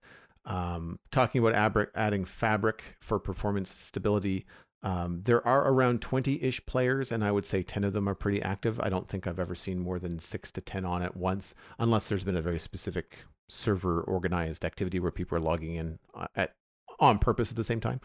Um, 0.45 0.99
talking 1.11 1.39
about 1.39 1.55
ab- 1.55 1.89
adding 1.95 2.25
fabric 2.25 2.83
for 2.99 3.19
performance 3.19 3.73
stability. 3.73 4.45
Um, 4.83 5.21
there 5.25 5.45
are 5.47 5.71
around 5.71 6.01
20 6.01 6.43
ish 6.43 6.63
players, 6.67 7.11
and 7.11 7.23
I 7.23 7.31
would 7.31 7.45
say 7.45 7.63
10 7.63 7.83
of 7.83 7.93
them 7.93 8.07
are 8.07 8.13
pretty 8.13 8.41
active. 8.41 8.79
I 8.79 8.89
don't 8.89 9.07
think 9.09 9.25
I've 9.25 9.39
ever 9.39 9.55
seen 9.55 9.79
more 9.79 9.97
than 9.97 10.19
six 10.19 10.51
to 10.51 10.61
10 10.61 10.85
on 10.85 11.01
at 11.01 11.17
once, 11.17 11.55
unless 11.79 12.07
there's 12.07 12.23
been 12.23 12.37
a 12.37 12.41
very 12.41 12.59
specific 12.59 13.17
server 13.49 14.01
organized 14.01 14.63
activity 14.63 14.99
where 14.99 15.11
people 15.11 15.37
are 15.37 15.41
logging 15.41 15.75
in 15.75 15.99
uh, 16.13 16.27
at 16.35 16.53
on 16.99 17.19
purpose 17.19 17.49
at 17.49 17.57
the 17.57 17.63
same 17.63 17.81
time. 17.81 17.99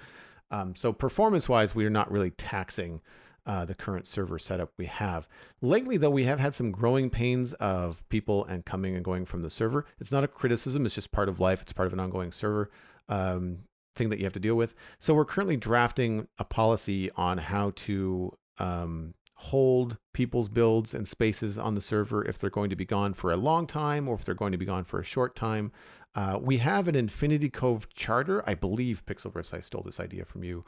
Um, 0.51 0.75
so 0.75 0.93
performance 0.93 1.49
wise, 1.49 1.75
we 1.75 1.85
are 1.85 1.91
not 1.91 2.11
really 2.11 2.31
taxing 2.33 3.01
uh, 3.47 3.65
the 3.65 3.75
current 3.75 4.07
server 4.07 4.39
setup 4.39 4.73
we 4.77 4.87
have. 4.87 5.29
Lately, 5.63 5.97
though, 5.97 6.11
we 6.11 6.25
have 6.25 6.41
had 6.41 6.55
some 6.55 6.71
growing 6.71 7.11
pains 7.11 7.53
of 7.55 8.03
people 8.09 8.45
and 8.47 8.65
coming 8.65 8.97
and 8.97 9.05
going 9.05 9.27
from 9.27 9.43
the 9.43 9.51
server. 9.51 9.87
It's 10.01 10.13
not 10.13 10.25
a 10.25 10.29
criticism; 10.29 10.87
it's 10.87 10.95
just 10.95 11.13
part 11.13 11.29
of 11.29 11.41
life. 11.41 11.63
It's 11.63 11.73
part 11.73 11.87
of 11.87 11.93
an 11.93 12.01
ongoing 12.01 12.33
server 12.33 12.71
um, 13.09 13.59
thing 13.97 14.09
that 14.11 14.19
you 14.19 14.25
have 14.25 14.33
to 14.35 14.41
deal 14.41 14.55
with. 14.55 14.75
So 14.99 15.15
we're 15.15 15.25
currently 15.25 15.57
drafting 15.57 16.27
a 16.39 16.45
policy 16.45 17.11
on 17.17 17.39
how 17.39 17.73
to 17.77 18.33
um, 18.59 19.15
hold 19.35 19.97
people's 20.13 20.49
builds 20.49 20.93
and 20.93 21.09
spaces 21.09 21.57
on 21.57 21.75
the 21.75 21.81
server 21.81 22.25
if 22.27 22.39
they're 22.39 22.51
going 22.51 22.71
to 22.71 22.77
be 22.77 22.85
gone 22.85 23.15
for 23.15 23.33
a 23.33 23.37
long 23.37 23.67
time 23.67 24.07
or 24.07 24.15
if 24.15 24.25
they're 24.25 24.35
going 24.35 24.53
to 24.53 24.59
be 24.59 24.67
gone 24.67 24.85
for 24.85 25.01
a 25.01 25.05
short 25.05 25.35
time. 25.35 25.73
Uh, 26.15 26.39
we 26.41 26.59
have 26.59 26.89
an 26.89 26.95
Infinity 26.95 27.49
Cove 27.49 27.89
charter. 27.95 28.43
I 28.47 28.55
believe 28.55 29.03
Pixlriffs, 29.07 29.55
I 29.55 29.61
stole 29.61 29.83
this 29.83 30.01
idea 30.01 30.25
from 30.25 30.45
you. 30.45 30.65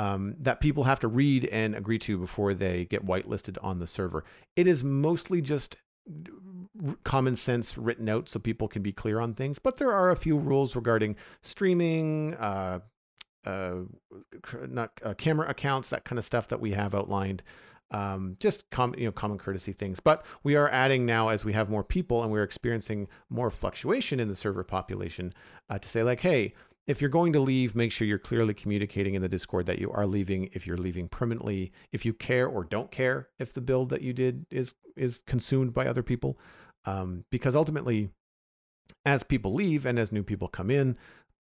Um, 0.00 0.34
that 0.40 0.62
people 0.62 0.84
have 0.84 0.98
to 1.00 1.08
read 1.08 1.44
and 1.46 1.74
agree 1.74 1.98
to 1.98 2.16
before 2.16 2.54
they 2.54 2.86
get 2.86 3.04
whitelisted 3.04 3.58
on 3.62 3.80
the 3.80 3.86
server. 3.86 4.24
It 4.56 4.66
is 4.66 4.82
mostly 4.82 5.42
just 5.42 5.76
common 7.04 7.36
sense 7.36 7.76
written 7.76 8.08
out 8.08 8.26
so 8.26 8.38
people 8.38 8.66
can 8.66 8.80
be 8.80 8.92
clear 8.92 9.20
on 9.20 9.34
things, 9.34 9.58
but 9.58 9.76
there 9.76 9.92
are 9.92 10.10
a 10.10 10.16
few 10.16 10.38
rules 10.38 10.74
regarding 10.74 11.16
streaming, 11.42 12.32
uh, 12.36 12.78
uh, 13.44 13.80
not 14.70 14.98
uh, 15.04 15.12
camera 15.12 15.50
accounts, 15.50 15.90
that 15.90 16.06
kind 16.06 16.18
of 16.18 16.24
stuff 16.24 16.48
that 16.48 16.60
we 16.60 16.70
have 16.70 16.94
outlined 16.94 17.42
um, 17.92 18.36
just 18.40 18.68
com- 18.70 18.94
you 18.96 19.04
know 19.04 19.12
common 19.12 19.38
courtesy 19.38 19.72
things. 19.72 20.00
But 20.00 20.24
we 20.42 20.56
are 20.56 20.68
adding 20.70 21.04
now 21.04 21.28
as 21.28 21.44
we 21.44 21.52
have 21.52 21.68
more 21.68 21.84
people 21.84 22.22
and 22.22 22.30
we're 22.30 22.42
experiencing 22.42 23.08
more 23.28 23.50
fluctuation 23.50 24.20
in 24.20 24.28
the 24.28 24.36
server 24.36 24.64
population 24.64 25.34
uh, 25.68 25.78
to 25.78 25.88
say 25.88 26.02
like, 26.02 26.20
hey, 26.20 26.54
if 26.90 27.00
you're 27.00 27.08
going 27.08 27.32
to 27.32 27.40
leave, 27.40 27.76
make 27.76 27.92
sure 27.92 28.04
you're 28.04 28.18
clearly 28.18 28.52
communicating 28.52 29.14
in 29.14 29.22
the 29.22 29.28
Discord 29.28 29.64
that 29.66 29.78
you 29.78 29.92
are 29.92 30.06
leaving. 30.06 30.50
If 30.52 30.66
you're 30.66 30.76
leaving 30.76 31.08
permanently, 31.08 31.70
if 31.92 32.04
you 32.04 32.12
care 32.12 32.48
or 32.48 32.64
don't 32.64 32.90
care 32.90 33.28
if 33.38 33.54
the 33.54 33.60
build 33.60 33.90
that 33.90 34.02
you 34.02 34.12
did 34.12 34.44
is 34.50 34.74
is 34.96 35.18
consumed 35.18 35.72
by 35.72 35.86
other 35.86 36.02
people, 36.02 36.36
um, 36.86 37.24
because 37.30 37.54
ultimately, 37.54 38.10
as 39.06 39.22
people 39.22 39.54
leave 39.54 39.86
and 39.86 40.00
as 40.00 40.10
new 40.10 40.24
people 40.24 40.48
come 40.48 40.68
in, 40.68 40.96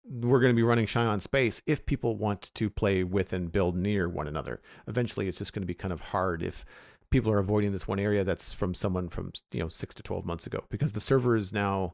we're 0.03 0.39
going 0.39 0.51
to 0.51 0.59
be 0.59 0.63
running 0.63 0.87
Shy 0.87 1.05
on 1.05 1.19
Space 1.19 1.61
if 1.67 1.85
people 1.85 2.15
want 2.15 2.49
to 2.55 2.67
play 2.67 3.03
with 3.03 3.31
and 3.31 3.51
build 3.51 3.77
near 3.77 4.09
one 4.09 4.27
another. 4.27 4.63
Eventually, 4.87 5.27
it's 5.27 5.37
just 5.37 5.53
going 5.53 5.61
to 5.61 5.67
be 5.67 5.75
kind 5.75 5.93
of 5.93 6.01
hard 6.01 6.41
if 6.41 6.65
people 7.11 7.31
are 7.31 7.37
avoiding 7.37 7.71
this 7.71 7.87
one 7.87 7.99
area 7.99 8.23
that's 8.23 8.51
from 8.51 8.73
someone 8.73 9.09
from 9.09 9.31
you 9.51 9.59
know 9.59 9.67
six 9.67 9.93
to 9.93 10.01
twelve 10.01 10.25
months 10.25 10.47
ago 10.47 10.63
because 10.71 10.91
the 10.91 10.99
server 10.99 11.35
is 11.35 11.53
now 11.53 11.93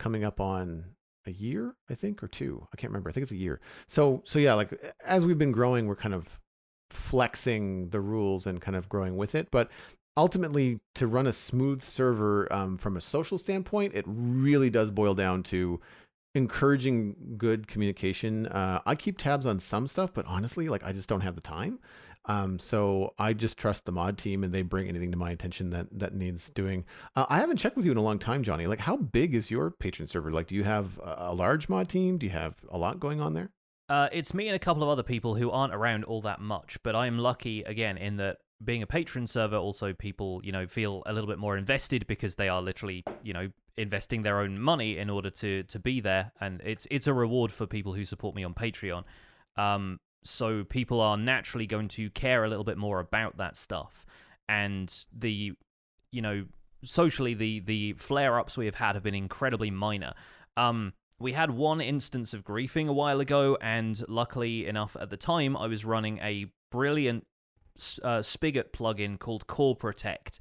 coming 0.00 0.24
up 0.24 0.40
on 0.40 0.86
a 1.26 1.32
year, 1.32 1.74
I 1.88 1.94
think, 1.94 2.22
or 2.22 2.28
two. 2.28 2.66
I 2.72 2.76
can't 2.76 2.90
remember. 2.90 3.10
I 3.10 3.12
think 3.12 3.22
it's 3.22 3.32
a 3.32 3.36
year. 3.36 3.60
So 3.88 4.22
so 4.24 4.38
yeah, 4.38 4.54
like 4.54 4.94
as 5.04 5.24
we've 5.24 5.38
been 5.38 5.52
growing, 5.52 5.86
we're 5.86 5.96
kind 5.96 6.14
of 6.14 6.38
flexing 6.90 7.88
the 7.90 8.00
rules 8.00 8.46
and 8.46 8.60
kind 8.60 8.76
of 8.76 8.88
growing 8.88 9.16
with 9.16 9.34
it. 9.34 9.50
But 9.50 9.70
ultimately, 10.16 10.80
to 10.96 11.06
run 11.06 11.26
a 11.26 11.32
smooth 11.32 11.82
server 11.82 12.52
um, 12.52 12.76
from 12.78 12.96
a 12.96 13.00
social 13.00 13.38
standpoint, 13.38 13.94
it 13.94 14.04
really 14.06 14.70
does 14.70 14.90
boil 14.90 15.14
down 15.14 15.42
to 15.44 15.80
encouraging 16.34 17.16
good 17.36 17.66
communication. 17.66 18.46
Uh, 18.46 18.80
I 18.86 18.94
keep 18.94 19.18
tabs 19.18 19.46
on 19.46 19.60
some 19.60 19.86
stuff, 19.86 20.12
but 20.12 20.26
honestly, 20.26 20.68
like 20.68 20.84
I 20.84 20.92
just 20.92 21.08
don't 21.08 21.22
have 21.22 21.34
the 21.34 21.40
time. 21.40 21.78
Um, 22.26 22.58
so 22.58 23.14
I 23.18 23.32
just 23.32 23.56
trust 23.56 23.86
the 23.86 23.92
mod 23.92 24.18
team, 24.18 24.44
and 24.44 24.52
they 24.52 24.62
bring 24.62 24.88
anything 24.88 25.10
to 25.10 25.16
my 25.16 25.30
attention 25.30 25.70
that 25.70 25.86
that 25.92 26.14
needs 26.14 26.50
doing. 26.50 26.84
Uh, 27.16 27.26
I 27.28 27.38
haven't 27.38 27.56
checked 27.56 27.76
with 27.76 27.86
you 27.86 27.92
in 27.92 27.98
a 27.98 28.02
long 28.02 28.18
time, 28.18 28.42
Jonny. 28.42 28.66
Like, 28.66 28.80
how 28.80 28.96
big 28.96 29.34
is 29.34 29.50
your 29.50 29.70
patron 29.70 30.06
server? 30.06 30.30
Like, 30.30 30.46
do 30.46 30.54
you 30.54 30.64
have 30.64 31.00
a, 31.02 31.34
large 31.34 31.68
mod 31.68 31.88
team? 31.88 32.18
Do 32.18 32.26
you 32.26 32.32
have 32.32 32.54
a 32.70 32.76
lot 32.76 33.00
going 33.00 33.20
on 33.20 33.32
there? 33.32 33.50
Uh, 33.88 34.08
it's 34.12 34.34
me 34.34 34.46
and 34.48 34.54
a 34.54 34.58
couple 34.58 34.82
of 34.82 34.88
other 34.88 35.02
people 35.02 35.34
who 35.34 35.50
aren't 35.50 35.74
around 35.74 36.04
all 36.04 36.20
that 36.22 36.40
much, 36.40 36.78
but 36.82 36.94
I 36.94 37.06
am 37.06 37.18
lucky 37.18 37.62
again 37.62 37.96
in 37.96 38.16
that 38.18 38.38
being 38.62 38.82
a 38.82 38.86
patron 38.86 39.26
server, 39.26 39.56
also 39.56 39.94
people 39.94 40.40
you 40.44 40.52
know 40.52 40.66
feel 40.66 41.02
a 41.06 41.12
little 41.12 41.28
bit 41.28 41.38
more 41.38 41.56
invested 41.56 42.06
because 42.06 42.34
they 42.36 42.48
are 42.48 42.60
literally 42.60 43.02
you 43.22 43.32
know 43.32 43.48
investing 43.76 44.22
their 44.22 44.40
own 44.40 44.58
money 44.58 44.98
in 44.98 45.08
order 45.08 45.30
to 45.30 45.62
to 45.64 45.78
be 45.78 46.00
there, 46.00 46.32
and 46.40 46.60
it's 46.64 46.86
it's 46.90 47.06
a 47.06 47.14
reward 47.14 47.50
for 47.50 47.66
people 47.66 47.94
who 47.94 48.04
support 48.04 48.34
me 48.34 48.44
on 48.44 48.52
Patreon. 48.52 49.04
Um, 49.56 50.00
so 50.22 50.64
people 50.64 51.00
are 51.00 51.16
naturally 51.16 51.66
going 51.66 51.88
to 51.88 52.10
care 52.10 52.44
a 52.44 52.48
little 52.48 52.64
bit 52.64 52.78
more 52.78 53.00
about 53.00 53.36
that 53.38 53.56
stuff, 53.56 54.06
and 54.48 55.06
the 55.16 55.52
you 56.12 56.22
know 56.22 56.46
socially 56.82 57.34
the 57.34 57.60
the 57.60 57.92
flare 57.94 58.38
ups 58.38 58.56
we 58.56 58.66
have 58.66 58.76
had 58.76 58.94
have 58.94 59.02
been 59.02 59.14
incredibly 59.14 59.70
minor. 59.70 60.12
Um, 60.56 60.92
we 61.18 61.32
had 61.32 61.50
one 61.50 61.80
instance 61.80 62.32
of 62.32 62.44
griefing 62.44 62.88
a 62.88 62.92
while 62.92 63.20
ago, 63.20 63.56
and 63.60 64.02
luckily 64.08 64.66
enough 64.66 64.96
at 64.98 65.10
the 65.10 65.16
time, 65.16 65.56
I 65.56 65.66
was 65.66 65.84
running 65.84 66.18
a 66.18 66.46
brilliant 66.70 67.26
uh, 68.02 68.22
Spigot 68.22 68.72
plugin 68.72 69.18
called 69.18 69.46
CoreProtect, 69.46 70.38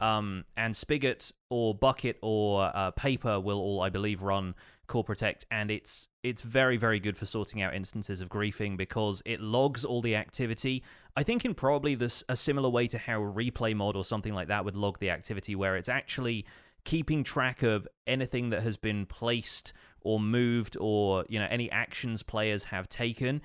um, 0.00 0.44
and 0.56 0.74
Spigot 0.74 1.32
or 1.50 1.74
Bukkit 1.74 2.16
or 2.22 2.70
uh, 2.74 2.90
Paper 2.92 3.38
will 3.38 3.58
all, 3.58 3.80
I 3.82 3.90
believe, 3.90 4.22
run 4.22 4.54
CoreProtect, 4.88 5.44
and 5.50 5.70
it's 5.70 6.08
it's 6.22 6.42
very 6.42 6.76
very 6.76 7.00
good 7.00 7.16
for 7.16 7.26
sorting 7.26 7.62
out 7.62 7.74
instances 7.74 8.20
of 8.20 8.28
griefing 8.28 8.76
because 8.76 9.22
it 9.24 9.40
logs 9.40 9.84
all 9.84 10.02
the 10.02 10.16
activity. 10.16 10.82
I 11.16 11.22
think 11.22 11.44
in 11.44 11.54
probably 11.54 11.94
this 11.94 12.24
a 12.28 12.36
similar 12.36 12.68
way 12.68 12.86
to 12.88 12.98
how 12.98 13.20
Replay 13.20 13.74
Mod 13.74 13.96
or 13.96 14.04
something 14.04 14.34
like 14.34 14.48
that 14.48 14.64
would 14.64 14.76
log 14.76 14.98
the 14.98 15.10
activity, 15.10 15.54
where 15.54 15.76
it's 15.76 15.88
actually 15.88 16.44
keeping 16.84 17.22
track 17.22 17.62
of 17.62 17.86
anything 18.06 18.50
that 18.50 18.62
has 18.62 18.76
been 18.76 19.06
placed 19.06 19.72
or 20.00 20.18
moved 20.18 20.76
or 20.80 21.24
you 21.28 21.38
know 21.38 21.46
any 21.50 21.70
actions 21.70 22.22
players 22.22 22.64
have 22.64 22.88
taken 22.88 23.40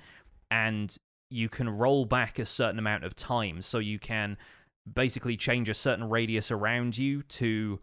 and 0.50 0.96
you 1.30 1.48
can 1.48 1.68
roll 1.68 2.04
back 2.04 2.38
a 2.38 2.44
certain 2.44 2.78
amount 2.78 3.04
of 3.04 3.14
time 3.14 3.62
so 3.62 3.78
you 3.78 3.98
can 3.98 4.36
basically 4.92 5.36
change 5.36 5.68
a 5.68 5.74
certain 5.74 6.08
radius 6.08 6.50
around 6.50 6.96
you 6.96 7.22
to 7.22 7.78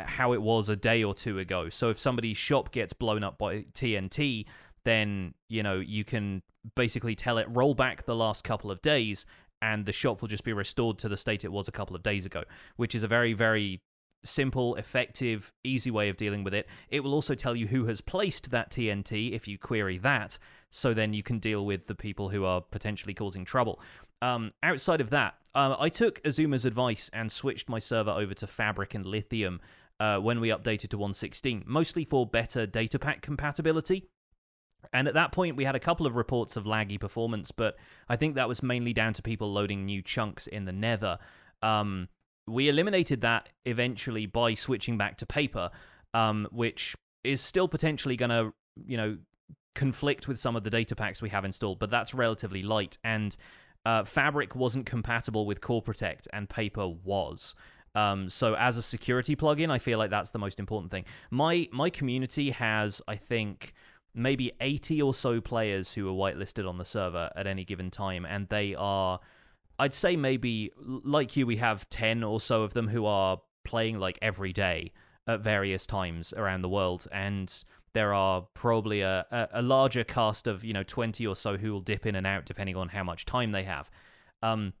how 0.00 0.32
it 0.32 0.42
was 0.42 0.68
a 0.68 0.76
day 0.76 1.02
or 1.02 1.14
two 1.14 1.38
ago. 1.38 1.68
So 1.68 1.90
if 1.90 1.98
somebody's 1.98 2.36
shop 2.36 2.72
gets 2.72 2.92
blown 2.92 3.24
up 3.24 3.38
by 3.38 3.64
TNT, 3.74 4.46
then 4.84 5.34
you 5.48 5.62
know 5.62 5.78
you 5.78 6.04
can 6.04 6.42
basically 6.74 7.14
tell 7.14 7.38
it 7.38 7.46
roll 7.50 7.74
back 7.74 8.04
the 8.04 8.14
last 8.14 8.44
couple 8.44 8.70
of 8.70 8.82
days 8.82 9.26
and 9.60 9.86
the 9.86 9.92
shop 9.92 10.20
will 10.20 10.28
just 10.28 10.44
be 10.44 10.52
restored 10.52 10.98
to 10.98 11.08
the 11.08 11.16
state 11.16 11.44
it 11.44 11.52
was 11.52 11.66
a 11.68 11.72
couple 11.72 11.96
of 11.96 12.02
days 12.02 12.24
ago, 12.24 12.44
which 12.76 12.94
is 12.94 13.02
a 13.02 13.08
very 13.08 13.32
very 13.32 13.80
simple, 14.24 14.74
effective, 14.76 15.52
easy 15.62 15.90
way 15.90 16.08
of 16.08 16.16
dealing 16.16 16.42
with 16.42 16.52
it. 16.52 16.66
It 16.88 17.00
will 17.00 17.14
also 17.14 17.34
tell 17.34 17.54
you 17.54 17.68
who 17.68 17.86
has 17.86 18.00
placed 18.00 18.50
that 18.50 18.70
TNT 18.70 19.32
if 19.32 19.46
you 19.46 19.58
query 19.58 19.98
that, 19.98 20.38
so 20.70 20.92
then 20.92 21.12
you 21.12 21.22
can 21.22 21.38
deal 21.38 21.64
with 21.64 21.86
the 21.86 21.94
people 21.94 22.28
who 22.28 22.44
are 22.44 22.60
potentially 22.60 23.14
causing 23.14 23.44
trouble. 23.44 23.80
Um, 24.20 24.52
outside 24.62 25.00
of 25.00 25.10
that, 25.10 25.34
uh, 25.54 25.76
I 25.78 25.88
took 25.88 26.22
Xisuma's 26.22 26.64
advice 26.64 27.08
and 27.12 27.30
switched 27.30 27.68
my 27.68 27.78
server 27.78 28.10
over 28.10 28.34
to 28.34 28.46
Fabric 28.46 28.94
and 28.94 29.06
Lithium 29.06 29.60
uh, 30.00 30.18
when 30.18 30.40
we 30.40 30.48
updated 30.48 30.88
to 30.90 30.98
116, 30.98 31.64
mostly 31.66 32.04
for 32.04 32.26
better 32.26 32.66
data 32.66 32.98
pack 32.98 33.22
compatibility. 33.22 34.08
And 34.92 35.08
at 35.08 35.14
that 35.14 35.32
point, 35.32 35.56
we 35.56 35.64
had 35.64 35.74
a 35.74 35.80
couple 35.80 36.06
of 36.06 36.16
reports 36.16 36.56
of 36.56 36.64
laggy 36.64 37.00
performance, 37.00 37.50
but 37.50 37.76
I 38.08 38.16
think 38.16 38.36
that 38.36 38.48
was 38.48 38.62
mainly 38.62 38.92
down 38.92 39.12
to 39.14 39.22
people 39.22 39.52
loading 39.52 39.84
new 39.84 40.02
chunks 40.02 40.46
in 40.46 40.64
the 40.66 40.72
Nether. 40.72 41.18
Um, 41.62 42.08
we 42.46 42.68
eliminated 42.68 43.20
that 43.22 43.50
eventually 43.64 44.26
by 44.26 44.54
switching 44.54 44.96
back 44.96 45.18
to 45.18 45.26
paper, 45.26 45.70
um, 46.14 46.46
which 46.50 46.96
is 47.24 47.40
still 47.40 47.68
potentially 47.68 48.16
going 48.16 48.30
to, 48.30 48.52
you 48.86 48.96
know, 48.96 49.18
conflict 49.74 50.26
with 50.26 50.38
some 50.38 50.56
of 50.56 50.64
the 50.64 50.70
data 50.70 50.96
packs 50.96 51.20
we 51.20 51.28
have 51.28 51.44
installed, 51.44 51.78
but 51.78 51.90
that's 51.90 52.14
relatively 52.14 52.62
light. 52.62 52.98
And 53.04 53.36
uh, 53.84 54.04
Fabric 54.04 54.54
wasn't 54.54 54.86
compatible 54.86 55.46
with 55.46 55.60
CoreProtect, 55.60 56.26
and 56.32 56.48
Paper 56.48 56.88
was. 56.88 57.54
Um, 57.94 58.28
so 58.30 58.54
as 58.54 58.76
a 58.76 58.82
security 58.82 59.34
plugin, 59.36 59.70
I 59.70 59.78
feel 59.78 59.98
like 59.98 60.10
that's 60.10 60.30
the 60.30 60.38
most 60.38 60.58
important 60.58 60.90
thing. 60.90 61.04
My 61.30 61.68
my 61.72 61.90
community 61.90 62.50
has, 62.50 63.02
I 63.08 63.16
think, 63.16 63.74
maybe 64.14 64.52
80 64.60 65.02
or 65.02 65.14
so 65.14 65.40
players 65.40 65.92
who 65.92 66.08
are 66.08 66.12
whitelisted 66.12 66.68
on 66.68 66.78
the 66.78 66.84
server 66.84 67.30
at 67.36 67.46
any 67.46 67.64
given 67.64 67.90
time, 67.90 68.24
and 68.24 68.48
they 68.48 68.74
are, 68.76 69.20
I'd 69.78 69.94
say 69.94 70.16
maybe 70.16 70.72
like 70.76 71.36
you, 71.36 71.46
we 71.46 71.56
have 71.56 71.88
10 71.88 72.22
or 72.22 72.40
so 72.40 72.62
of 72.62 72.74
them 72.74 72.88
who 72.88 73.06
are 73.06 73.40
playing 73.64 73.98
like 73.98 74.18
every 74.22 74.52
day 74.52 74.92
at 75.26 75.40
various 75.40 75.86
times 75.86 76.32
around 76.32 76.62
the 76.62 76.68
world, 76.68 77.06
and 77.12 77.64
there 77.94 78.14
are 78.14 78.46
probably 78.54 79.00
a, 79.00 79.48
a, 79.52 79.62
larger 79.62 80.04
cast 80.04 80.46
of 80.46 80.62
you 80.62 80.72
know 80.72 80.82
20 80.82 81.26
or 81.26 81.34
so 81.34 81.56
who 81.56 81.72
will 81.72 81.80
dip 81.80 82.06
in 82.06 82.14
and 82.14 82.26
out 82.26 82.44
depending 82.44 82.76
on 82.76 82.90
how 82.90 83.02
much 83.02 83.24
time 83.24 83.50
they 83.50 83.64
have 83.64 83.90
um, 84.42 84.72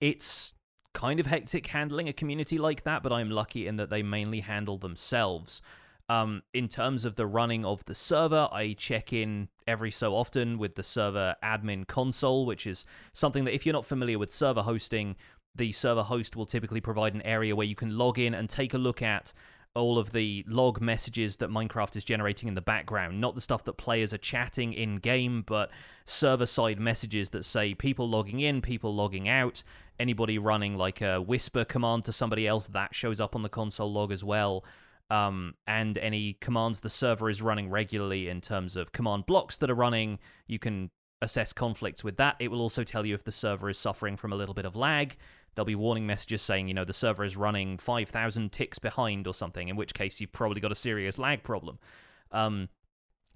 it's 0.00 0.54
kind 0.94 1.20
of 1.20 1.26
hectic 1.26 1.66
handling 1.66 2.08
a 2.08 2.12
community 2.12 2.56
like 2.56 2.84
that 2.84 3.02
but 3.02 3.12
i'm 3.12 3.30
lucky 3.30 3.66
in 3.66 3.76
that 3.76 3.90
they 3.90 4.02
mainly 4.02 4.40
handle 4.40 4.78
themselves. 4.78 5.60
Um, 6.06 6.42
in 6.52 6.68
terms 6.68 7.06
of 7.06 7.16
the 7.16 7.26
running 7.26 7.64
of 7.64 7.82
the 7.86 7.94
server 7.94 8.48
i 8.52 8.74
check 8.74 9.10
in 9.12 9.48
every 9.66 9.90
so 9.90 10.14
often 10.14 10.58
with 10.58 10.74
the 10.74 10.82
server 10.82 11.34
admin 11.42 11.86
console 11.86 12.44
which 12.44 12.66
is 12.66 12.84
something 13.14 13.44
that 13.44 13.54
if 13.54 13.64
you're 13.64 13.72
not 13.72 13.86
familiar 13.86 14.18
with 14.18 14.30
server 14.30 14.60
hosting 14.60 15.16
the 15.54 15.72
server 15.72 16.02
host 16.02 16.36
will 16.36 16.44
typically 16.44 16.80
provide 16.80 17.14
an 17.14 17.22
area 17.22 17.56
where 17.56 17.66
you 17.66 17.74
can 17.74 17.96
log 17.96 18.18
in 18.18 18.34
and 18.34 18.50
take 18.50 18.74
a 18.74 18.78
look 18.78 19.00
at 19.00 19.32
all 19.74 19.98
of 19.98 20.12
the 20.12 20.44
log 20.46 20.80
messages 20.80 21.36
that 21.36 21.50
Minecraft 21.50 21.96
is 21.96 22.04
generating 22.04 22.48
in 22.48 22.54
the 22.54 22.60
background, 22.60 23.20
not 23.20 23.34
the 23.34 23.40
stuff 23.40 23.64
that 23.64 23.76
players 23.76 24.14
are 24.14 24.18
chatting 24.18 24.72
in 24.72 24.96
game, 24.96 25.42
but 25.46 25.70
server 26.04 26.46
side 26.46 26.78
messages 26.78 27.30
that 27.30 27.44
say 27.44 27.74
people 27.74 28.08
logging 28.08 28.40
in, 28.40 28.62
people 28.62 28.94
logging 28.94 29.28
out, 29.28 29.62
anybody 29.98 30.38
running 30.38 30.76
like 30.76 31.00
a 31.00 31.20
whisper 31.20 31.64
command 31.64 32.04
to 32.04 32.12
somebody 32.12 32.46
else, 32.46 32.68
that 32.68 32.94
shows 32.94 33.20
up 33.20 33.34
on 33.34 33.42
the 33.42 33.48
console 33.48 33.92
log 33.92 34.12
as 34.12 34.22
well. 34.22 34.64
Um, 35.10 35.54
and 35.66 35.98
any 35.98 36.34
commands 36.40 36.80
the 36.80 36.90
server 36.90 37.28
is 37.28 37.42
running 37.42 37.68
regularly 37.68 38.28
in 38.28 38.40
terms 38.40 38.76
of 38.76 38.92
command 38.92 39.26
blocks 39.26 39.56
that 39.58 39.70
are 39.70 39.74
running, 39.74 40.18
you 40.46 40.58
can 40.58 40.90
assess 41.24 41.52
conflicts 41.52 42.04
with 42.04 42.16
that. 42.18 42.36
It 42.38 42.52
will 42.52 42.60
also 42.60 42.84
tell 42.84 43.04
you 43.04 43.14
if 43.14 43.24
the 43.24 43.32
server 43.32 43.68
is 43.68 43.78
suffering 43.78 44.16
from 44.16 44.32
a 44.32 44.36
little 44.36 44.54
bit 44.54 44.64
of 44.64 44.76
lag 44.76 45.16
there'll 45.54 45.66
be 45.66 45.74
warning 45.74 46.06
messages 46.06 46.42
saying, 46.42 46.68
you 46.68 46.74
know, 46.74 46.84
the 46.84 46.92
server 46.92 47.24
is 47.24 47.36
running 47.36 47.78
5,000 47.78 48.52
ticks 48.52 48.78
behind 48.78 49.26
or 49.26 49.34
something, 49.34 49.68
in 49.68 49.76
which 49.76 49.94
case 49.94 50.20
you've 50.20 50.32
probably 50.32 50.60
got 50.60 50.72
a 50.72 50.76
serious 50.76 51.18
lag 51.18 51.42
problem. 51.42 51.78
Um, 52.32 52.68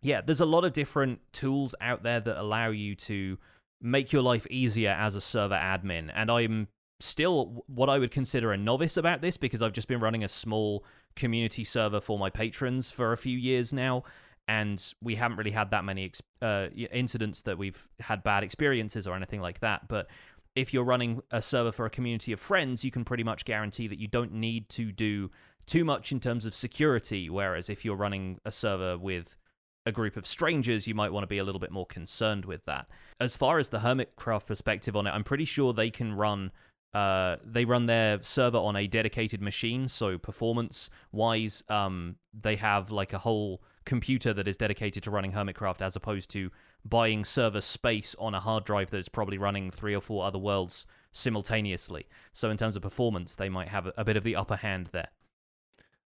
yeah, 0.03 0.21
there's 0.21 0.41
a 0.41 0.47
lot 0.47 0.65
of 0.65 0.73
different 0.73 1.21
tools 1.33 1.75
out 1.81 2.03
there 2.03 2.21
that 2.21 2.41
allow 2.41 2.71
you 2.71 2.95
to 2.95 3.39
make 3.81 4.13
your 4.13 4.23
life 4.23 4.47
easier 4.51 4.91
as 4.91 5.15
a 5.15 5.21
server 5.21 5.55
admin. 5.55 6.11
And 6.15 6.31
I'm 6.31 6.69
still 7.01 7.65
what 7.67 7.89
I 7.89 7.99
would 7.99 8.11
consider 8.11 8.53
a 8.53 8.57
novice 8.57 8.97
about 8.97 9.21
this 9.21 9.37
because 9.37 9.63
I've 9.63 9.73
just 9.73 9.89
been 9.89 10.01
running 10.01 10.25
a 10.25 10.29
small 10.29 10.85
community 11.15 11.65
server 11.65 12.01
for 12.01 12.19
my 12.19 12.31
patrons 12.31 12.91
for 12.91 13.13
a 13.13 13.17
few 13.17 13.37
years 13.37 13.73
now. 13.73 14.03
And 14.49 14.83
we 15.03 15.15
haven't 15.15 15.37
really 15.37 15.51
had 15.51 15.71
that 15.73 15.85
many 15.85 16.11
uh, 16.41 16.69
incidents 16.75 17.43
that 17.43 17.59
we've 17.59 17.89
had 18.01 18.23
bad 18.23 18.43
experiences 18.43 19.07
or 19.07 19.15
anything 19.15 19.43
like 19.43 19.61
that. 19.61 19.89
But 19.89 20.09
if 20.57 20.73
you're 20.73 20.85
running 20.85 21.21
a 21.31 21.43
server 21.43 21.71
for 21.71 21.85
a 21.85 21.91
community 21.91 22.33
of 22.33 22.41
friends, 22.41 22.83
you 22.83 22.91
can 22.91 23.05
pretty 23.05 23.23
much 23.23 23.45
guarantee 23.45 23.87
that 23.89 23.99
you 23.99 24.09
don't 24.09 24.33
need 24.33 24.69
to 24.71 24.91
do 24.91 25.31
too 25.67 25.85
much 25.85 26.11
in 26.11 26.19
terms 26.19 26.47
of 26.47 26.55
security. 26.55 27.29
Whereas 27.29 27.69
if 27.69 27.85
you're 27.85 27.95
running 27.95 28.41
a 28.45 28.51
server 28.51 28.97
with 28.97 29.37
a 29.85 29.93
group 29.93 30.17
of 30.17 30.27
strangers, 30.27 30.87
you 30.87 30.95
might 30.95 31.13
want 31.13 31.25
to 31.25 31.29
be 31.29 31.39
a 31.39 31.45
little 31.45 31.61
bit 31.61 31.71
more 31.71 31.87
concerned 31.87 32.47
with 32.47 32.65
that. 32.65 32.87
As 33.21 33.37
far 33.37 33.59
as 33.59 33.69
the 33.69 33.81
Hermitcraft 33.81 34.47
perspective 34.47 34.97
on 34.97 35.07
it, 35.07 35.11
I'm 35.11 35.25
pretty 35.25 35.45
sure 35.45 35.73
they 35.73 35.91
can 35.91 36.15
run. 36.15 36.53
Uh, 36.95 37.37
they 37.45 37.67
run 37.67 37.85
their 37.85 38.23
server 38.23 38.57
on 38.57 38.75
a 38.77 38.87
dedicated 38.87 39.43
machine, 39.43 39.89
so 39.89 40.17
performance 40.17 40.89
wise, 41.13 41.63
um, 41.69 42.17
they 42.33 42.57
have 42.57 42.91
like 42.91 43.13
a 43.13 43.19
whole 43.19 43.63
computer 43.89 44.33
that 44.35 44.47
is 44.47 44.57
dedicated 44.57 45.03
to 45.03 45.11
running 45.11 45.33
Hermitcraft 45.33 45.81
as 45.81 45.97
opposed 45.97 46.31
to 46.31 46.53
buying 46.85 47.25
server 47.25 47.63
space 47.63 48.15
on 48.19 48.35
a 48.35 48.41
hard 48.41 48.65
drive 48.65 48.91
that 48.91 48.99
is 48.99 49.09
probably 49.09 49.39
running 49.39 49.71
three 49.71 49.95
or 49.95 50.01
four 50.01 50.25
other 50.25 50.39
worlds 50.39 50.87
simultaneously. 51.11 52.07
So 52.33 52.51
in 52.51 52.57
terms 52.57 52.77
of 52.77 52.83
performance, 52.83 53.35
they 53.35 53.49
might 53.49 53.69
have 53.69 53.91
a, 53.97 54.05
bit 54.05 54.17
of 54.17 54.25
the 54.25 54.37
upper 54.37 54.57
hand 54.57 54.91
there. 54.93 55.09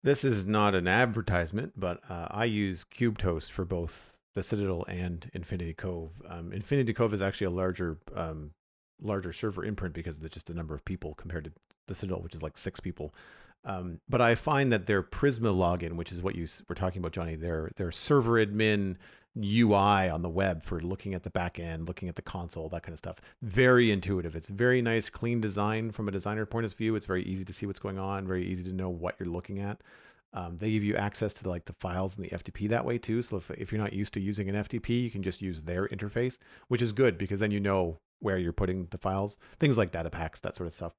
This 0.02 0.24
is 0.24 0.44
not 0.44 0.74
an 0.74 0.88
advertisement, 0.88 1.74
but 1.76 2.00
uh, 2.10 2.26
I 2.30 2.44
use 2.44 2.84
Kubetoast 2.84 3.50
for 3.50 3.64
both 3.64 4.12
the 4.34 4.42
Citadel 4.42 4.84
and 4.88 5.30
Infinity 5.32 5.74
Cove. 5.74 6.10
Um, 6.28 6.52
Infinity 6.52 6.92
Cove 6.92 7.14
is 7.14 7.22
actually 7.22 7.46
a 7.46 7.50
larger, 7.50 7.98
um, 8.16 8.50
larger 9.00 9.32
server 9.32 9.64
imprint 9.64 9.94
because 9.94 10.16
of 10.16 10.22
the, 10.22 10.28
just 10.28 10.46
the 10.46 10.54
number 10.54 10.74
of 10.74 10.84
people 10.84 11.14
compared 11.14 11.44
to 11.44 11.52
the 11.86 11.94
Citadel, 11.94 12.22
which 12.22 12.34
is 12.34 12.42
like 12.42 12.58
six 12.58 12.80
people. 12.80 13.14
Um, 13.64 14.00
but 14.08 14.20
I 14.20 14.34
find 14.34 14.72
that 14.72 14.86
their 14.86 15.02
Prisma 15.02 15.54
login, 15.54 15.92
which 15.96 16.12
is 16.12 16.22
what 16.22 16.34
you 16.34 16.46
were 16.68 16.74
talking 16.74 17.00
about, 17.00 17.12
Jonny, 17.12 17.36
their 17.36 17.70
their 17.76 17.92
server 17.92 18.44
admin 18.44 18.96
UI 19.38 20.08
on 20.08 20.22
the 20.22 20.28
web 20.28 20.64
for 20.64 20.80
looking 20.80 21.14
at 21.14 21.22
the 21.22 21.30
back 21.30 21.60
end, 21.60 21.86
looking 21.86 22.08
at 22.08 22.16
the 22.16 22.22
console, 22.22 22.68
that 22.70 22.82
kind 22.82 22.92
of 22.92 22.98
stuff. 22.98 23.18
Very 23.42 23.90
intuitive. 23.92 24.34
It's 24.34 24.48
very 24.48 24.82
nice, 24.82 25.08
clean 25.08 25.40
design 25.40 25.92
from 25.92 26.08
a 26.08 26.12
designer 26.12 26.46
point 26.46 26.66
of 26.66 26.74
view. 26.74 26.96
It's 26.96 27.06
very 27.06 27.22
easy 27.24 27.44
to 27.44 27.52
see 27.52 27.66
what's 27.66 27.78
going 27.78 27.98
on, 27.98 28.26
very 28.26 28.46
easy 28.46 28.64
to 28.64 28.72
know 28.72 28.88
what 28.88 29.14
you're 29.18 29.28
looking 29.28 29.60
at. 29.60 29.80
Um, 30.32 30.56
they 30.56 30.70
give 30.70 30.84
you 30.84 30.96
access 30.96 31.34
to 31.34 31.42
the, 31.42 31.48
like 31.48 31.64
the 31.64 31.72
files 31.74 32.16
and 32.16 32.24
the 32.24 32.30
FTP 32.30 32.68
that 32.68 32.84
way 32.84 32.98
too. 32.98 33.22
So 33.22 33.36
if, 33.36 33.50
if 33.52 33.72
you're 33.72 33.80
not 33.80 33.92
used 33.92 34.14
to 34.14 34.20
using 34.20 34.48
an 34.48 34.56
FTP, 34.56 35.02
you 35.02 35.10
can 35.10 35.22
just 35.22 35.42
use 35.42 35.62
their 35.62 35.88
interface, 35.88 36.38
which 36.68 36.82
is 36.82 36.92
good 36.92 37.18
because 37.18 37.40
then 37.40 37.50
you 37.50 37.60
know 37.60 37.98
where 38.20 38.38
you're 38.38 38.52
putting 38.52 38.86
the 38.90 38.98
files, 38.98 39.38
things 39.58 39.76
like 39.78 39.92
data 39.92 40.10
packs, 40.10 40.40
that 40.40 40.56
sort 40.56 40.68
of 40.68 40.74
stuff. 40.74 40.92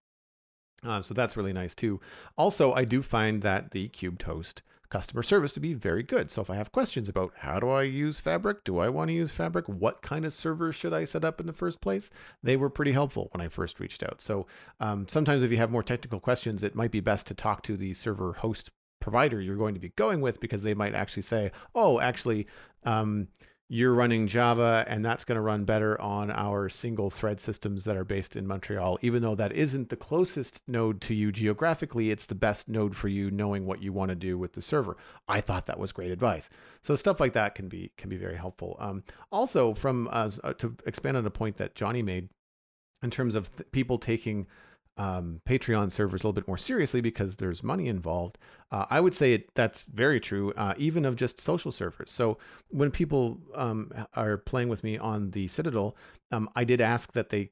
Uh, 0.83 1.01
so 1.01 1.13
that's 1.13 1.37
really 1.37 1.53
nice 1.53 1.75
too. 1.75 1.99
Also, 2.37 2.73
I 2.73 2.85
do 2.85 3.01
find 3.01 3.41
that 3.43 3.71
the 3.71 3.89
Kubetoast 3.89 4.61
customer 4.89 5.23
service 5.23 5.53
to 5.53 5.59
be 5.59 5.73
very 5.73 6.03
good. 6.03 6.29
So 6.29 6.41
if 6.41 6.49
I 6.49 6.55
have 6.55 6.71
questions 6.71 7.07
about 7.09 7.31
how 7.37 7.59
do 7.59 7.69
I 7.69 7.83
use 7.83 8.19
Fabric, 8.19 8.63
do 8.63 8.79
I 8.79 8.89
want 8.89 9.07
to 9.07 9.13
use 9.13 9.31
Fabric, 9.31 9.67
what 9.67 10.01
kind 10.01 10.25
of 10.25 10.33
server 10.33 10.71
should 10.73 10.93
I 10.93 11.05
set 11.05 11.23
up 11.23 11.39
in 11.39 11.47
the 11.47 11.53
first 11.53 11.81
place, 11.81 12.09
they 12.43 12.57
were 12.57 12.69
pretty 12.69 12.91
helpful 12.91 13.29
when 13.31 13.41
I 13.41 13.47
first 13.47 13.79
reached 13.79 14.03
out. 14.03 14.21
So 14.21 14.47
um, 14.79 15.07
sometimes 15.07 15.43
if 15.43 15.51
you 15.51 15.57
have 15.57 15.71
more 15.71 15.81
technical 15.81 16.19
questions, 16.19 16.63
it 16.63 16.75
might 16.75 16.91
be 16.91 16.99
best 16.99 17.25
to 17.27 17.33
talk 17.33 17.63
to 17.63 17.77
the 17.77 17.93
server 17.93 18.33
host 18.33 18.69
provider 18.99 19.41
you're 19.41 19.55
going 19.55 19.73
to 19.73 19.79
be 19.79 19.89
going 19.95 20.21
with 20.21 20.39
because 20.39 20.61
they 20.61 20.75
might 20.75 20.93
actually 20.93 21.23
say, 21.23 21.51
oh, 21.73 21.99
actually, 21.99 22.47
um, 22.83 23.27
you're 23.73 23.93
running 23.93 24.27
Java 24.27 24.83
and 24.89 25.03
that's 25.03 25.23
going 25.23 25.37
to 25.37 25.41
run 25.41 25.63
better 25.63 25.99
on 26.01 26.29
our 26.29 26.67
single 26.67 27.09
thread 27.09 27.39
systems 27.39 27.85
that 27.85 27.95
are 27.95 28.03
based 28.03 28.35
in 28.35 28.45
Montreal. 28.45 28.99
Even 29.01 29.21
though 29.21 29.33
that 29.33 29.53
isn't 29.53 29.87
the 29.87 29.95
closest 29.95 30.59
node 30.67 30.99
to 30.99 31.15
you 31.15 31.31
geographically, 31.31 32.11
it's 32.11 32.25
the 32.25 32.35
best 32.35 32.67
node 32.67 32.97
for 32.97 33.07
you 33.07 33.31
knowing 33.31 33.65
what 33.65 33.81
you 33.81 33.93
want 33.93 34.09
to 34.09 34.15
do 34.15 34.37
with 34.37 34.51
the 34.51 34.61
server. 34.61 34.97
I 35.29 35.39
thought 35.39 35.67
that 35.67 35.79
was 35.79 35.93
great 35.93 36.11
advice. 36.11 36.49
So 36.81 36.97
stuff 36.97 37.21
like 37.21 37.31
that 37.31 37.55
can 37.55 37.69
be 37.69 37.93
can 37.95 38.09
be 38.09 38.17
very 38.17 38.35
helpful. 38.35 38.75
Um, 38.77 39.03
also, 39.31 39.73
from 39.73 40.09
uh, 40.11 40.27
to 40.57 40.75
expand 40.85 41.15
on 41.15 41.25
a 41.25 41.31
point 41.31 41.55
that 41.55 41.73
Jonny 41.73 42.01
made 42.01 42.27
in 43.01 43.09
terms 43.09 43.35
of 43.35 43.55
th- 43.55 43.71
people 43.71 43.97
taking 43.97 44.47
um, 44.97 45.41
Patreon 45.47 45.91
servers 45.91 46.23
a 46.23 46.27
little 46.27 46.33
bit 46.33 46.47
more 46.47 46.57
seriously 46.57 47.01
because 47.01 47.35
there's 47.35 47.63
money 47.63 47.87
involved. 47.87 48.37
Uh, 48.71 48.85
I 48.89 48.99
would 48.99 49.15
say 49.15 49.33
it, 49.33 49.49
that's 49.55 49.83
very 49.85 50.19
true, 50.19 50.53
uh, 50.57 50.73
even 50.77 51.05
of 51.05 51.15
just 51.15 51.39
social 51.39 51.71
servers. 51.71 52.11
So 52.11 52.37
when 52.69 52.91
people 52.91 53.39
um, 53.55 53.91
are 54.15 54.37
playing 54.37 54.69
with 54.69 54.83
me 54.83 54.97
on 54.97 55.31
the 55.31 55.47
Citadel, 55.47 55.95
um, 56.31 56.49
I 56.55 56.63
did 56.63 56.81
ask 56.81 57.13
that 57.13 57.29
they 57.29 57.51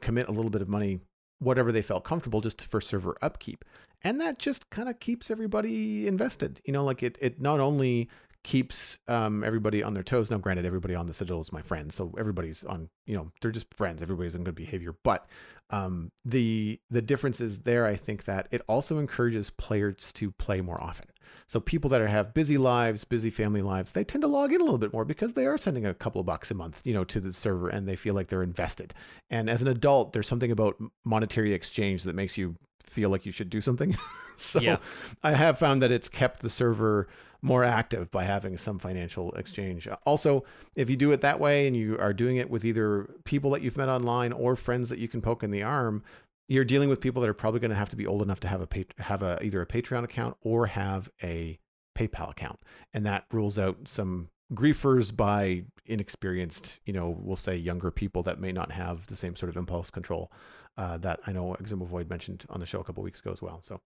commit 0.00 0.28
a 0.28 0.32
little 0.32 0.50
bit 0.50 0.62
of 0.62 0.68
money, 0.68 1.00
whatever 1.38 1.72
they 1.72 1.82
felt 1.82 2.04
comfortable, 2.04 2.40
just 2.40 2.62
for 2.62 2.80
server 2.80 3.16
upkeep, 3.22 3.64
and 4.02 4.20
that 4.20 4.38
just 4.38 4.68
kind 4.70 4.88
of 4.88 5.00
keeps 5.00 5.30
everybody 5.30 6.06
invested. 6.06 6.60
You 6.64 6.72
know, 6.72 6.84
like 6.84 7.02
it 7.02 7.16
it 7.20 7.40
not 7.40 7.60
only 7.60 8.08
keeps 8.44 8.98
um, 9.08 9.42
everybody 9.42 9.82
on 9.82 9.94
their 9.94 10.02
toes. 10.02 10.30
Now, 10.30 10.36
granted, 10.36 10.66
everybody 10.66 10.94
on 10.94 11.06
the 11.06 11.14
Citadel 11.14 11.40
is 11.40 11.50
my 11.50 11.62
friend, 11.62 11.92
so 11.92 12.14
everybody's 12.18 12.62
on. 12.64 12.88
You 13.06 13.16
know, 13.16 13.32
they're 13.40 13.50
just 13.50 13.72
friends. 13.74 14.02
Everybody's 14.02 14.36
on 14.36 14.44
good 14.44 14.54
behavior. 14.54 14.94
But 15.02 15.26
um, 15.70 16.10
the 16.24 16.80
the 16.90 17.02
difference 17.02 17.40
is 17.40 17.60
there. 17.60 17.86
I 17.86 17.96
think 17.96 18.24
that 18.24 18.48
it 18.50 18.62
also 18.68 18.98
encourages 18.98 19.50
players 19.50 20.12
to 20.14 20.30
play 20.32 20.60
more 20.60 20.82
often. 20.82 21.06
So 21.46 21.60
people 21.60 21.90
that 21.90 22.00
are, 22.00 22.06
have 22.06 22.32
busy 22.32 22.58
lives, 22.58 23.04
busy 23.04 23.30
family 23.30 23.62
lives, 23.62 23.92
they 23.92 24.04
tend 24.04 24.22
to 24.22 24.28
log 24.28 24.52
in 24.52 24.60
a 24.60 24.64
little 24.64 24.78
bit 24.78 24.92
more 24.92 25.04
because 25.04 25.34
they 25.34 25.46
are 25.46 25.58
sending 25.58 25.84
a 25.84 25.94
couple 25.94 26.20
of 26.20 26.26
bucks 26.26 26.50
a 26.50 26.54
month, 26.54 26.80
you 26.84 26.94
know, 26.94 27.04
to 27.04 27.20
the 27.20 27.32
server, 27.32 27.68
and 27.68 27.86
they 27.86 27.96
feel 27.96 28.14
like 28.14 28.28
they're 28.28 28.42
invested. 28.42 28.94
And 29.30 29.50
as 29.50 29.60
an 29.62 29.68
adult, 29.68 30.12
there's 30.12 30.28
something 30.28 30.50
about 30.50 30.76
monetary 31.04 31.52
exchange 31.52 32.04
that 32.04 32.14
makes 32.14 32.38
you 32.38 32.56
feel 32.82 33.10
like 33.10 33.26
you 33.26 33.32
should 33.32 33.50
do 33.50 33.60
something. 33.60 33.96
so 34.36 34.60
yeah. 34.60 34.78
I 35.22 35.32
have 35.32 35.58
found 35.58 35.82
that 35.82 35.92
it's 35.92 36.08
kept 36.08 36.40
the 36.40 36.50
server 36.50 37.08
more 37.44 37.62
active 37.62 38.10
by 38.10 38.24
having 38.24 38.56
some 38.56 38.78
financial 38.78 39.30
exchange. 39.32 39.86
Also, 40.06 40.44
if 40.76 40.88
you 40.88 40.96
do 40.96 41.12
it 41.12 41.20
that 41.20 41.38
way 41.38 41.66
and 41.66 41.76
you 41.76 41.98
are 41.98 42.14
doing 42.14 42.38
it 42.38 42.48
with 42.48 42.64
either 42.64 43.06
people 43.24 43.50
that 43.50 43.60
you've 43.60 43.76
met 43.76 43.90
online 43.90 44.32
or 44.32 44.56
friends 44.56 44.88
that 44.88 44.98
you 44.98 45.08
can 45.08 45.20
poke 45.20 45.42
in 45.42 45.50
the 45.50 45.62
arm, 45.62 46.02
you're 46.48 46.64
dealing 46.64 46.88
with 46.88 47.02
people 47.02 47.20
that 47.20 47.28
are 47.28 47.34
probably 47.34 47.60
going 47.60 47.70
to 47.70 47.76
have 47.76 47.90
to 47.90 47.96
be 47.96 48.06
old 48.06 48.22
enough 48.22 48.40
to 48.40 48.48
have 48.48 48.62
a 48.62 49.02
have 49.02 49.22
a 49.22 49.38
either 49.44 49.60
a 49.60 49.66
Patreon 49.66 50.04
account 50.04 50.38
or 50.40 50.66
have 50.66 51.10
a 51.22 51.58
PayPal 51.98 52.30
account, 52.30 52.58
and 52.94 53.04
that 53.04 53.26
rules 53.30 53.58
out 53.58 53.76
some 53.84 54.30
griefers 54.54 55.14
by 55.14 55.64
inexperienced, 55.84 56.80
you 56.86 56.94
know, 56.94 57.14
we'll 57.20 57.36
say 57.36 57.54
younger 57.56 57.90
people 57.90 58.22
that 58.22 58.40
may 58.40 58.52
not 58.52 58.72
have 58.72 59.06
the 59.06 59.16
same 59.16 59.36
sort 59.36 59.50
of 59.50 59.56
impulse 59.56 59.90
control 59.90 60.32
uh, 60.78 60.96
that 60.98 61.20
I 61.26 61.32
know 61.32 61.56
Xisumavoid 61.62 62.08
mentioned 62.08 62.46
on 62.48 62.60
the 62.60 62.66
show 62.66 62.80
a 62.80 62.84
couple 62.84 63.02
weeks 63.02 63.20
ago 63.20 63.32
as 63.32 63.42
well. 63.42 63.60
So 63.62 63.80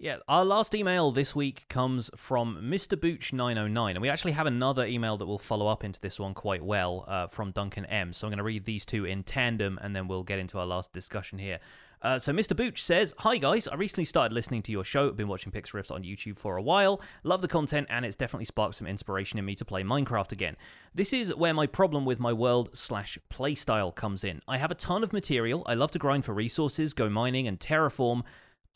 yeah, 0.00 0.18
our 0.28 0.44
last 0.44 0.76
email 0.76 1.10
this 1.10 1.34
week 1.34 1.64
comes 1.68 2.08
from 2.14 2.60
Mr. 2.62 2.96
Booch909, 2.96 3.90
and 3.90 4.00
we 4.00 4.08
actually 4.08 4.30
have 4.30 4.46
another 4.46 4.86
email 4.86 5.16
that 5.16 5.26
will 5.26 5.40
follow 5.40 5.66
up 5.66 5.82
into 5.82 6.00
this 6.00 6.20
one 6.20 6.34
quite 6.34 6.62
well 6.62 7.04
uh, 7.08 7.26
from 7.26 7.50
Duncan 7.50 7.84
M. 7.86 8.12
So 8.12 8.26
I'm 8.26 8.30
going 8.30 8.38
to 8.38 8.44
read 8.44 8.64
these 8.64 8.86
two 8.86 9.04
in 9.04 9.24
tandem, 9.24 9.76
and 9.82 9.96
then 9.96 10.06
we'll 10.06 10.22
get 10.22 10.38
into 10.38 10.56
our 10.56 10.66
last 10.66 10.92
discussion 10.92 11.40
here. 11.40 11.58
Uh, 12.00 12.16
so 12.16 12.32
Mr. 12.32 12.54
Booch 12.56 12.80
says, 12.80 13.12
Hi 13.18 13.38
guys, 13.38 13.66
I 13.66 13.74
recently 13.74 14.04
started 14.04 14.32
listening 14.32 14.62
to 14.62 14.72
your 14.72 14.84
show. 14.84 15.10
Been 15.10 15.26
watching 15.26 15.50
Pixel 15.50 15.90
on 15.90 16.04
YouTube 16.04 16.38
for 16.38 16.56
a 16.56 16.62
while. 16.62 17.00
Love 17.24 17.42
the 17.42 17.48
content, 17.48 17.88
and 17.90 18.04
it's 18.04 18.14
definitely 18.14 18.44
sparked 18.44 18.76
some 18.76 18.86
inspiration 18.86 19.36
in 19.36 19.44
me 19.44 19.56
to 19.56 19.64
play 19.64 19.82
Minecraft 19.82 20.30
again. 20.30 20.56
This 20.94 21.12
is 21.12 21.34
where 21.34 21.52
my 21.52 21.66
problem 21.66 22.04
with 22.04 22.20
my 22.20 22.32
world 22.32 22.70
slash 22.72 23.18
playstyle 23.32 23.92
comes 23.92 24.22
in. 24.22 24.42
I 24.46 24.58
have 24.58 24.70
a 24.70 24.76
ton 24.76 25.02
of 25.02 25.12
material. 25.12 25.64
I 25.66 25.74
love 25.74 25.90
to 25.90 25.98
grind 25.98 26.24
for 26.24 26.34
resources, 26.34 26.94
go 26.94 27.10
mining, 27.10 27.48
and 27.48 27.58
terraform. 27.58 28.22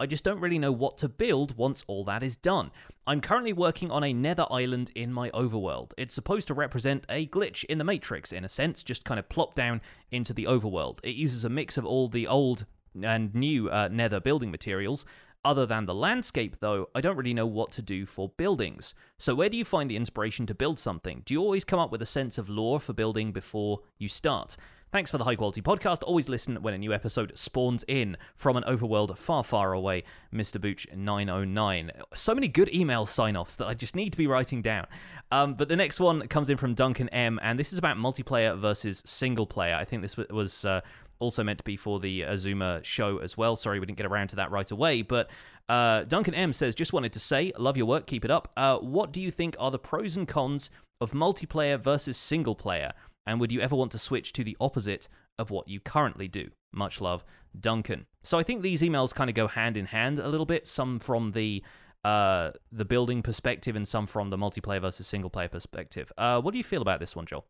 I 0.03 0.07
just 0.07 0.25
don't 0.25 0.41
really 0.41 0.59
know 0.59 0.73
what 0.73 0.99
to 0.99 1.09
build 1.09 1.57
once 1.57 1.85
all 1.87 2.03
that 2.07 2.25
is 2.25 2.35
done. 2.35 2.73
I'm 3.07 3.21
currently 3.21 3.53
working 3.53 3.93
on 3.93 4.03
a 4.03 4.13
nether 4.13 4.47
island 4.51 4.91
in 4.97 5.13
my 5.13 5.31
overworld. 5.31 5.93
It's 5.97 6.13
supposed 6.13 6.49
to 6.49 6.55
represent 6.55 7.05
a 7.09 7.29
glitch 7.29 7.63
in 7.67 7.79
the 7.79 7.85
Matrix, 7.85 8.33
in 8.33 8.45
a 8.45 8.49
sense, 8.49 8.83
just 8.83 9.05
kind 9.05 9.21
of 9.21 9.29
plop 9.29 9.55
down 9.55 9.81
into 10.11 10.35
the 10.35 10.47
overworld. 10.47 10.99
It 11.05 11.15
uses 11.15 11.45
a 11.45 11.49
mix 11.49 11.77
of 11.77 11.87
all 11.87 12.09
the 12.09 12.27
old 12.27 12.67
and 13.01 13.33
new 13.33 13.71
uh, 13.71 13.89
nether 13.93 14.19
building 14.19 14.51
materials, 14.51 15.05
Other 15.45 15.67
than 15.67 15.87
the 15.87 15.95
landscape, 15.95 16.59
though, 16.61 16.89
I 16.95 17.01
don't 17.01 17.17
really 17.17 17.35
know 17.35 17.47
what 17.47 17.73
to 17.73 17.83
do 17.83 18.07
for 18.07 18.29
buildings. 18.29 18.95
So, 19.19 19.35
where 19.35 19.49
do 19.49 19.57
you 19.57 19.65
find 19.65 19.91
the 19.91 19.97
inspiration 19.97 20.47
to 20.47 20.55
build 20.55 20.79
something? 20.79 21.23
Do 21.25 21.35
you 21.35 21.41
always 21.41 21.65
come 21.65 21.81
up 21.81 21.91
with 21.91 22.01
a 22.01 22.07
sense 22.07 22.39
of 22.39 22.49
lore 22.49 22.79
for 22.79 22.93
building 22.93 23.33
before 23.33 23.81
you 23.99 24.09
start? 24.09 24.57
Thanks 24.93 25.11
for 25.11 25.17
the 25.17 25.25
high 25.25 25.37
quality 25.37 25.63
podcast. 25.63 26.03
Always 26.03 26.29
listen 26.29 26.57
when 26.57 26.75
a 26.75 26.79
new 26.79 26.93
episode 26.93 27.33
spawns 27.35 27.83
in 27.89 28.19
from 28.37 28.59
an 28.59 28.63
overworld 28.65 29.17
far, 29.17 29.43
far 29.43 29.73
away, 29.73 30.05
Mr. 30.35 30.61
Booch909. 30.61 31.91
So 32.13 32.35
many 32.35 32.47
good 32.47 32.69
email 32.75 33.07
sign 33.07 33.35
offs 33.35 33.57
that 33.57 33.67
I 33.67 33.73
just 33.73 33.97
need 33.97 34.11
to 34.11 34.19
be 34.19 34.27
writing 34.27 34.61
down. 34.61 34.87
Um, 35.31 35.55
but 35.55 35.71
the 35.71 35.77
next 35.77 35.99
one 35.99 36.29
comes 36.29 36.51
in 36.51 36.59
from 36.59 36.75
Duncan 36.75 37.09
M, 37.09 37.41
and 37.43 37.59
this 37.59 37.73
is 37.73 37.79
about 37.79 37.97
multiplayer 37.97 38.55
versus 38.59 39.03
single 39.07 39.47
player. 39.47 39.77
I 39.77 39.87
think 39.87 40.03
this 40.03 40.19
was 40.19 40.67
uh, 40.67 40.83
also 41.21 41.43
meant 41.43 41.61
to 41.61 41.65
be 41.65 41.79
for 41.79 41.99
the 41.99 42.21
Xisuma 42.21 42.85
show 42.85 43.17
as 43.17 43.35
well. 43.35 43.57
Sorry, 43.57 43.81
we 43.81 43.87
didn't 43.87 43.97
get 43.97 44.05
around 44.05 44.29
to 44.29 44.37
that 44.37 44.51
right 44.51 44.71
away. 44.71 45.01
But 45.01 45.31
uh, 45.71 46.05
Duncan 46.05 46.35
M 46.35 46.53
says, 46.53 46.75
just 46.75 46.93
wanted 46.93 47.15
to 47.15 47.19
say, 47.19 47.51
love 47.57 47.79
your 47.79 47.87
work, 47.87 48.07
keep 48.07 48.27
it 48.27 48.31
up. 48.31 48.53
Uh, 48.59 48.77
what 48.77 49.11
do 49.11 49.23
you 49.23 49.31
think 49.31 49.57
are 49.59 49.71
the 49.71 49.79
pros 49.79 50.19
and 50.19 50.29
cons 50.29 50.69
of 51.01 51.13
multiplayer 51.13 51.81
versus 51.81 52.19
single 52.19 52.55
player? 52.55 52.93
And 53.27 53.41
would 53.41 53.53
you 53.53 53.61
ever 53.61 53.77
want 53.77 53.93
to 53.93 53.99
switch 53.99 54.33
to 54.35 54.45
the 54.45 54.57
opposite 54.61 55.09
of 55.39 55.51
what 55.51 55.69
you 55.69 55.81
currently 55.81 56.29
do? 56.29 56.51
Much 56.73 57.01
love, 57.01 57.25
Duncan. 57.59 58.07
So 58.23 58.39
I 58.39 58.43
think 58.43 58.63
these 58.63 58.83
emails 58.83 59.15
kind 59.15 59.31
of 59.31 59.37
go 59.37 59.47
hand 59.47 59.77
in 59.77 59.87
hand 59.87 60.19
a 60.19 60.29
little 60.29 60.47
bit. 60.47 60.67
Some 60.67 60.99
from 60.99 61.33
the 61.33 61.63
uh, 62.05 62.51
the 62.73 62.85
building 62.85 63.23
perspective, 63.23 63.77
and 63.77 63.87
some 63.87 64.09
from 64.09 64.31
the 64.31 64.37
multiplayer 64.37 64.81
versus 64.81 65.07
single 65.07 65.31
player 65.31 65.49
perspective. 65.49 66.11
Uh, 66.19 66.41
what 66.41 66.51
do 66.51 66.59
you 66.59 66.65
feel 66.65 66.83
about 66.83 66.99
this 66.99 67.15
one, 67.15 67.27
Joel? 67.27 67.47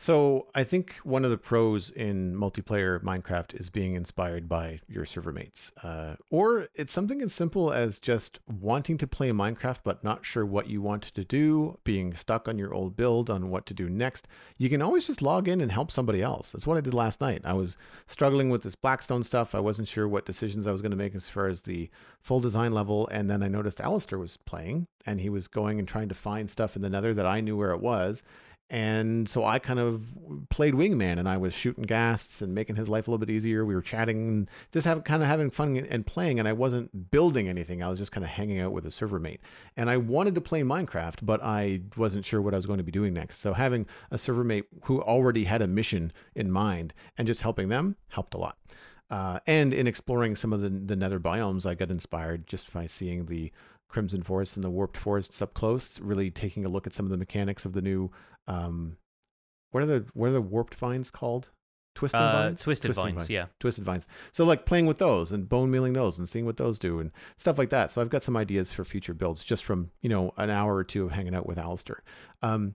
So 0.00 0.46
I 0.54 0.62
think 0.62 0.94
one 1.02 1.24
of 1.24 1.32
the 1.32 1.36
pros 1.36 1.90
in 1.90 2.32
multiplayer 2.36 3.02
Minecraft 3.02 3.60
is 3.60 3.68
being 3.68 3.94
inspired 3.94 4.48
by 4.48 4.78
your 4.86 5.04
server 5.04 5.32
mates. 5.32 5.72
Uh, 5.82 6.14
or 6.30 6.68
it's 6.76 6.92
something 6.92 7.20
as 7.20 7.32
simple 7.32 7.72
as 7.72 7.98
just 7.98 8.38
wanting 8.46 8.96
to 8.98 9.08
play 9.08 9.30
Minecraft 9.30 9.78
but 9.82 10.04
not 10.04 10.24
sure 10.24 10.46
what 10.46 10.68
you 10.68 10.80
want 10.80 11.02
to 11.02 11.24
do, 11.24 11.78
being 11.82 12.14
stuck 12.14 12.46
on 12.46 12.58
your 12.58 12.72
old 12.72 12.96
build 12.96 13.28
on 13.28 13.50
what 13.50 13.66
to 13.66 13.74
do 13.74 13.90
next. 13.90 14.28
You 14.56 14.70
can 14.70 14.82
always 14.82 15.08
just 15.08 15.20
log 15.20 15.48
in 15.48 15.60
and 15.60 15.72
help 15.72 15.90
somebody 15.90 16.22
else. 16.22 16.52
That's 16.52 16.66
what 16.66 16.76
I 16.76 16.80
did 16.80 16.94
last 16.94 17.20
night. 17.20 17.42
I 17.44 17.54
was 17.54 17.76
struggling 18.06 18.50
with 18.50 18.62
this 18.62 18.76
Blackstone 18.76 19.24
stuff. 19.24 19.52
I 19.52 19.60
wasn't 19.60 19.88
sure 19.88 20.06
what 20.06 20.26
decisions 20.26 20.68
I 20.68 20.72
was 20.72 20.80
going 20.80 20.92
to 20.92 20.96
make 20.96 21.16
as 21.16 21.28
far 21.28 21.48
as 21.48 21.62
the 21.62 21.90
full 22.20 22.38
design 22.38 22.72
level. 22.72 23.08
And 23.08 23.28
then 23.28 23.42
I 23.42 23.48
noticed 23.48 23.80
Alistair 23.80 24.20
was 24.20 24.36
playing 24.36 24.86
and 25.06 25.20
he 25.20 25.28
was 25.28 25.48
going 25.48 25.80
and 25.80 25.88
trying 25.88 26.08
to 26.08 26.14
find 26.14 26.48
stuff 26.48 26.76
in 26.76 26.82
the 26.82 26.90
nether 26.90 27.14
that 27.14 27.26
I 27.26 27.40
knew 27.40 27.56
where 27.56 27.72
it 27.72 27.80
was 27.80 28.22
and 28.70 29.26
so 29.26 29.46
I 29.46 29.58
kind 29.58 29.78
of 29.78 30.04
played 30.50 30.74
wingman 30.74 31.18
and 31.18 31.26
I 31.26 31.38
was 31.38 31.54
shooting 31.54 31.84
ghasts 31.84 32.42
and 32.42 32.54
making 32.54 32.76
his 32.76 32.86
life 32.86 33.08
a 33.08 33.10
little 33.10 33.24
bit 33.24 33.30
easier. 33.30 33.64
We 33.64 33.74
were 33.74 33.80
chatting, 33.80 34.46
just 34.72 34.84
have, 34.86 35.04
kind 35.04 35.22
of 35.22 35.28
having 35.28 35.50
fun 35.50 35.78
and 35.78 36.06
playing. 36.06 36.38
And 36.38 36.46
I 36.46 36.52
wasn't 36.52 37.10
building 37.10 37.48
anything. 37.48 37.82
I 37.82 37.88
was 37.88 37.98
just 37.98 38.12
kind 38.12 38.24
of 38.24 38.30
hanging 38.30 38.60
out 38.60 38.72
with 38.72 38.84
a 38.84 38.90
server 38.90 39.18
mate. 39.18 39.40
And 39.78 39.88
I 39.88 39.96
wanted 39.96 40.34
to 40.34 40.42
play 40.42 40.62
Minecraft, 40.62 41.16
but 41.22 41.42
I 41.42 41.80
wasn't 41.96 42.26
sure 42.26 42.42
what 42.42 42.52
I 42.52 42.58
was 42.58 42.66
going 42.66 42.76
to 42.76 42.84
be 42.84 42.92
doing 42.92 43.14
next. 43.14 43.40
So 43.40 43.54
having 43.54 43.86
a 44.10 44.18
server 44.18 44.44
mate 44.44 44.66
who 44.82 45.00
already 45.00 45.44
had 45.44 45.62
a 45.62 45.66
mission 45.66 46.12
in 46.34 46.50
mind 46.50 46.92
and 47.16 47.26
just 47.26 47.40
helping 47.40 47.70
them 47.70 47.96
helped 48.08 48.34
a 48.34 48.38
lot. 48.38 48.58
Uh, 49.10 49.40
and 49.46 49.72
in 49.72 49.86
exploring 49.86 50.36
some 50.36 50.52
of 50.52 50.60
the, 50.60 50.68
the 50.68 50.94
nether 50.94 51.18
biomes, 51.18 51.64
I 51.64 51.74
got 51.74 51.90
inspired 51.90 52.46
just 52.46 52.70
by 52.74 52.86
seeing 52.86 53.24
the 53.24 53.50
Crimson 53.88 54.22
Forest 54.22 54.56
and 54.56 54.64
the 54.64 54.68
Warped 54.68 54.98
Forests 54.98 55.40
up 55.40 55.54
close, 55.54 55.98
really 55.98 56.30
taking 56.30 56.66
a 56.66 56.68
look 56.68 56.86
at 56.86 56.92
some 56.92 57.06
of 57.06 57.10
the 57.10 57.16
mechanics 57.16 57.64
of 57.64 57.72
the 57.72 57.80
new 57.80 58.10
um, 58.48 58.96
what 59.70 59.82
are 59.82 59.86
the 59.86 60.06
what 60.14 60.30
are 60.30 60.32
the 60.32 60.40
warped 60.40 60.74
vines 60.74 61.10
called? 61.10 61.50
Twisted 61.94 62.20
uh, 62.20 62.32
vines. 62.32 62.62
Twisted, 62.62 62.88
twisted 62.88 63.04
vines, 63.04 63.16
vines, 63.16 63.30
yeah. 63.30 63.46
Twisted 63.60 63.84
vines. 63.84 64.06
So 64.32 64.44
like 64.44 64.66
playing 64.66 64.86
with 64.86 64.98
those 64.98 65.32
and 65.32 65.48
bone 65.48 65.70
milling 65.70 65.92
those 65.92 66.18
and 66.18 66.28
seeing 66.28 66.46
what 66.46 66.56
those 66.56 66.78
do 66.78 67.00
and 67.00 67.10
stuff 67.36 67.58
like 67.58 67.70
that. 67.70 67.92
So 67.92 68.00
I've 68.00 68.10
got 68.10 68.22
some 68.22 68.36
ideas 68.36 68.72
for 68.72 68.84
future 68.84 69.14
builds 69.14 69.44
just 69.44 69.64
from 69.64 69.90
you 70.00 70.08
know 70.08 70.32
an 70.36 70.50
hour 70.50 70.74
or 70.74 70.84
two 70.84 71.04
of 71.04 71.12
hanging 71.12 71.34
out 71.34 71.46
with 71.46 71.58
Alistair. 71.58 72.02
Um, 72.42 72.74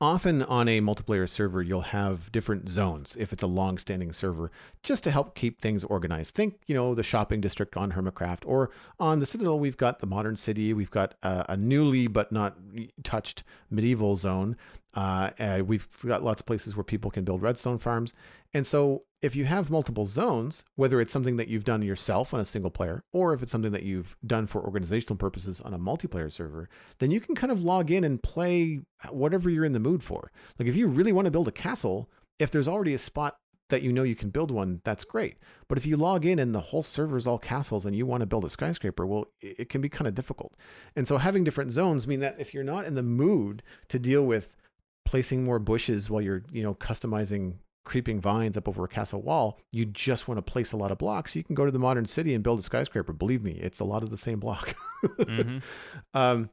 often 0.00 0.42
on 0.42 0.68
a 0.68 0.80
multiplayer 0.80 1.28
server, 1.28 1.62
you'll 1.62 1.80
have 1.80 2.30
different 2.32 2.68
zones 2.68 3.16
if 3.18 3.32
it's 3.32 3.42
a 3.42 3.46
long 3.46 3.78
standing 3.78 4.12
server, 4.12 4.50
just 4.82 5.04
to 5.04 5.10
help 5.10 5.34
keep 5.34 5.60
things 5.60 5.84
organized. 5.84 6.34
Think, 6.34 6.58
you 6.66 6.74
know, 6.74 6.94
the 6.94 7.02
shopping 7.02 7.40
district 7.40 7.76
on 7.76 7.92
Hermitcraft, 7.92 8.42
or 8.44 8.70
on 8.98 9.20
the 9.20 9.26
Citadel, 9.26 9.58
we've 9.58 9.76
got 9.76 10.00
the 10.00 10.06
modern 10.06 10.36
city, 10.36 10.72
we've 10.74 10.90
got 10.90 11.14
a, 11.22 11.46
a 11.50 11.56
newly 11.56 12.06
but 12.06 12.32
not 12.32 12.56
touched 13.02 13.44
medieval 13.70 14.16
zone. 14.16 14.56
Uh, 14.94 15.62
we've 15.66 15.88
got 16.06 16.22
lots 16.22 16.40
of 16.40 16.46
places 16.46 16.76
where 16.76 16.84
people 16.84 17.10
can 17.10 17.24
build 17.24 17.42
redstone 17.42 17.78
farms. 17.78 18.12
And 18.52 18.66
so 18.66 19.02
if 19.22 19.34
you 19.34 19.44
have 19.44 19.70
multiple 19.70 20.06
zones, 20.06 20.64
whether 20.76 21.00
it's 21.00 21.12
something 21.12 21.36
that 21.36 21.48
you've 21.48 21.64
done 21.64 21.82
yourself 21.82 22.32
on 22.32 22.40
a 22.40 22.44
single 22.44 22.70
player, 22.70 23.02
or 23.12 23.32
if 23.32 23.42
it's 23.42 23.50
something 23.50 23.72
that 23.72 23.82
you've 23.82 24.16
done 24.26 24.46
for 24.46 24.62
organizational 24.62 25.16
purposes 25.16 25.60
on 25.60 25.74
a 25.74 25.78
multiplayer 25.78 26.30
server, 26.30 26.68
then 26.98 27.10
you 27.10 27.20
can 27.20 27.34
kind 27.34 27.50
of 27.50 27.64
log 27.64 27.90
in 27.90 28.04
and 28.04 28.22
play 28.22 28.80
whatever 29.10 29.50
you're 29.50 29.64
in 29.64 29.72
the 29.72 29.80
mood 29.80 30.02
for. 30.02 30.30
Like 30.58 30.68
if 30.68 30.76
you 30.76 30.86
really 30.86 31.12
want 31.12 31.24
to 31.24 31.30
build 31.30 31.48
a 31.48 31.52
castle, 31.52 32.08
if 32.38 32.50
there's 32.50 32.68
already 32.68 32.94
a 32.94 32.98
spot 32.98 33.38
that 33.70 33.82
you 33.82 33.92
know 33.92 34.02
you 34.02 34.14
can 34.14 34.30
build 34.30 34.50
one, 34.50 34.80
that's 34.84 35.04
great. 35.04 35.36
But 35.68 35.78
if 35.78 35.86
you 35.86 35.96
log 35.96 36.26
in 36.26 36.38
and 36.38 36.54
the 36.54 36.60
whole 36.60 36.82
server 36.82 37.16
is 37.16 37.26
all 37.26 37.38
castles 37.38 37.86
and 37.86 37.96
you 37.96 38.04
want 38.06 38.20
to 38.20 38.26
build 38.26 38.44
a 38.44 38.50
skyscraper, 38.50 39.06
well, 39.06 39.26
it 39.40 39.68
can 39.68 39.80
be 39.80 39.88
kind 39.88 40.06
of 40.06 40.14
difficult. 40.14 40.54
And 40.96 41.08
so 41.08 41.16
having 41.16 41.44
different 41.44 41.72
zones 41.72 42.06
mean 42.06 42.20
that 42.20 42.36
if 42.38 42.52
you're 42.52 42.62
not 42.62 42.84
in 42.84 42.94
the 42.94 43.02
mood 43.02 43.62
to 43.88 43.98
deal 43.98 44.24
with 44.26 44.54
placing 45.14 45.44
more 45.44 45.60
bushes 45.60 46.10
while 46.10 46.20
you're, 46.20 46.42
you 46.50 46.60
know, 46.60 46.74
customizing 46.74 47.54
creeping 47.84 48.20
vines 48.20 48.56
up 48.56 48.66
over 48.66 48.82
a 48.82 48.88
castle 48.88 49.22
wall, 49.22 49.60
you 49.70 49.84
just 49.84 50.26
want 50.26 50.38
to 50.38 50.42
place 50.42 50.72
a 50.72 50.76
lot 50.76 50.90
of 50.90 50.98
blocks. 50.98 51.36
You 51.36 51.44
can 51.44 51.54
go 51.54 51.64
to 51.64 51.70
the 51.70 51.78
modern 51.78 52.04
city 52.04 52.34
and 52.34 52.42
build 52.42 52.58
a 52.58 52.62
skyscraper. 52.64 53.12
Believe 53.12 53.40
me, 53.40 53.52
it's 53.52 53.78
a 53.78 53.84
lot 53.84 54.02
of 54.02 54.10
the 54.10 54.18
same 54.18 54.40
block. 54.40 54.74
mm-hmm. 55.04 55.58
um, 56.14 56.50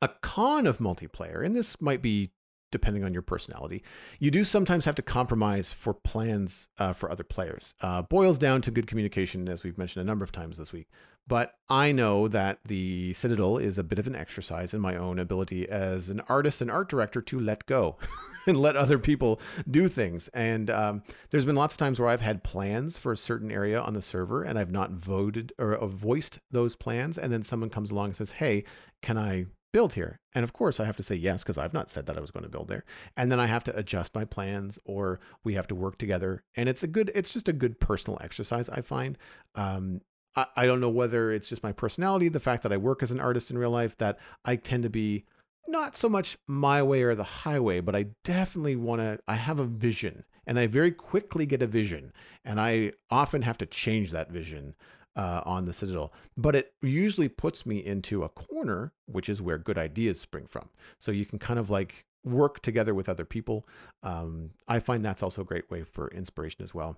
a 0.00 0.06
con 0.20 0.68
of 0.68 0.78
multiplayer, 0.78 1.44
and 1.44 1.56
this 1.56 1.80
might 1.80 2.02
be 2.02 2.30
depending 2.70 3.02
on 3.02 3.12
your 3.12 3.22
personality, 3.22 3.82
you 4.20 4.30
do 4.30 4.44
sometimes 4.44 4.84
have 4.84 4.94
to 4.94 5.02
compromise 5.02 5.72
for 5.72 5.92
plans 5.92 6.68
uh, 6.78 6.92
for 6.92 7.10
other 7.10 7.24
players. 7.24 7.74
Uh, 7.80 8.02
boils 8.02 8.38
down 8.38 8.62
to 8.62 8.70
good 8.70 8.86
communication, 8.86 9.48
as 9.48 9.64
we've 9.64 9.76
mentioned 9.76 10.02
a 10.02 10.06
number 10.06 10.24
of 10.24 10.30
times 10.30 10.56
this 10.56 10.72
week. 10.72 10.86
But 11.26 11.54
I 11.68 11.92
know 11.92 12.28
that 12.28 12.58
the 12.66 13.12
Citadel 13.12 13.58
is 13.58 13.78
a 13.78 13.84
bit 13.84 13.98
of 13.98 14.06
an 14.06 14.16
exercise 14.16 14.74
in 14.74 14.80
my 14.80 14.96
own 14.96 15.18
ability 15.18 15.68
as 15.68 16.08
an 16.08 16.20
artist 16.28 16.60
and 16.60 16.70
art 16.70 16.88
director 16.88 17.22
to 17.22 17.40
let 17.40 17.66
go. 17.66 17.96
and 18.46 18.60
let 18.60 18.76
other 18.76 18.98
people 18.98 19.40
do 19.70 19.88
things. 19.88 20.28
And 20.34 20.70
um, 20.70 21.02
there's 21.30 21.44
been 21.44 21.56
lots 21.56 21.74
of 21.74 21.78
times 21.78 21.98
where 22.00 22.08
I've 22.08 22.20
had 22.20 22.42
plans 22.42 22.98
for 22.98 23.12
a 23.12 23.16
certain 23.16 23.50
area 23.50 23.80
on 23.80 23.94
the 23.94 24.02
server 24.02 24.42
and 24.42 24.58
I've 24.58 24.72
not 24.72 24.90
voted 24.90 25.52
or 25.58 25.74
uh, 25.74 25.86
voiced 25.86 26.40
those 26.50 26.76
plans. 26.76 27.18
And 27.18 27.32
then 27.32 27.42
someone 27.42 27.70
comes 27.70 27.90
along 27.90 28.06
and 28.06 28.16
says, 28.16 28.32
Hey, 28.32 28.64
can 29.02 29.16
I 29.16 29.46
build 29.72 29.94
here? 29.94 30.20
And 30.34 30.44
of 30.44 30.52
course, 30.52 30.80
I 30.80 30.84
have 30.84 30.96
to 30.96 31.02
say 31.02 31.14
yes 31.14 31.42
because 31.42 31.58
I've 31.58 31.72
not 31.72 31.90
said 31.90 32.06
that 32.06 32.16
I 32.16 32.20
was 32.20 32.30
going 32.30 32.44
to 32.44 32.50
build 32.50 32.68
there. 32.68 32.84
And 33.16 33.30
then 33.30 33.40
I 33.40 33.46
have 33.46 33.64
to 33.64 33.76
adjust 33.76 34.14
my 34.14 34.24
plans 34.24 34.78
or 34.84 35.20
we 35.44 35.54
have 35.54 35.66
to 35.68 35.74
work 35.74 35.98
together. 35.98 36.42
And 36.56 36.68
it's 36.68 36.82
a 36.82 36.88
good, 36.88 37.10
it's 37.14 37.32
just 37.32 37.48
a 37.48 37.52
good 37.52 37.80
personal 37.80 38.18
exercise, 38.22 38.68
I 38.68 38.80
find. 38.80 39.16
Um, 39.54 40.00
I, 40.34 40.66
don't 40.66 40.80
know 40.80 40.88
whether 40.88 41.32
it's 41.32 41.48
just 41.48 41.62
my 41.62 41.72
personality, 41.72 42.28
the 42.28 42.40
fact 42.40 42.62
that 42.62 42.72
I 42.72 42.76
work 42.78 43.02
as 43.02 43.10
an 43.10 43.20
artist 43.20 43.50
in 43.50 43.58
real 43.58 43.70
life, 43.70 43.96
that 43.98 44.18
I 44.44 44.56
tend 44.56 44.82
to 44.84 44.90
be 44.90 45.24
not 45.68 45.96
so 45.96 46.08
much 46.08 46.38
my 46.46 46.82
way 46.82 47.02
or 47.02 47.14
the 47.14 47.22
highway, 47.22 47.80
but 47.80 47.94
I 47.94 48.06
definitely 48.24 48.76
want 48.76 49.00
to, 49.00 49.18
I 49.28 49.34
have 49.34 49.58
a 49.58 49.64
vision 49.64 50.24
and 50.46 50.58
I 50.58 50.66
very 50.66 50.90
quickly 50.90 51.46
get 51.46 51.62
a 51.62 51.66
vision. 51.66 52.12
And 52.44 52.60
I 52.60 52.92
often 53.10 53.42
have 53.42 53.58
to 53.58 53.66
change 53.66 54.10
that 54.10 54.30
vision 54.30 54.74
uh, 55.16 55.42
on 55.44 55.64
the 55.64 55.72
Citadel. 55.72 56.12
But 56.36 56.56
it 56.56 56.72
usually 56.82 57.28
puts 57.28 57.66
me 57.66 57.84
into 57.84 58.24
a 58.24 58.28
corner, 58.28 58.92
which 59.06 59.28
is 59.28 59.42
where 59.42 59.58
good 59.58 59.78
ideas 59.78 60.20
spring 60.20 60.46
from. 60.48 60.68
So 60.98 61.12
you 61.12 61.26
can 61.26 61.38
kind 61.38 61.58
of 61.58 61.70
like 61.70 62.04
work 62.24 62.60
together 62.62 62.94
with 62.94 63.08
other 63.08 63.24
people. 63.24 63.66
Um, 64.02 64.50
I 64.68 64.80
find 64.80 65.04
that's 65.04 65.22
also 65.22 65.42
a 65.42 65.44
great 65.44 65.70
way 65.70 65.84
for 65.84 66.08
inspiration 66.08 66.62
as 66.62 66.74
well. 66.74 66.96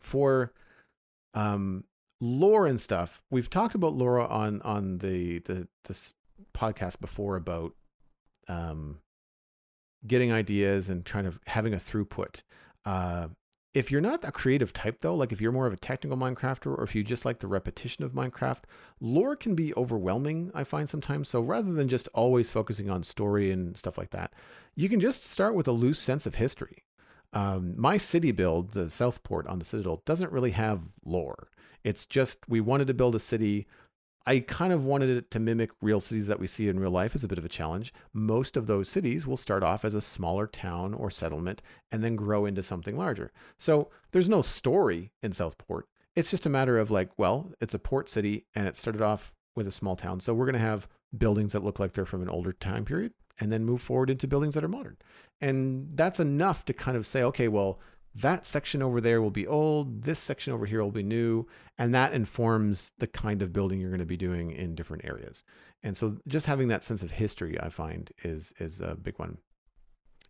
For 0.00 0.52
um, 1.34 1.84
lore 2.24 2.66
and 2.66 2.80
stuff. 2.80 3.20
We've 3.30 3.50
talked 3.50 3.74
about 3.74 3.94
lore 3.94 4.20
on 4.20 4.62
on 4.62 4.98
the 4.98 5.40
the 5.40 5.68
this 5.84 6.14
podcast 6.54 7.00
before 7.00 7.36
about 7.36 7.74
um, 8.48 8.98
getting 10.06 10.32
ideas 10.32 10.88
and 10.88 11.04
trying 11.04 11.24
to 11.24 11.38
having 11.46 11.74
a 11.74 11.78
throughput. 11.78 12.42
Uh, 12.84 13.28
if 13.74 13.90
you're 13.90 14.00
not 14.00 14.24
a 14.24 14.30
creative 14.30 14.72
type 14.72 15.00
though, 15.00 15.14
like 15.14 15.32
if 15.32 15.40
you're 15.40 15.52
more 15.52 15.66
of 15.66 15.72
a 15.72 15.76
technical 15.76 16.16
Minecrafter 16.16 16.66
or 16.66 16.84
if 16.84 16.94
you 16.94 17.02
just 17.02 17.24
like 17.24 17.38
the 17.38 17.48
repetition 17.48 18.04
of 18.04 18.12
Minecraft, 18.12 18.62
lore 19.00 19.34
can 19.34 19.54
be 19.54 19.74
overwhelming, 19.74 20.50
I 20.54 20.64
find 20.64 20.88
sometimes. 20.88 21.28
So 21.28 21.40
rather 21.40 21.72
than 21.72 21.88
just 21.88 22.08
always 22.14 22.50
focusing 22.50 22.88
on 22.88 23.02
story 23.02 23.50
and 23.50 23.76
stuff 23.76 23.98
like 23.98 24.10
that, 24.10 24.32
you 24.76 24.88
can 24.88 25.00
just 25.00 25.26
start 25.26 25.54
with 25.56 25.66
a 25.66 25.72
loose 25.72 25.98
sense 25.98 26.24
of 26.24 26.36
history. 26.36 26.84
Um, 27.32 27.74
my 27.76 27.96
city 27.96 28.30
build, 28.30 28.70
the 28.70 28.88
Southport 28.88 29.48
on 29.48 29.58
the 29.58 29.64
Citadel, 29.64 30.02
doesn't 30.06 30.30
really 30.30 30.52
have 30.52 30.80
lore. 31.04 31.48
It's 31.84 32.06
just 32.06 32.38
we 32.48 32.60
wanted 32.60 32.88
to 32.88 32.94
build 32.94 33.14
a 33.14 33.20
city. 33.20 33.66
I 34.26 34.40
kind 34.40 34.72
of 34.72 34.84
wanted 34.84 35.10
it 35.10 35.30
to 35.32 35.38
mimic 35.38 35.70
real 35.82 36.00
cities 36.00 36.26
that 36.28 36.40
we 36.40 36.46
see 36.46 36.68
in 36.68 36.80
real 36.80 36.90
life 36.90 37.14
as 37.14 37.24
a 37.24 37.28
bit 37.28 37.36
of 37.36 37.44
a 37.44 37.48
challenge. 37.48 37.92
Most 38.14 38.56
of 38.56 38.66
those 38.66 38.88
cities 38.88 39.26
will 39.26 39.36
start 39.36 39.62
off 39.62 39.84
as 39.84 39.92
a 39.92 40.00
smaller 40.00 40.46
town 40.46 40.94
or 40.94 41.10
settlement 41.10 41.60
and 41.92 42.02
then 42.02 42.16
grow 42.16 42.46
into 42.46 42.62
something 42.62 42.96
larger. 42.96 43.32
So 43.58 43.90
there's 44.12 44.28
no 44.28 44.40
story 44.40 45.12
in 45.22 45.32
Southport. 45.32 45.86
it's 46.16 46.30
just 46.30 46.46
a 46.46 46.50
matter 46.50 46.78
of 46.78 46.90
like, 46.90 47.10
well, 47.18 47.52
it's 47.60 47.74
a 47.74 47.78
port 47.78 48.08
city 48.08 48.46
and 48.54 48.66
it 48.66 48.76
started 48.76 49.02
off 49.02 49.32
with 49.56 49.66
a 49.66 49.72
small 49.72 49.96
town. 49.96 50.20
So 50.20 50.32
we're 50.32 50.46
going 50.46 50.54
to 50.54 50.58
have 50.58 50.88
buildings 51.18 51.52
that 51.52 51.64
look 51.64 51.78
like 51.78 51.92
they're 51.92 52.06
from 52.06 52.22
an 52.22 52.28
older 52.28 52.52
time 52.52 52.84
period 52.84 53.12
and 53.40 53.52
then 53.52 53.64
move 53.64 53.82
forward 53.82 54.10
into 54.10 54.28
buildings 54.28 54.54
that 54.54 54.64
are 54.64 54.68
modern. 54.68 54.96
And 55.40 55.88
that's 55.94 56.20
enough 56.20 56.64
to 56.66 56.72
kind 56.72 56.96
of 56.96 57.06
say, 57.06 57.22
okay, 57.24 57.48
well, 57.48 57.80
that 58.16 58.46
section 58.46 58.82
over 58.82 59.00
there 59.00 59.20
will 59.20 59.30
be 59.30 59.46
old, 59.46 60.02
this 60.02 60.18
section 60.18 60.52
over 60.52 60.66
here 60.66 60.82
will 60.82 60.90
be 60.92 61.02
new, 61.02 61.46
and 61.78 61.94
that 61.94 62.12
informs 62.12 62.92
the 62.98 63.06
kind 63.06 63.42
of 63.42 63.52
building 63.52 63.80
you're 63.80 63.90
going 63.90 63.98
to 63.98 64.06
be 64.06 64.16
doing 64.16 64.52
in 64.52 64.74
different 64.74 65.04
areas. 65.04 65.42
And 65.82 65.96
so 65.96 66.16
just 66.28 66.46
having 66.46 66.68
that 66.68 66.84
sense 66.84 67.02
of 67.02 67.10
history, 67.10 67.60
I 67.60 67.68
find, 67.68 68.10
is 68.22 68.52
is 68.58 68.80
a 68.80 68.94
big 68.94 69.18
one. 69.18 69.38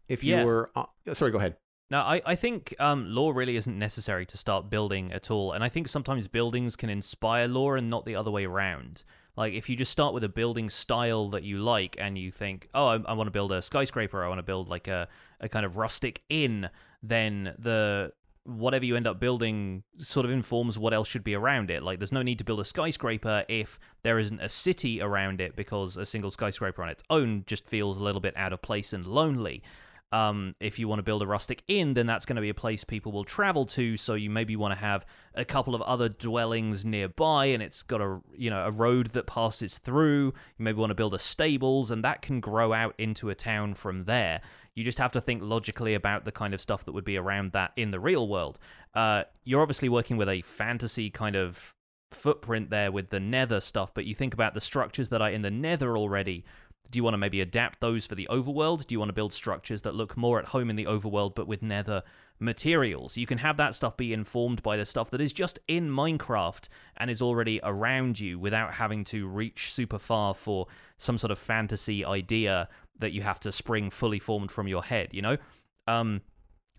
If 0.09 0.24
Yeah. 0.24 0.43
you're, 0.43 0.70
uh, 0.74 0.86
sorry, 1.12 1.31
go 1.31 1.39
ahead. 1.39 1.56
No, 1.90 2.01
I, 2.01 2.23
I 2.24 2.35
think 2.35 2.74
um, 2.81 3.06
lore 3.11 3.35
really 3.35 3.56
isn't 3.56 3.78
necessary 3.78 4.24
to 4.27 4.39
start 4.39 4.70
building 4.70 5.12
at 5.12 5.31
all. 5.31 5.52
And 5.52 5.62
I 5.62 5.69
think 5.69 5.86
sometimes 5.86 6.28
buildings 6.28 6.77
can 6.77 6.89
inspire 6.89 7.47
lore 7.47 7.77
and 7.77 7.90
not 7.90 8.06
the 8.06 8.16
other 8.16 8.31
way 8.31 8.47
around. 8.47 9.05
Like, 9.36 9.52
if 9.52 9.69
you 9.69 9.77
just 9.77 9.93
start 9.93 10.15
with 10.15 10.24
a 10.24 10.28
building 10.28 10.70
style 10.70 11.28
that 11.31 11.43
you 11.43 11.59
like 11.59 11.97
and 11.98 12.16
you 12.16 12.31
think, 12.31 12.69
oh, 12.73 12.86
I, 12.86 12.94
I 13.06 13.12
want 13.12 13.27
to 13.27 13.32
build 13.32 13.52
a 13.52 13.61
skyscraper, 13.61 14.24
I 14.24 14.28
want 14.28 14.39
to 14.39 14.44
build 14.44 14.69
like 14.69 14.89
a, 14.89 15.09
a 15.40 15.48
kind 15.48 15.66
of 15.66 15.77
rustic 15.77 16.23
inn, 16.28 16.70
then 17.09 17.55
the 17.59 18.13
whatever 18.45 18.85
you 18.85 18.95
end 18.95 19.07
up 19.07 19.19
building 19.19 19.83
sort 19.99 20.27
of 20.27 20.33
informs 20.33 20.79
what 20.79 20.93
else 20.93 21.09
should 21.09 21.25
be 21.25 21.35
around 21.35 21.71
it. 21.71 21.83
Like, 21.83 21.99
there's 21.99 22.13
no 22.13 22.23
need 22.23 22.39
to 22.39 22.45
build 22.45 22.61
a 22.61 22.65
skyscraper 22.65 23.45
if 23.49 23.79
there 24.03 24.19
isn't 24.19 24.41
a 24.41 24.51
city 24.51 25.01
around 25.01 25.41
it 25.41 25.57
because 25.57 25.97
a 25.97 26.05
single 26.05 26.31
skyscraper 26.31 26.83
on 26.83 26.91
its 26.91 27.03
own 27.09 27.45
just 27.47 27.67
feels 27.67 27.97
a 27.97 28.03
little 28.03 28.21
bit 28.21 28.37
out 28.37 28.53
of 28.53 28.61
place 28.61 28.93
and 28.93 29.07
lonely. 29.07 29.63
Um, 30.13 30.53
if 30.61 30.79
you 30.79 30.87
want 30.87 31.01
to 31.01 31.03
build 31.03 31.23
a 31.23 31.27
rustic 31.27 31.65
inn, 31.67 31.95
then 31.95 32.07
that's 32.07 32.25
going 32.25 32.37
to 32.37 32.43
be 32.43 32.51
a 32.51 32.55
place 32.55 32.85
people 32.85 33.11
will 33.11 33.25
travel 33.25 33.67
to. 33.67 33.97
So 33.97 34.15
you 34.15 34.31
maybe 34.31 34.55
want 34.55 34.73
to 34.73 34.79
have 34.79 35.05
a 35.35 35.45
couple 35.45 35.75
of 35.75 35.83
other 35.83 36.09
dwellings 36.09 36.85
nearby, 36.85 37.47
and 37.47 37.61
it's 37.61 37.83
got 37.83 38.01
a 38.01 38.21
you 38.37 38.49
know 38.49 38.65
a 38.65 38.71
road 38.71 39.09
that 39.15 39.27
passes 39.27 39.79
through. 39.79 40.27
You 40.27 40.65
maybe 40.65 40.79
want 40.79 40.91
to 40.91 40.95
build 40.95 41.15
a 41.15 41.19
stables, 41.19 41.91
and 41.91 42.05
that 42.05 42.23
can 42.23 42.39
grow 42.39 42.73
out 42.73 42.95
into 42.97 43.29
a 43.29 43.35
town 43.35 43.75
from 43.75 44.05
there. 44.05 44.41
You 44.75 44.85
just 44.85 44.99
have 44.99 45.13
to 45.13 45.21
think 45.21 45.43
logically 45.43 45.95
about 45.95 46.25
the 46.25 46.33
kind 46.33 46.53
of 46.53 46.61
stuff 46.61 46.85
that 46.85 46.93
would 46.93 47.05
be 47.05 47.17
around 47.17 47.53
that 47.53 47.73
in 47.77 47.91
the 47.91 48.01
real 48.01 48.29
world. 48.29 48.59
Uh, 48.95 49.25
you're 49.45 49.63
obviously 49.63 49.89
working 49.89 50.17
with 50.17 50.29
a 50.29 50.43
fantasy 50.43 51.11
kind 51.11 51.37
of 51.37 51.75
footprint 52.11 52.71
there 52.71 52.91
with 52.91 53.11
the 53.11 53.21
nether 53.21 53.61
stuff, 53.61 53.93
but 53.95 54.05
you 54.05 54.15
think 54.15 54.35
about 54.35 54.55
the 54.55 54.61
structures 54.61 55.09
that 55.11 55.23
are 55.23 55.31
in 55.31 55.43
the 55.43 55.51
nether 55.51 55.97
already. 55.97 56.45
Do 56.91 56.99
you 56.99 57.05
want 57.05 57.15
to 57.15 57.19
maybe 57.19 57.41
adapt 57.41 57.81
those 57.81 58.07
for 58.07 58.15
the 58.15 58.29
overworld? 58.31 58.87
Do 58.87 58.95
you 58.95 58.99
want 58.99 59.09
to 59.09 59.15
build 59.15 59.33
structures 59.33 59.83
that 59.83 59.95
look 59.95 60.17
more 60.17 60.39
at 60.39 60.47
home 60.47 60.71
in 60.71 60.77
the 60.77 60.85
overworld 60.85 61.35
but 61.35 61.49
with 61.49 61.63
nether 61.63 62.03
materials? 62.39 63.17
You 63.17 63.27
can 63.27 63.39
have 63.39 63.57
that 63.57 63.75
stuff 63.75 63.97
be 63.97 64.13
informed 64.13 64.63
by 64.63 64.77
the 64.77 64.85
stuff 64.85 65.11
that 65.11 65.21
is 65.21 65.33
just 65.33 65.59
in 65.67 65.91
Minecraft 65.91 66.69
and 66.97 67.11
is 67.11 67.23
already 67.23 67.59
around 67.63 68.21
you 68.21 68.39
without 68.39 68.75
having 68.75 69.03
to 69.05 69.27
reach 69.27 69.73
super 69.73 69.99
far 69.99 70.35
for 70.35 70.67
some 70.99 71.19
sort 71.19 71.31
of 71.31 71.39
fantasy 71.39 72.05
idea 72.05 72.69
that 72.99 73.12
you 73.12 73.23
have 73.23 73.41
to 73.41 73.53
spring 73.53 73.91
fully 73.91 74.19
formed 74.19 74.51
from 74.51 74.69
your 74.69 74.85
head, 74.85 75.09
you 75.12 75.23
know? 75.23 75.37
Um, 75.87 76.23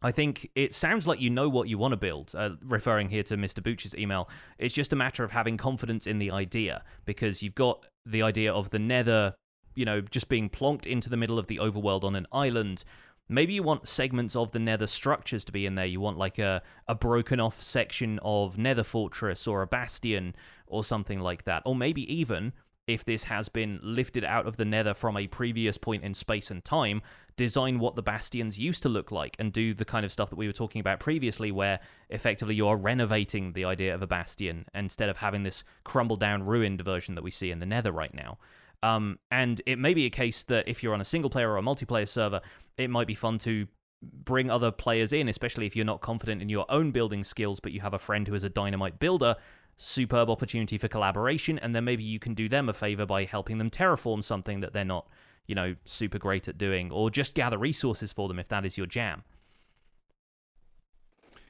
I 0.01 0.11
think 0.11 0.51
it 0.55 0.73
sounds 0.73 1.07
like 1.07 1.19
you 1.19 1.29
know 1.29 1.49
what 1.49 1.67
you 1.67 1.77
want 1.77 1.93
to 1.93 1.97
build. 1.97 2.33
Uh, 2.35 2.51
referring 2.63 3.09
here 3.09 3.23
to 3.23 3.37
Mr. 3.37 3.63
Booch's 3.63 3.95
email, 3.95 4.29
it's 4.59 4.73
just 4.73 4.93
a 4.93 4.95
matter 4.95 5.23
of 5.23 5.31
having 5.31 5.57
confidence 5.57 6.05
in 6.05 6.19
the 6.19 6.31
idea 6.31 6.83
because 7.05 7.41
you've 7.41 7.55
got 7.55 7.87
the 8.05 8.21
idea 8.21 8.53
of 8.53 8.69
the 8.69 8.79
Nether, 8.79 9.33
you 9.73 9.83
know, 9.83 10.01
just 10.01 10.29
being 10.29 10.49
plonked 10.49 10.85
into 10.85 11.09
the 11.09 11.17
middle 11.17 11.39
of 11.39 11.47
the 11.47 11.57
overworld 11.57 12.03
on 12.03 12.15
an 12.15 12.27
island. 12.31 12.83
Maybe 13.27 13.53
you 13.53 13.63
want 13.63 13.87
segments 13.87 14.35
of 14.35 14.51
the 14.51 14.59
Nether 14.59 14.85
structures 14.85 15.43
to 15.45 15.51
be 15.51 15.65
in 15.65 15.73
there. 15.73 15.87
You 15.87 15.99
want 15.99 16.19
like 16.19 16.37
a 16.37 16.61
a 16.87 16.93
broken 16.93 17.39
off 17.39 17.63
section 17.63 18.19
of 18.21 18.59
Nether 18.59 18.83
Fortress 18.83 19.47
or 19.47 19.63
a 19.63 19.67
bastion 19.67 20.35
or 20.67 20.83
something 20.83 21.19
like 21.19 21.45
that, 21.45 21.63
or 21.65 21.75
maybe 21.75 22.13
even 22.13 22.53
if 22.87 23.03
this 23.03 23.23
has 23.23 23.49
been 23.49 23.79
lifted 23.81 24.23
out 24.23 24.45
of 24.45 24.57
the 24.57 24.65
nether 24.65 24.93
from 24.93 25.17
a 25.17 25.27
previous 25.27 25.77
point 25.77 26.03
in 26.03 26.13
space 26.13 26.51
and 26.51 26.63
time, 26.63 27.01
design 27.35 27.79
what 27.79 27.95
the 27.95 28.03
bastions 28.03 28.59
used 28.59 28.83
to 28.83 28.89
look 28.89 29.11
like 29.11 29.35
and 29.39 29.51
do 29.51 29.73
the 29.73 29.85
kind 29.85 30.05
of 30.05 30.11
stuff 30.11 30.29
that 30.29 30.35
we 30.35 30.47
were 30.47 30.53
talking 30.53 30.79
about 30.79 30.99
previously, 30.99 31.51
where 31.51 31.79
effectively 32.09 32.55
you 32.55 32.67
are 32.67 32.77
renovating 32.77 33.53
the 33.53 33.65
idea 33.65 33.93
of 33.93 34.01
a 34.01 34.07
bastion 34.07 34.65
instead 34.75 35.09
of 35.09 35.17
having 35.17 35.43
this 35.43 35.63
crumbled 35.83 36.19
down, 36.19 36.43
ruined 36.43 36.81
version 36.81 37.15
that 37.15 37.23
we 37.23 37.31
see 37.31 37.51
in 37.51 37.59
the 37.59 37.65
nether 37.65 37.91
right 37.91 38.13
now. 38.13 38.37
Um, 38.83 39.17
and 39.31 39.61
it 39.65 39.79
may 39.79 39.95
be 39.95 40.05
a 40.05 40.11
case 40.11 40.43
that 40.43 40.67
if 40.67 40.83
you're 40.83 40.93
on 40.93 41.01
a 41.01 41.05
single 41.05 41.29
player 41.29 41.49
or 41.49 41.57
a 41.57 41.63
multiplayer 41.63 42.07
server, 42.07 42.41
it 42.77 42.89
might 42.89 43.07
be 43.07 43.15
fun 43.15 43.39
to 43.39 43.67
bring 44.01 44.51
other 44.51 44.69
players 44.69 45.11
in, 45.11 45.27
especially 45.27 45.65
if 45.65 45.75
you're 45.75 45.85
not 45.85 46.01
confident 46.01 46.41
in 46.41 46.49
your 46.49 46.65
own 46.69 46.91
building 46.91 47.23
skills, 47.23 47.59
but 47.59 47.71
you 47.71 47.81
have 47.81 47.93
a 47.93 47.99
friend 47.99 48.27
who 48.27 48.35
is 48.35 48.43
a 48.43 48.49
dynamite 48.49 48.99
builder 48.99 49.35
superb 49.77 50.29
opportunity 50.29 50.77
for 50.77 50.87
collaboration 50.87 51.59
and 51.59 51.75
then 51.75 51.83
maybe 51.83 52.03
you 52.03 52.19
can 52.19 52.33
do 52.33 52.47
them 52.47 52.69
a 52.69 52.73
favor 52.73 53.05
by 53.05 53.25
helping 53.25 53.57
them 53.57 53.69
terraform 53.69 54.23
something 54.23 54.61
that 54.61 54.71
they're 54.71 54.85
not 54.85 55.07
you 55.47 55.55
know 55.55 55.75
super 55.83 56.17
great 56.17 56.47
at 56.47 56.57
doing 56.57 56.91
or 56.91 57.09
just 57.09 57.33
gather 57.33 57.57
resources 57.57 58.13
for 58.13 58.27
them 58.27 58.39
if 58.39 58.47
that 58.47 58.65
is 58.65 58.77
your 58.77 58.87
jam. 58.87 59.23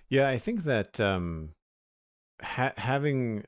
Yeah, 0.09 0.29
I 0.29 0.37
think 0.37 0.63
that 0.65 0.99
um, 0.99 1.49
ha- 2.41 2.73
having 2.77 3.43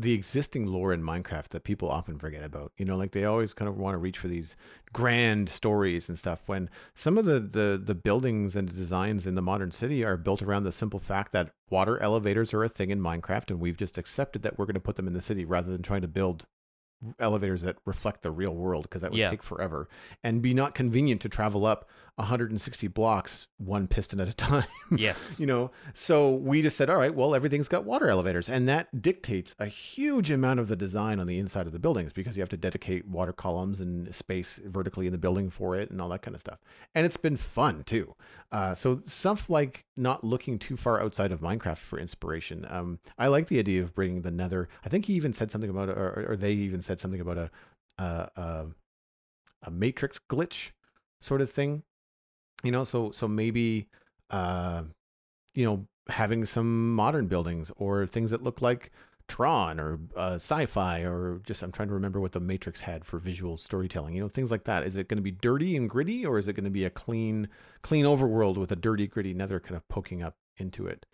the 0.00 0.12
existing 0.12 0.66
lore 0.66 0.92
in 0.92 1.02
Minecraft 1.02 1.48
that 1.48 1.64
people 1.64 1.88
often 1.90 2.18
forget 2.18 2.44
about, 2.44 2.70
you 2.76 2.84
know, 2.84 2.96
like 2.96 3.10
they 3.10 3.24
always 3.24 3.52
kind 3.52 3.68
of 3.68 3.76
want 3.76 3.94
to 3.94 3.98
reach 3.98 4.18
for 4.18 4.28
these 4.28 4.56
grand 4.92 5.48
stories 5.48 6.08
and 6.08 6.16
stuff. 6.16 6.42
When 6.46 6.70
some 6.94 7.18
of 7.18 7.24
the 7.24 7.40
the 7.40 7.80
the 7.82 7.94
buildings 7.96 8.54
and 8.54 8.72
designs 8.72 9.26
in 9.26 9.34
the 9.34 9.42
modern 9.42 9.72
city 9.72 10.04
are 10.04 10.16
built 10.16 10.40
around 10.42 10.62
the 10.62 10.72
simple 10.72 11.00
fact 11.00 11.32
that 11.32 11.50
water 11.68 11.98
elevators 12.00 12.54
are 12.54 12.62
a 12.62 12.68
thing 12.68 12.90
in 12.90 13.00
Minecraft, 13.00 13.50
and 13.50 13.58
we've 13.60 13.76
just 13.76 13.98
accepted 13.98 14.42
that 14.42 14.56
we're 14.58 14.66
going 14.66 14.74
to 14.74 14.80
put 14.80 14.94
them 14.96 15.08
in 15.08 15.14
the 15.14 15.22
city 15.22 15.44
rather 15.44 15.72
than 15.72 15.82
trying 15.82 16.02
to 16.02 16.08
build 16.08 16.46
elevators 17.18 17.62
that 17.62 17.76
reflect 17.84 18.22
the 18.22 18.30
real 18.30 18.54
world 18.54 18.82
because 18.84 19.02
that 19.02 19.10
would 19.10 19.18
Yeah. 19.18 19.30
take 19.30 19.42
forever 19.42 19.88
and 20.24 20.42
be 20.42 20.52
not 20.52 20.74
convenient 20.74 21.20
to 21.22 21.28
travel 21.28 21.64
up 21.64 21.88
160 22.18 22.88
blocks 22.88 23.46
one 23.58 23.86
piston 23.86 24.20
at 24.20 24.28
a 24.28 24.32
time. 24.34 24.64
Yes. 24.96 25.38
You 25.38 25.46
know 25.46 25.70
so 25.94 26.30
we 26.30 26.62
just 26.62 26.76
said 26.76 26.90
all 26.90 26.96
right 26.96 27.14
well 27.14 27.34
everything's 27.34 27.68
got 27.68 27.84
water 27.84 28.08
elevators. 28.08 28.48
And 28.48 28.68
that 28.68 29.02
dictates 29.02 29.54
a 29.58 29.66
huge 29.66 30.30
amount 30.30 30.60
of 30.60 30.68
the 30.68 30.76
design 30.76 31.20
on 31.20 31.26
the 31.26 31.38
inside 31.38 31.66
of 31.66 31.72
the 31.72 31.78
buildings 31.78 32.12
because 32.12 32.36
you 32.36 32.42
have 32.42 32.48
to 32.50 32.56
dedicate 32.56 33.06
water 33.06 33.32
columns 33.32 33.80
and 33.80 34.14
space 34.14 34.60
vertically 34.64 35.06
in 35.06 35.12
the 35.12 35.18
building 35.18 35.50
for 35.50 35.76
it 35.76 35.90
and 35.90 36.00
all 36.00 36.08
that 36.10 36.22
kind 36.22 36.34
of 36.34 36.40
stuff. 36.40 36.58
And 36.94 37.06
it's 37.06 37.16
been 37.16 37.36
fun 37.36 37.84
too. 37.84 38.14
Uh, 38.50 38.74
so 38.74 39.02
stuff 39.04 39.50
like 39.50 39.84
not 39.96 40.24
looking 40.24 40.58
too 40.58 40.76
far 40.76 41.02
outside 41.02 41.32
of 41.32 41.40
minecraft 41.40 41.78
for 41.78 41.98
inspiration. 41.98 42.66
Um, 42.68 42.98
i 43.18 43.26
like 43.28 43.48
the 43.48 43.58
idea 43.58 43.82
of 43.82 43.94
bringing 43.94 44.22
the 44.22 44.30
nether 44.30 44.68
i 44.84 44.88
think 44.88 45.04
he 45.04 45.14
even 45.14 45.32
said 45.32 45.50
something 45.50 45.70
about 45.70 45.88
or, 45.88 46.26
or 46.30 46.36
they 46.36 46.52
even 46.52 46.82
said 46.82 47.00
something 47.00 47.20
about 47.20 47.38
a 47.38 47.50
a, 47.98 48.30
a, 48.36 48.66
a 49.62 49.70
matrix 49.70 50.20
glitch 50.30 50.70
sort 51.20 51.40
of 51.40 51.50
thing 51.50 51.82
you 52.62 52.70
know 52.70 52.84
so 52.84 53.10
so 53.10 53.28
maybe 53.28 53.88
uh 54.30 54.82
you 55.54 55.64
know 55.64 55.86
having 56.08 56.44
some 56.44 56.94
modern 56.94 57.26
buildings 57.26 57.70
or 57.76 58.06
things 58.06 58.30
that 58.30 58.42
look 58.42 58.62
like 58.62 58.90
tron 59.28 59.78
or 59.78 59.98
uh, 60.16 60.36
sci-fi 60.36 61.00
or 61.00 61.40
just 61.44 61.62
i'm 61.62 61.70
trying 61.70 61.88
to 61.88 61.94
remember 61.94 62.18
what 62.18 62.32
the 62.32 62.40
matrix 62.40 62.80
had 62.80 63.04
for 63.04 63.18
visual 63.18 63.58
storytelling 63.58 64.14
you 64.14 64.22
know 64.22 64.28
things 64.28 64.50
like 64.50 64.64
that 64.64 64.84
is 64.84 64.96
it 64.96 65.08
going 65.08 65.18
to 65.18 65.22
be 65.22 65.30
dirty 65.30 65.76
and 65.76 65.90
gritty 65.90 66.24
or 66.24 66.38
is 66.38 66.48
it 66.48 66.54
going 66.54 66.64
to 66.64 66.70
be 66.70 66.84
a 66.84 66.90
clean 66.90 67.46
clean 67.82 68.06
overworld 68.06 68.56
with 68.56 68.72
a 68.72 68.76
dirty 68.76 69.06
gritty 69.06 69.34
nether 69.34 69.60
kind 69.60 69.76
of 69.76 69.86
poking 69.88 70.22
up 70.22 70.36
into 70.56 70.86
it 70.86 71.04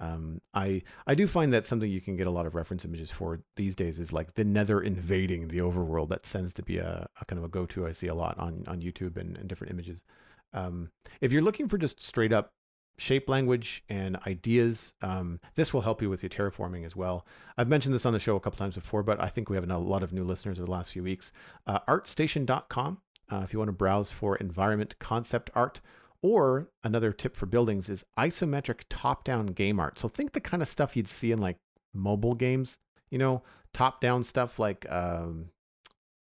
um, 0.00 0.40
I 0.54 0.82
I 1.06 1.14
do 1.14 1.26
find 1.26 1.52
that 1.52 1.66
something 1.66 1.90
you 1.90 2.00
can 2.00 2.16
get 2.16 2.26
a 2.26 2.30
lot 2.30 2.46
of 2.46 2.54
reference 2.54 2.84
images 2.84 3.10
for 3.10 3.40
these 3.56 3.74
days 3.74 3.98
is 3.98 4.12
like 4.12 4.34
the 4.34 4.44
Nether 4.44 4.80
invading 4.80 5.48
the 5.48 5.58
overworld. 5.58 6.10
That 6.10 6.22
tends 6.22 6.52
to 6.54 6.62
be 6.62 6.78
a, 6.78 7.08
a 7.20 7.24
kind 7.24 7.38
of 7.38 7.44
a 7.44 7.48
go-to 7.48 7.86
I 7.86 7.92
see 7.92 8.06
a 8.06 8.14
lot 8.14 8.38
on 8.38 8.64
on 8.68 8.80
YouTube 8.80 9.16
and, 9.16 9.36
and 9.36 9.48
different 9.48 9.72
images. 9.72 10.04
Um, 10.52 10.90
if 11.20 11.32
you're 11.32 11.42
looking 11.42 11.68
for 11.68 11.78
just 11.78 12.00
straight 12.00 12.32
up 12.32 12.50
shape 12.98 13.28
language 13.28 13.82
and 13.88 14.16
ideas, 14.26 14.92
um, 15.02 15.40
this 15.54 15.72
will 15.72 15.80
help 15.80 16.02
you 16.02 16.10
with 16.10 16.22
your 16.22 16.30
terraforming 16.30 16.84
as 16.84 16.96
well. 16.96 17.26
I've 17.56 17.68
mentioned 17.68 17.94
this 17.94 18.06
on 18.06 18.12
the 18.12 18.18
show 18.18 18.36
a 18.36 18.40
couple 18.40 18.58
times 18.58 18.74
before, 18.74 19.02
but 19.02 19.22
I 19.22 19.28
think 19.28 19.48
we 19.48 19.56
have 19.56 19.68
a 19.68 19.78
lot 19.78 20.02
of 20.02 20.12
new 20.12 20.24
listeners 20.24 20.58
over 20.58 20.66
the 20.66 20.72
last 20.72 20.90
few 20.90 21.02
weeks. 21.02 21.32
Uh, 21.66 21.78
artstation.com, 21.88 22.98
uh, 23.30 23.40
if 23.44 23.52
you 23.52 23.58
want 23.58 23.68
to 23.68 23.72
browse 23.72 24.10
for 24.10 24.36
environment 24.36 24.94
concept 24.98 25.50
art. 25.54 25.80
Or 26.20 26.68
another 26.82 27.12
tip 27.12 27.36
for 27.36 27.46
buildings 27.46 27.88
is 27.88 28.04
isometric 28.18 28.80
top 28.90 29.22
down 29.22 29.46
game 29.46 29.78
art. 29.78 30.00
So 30.00 30.08
think 30.08 30.32
the 30.32 30.40
kind 30.40 30.62
of 30.62 30.68
stuff 30.68 30.96
you'd 30.96 31.06
see 31.06 31.30
in 31.30 31.38
like 31.38 31.58
mobile 31.94 32.34
games, 32.34 32.76
you 33.10 33.18
know, 33.18 33.44
top 33.72 34.00
down 34.00 34.24
stuff 34.24 34.58
like 34.58 34.84
um, 34.90 35.50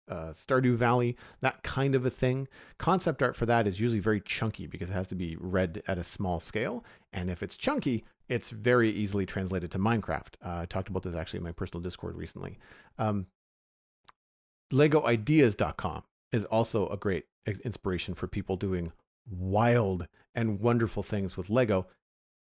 uh, 0.08 0.30
Stardew 0.32 0.76
Valley, 0.76 1.16
that 1.40 1.62
kind 1.62 1.94
of 1.94 2.06
a 2.06 2.10
thing. 2.10 2.48
Concept 2.78 3.22
art 3.22 3.36
for 3.36 3.46
that 3.46 3.66
is 3.66 3.80
usually 3.80 4.00
very 4.00 4.20
chunky 4.20 4.66
because 4.66 4.88
it 4.90 4.94
has 4.94 5.08
to 5.08 5.14
be 5.14 5.36
read 5.40 5.82
at 5.86 5.98
a 5.98 6.04
small 6.04 6.40
scale. 6.40 6.84
And 7.12 7.30
if 7.30 7.42
it's 7.42 7.56
chunky, 7.56 8.04
it's 8.28 8.50
very 8.50 8.90
easily 8.90 9.24
translated 9.26 9.70
to 9.70 9.78
Minecraft. 9.78 10.34
Uh, 10.44 10.60
I 10.60 10.66
talked 10.66 10.88
about 10.88 11.02
this 11.02 11.14
actually 11.14 11.38
in 11.38 11.44
my 11.44 11.52
personal 11.52 11.82
Discord 11.82 12.16
recently. 12.16 12.58
Um, 12.98 13.26
LegoIdeas.com 14.72 16.02
is 16.32 16.44
also 16.46 16.88
a 16.88 16.96
great 16.96 17.24
inspiration 17.64 18.14
for 18.14 18.26
people 18.26 18.56
doing 18.56 18.92
wild 19.30 20.06
and 20.34 20.60
wonderful 20.60 21.02
things 21.02 21.36
with 21.36 21.48
Lego. 21.48 21.86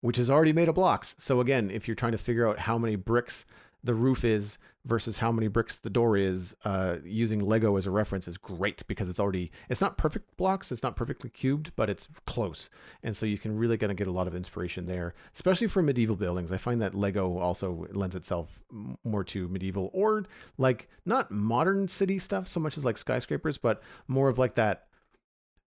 which 0.02 0.20
is 0.20 0.30
already 0.30 0.54
made 0.54 0.70
of 0.70 0.76
blocks. 0.76 1.16
So 1.18 1.42
again, 1.42 1.72
if 1.72 1.88
you're 1.88 1.96
trying 1.96 2.12
to 2.12 2.18
figure 2.18 2.48
out 2.48 2.60
how 2.60 2.78
many 2.78 2.96
bricks 2.96 3.46
the 3.88 3.96
roof 3.96 4.26
is 4.26 4.58
versus 4.86 5.18
how 5.18 5.32
many 5.32 5.48
bricks 5.48 5.78
the 5.78 5.90
door 5.90 6.18
is, 6.18 6.54
uh, 6.66 6.98
using 7.06 7.40
Lego 7.40 7.78
as 7.78 7.86
a 7.86 7.92
reference 7.92 8.28
is 8.28 8.38
great 8.38 8.86
because 8.88 9.08
it's 9.08 9.20
already 9.20 9.50
it's 9.70 9.80
not 9.80 9.98
perfect 9.98 10.36
blocks, 10.36 10.74
it's 10.74 10.84
not 10.84 10.98
perfectly 10.98 11.30
cubed, 11.30 11.72
but 11.78 11.90
it's 11.90 12.08
close, 12.26 12.70
and 13.04 13.16
so 13.16 13.26
you 13.26 13.38
can 13.38 13.58
really 13.58 13.78
kind 13.78 13.92
of 13.92 13.98
get 13.98 14.08
a 14.08 14.12
lot 14.12 14.28
of 14.28 14.36
inspiration 14.36 14.86
there, 14.86 15.16
especially 15.34 15.68
for 15.68 15.82
medieval 15.82 16.18
buildings. 16.18 16.52
I 16.52 16.58
find 16.58 16.82
that 16.82 16.96
Lego 16.96 17.38
also 17.38 17.88
lends 17.92 18.16
itself 18.16 18.60
more 19.06 19.24
to 19.24 19.48
medieval 19.48 19.90
or 19.94 20.26
like 20.58 20.90
not 21.06 21.32
modern 21.32 21.88
city 21.88 22.20
stuff 22.20 22.50
so 22.50 22.60
much 22.60 22.78
as 22.78 22.84
like 22.84 22.98
skyscrapers, 22.98 23.58
but 23.58 23.82
more 24.10 24.28
of 24.28 24.38
like 24.38 24.56
that 24.56 24.88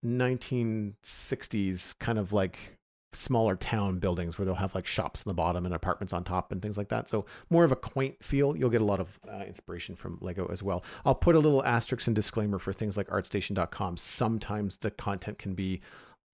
1960s 0.05 1.97
kind 1.97 2.19
of 2.19 2.33
like 2.33 2.77
smaller 3.13 3.55
town 3.55 3.99
buildings 3.99 4.37
where 4.37 4.45
they'll 4.45 4.55
have 4.55 4.73
like 4.73 4.85
shops 4.85 5.23
on 5.25 5.29
the 5.29 5.33
bottom 5.33 5.65
and 5.65 5.75
apartments 5.75 6.13
on 6.13 6.23
top 6.23 6.51
and 6.51 6.61
things 6.61 6.77
like 6.77 6.89
that. 6.89 7.09
So 7.09 7.25
more 7.49 7.63
of 7.63 7.71
a 7.71 7.75
quaint 7.75 8.23
feel. 8.23 8.55
You'll 8.55 8.69
get 8.69 8.81
a 8.81 8.85
lot 8.85 8.99
of 8.99 9.19
uh, 9.29 9.43
inspiration 9.43 9.95
from 9.95 10.17
Lego 10.21 10.47
as 10.51 10.63
well. 10.63 10.83
I'll 11.05 11.15
put 11.15 11.35
a 11.35 11.39
little 11.39 11.63
asterisk 11.63 12.07
and 12.07 12.15
disclaimer 12.15 12.59
for 12.59 12.71
things 12.71 12.95
like 12.97 13.07
ArtStation.com. 13.07 13.97
Sometimes 13.97 14.77
the 14.77 14.91
content 14.91 15.37
can 15.37 15.53
be 15.53 15.81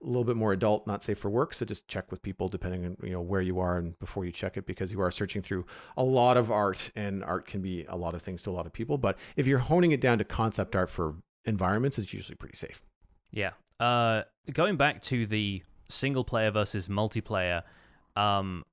a 0.02 0.06
little 0.06 0.24
bit 0.24 0.36
more 0.36 0.52
adult, 0.52 0.86
not 0.86 1.02
safe 1.02 1.18
for 1.18 1.30
work. 1.30 1.52
So 1.52 1.66
just 1.66 1.88
check 1.88 2.10
with 2.12 2.22
people 2.22 2.48
depending 2.48 2.84
on 2.84 2.96
you 3.02 3.10
know 3.10 3.20
where 3.20 3.40
you 3.40 3.58
are 3.58 3.78
and 3.78 3.98
before 3.98 4.24
you 4.24 4.30
check 4.30 4.56
it 4.56 4.66
because 4.66 4.92
you 4.92 5.00
are 5.00 5.10
searching 5.10 5.42
through 5.42 5.66
a 5.96 6.04
lot 6.04 6.36
of 6.36 6.52
art 6.52 6.90
and 6.94 7.24
art 7.24 7.46
can 7.46 7.60
be 7.60 7.84
a 7.88 7.96
lot 7.96 8.14
of 8.14 8.22
things 8.22 8.42
to 8.42 8.50
a 8.50 8.52
lot 8.52 8.66
of 8.66 8.72
people. 8.72 8.98
But 8.98 9.18
if 9.36 9.46
you're 9.46 9.58
honing 9.58 9.90
it 9.92 10.00
down 10.00 10.18
to 10.18 10.24
concept 10.24 10.76
art 10.76 10.90
for 10.90 11.16
environments, 11.44 11.98
it's 11.98 12.12
usually 12.12 12.36
pretty 12.36 12.56
safe. 12.56 12.80
Yeah. 13.32 13.50
Uh, 13.80 14.22
going 14.52 14.76
back 14.76 15.02
to 15.02 15.26
the 15.26 15.62
single 15.88 16.24
player 16.24 16.50
versus 16.50 16.88
multiplayer, 16.88 17.62
um, 18.16 18.64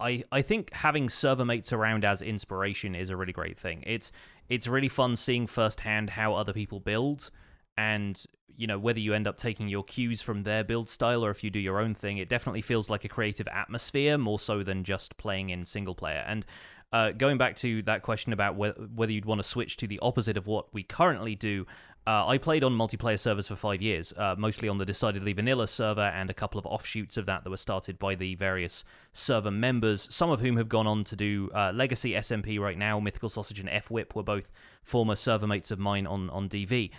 I 0.00 0.24
I 0.30 0.42
think 0.42 0.72
having 0.72 1.08
server 1.08 1.44
mates 1.44 1.72
around 1.72 2.04
as 2.04 2.22
inspiration 2.22 2.94
is 2.94 3.10
a 3.10 3.16
really 3.16 3.32
great 3.32 3.58
thing. 3.58 3.82
It's 3.86 4.12
it's 4.48 4.66
really 4.66 4.88
fun 4.88 5.16
seeing 5.16 5.46
firsthand 5.46 6.10
how 6.10 6.34
other 6.34 6.52
people 6.52 6.80
build, 6.80 7.30
and 7.76 8.22
you 8.56 8.66
know 8.66 8.78
whether 8.78 9.00
you 9.00 9.14
end 9.14 9.26
up 9.26 9.36
taking 9.36 9.68
your 9.68 9.84
cues 9.84 10.22
from 10.22 10.42
their 10.42 10.64
build 10.64 10.88
style 10.88 11.24
or 11.24 11.30
if 11.30 11.42
you 11.42 11.50
do 11.50 11.58
your 11.58 11.80
own 11.80 11.94
thing. 11.94 12.18
It 12.18 12.28
definitely 12.28 12.62
feels 12.62 12.90
like 12.90 13.04
a 13.04 13.08
creative 13.08 13.48
atmosphere 13.48 14.18
more 14.18 14.38
so 14.38 14.62
than 14.62 14.84
just 14.84 15.16
playing 15.16 15.50
in 15.50 15.64
single 15.64 15.94
player. 15.94 16.24
And 16.26 16.44
uh, 16.92 17.12
going 17.12 17.36
back 17.36 17.56
to 17.56 17.82
that 17.82 18.02
question 18.02 18.32
about 18.32 18.54
wh- 18.54 18.96
whether 18.96 19.12
you'd 19.12 19.24
want 19.24 19.40
to 19.40 19.48
switch 19.48 19.76
to 19.78 19.86
the 19.86 19.98
opposite 20.00 20.36
of 20.36 20.46
what 20.46 20.72
we 20.72 20.82
currently 20.82 21.34
do, 21.34 21.66
uh, 22.06 22.26
I 22.26 22.38
played 22.38 22.62
on 22.62 22.72
multiplayer 22.72 23.18
servers 23.18 23.48
for 23.48 23.56
five 23.56 23.82
years, 23.82 24.12
uh, 24.16 24.36
mostly 24.38 24.68
on 24.68 24.78
the 24.78 24.84
decidedly 24.84 25.32
vanilla 25.32 25.66
server 25.66 26.02
and 26.02 26.30
a 26.30 26.34
couple 26.34 26.58
of 26.58 26.66
offshoots 26.66 27.16
of 27.16 27.26
that 27.26 27.42
that 27.42 27.50
were 27.50 27.56
started 27.56 27.98
by 27.98 28.14
the 28.14 28.36
various 28.36 28.84
server 29.12 29.50
members, 29.50 30.06
some 30.14 30.30
of 30.30 30.40
whom 30.40 30.56
have 30.56 30.68
gone 30.68 30.86
on 30.86 31.02
to 31.02 31.16
do 31.16 31.50
uh, 31.52 31.72
Legacy 31.74 32.12
SMP 32.12 32.60
right 32.60 32.78
now. 32.78 33.00
Mythical 33.00 33.28
Sausage 33.28 33.58
and 33.58 33.68
fWhip 33.68 34.14
were 34.14 34.22
both 34.22 34.52
former 34.84 35.16
server 35.16 35.48
mates 35.48 35.72
of 35.72 35.80
mine 35.80 36.06
on, 36.06 36.30
on 36.30 36.48
DV. 36.48 36.90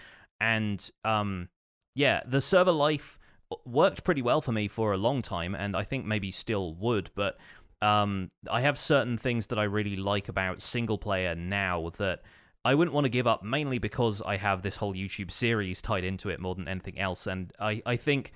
And 0.41 0.89
um, 1.05 1.47
yeah, 1.95 2.21
the 2.27 2.41
server 2.41 2.73
life 2.73 3.17
worked 3.65 4.03
pretty 4.03 4.21
well 4.21 4.41
for 4.41 4.51
me 4.51 4.67
for 4.67 4.91
a 4.91 4.97
long 4.97 5.21
time, 5.21 5.55
and 5.55 5.75
I 5.75 5.85
think 5.85 6.05
maybe 6.05 6.31
still 6.31 6.73
would, 6.75 7.11
but 7.15 7.38
um, 7.81 8.29
I 8.51 8.59
have 8.59 8.77
certain 8.77 9.17
things 9.17 9.47
that 9.47 9.59
I 9.59 9.63
really 9.63 9.95
like 9.95 10.27
about 10.27 10.61
single 10.61 10.97
player 10.97 11.34
now 11.34 11.91
that 11.97 12.23
I 12.68 12.76
wouldn't 12.76 12.94
want 12.94 13.06
to 13.06 13.10
give 13.10 13.27
up 13.27 13.44
mainly 13.44 13.77
because 13.77 14.22
I 14.22 14.35
have 14.35 14.61
this 14.61 14.76
whole 14.76 14.94
YouTube 14.94 15.31
series 15.31 15.81
tied 15.81 16.03
into 16.03 16.27
it 16.27 16.41
more 16.41 16.53
than 16.53 16.68
anything 16.68 16.99
else. 16.99 17.26
And 17.26 17.53
I, 17.57 17.81
I 17.85 17.95
think 17.95 18.34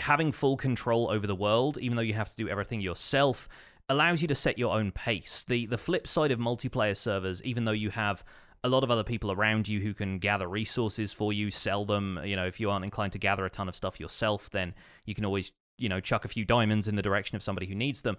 having 0.00 0.32
full 0.32 0.56
control 0.56 1.08
over 1.08 1.24
the 1.28 1.34
world, 1.36 1.78
even 1.78 1.94
though 1.94 2.02
you 2.02 2.14
have 2.14 2.30
to 2.30 2.34
do 2.34 2.48
everything 2.48 2.80
yourself, 2.80 3.48
allows 3.88 4.22
you 4.22 4.28
to 4.28 4.34
set 4.34 4.58
your 4.58 4.74
own 4.76 4.90
pace. 4.90 5.44
The 5.46 5.66
the 5.66 5.78
flip 5.78 6.08
side 6.08 6.32
of 6.32 6.40
multiplayer 6.40 6.96
servers, 6.96 7.40
even 7.44 7.64
though 7.64 7.70
you 7.70 7.90
have 7.90 8.24
a 8.64 8.68
lot 8.68 8.82
of 8.82 8.90
other 8.90 9.04
people 9.04 9.30
around 9.30 9.68
you 9.68 9.78
who 9.78 9.94
can 9.94 10.18
gather 10.18 10.48
resources 10.48 11.12
for 11.12 11.32
you, 11.32 11.52
sell 11.52 11.84
them, 11.84 12.18
you 12.24 12.34
know, 12.34 12.46
if 12.46 12.58
you 12.58 12.70
aren't 12.70 12.84
inclined 12.84 13.12
to 13.12 13.18
gather 13.20 13.46
a 13.46 13.50
ton 13.50 13.68
of 13.68 13.76
stuff 13.76 14.00
yourself, 14.00 14.50
then 14.50 14.74
you 15.04 15.14
can 15.14 15.24
always, 15.24 15.52
you 15.78 15.88
know, 15.88 16.00
chuck 16.00 16.24
a 16.24 16.28
few 16.28 16.44
diamonds 16.44 16.88
in 16.88 16.96
the 16.96 17.02
direction 17.02 17.36
of 17.36 17.42
somebody 17.44 17.68
who 17.68 17.76
needs 17.76 18.02
them 18.02 18.16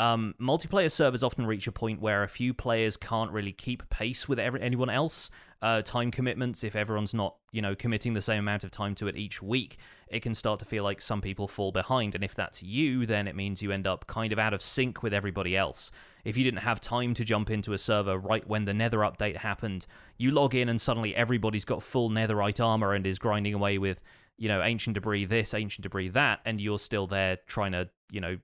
um, 0.00 0.34
multiplayer 0.40 0.90
servers 0.90 1.22
often 1.22 1.46
reach 1.46 1.66
a 1.66 1.72
point 1.72 2.00
where 2.00 2.22
a 2.22 2.28
few 2.28 2.52
players 2.52 2.96
can't 2.96 3.30
really 3.30 3.52
keep 3.52 3.88
pace 3.90 4.28
with 4.28 4.38
every, 4.38 4.60
anyone 4.60 4.90
else. 4.90 5.30
Uh, 5.62 5.80
time 5.80 6.10
commitments, 6.10 6.62
if 6.62 6.76
everyone's 6.76 7.14
not, 7.14 7.36
you 7.50 7.62
know, 7.62 7.74
committing 7.74 8.12
the 8.12 8.20
same 8.20 8.40
amount 8.40 8.64
of 8.64 8.70
time 8.70 8.94
to 8.94 9.06
it 9.06 9.16
each 9.16 9.40
week, 9.40 9.78
it 10.08 10.20
can 10.20 10.34
start 10.34 10.58
to 10.58 10.64
feel 10.64 10.84
like 10.84 11.00
some 11.00 11.22
people 11.22 11.48
fall 11.48 11.72
behind. 11.72 12.14
And 12.14 12.22
if 12.22 12.34
that's 12.34 12.62
you, 12.62 13.06
then 13.06 13.26
it 13.26 13.36
means 13.36 13.62
you 13.62 13.72
end 13.72 13.86
up 13.86 14.06
kind 14.06 14.32
of 14.32 14.38
out 14.38 14.52
of 14.52 14.60
sync 14.60 15.02
with 15.02 15.14
everybody 15.14 15.56
else. 15.56 15.90
If 16.24 16.36
you 16.36 16.44
didn't 16.44 16.60
have 16.60 16.80
time 16.80 17.14
to 17.14 17.24
jump 17.24 17.48
into 17.48 17.72
a 17.72 17.78
server 17.78 18.18
right 18.18 18.46
when 18.46 18.64
the 18.64 18.74
Nether 18.74 18.98
update 18.98 19.36
happened, 19.36 19.86
you 20.18 20.32
log 20.32 20.54
in 20.54 20.68
and 20.68 20.80
suddenly 20.80 21.14
everybody's 21.14 21.64
got 21.64 21.82
full 21.82 22.10
Netherite 22.10 22.62
armor 22.62 22.92
and 22.92 23.06
is 23.06 23.18
grinding 23.18 23.54
away 23.54 23.78
with, 23.78 24.02
you 24.36 24.48
know, 24.48 24.60
ancient 24.60 24.94
debris 24.94 25.24
this, 25.24 25.54
ancient 25.54 25.84
debris 25.84 26.08
that, 26.08 26.40
and 26.44 26.60
you're 26.60 26.78
still 26.78 27.06
there 27.06 27.38
trying 27.46 27.72
to, 27.72 27.88
you 28.10 28.20
know, 28.20 28.36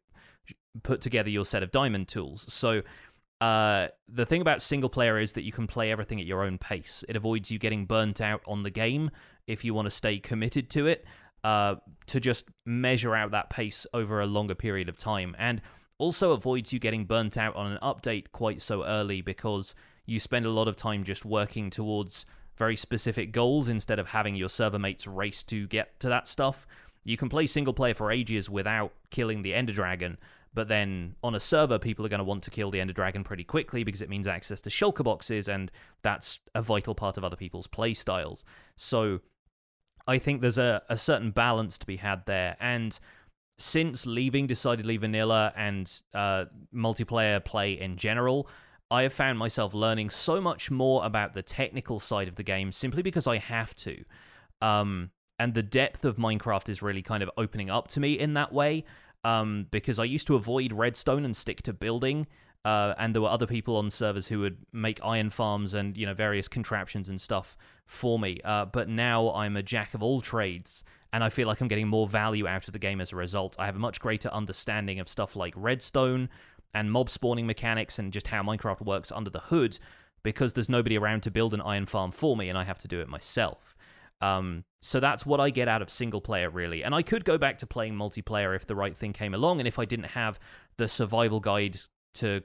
put 0.83 1.01
together 1.01 1.31
your 1.31 1.45
set 1.45 1.63
of 1.63 1.71
diamond 1.71 2.09
tools. 2.09 2.47
So 2.49 2.83
uh, 3.41 3.89
the 4.09 4.27
thing 4.27 4.41
about 4.41 4.63
single 4.63 4.91
player 4.91 5.19
is 5.19 5.33
that 5.33 5.43
you 5.43 5.53
can 5.53 5.67
play 5.67 5.91
everything 5.91 6.21
at 6.21 6.27
your 6.27 6.45
own 6.45 6.59
pace. 6.59 7.05
It 7.09 7.17
avoids 7.17 7.51
you 7.51 7.59
getting 7.59 7.87
burnt 7.87 8.21
out 8.21 8.43
on 8.47 8.63
the 8.63 8.71
game 8.71 9.11
if 9.47 9.65
you 9.65 9.75
want 9.75 9.87
to 9.87 9.91
stay 9.91 10.19
committed 10.19 10.71
to 10.71 10.87
it. 10.87 11.05
Uh, 11.43 11.77
to 12.07 12.21
just 12.21 12.45
measure 12.67 13.17
out 13.17 13.31
that 13.31 13.49
pace 13.49 13.87
over 13.95 14.21
a 14.21 14.27
longer 14.27 14.55
period 14.55 14.91
of 14.91 14.99
time, 14.99 15.35
and 15.39 15.63
also 15.97 16.33
avoids 16.33 16.71
you 16.71 16.79
getting 16.79 17.07
burnt 17.07 17.39
out 17.39 17.57
on 17.57 17.73
an 17.73 17.79
update 17.83 18.27
quite 18.31 18.61
so 18.61 18.85
early 18.85 19.23
because 19.23 19.75
you 20.05 20.21
spend 20.21 20.45
a 20.45 20.51
lot 20.51 20.69
of 20.69 20.77
time 20.77 21.03
just 21.03 21.25
working 21.25 21.71
towards 21.71 22.27
very 22.59 22.77
specific 22.77 23.33
goals 23.33 23.71
instead 23.71 23.99
of 23.99 24.09
having 24.09 24.35
your 24.35 24.51
server 24.51 24.79
mates 24.79 25.07
race 25.07 25.43
to 25.43 25.67
get 25.69 25.99
to 25.99 26.11
that 26.11 26.29
stuff. 26.29 26.67
You 27.05 27.17
can 27.17 27.31
play 27.31 27.47
single 27.47 27.73
player 27.73 27.95
for 27.95 28.13
ages 28.13 28.51
without 28.51 28.93
killing 29.09 29.41
the 29.41 29.55
Ender 29.55 29.73
Dragon, 29.73 30.19
but 30.53 30.69
then 30.69 31.15
on 31.23 31.35
a 31.35 31.41
server, 31.41 31.79
people 31.79 32.05
are 32.05 32.09
going 32.09 32.19
to 32.19 32.25
want 32.25 32.43
to 32.45 32.51
kill 32.51 32.71
the 32.71 32.81
Ender 32.81 32.93
Dragon 32.93 33.23
pretty 33.23 33.45
quickly 33.45 33.85
because 33.85 34.03
it 34.03 34.09
means 34.09 34.27
access 34.27 34.61
to 34.63 34.71
shulker 34.71 35.05
boxes, 35.05 35.49
and 35.49 35.71
that's 36.03 36.41
a 36.55 36.63
vital 36.63 36.95
part 36.95 37.17
of 37.17 37.25
other 37.25 37.37
people's 37.37 37.67
play 37.67 37.95
styles. 37.95 38.45
So 38.77 39.21
I 40.09 40.19
think 40.19 40.41
there's 40.41 40.59
a, 40.59 40.83
a 40.89 40.97
certain 40.97 41.31
balance 41.31 41.79
to 41.79 41.87
be 41.87 41.97
had 41.97 42.27
there. 42.27 42.57
And 42.59 42.99
since 43.59 44.07
leaving 44.07 44.49
Decidedly 44.49 44.97
Vanilla 44.97 45.53
and 45.57 45.91
uh, 46.13 46.47
multiplayer 46.75 47.45
play 47.45 47.73
in 47.73 47.97
general, 47.97 48.49
I 48.91 49.03
have 49.03 49.13
found 49.13 49.39
myself 49.39 49.73
learning 49.73 50.11
so 50.11 50.41
much 50.41 50.69
more 50.69 51.05
about 51.05 51.35
the 51.35 51.43
technical 51.43 52.01
side 52.01 52.27
of 52.27 52.35
the 52.35 52.43
game 52.43 52.73
simply 52.73 53.03
because 53.03 53.29
I 53.29 53.37
have 53.37 53.77
to. 53.77 54.05
Um, 54.61 55.11
and 55.39 55.55
the 55.55 55.63
depth 55.63 56.05
of 56.05 56.17
Minecraft 56.17 56.69
is 56.69 56.83
really 56.83 57.03
kind 57.03 57.23
of 57.23 57.31
opening 57.39 57.71
up 57.71 57.87
to 57.89 58.01
me 58.01 58.19
in 58.19 58.35
that 58.35 58.53
way 58.53 58.85
um, 59.25 59.67
because 59.71 59.99
I 59.99 60.05
used 60.05 60.27
to 60.29 60.37
avoid 60.37 60.73
redstone 60.73 61.25
and 61.25 61.37
stick 61.37 61.63
to 61.63 61.73
building. 61.73 62.27
Uh, 62.65 62.95
and 62.99 63.15
there 63.15 63.23
were 63.23 63.29
other 63.29 63.47
people 63.47 63.77
on 63.77 63.91
servers 63.91 64.27
who 64.29 64.41
would 64.41 64.59
make 64.73 65.01
iron 65.03 65.31
farms 65.31 65.73
and 65.73 65.97
you 65.97 66.05
know 66.05 66.13
various 66.13 66.47
contraptions 66.47 67.09
and 67.09 67.21
stuff 67.21 67.57
for 67.87 68.19
me. 68.19 68.39
Uh, 68.45 68.67
but 68.67 68.89
now 68.89 69.33
I'm 69.33 69.57
a 69.57 69.63
jack 69.63 69.95
of 69.95 70.03
all 70.03 70.21
trades, 70.21 70.85
and 71.13 71.25
I 71.25 71.31
feel 71.31 71.49
like 71.49 71.61
I'm 71.61 71.69
getting 71.69 71.89
more 71.89 72.07
value 72.07 72.47
out 72.47 72.67
of 72.69 72.73
the 72.73 72.79
game 72.79 73.01
as 73.01 73.13
a 73.13 73.17
result. 73.17 73.57
I 73.59 73.67
have 73.67 73.77
a 73.77 73.81
much 73.81 73.99
greater 73.99 74.29
understanding 74.29 75.01
of 75.01 75.09
stuff 75.09 75.37
like 75.37 75.55
redstone 75.57 76.29
and 76.75 76.93
mob 76.93 77.09
spawning 77.09 77.47
mechanics 77.47 77.99
and 77.99 78.13
just 78.13 78.29
how 78.29 78.43
Minecraft 78.43 78.83
works 78.83 79.11
under 79.11 79.31
the 79.31 79.41
hood 79.41 79.79
because 80.23 80.53
there's 80.53 80.69
nobody 80.69 80.99
around 80.99 81.23
to 81.23 81.31
build 81.31 81.55
an 81.55 81.63
iron 81.63 81.87
farm 81.87 82.11
for 82.11 82.37
me, 82.37 82.49
and 82.49 82.59
I 82.59 82.65
have 82.65 82.79
to 82.81 82.89
do 82.89 83.01
it 83.01 83.09
myself. 83.09 83.75
Um, 84.21 84.65
so 84.83 85.01
that's 85.01 85.27
what 85.27 85.41
I 85.41 85.51
get 85.51 85.69
out 85.69 85.83
of 85.83 85.91
single 85.91 86.21
player, 86.21 86.51
really. 86.51 86.83
And 86.83 86.95
I 86.95 87.03
could 87.03 87.25
go 87.25 87.39
back 87.39 87.59
to 87.59 87.67
playing 87.67 87.95
multiplayer 87.95 88.55
if 88.55 88.67
the 88.67 88.75
right 88.75 88.97
thing 88.97 89.13
came 89.13 89.35
along 89.35 89.61
and 89.61 89.69
if 89.69 89.79
I 89.79 89.85
didn't 89.85 90.07
have 90.07 90.39
the 90.77 90.89
survival 90.89 91.41
guide 91.41 91.79
to 92.15 92.43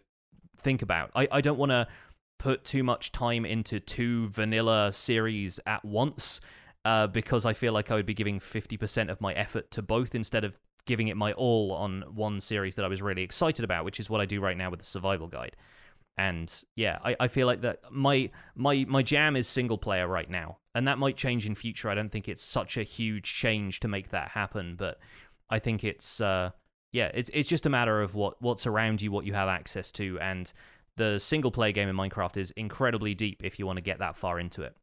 think 0.57 0.81
about. 0.81 1.11
I, 1.15 1.27
I 1.31 1.41
don't 1.41 1.57
want 1.57 1.71
to 1.71 1.87
put 2.37 2.65
too 2.65 2.83
much 2.83 3.11
time 3.11 3.45
into 3.45 3.79
two 3.79 4.27
vanilla 4.29 4.91
series 4.91 5.59
at 5.65 5.83
once 5.85 6.41
uh, 6.83 7.07
because 7.07 7.45
I 7.45 7.53
feel 7.53 7.73
like 7.73 7.89
I 7.91 7.95
would 7.95 8.05
be 8.05 8.13
giving 8.13 8.39
50% 8.39 9.09
of 9.09 9.21
my 9.21 9.33
effort 9.33 9.71
to 9.71 9.81
both 9.81 10.13
instead 10.13 10.43
of 10.43 10.57
giving 10.85 11.07
it 11.07 11.17
my 11.17 11.33
all 11.33 11.71
on 11.71 12.03
one 12.13 12.41
series 12.41 12.75
that 12.75 12.85
I 12.85 12.87
was 12.87 13.01
really 13.01 13.23
excited 13.23 13.65
about, 13.65 13.85
which 13.85 13.99
is 13.99 14.09
what 14.09 14.21
I 14.21 14.25
do 14.25 14.39
right 14.39 14.57
now 14.57 14.69
with 14.69 14.81
the 14.81 14.85
survival 14.85 15.27
guide 15.27 15.55
and 16.17 16.63
yeah 16.75 16.97
I, 17.03 17.15
I 17.19 17.27
feel 17.27 17.45
like 17.47 17.61
that 17.61 17.79
my 17.91 18.29
my 18.55 18.85
my 18.87 19.03
jam 19.03 19.35
is 19.35 19.47
single 19.47 19.77
player 19.77 20.07
right 20.07 20.29
now 20.29 20.59
and 20.75 20.87
that 20.87 20.99
might 20.99 21.17
change 21.17 21.47
in 21.47 21.55
future. 21.55 21.89
I 21.89 21.95
don't 21.95 22.11
think 22.11 22.27
it's 22.27 22.43
such 22.43 22.77
a 22.77 22.83
huge 22.83 23.33
change 23.33 23.79
to 23.79 23.87
make 23.87 24.09
that 24.09 24.29
happen 24.29 24.75
but 24.75 24.99
i 25.49 25.59
think 25.59 25.83
it's 25.83 26.19
uh 26.21 26.49
yeah 26.91 27.11
it's 27.13 27.29
it's 27.33 27.49
just 27.49 27.65
a 27.65 27.69
matter 27.69 28.01
of 28.01 28.15
what 28.15 28.41
what's 28.41 28.65
around 28.65 29.01
you 29.01 29.11
what 29.11 29.25
you 29.25 29.33
have 29.33 29.49
access 29.49 29.91
to. 29.91 30.19
And 30.19 30.51
the 30.97 31.19
single 31.19 31.51
player 31.51 31.73
game 31.73 31.89
in 31.89 31.95
minecraft 31.95 32.37
is 32.37 32.51
incredibly 32.51 33.13
deep 33.13 33.41
if 33.43 33.59
you 33.59 33.65
want 33.65 33.77
to 33.77 33.81
get 33.81 33.99
that 33.99 34.15
far 34.15 34.39
into 34.39 34.61
it 34.61 34.75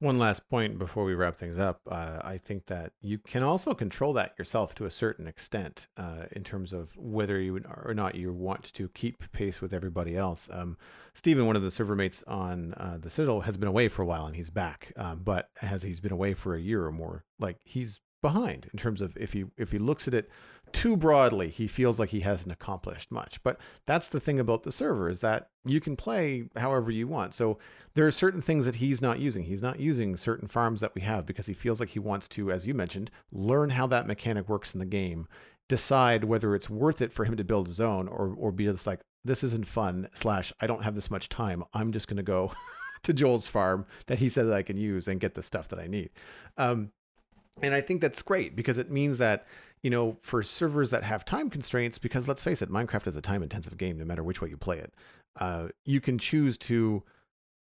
One 0.00 0.18
last 0.18 0.48
point 0.48 0.78
before 0.78 1.04
we 1.04 1.12
wrap 1.12 1.36
things 1.36 1.58
up. 1.58 1.82
Uh, 1.86 2.20
I 2.24 2.38
think 2.38 2.64
that 2.66 2.92
you 3.02 3.18
can 3.18 3.42
also 3.42 3.74
control 3.74 4.14
that 4.14 4.32
yourself 4.38 4.74
to 4.76 4.86
a 4.86 4.90
certain 4.90 5.26
extent 5.26 5.88
uh, 5.98 6.24
in 6.32 6.42
terms 6.42 6.72
of 6.72 6.96
whether 6.96 7.38
you 7.38 7.62
or 7.84 7.92
not 7.92 8.14
you 8.14 8.32
want 8.32 8.72
to 8.72 8.88
keep 8.88 9.30
pace 9.32 9.60
with 9.60 9.74
everybody 9.74 10.16
else. 10.16 10.48
Um, 10.50 10.78
Stephen, 11.12 11.44
one 11.44 11.54
of 11.54 11.62
the 11.62 11.70
server 11.70 11.94
mates 11.94 12.24
on 12.26 12.72
uh, 12.78 12.96
the 12.98 13.10
Citadel, 13.10 13.42
has 13.42 13.58
been 13.58 13.68
away 13.68 13.88
for 13.88 14.00
a 14.00 14.06
while 14.06 14.24
and 14.24 14.34
he's 14.34 14.48
back. 14.48 14.90
Um, 14.96 15.20
but 15.22 15.50
as 15.60 15.82
he's 15.82 16.00
been 16.00 16.12
away 16.12 16.32
for 16.32 16.54
a 16.54 16.60
year 16.60 16.86
or 16.86 16.92
more, 16.92 17.26
like 17.38 17.58
he's 17.62 18.00
behind 18.22 18.68
in 18.72 18.78
terms 18.78 19.00
of 19.00 19.16
if 19.16 19.32
he 19.32 19.44
if 19.56 19.72
he 19.72 19.78
looks 19.78 20.06
at 20.06 20.14
it 20.14 20.30
too 20.72 20.96
broadly, 20.96 21.48
he 21.48 21.66
feels 21.66 21.98
like 21.98 22.10
he 22.10 22.20
hasn't 22.20 22.52
accomplished 22.52 23.10
much. 23.10 23.42
But 23.42 23.58
that's 23.86 24.08
the 24.08 24.20
thing 24.20 24.38
about 24.38 24.62
the 24.62 24.72
server 24.72 25.08
is 25.08 25.20
that 25.20 25.48
you 25.64 25.80
can 25.80 25.96
play 25.96 26.44
however 26.56 26.90
you 26.90 27.08
want. 27.08 27.34
So 27.34 27.58
there 27.94 28.06
are 28.06 28.12
certain 28.12 28.40
things 28.40 28.66
that 28.66 28.76
he's 28.76 29.02
not 29.02 29.18
using. 29.18 29.44
He's 29.44 29.62
not 29.62 29.80
using 29.80 30.16
certain 30.16 30.48
farms 30.48 30.80
that 30.80 30.94
we 30.94 31.00
have 31.02 31.26
because 31.26 31.46
he 31.46 31.54
feels 31.54 31.80
like 31.80 31.90
he 31.90 31.98
wants 31.98 32.28
to, 32.28 32.52
as 32.52 32.66
you 32.66 32.74
mentioned, 32.74 33.10
learn 33.32 33.70
how 33.70 33.86
that 33.88 34.06
mechanic 34.06 34.48
works 34.48 34.74
in 34.74 34.80
the 34.80 34.86
game, 34.86 35.26
decide 35.68 36.24
whether 36.24 36.54
it's 36.54 36.70
worth 36.70 37.02
it 37.02 37.12
for 37.12 37.24
him 37.24 37.36
to 37.36 37.44
build 37.44 37.66
his 37.66 37.80
own 37.80 38.08
or 38.08 38.34
or 38.38 38.52
be 38.52 38.66
just 38.66 38.86
like 38.86 39.00
this 39.24 39.44
isn't 39.44 39.66
fun 39.66 40.08
slash 40.14 40.52
I 40.60 40.66
don't 40.66 40.84
have 40.84 40.94
this 40.94 41.10
much 41.10 41.28
time. 41.28 41.64
I'm 41.74 41.92
just 41.92 42.08
gonna 42.08 42.22
go 42.22 42.52
to 43.02 43.12
Joel's 43.12 43.46
farm 43.46 43.86
that 44.06 44.18
he 44.18 44.28
says 44.28 44.50
I 44.50 44.62
can 44.62 44.76
use 44.76 45.08
and 45.08 45.20
get 45.20 45.34
the 45.34 45.42
stuff 45.42 45.68
that 45.68 45.78
I 45.78 45.86
need. 45.86 46.10
Um, 46.56 46.90
and 47.62 47.74
I 47.74 47.80
think 47.80 48.00
that's 48.00 48.22
great 48.22 48.56
because 48.56 48.78
it 48.78 48.90
means 48.90 49.18
that, 49.18 49.46
you 49.82 49.90
know, 49.90 50.16
for 50.20 50.42
servers 50.42 50.90
that 50.90 51.02
have 51.02 51.24
time 51.24 51.50
constraints, 51.50 51.98
because 51.98 52.28
let's 52.28 52.42
face 52.42 52.62
it, 52.62 52.70
Minecraft 52.70 53.06
is 53.06 53.16
a 53.16 53.22
time 53.22 53.42
intensive 53.42 53.76
game 53.76 53.98
no 53.98 54.04
matter 54.04 54.22
which 54.22 54.40
way 54.40 54.48
you 54.48 54.56
play 54.56 54.78
it. 54.78 54.94
Uh, 55.38 55.68
you 55.84 56.00
can 56.00 56.18
choose 56.18 56.58
to 56.58 57.02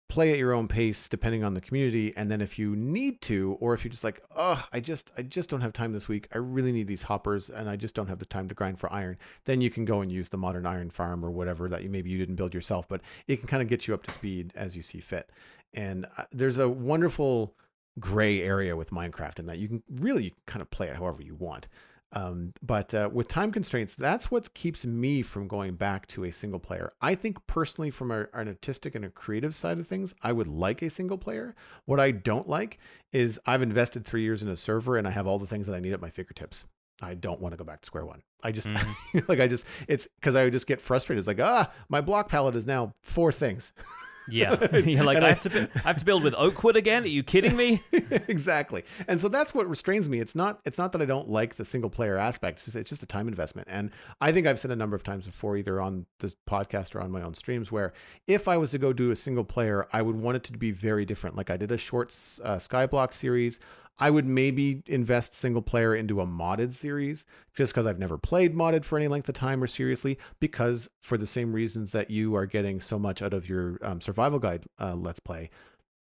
play 0.08 0.32
at 0.32 0.38
your 0.38 0.54
own 0.54 0.66
pace 0.66 1.06
depending 1.06 1.44
on 1.44 1.52
the 1.52 1.60
community 1.60 2.14
and 2.16 2.30
then 2.30 2.40
if 2.40 2.58
you 2.58 2.74
need 2.74 3.20
to 3.20 3.58
or 3.60 3.74
if 3.74 3.84
you're 3.84 3.90
just 3.90 4.04
like 4.04 4.22
oh 4.36 4.64
i 4.72 4.80
just 4.80 5.10
i 5.18 5.22
just 5.22 5.50
don't 5.50 5.60
have 5.60 5.72
time 5.72 5.92
this 5.92 6.08
week 6.08 6.26
i 6.32 6.38
really 6.38 6.72
need 6.72 6.86
these 6.86 7.02
hoppers 7.02 7.50
and 7.50 7.68
i 7.68 7.76
just 7.76 7.94
don't 7.94 8.06
have 8.06 8.18
the 8.18 8.24
time 8.24 8.48
to 8.48 8.54
grind 8.54 8.80
for 8.80 8.90
iron 8.90 9.18
then 9.44 9.60
you 9.60 9.68
can 9.68 9.84
go 9.84 10.00
and 10.00 10.10
use 10.10 10.30
the 10.30 10.36
modern 10.36 10.64
iron 10.64 10.88
farm 10.88 11.22
or 11.22 11.30
whatever 11.30 11.68
that 11.68 11.82
you 11.82 11.90
maybe 11.90 12.08
you 12.08 12.16
didn't 12.16 12.36
build 12.36 12.54
yourself 12.54 12.88
but 12.88 13.02
it 13.26 13.36
can 13.36 13.46
kind 13.46 13.62
of 13.62 13.68
get 13.68 13.86
you 13.86 13.92
up 13.92 14.02
to 14.02 14.10
speed 14.10 14.50
as 14.56 14.74
you 14.74 14.80
see 14.80 14.98
fit 14.98 15.28
and 15.74 16.06
uh, 16.16 16.24
there's 16.32 16.56
a 16.56 16.68
wonderful 16.68 17.54
gray 17.98 18.42
area 18.42 18.76
with 18.76 18.90
Minecraft 18.90 19.38
in 19.38 19.46
that 19.46 19.58
you 19.58 19.68
can 19.68 19.82
really 19.90 20.34
kind 20.46 20.62
of 20.62 20.70
play 20.70 20.88
it 20.88 20.96
however 20.96 21.22
you 21.22 21.34
want. 21.34 21.68
Um, 22.12 22.54
but 22.62 22.94
uh, 22.94 23.10
with 23.12 23.28
time 23.28 23.52
constraints, 23.52 23.94
that's 23.94 24.30
what 24.30 24.54
keeps 24.54 24.84
me 24.86 25.20
from 25.20 25.46
going 25.46 25.74
back 25.74 26.06
to 26.08 26.24
a 26.24 26.32
single 26.32 26.58
player. 26.58 26.92
I 27.02 27.14
think 27.14 27.46
personally, 27.46 27.90
from 27.90 28.10
a, 28.10 28.26
an 28.32 28.48
artistic 28.48 28.94
and 28.94 29.04
a 29.04 29.10
creative 29.10 29.54
side 29.54 29.78
of 29.78 29.86
things, 29.86 30.14
I 30.22 30.32
would 30.32 30.48
like 30.48 30.80
a 30.80 30.88
single 30.88 31.18
player. 31.18 31.54
What 31.84 32.00
I 32.00 32.12
don't 32.12 32.48
like 32.48 32.78
is 33.12 33.38
I've 33.46 33.62
invested 33.62 34.04
three 34.04 34.22
years 34.22 34.42
in 34.42 34.48
a 34.48 34.56
server 34.56 34.96
and 34.96 35.06
I 35.06 35.10
have 35.10 35.26
all 35.26 35.38
the 35.38 35.46
things 35.46 35.66
that 35.66 35.74
I 35.74 35.80
need 35.80 35.92
at 35.92 36.00
my 36.00 36.10
fingertips. 36.10 36.64
I 37.00 37.14
don't 37.14 37.40
want 37.40 37.52
to 37.52 37.56
go 37.56 37.64
back 37.64 37.82
to 37.82 37.86
square 37.86 38.06
one. 38.06 38.22
I 38.42 38.52
just 38.52 38.68
mm-hmm. 38.68 39.18
like 39.28 39.40
I 39.40 39.46
just 39.46 39.64
it's 39.86 40.08
because 40.18 40.34
I 40.34 40.44
would 40.44 40.52
just 40.52 40.66
get 40.66 40.80
frustrated. 40.80 41.20
It's 41.20 41.28
like 41.28 41.40
ah, 41.40 41.70
my 41.88 42.00
block 42.00 42.28
palette 42.28 42.56
is 42.56 42.66
now 42.66 42.94
four 43.02 43.30
things. 43.32 43.72
Yeah, 44.30 44.76
you're 44.76 45.04
like, 45.04 45.18
I, 45.18 45.28
have 45.28 45.40
to, 45.40 45.68
I 45.74 45.78
have 45.80 45.96
to 45.96 46.04
build 46.04 46.22
with 46.22 46.34
oak 46.34 46.62
wood 46.62 46.76
again. 46.76 47.04
Are 47.04 47.08
you 47.08 47.22
kidding 47.22 47.56
me? 47.56 47.82
exactly. 47.92 48.84
And 49.06 49.20
so 49.20 49.28
that's 49.28 49.54
what 49.54 49.68
restrains 49.68 50.08
me. 50.08 50.20
It's 50.20 50.34
not, 50.34 50.60
it's 50.64 50.78
not 50.78 50.92
that 50.92 51.02
I 51.02 51.04
don't 51.04 51.28
like 51.28 51.56
the 51.56 51.64
single 51.64 51.90
player 51.90 52.16
aspect. 52.16 52.58
It's 52.58 52.64
just, 52.66 52.76
it's 52.76 52.90
just 52.90 53.02
a 53.02 53.06
time 53.06 53.28
investment. 53.28 53.68
And 53.70 53.90
I 54.20 54.32
think 54.32 54.46
I've 54.46 54.58
said 54.58 54.70
a 54.70 54.76
number 54.76 54.96
of 54.96 55.02
times 55.02 55.26
before, 55.26 55.56
either 55.56 55.80
on 55.80 56.06
this 56.18 56.34
podcast 56.48 56.94
or 56.94 57.00
on 57.00 57.10
my 57.10 57.22
own 57.22 57.34
streams, 57.34 57.72
where 57.72 57.92
if 58.26 58.48
I 58.48 58.56
was 58.56 58.70
to 58.72 58.78
go 58.78 58.92
do 58.92 59.10
a 59.10 59.16
single 59.16 59.44
player, 59.44 59.86
I 59.92 60.02
would 60.02 60.16
want 60.16 60.36
it 60.36 60.44
to 60.44 60.52
be 60.52 60.70
very 60.70 61.04
different. 61.04 61.36
Like 61.36 61.50
I 61.50 61.56
did 61.56 61.72
a 61.72 61.78
short 61.78 62.08
uh, 62.44 62.56
Skyblock 62.56 63.12
series. 63.12 63.60
I 63.98 64.10
would 64.10 64.26
maybe 64.26 64.82
invest 64.86 65.34
single 65.34 65.62
player 65.62 65.94
into 65.94 66.20
a 66.20 66.26
modded 66.26 66.72
series 66.72 67.24
just 67.54 67.72
because 67.72 67.86
I've 67.86 67.98
never 67.98 68.16
played 68.16 68.54
modded 68.54 68.84
for 68.84 68.96
any 68.96 69.08
length 69.08 69.28
of 69.28 69.34
time 69.34 69.62
or 69.62 69.66
seriously, 69.66 70.18
because 70.38 70.88
for 71.00 71.18
the 71.18 71.26
same 71.26 71.52
reasons 71.52 71.90
that 71.92 72.10
you 72.10 72.36
are 72.36 72.46
getting 72.46 72.80
so 72.80 72.98
much 72.98 73.22
out 73.22 73.34
of 73.34 73.48
your 73.48 73.78
um, 73.82 74.00
survival 74.00 74.38
guide 74.38 74.66
uh, 74.78 74.94
let's 74.94 75.20
play, 75.20 75.50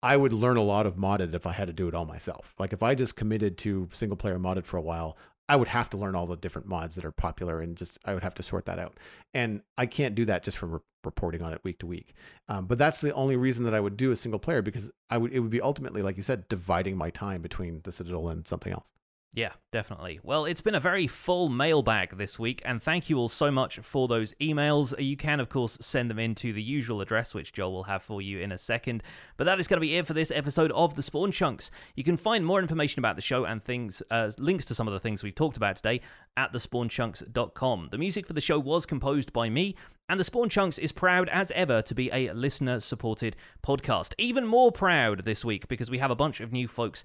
I 0.03 0.15
would 0.15 0.34
learn 0.34 0.57
a 0.57 0.64
lot 0.64 0.86
of 0.86 0.95
modded 0.95 1.34
if 1.34 1.48
I 1.48 1.53
had 1.53 1.68
to 1.68 1.74
do 1.74 1.88
it 1.88 1.95
all 1.95 2.06
myself. 2.06 2.53
Like 2.60 2.72
if 2.72 2.84
I 2.84 2.94
just 2.94 3.15
committed 3.15 3.57
to 3.60 3.90
single 3.94 4.18
player 4.18 4.38
modded 4.38 4.65
for 4.65 4.78
a 4.78 4.82
while, 4.82 5.18
I 5.49 5.56
would 5.56 5.69
have 5.69 5.90
to 5.91 5.98
learn 5.98 6.15
all 6.15 6.28
the 6.28 6.36
different 6.36 6.68
mods 6.68 6.95
that 6.95 7.06
are 7.06 7.11
popular 7.11 7.61
and 7.61 7.78
just 7.78 7.98
I 8.06 8.14
would 8.14 8.24
have 8.24 8.36
to 8.36 8.44
sort 8.44 8.65
that 8.65 8.80
out. 8.80 8.98
And 9.34 9.61
I 9.78 9.86
can't 9.86 10.15
do 10.15 10.26
that 10.26 10.44
just 10.44 10.57
from 10.57 10.72
re- 10.74 10.80
reporting 11.03 11.41
on 11.41 11.53
it 11.53 11.64
week 11.64 11.80
to 11.80 11.86
week. 11.86 12.14
Um, 12.49 12.65
but 12.65 12.78
that's 12.78 12.99
the 12.99 13.14
only 13.14 13.38
reason 13.38 13.64
that 13.64 13.74
I 13.74 13.80
would 13.80 13.95
do 13.95 14.11
a 14.11 14.15
single 14.15 14.40
player 14.40 14.61
because 14.61 14.90
I 15.10 15.18
would 15.18 15.32
it 15.32 15.40
would 15.40 15.52
be 15.52 15.61
ultimately 15.61 16.02
like 16.02 16.18
you 16.18 16.24
said 16.24 16.48
dividing 16.49 16.98
my 16.98 17.10
time 17.11 17.41
between 17.41 17.82
the 17.84 17.91
Citadel 17.91 18.30
and 18.30 18.48
something 18.48 18.74
else. 18.74 18.91
Yeah, 19.33 19.51
definitely. 19.71 20.19
Well, 20.23 20.45
it's 20.45 20.61
been 20.61 20.73
a 20.73 20.79
very 20.79 21.05
full 21.05 21.47
mailbag 21.47 22.17
this 22.17 22.39
week, 22.39 22.61
and 22.65 22.81
thank 22.81 23.09
you 23.09 23.17
all 23.17 23.27
so 23.27 23.51
much 23.51 23.77
for 23.79 24.07
those 24.07 24.33
emails. 24.41 24.99
You 24.99 25.15
can, 25.15 25.39
of 25.39 25.49
course, 25.49 25.77
send 25.79 26.09
them 26.09 26.17
in 26.17 26.33
to 26.35 26.53
the 26.53 26.61
usual 26.61 27.01
address, 27.01 27.35
which 27.35 27.53
Joel 27.53 27.73
will 27.73 27.83
have 27.83 28.01
for 28.01 28.19
you 28.19 28.39
in 28.39 28.51
a 28.51 28.57
second. 28.57 29.03
But 29.35 29.43
that 29.43 29.59
is 29.59 29.67
going 29.67 29.77
to 29.77 29.81
be 29.81 29.95
it 29.95 30.07
for 30.07 30.13
this 30.13 30.31
episode 30.31 30.71
of 30.71 30.95
The 30.95 31.03
Spawn 31.03 31.31
Chunks. 31.31 31.69
You 31.95 32.03
can 32.03 32.17
find 32.17 32.45
more 32.45 32.59
information 32.59 32.99
about 32.99 33.15
the 33.15 33.21
show 33.21 33.45
and 33.45 33.63
things, 33.63 34.01
uh, 34.09 34.31
links 34.39 34.65
to 34.65 34.75
some 34.75 34.87
of 34.87 34.93
the 34.93 34.99
things 34.99 35.21
we've 35.21 35.35
talked 35.35 35.57
about 35.57 35.75
today 35.75 36.01
at 36.35 36.51
thespawnchunks.com. 36.51 37.89
The 37.91 37.97
music 37.97 38.25
for 38.25 38.33
the 38.33 38.41
show 38.41 38.57
was 38.57 38.87
composed 38.87 39.33
by 39.33 39.49
me, 39.49 39.75
and 40.09 40.19
the 40.19 40.23
Spawn 40.23 40.49
Chunks 40.49 40.77
is 40.77 40.93
proud 40.93 41.27
as 41.29 41.51
ever 41.51 41.81
to 41.81 41.93
be 41.93 42.09
a 42.11 42.31
listener 42.31 42.79
supported 42.79 43.35
podcast. 43.61 44.13
Even 44.17 44.47
more 44.47 44.71
proud 44.71 45.25
this 45.25 45.43
week 45.43 45.67
because 45.67 45.91
we 45.91 45.97
have 45.97 46.11
a 46.11 46.15
bunch 46.15 46.39
of 46.39 46.53
new 46.53 46.67
folks 46.67 47.03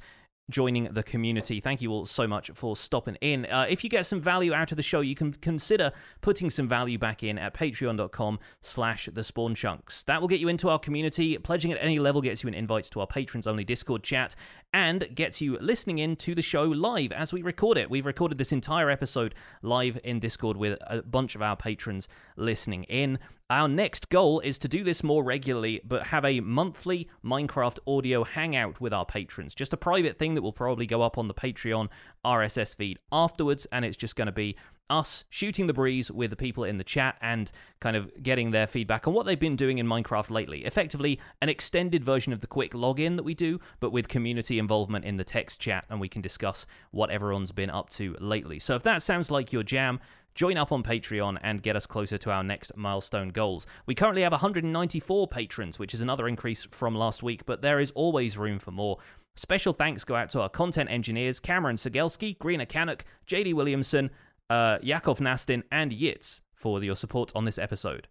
joining 0.51 0.85
the 0.85 1.03
community. 1.03 1.61
Thank 1.61 1.81
you 1.81 1.91
all 1.91 2.07
so 2.07 2.27
much 2.27 2.51
for 2.55 2.77
stopping 2.77 3.17
in. 3.21 3.47
Uh, 3.47 3.67
if 3.69 3.85
you 3.85 3.91
get 3.91 4.07
some 4.07 4.21
value 4.21 4.53
out 4.53 4.73
of 4.73 4.77
the 4.77 4.83
show, 4.83 5.01
you 5.01 5.15
can 5.15 5.33
consider 5.33 5.93
putting 6.21 6.51
some 6.51 6.69
value 6.69 6.99
back 6.99 7.23
in 7.23 7.39
at 7.39 7.55
patreon.com 7.55 8.39
slash 8.61 9.09
the 9.13 9.25
spawn 9.25 9.55
chunks. 9.55 10.03
That 10.03 10.21
will 10.21 10.29
get 10.29 10.41
you 10.41 10.49
into 10.49 10.69
our 10.69 10.79
community. 10.79 11.39
Pledging 11.39 11.73
at 11.73 11.79
any 11.81 11.99
level 11.99 12.21
gets 12.21 12.43
you 12.43 12.49
an 12.49 12.55
invite 12.55 12.85
to 12.87 13.01
our 13.01 13.07
patrons 13.07 13.47
only 13.47 13.65
Discord 13.65 14.03
chat 14.03 14.35
and 14.73 15.09
gets 15.15 15.41
you 15.41 15.59
listening 15.61 15.99
in 15.99 16.17
to 16.17 16.35
the 16.35 16.43
show 16.43 16.65
live 16.65 17.13
as 17.13 17.33
we 17.33 17.43
record 17.43 17.79
it. 17.79 17.91
We've 17.91 18.07
recorded 18.07 18.39
this 18.39 18.53
entire 18.53 18.91
episode 18.91 19.35
live 19.63 19.99
in 20.03 20.19
Discord 20.19 20.57
with 20.57 20.79
a 20.87 21.03
bunch 21.03 21.35
of 21.35 21.43
our 21.43 21.57
patrons 21.57 22.09
listening 22.37 22.85
in. 22.85 23.19
Our 23.51 23.69
next 23.69 24.09
goal 24.09 24.41
is 24.41 24.59
to 24.59 24.69
do 24.69 24.83
this 24.83 25.03
more 25.03 25.23
regularly, 25.23 25.81
but 25.85 26.05
have 26.07 26.25
a 26.25 26.41
monthly 26.41 27.09
Minecraft 27.25 27.79
audio 27.87 28.25
hangout 28.25 28.81
with 28.81 28.95
our 28.95 29.05
patrons. 29.05 29.55
Just 29.55 29.73
a 29.75 29.77
private 29.77 30.19
thing 30.19 30.35
that 30.35 30.43
will 30.43 30.53
probably 30.53 30.87
go 30.87 31.03
up 31.03 31.19
on 31.19 31.29
the 31.29 31.35
Patreon 31.35 31.89
RSS 32.25 32.75
feed 32.75 32.99
afterwards, 33.11 33.67
and 33.71 33.85
it's 33.85 33.97
just 33.97 34.17
going 34.17 34.27
to 34.27 34.33
be 34.33 34.57
us 34.89 35.25
shooting 35.31 35.67
the 35.67 35.73
breeze 35.73 36.11
with 36.11 36.31
the 36.31 36.37
people 36.37 36.65
in 36.65 36.77
the 36.77 36.85
chat 36.85 37.17
and 37.23 37.51
kind 37.81 37.97
of 37.97 38.11
getting 38.23 38.51
their 38.51 38.67
feedback 38.67 39.09
on 39.09 39.15
what 39.15 39.25
they've 39.25 39.41
been 39.41 39.57
doing 39.57 39.79
in 39.79 39.87
Minecraft 39.87 40.31
lately. 40.31 40.65
Effectively, 40.65 41.19
an 41.41 41.49
extended 41.49 42.05
version 42.05 42.33
of 42.33 42.41
the 42.41 42.47
quick 42.47 42.73
login 42.73 43.17
that 43.17 43.23
we 43.23 43.35
do, 43.35 43.59
but 43.81 43.91
with 43.91 44.09
community 44.09 44.59
involvement 44.59 45.05
in 45.05 45.17
the 45.17 45.25
text 45.25 45.61
chat, 45.61 45.85
and 45.89 46.01
we 46.01 46.09
can 46.09 46.21
discuss 46.23 46.67
what 46.91 47.11
everyone's 47.11 47.53
been 47.53 47.71
up 47.71 47.91
to 47.91 48.17
lately. 48.21 48.59
So 48.59 48.75
if 48.77 48.83
that 48.83 49.03
sounds 49.03 49.31
like 49.31 49.53
your 49.53 49.63
jam, 49.63 49.99
join 50.35 50.57
up 50.57 50.73
on 50.73 50.83
Patreon 50.83 51.39
and 51.43 51.63
get 51.63 51.77
us 51.77 51.87
closer 51.87 52.19
to 52.19 52.31
our 52.31 52.43
next 52.43 52.77
milestone 52.77 53.29
goals. 53.29 53.67
We 53.87 53.95
currently 53.95 54.23
have 54.23 54.33
194 54.33 55.29
patrons, 55.29 55.79
which 55.79 55.95
is 55.95 56.01
another 56.01 56.29
increase 56.29 56.67
from 56.71 56.95
last 56.95 57.23
week, 57.23 57.45
but 57.47 57.63
there 57.63 57.81
is 57.81 57.91
always 57.93 58.37
room 58.39 58.59
for 58.59 58.71
more. 58.71 58.99
Special 59.37 59.73
thanks 59.73 60.05
go 60.05 60.15
out 60.15 60.31
to 60.31 60.41
our 60.41 60.49
content 60.49 60.91
engineers 60.91 61.41
Cameron 61.41 61.77
Segelski, 61.77 62.39
Greener 62.39 62.67
Canuck, 62.67 63.05
JD 63.27 63.55
Williamson, 63.55 64.11
uh, 64.51 64.79
Yakov 64.83 65.19
Nastin, 65.21 65.63
and 65.71 65.93
Yitz 65.93 66.41
for 66.55 66.83
your 66.83 66.97
support 66.97 67.33
on 67.35 67.45
this 67.45 67.59
episode. 67.59 68.09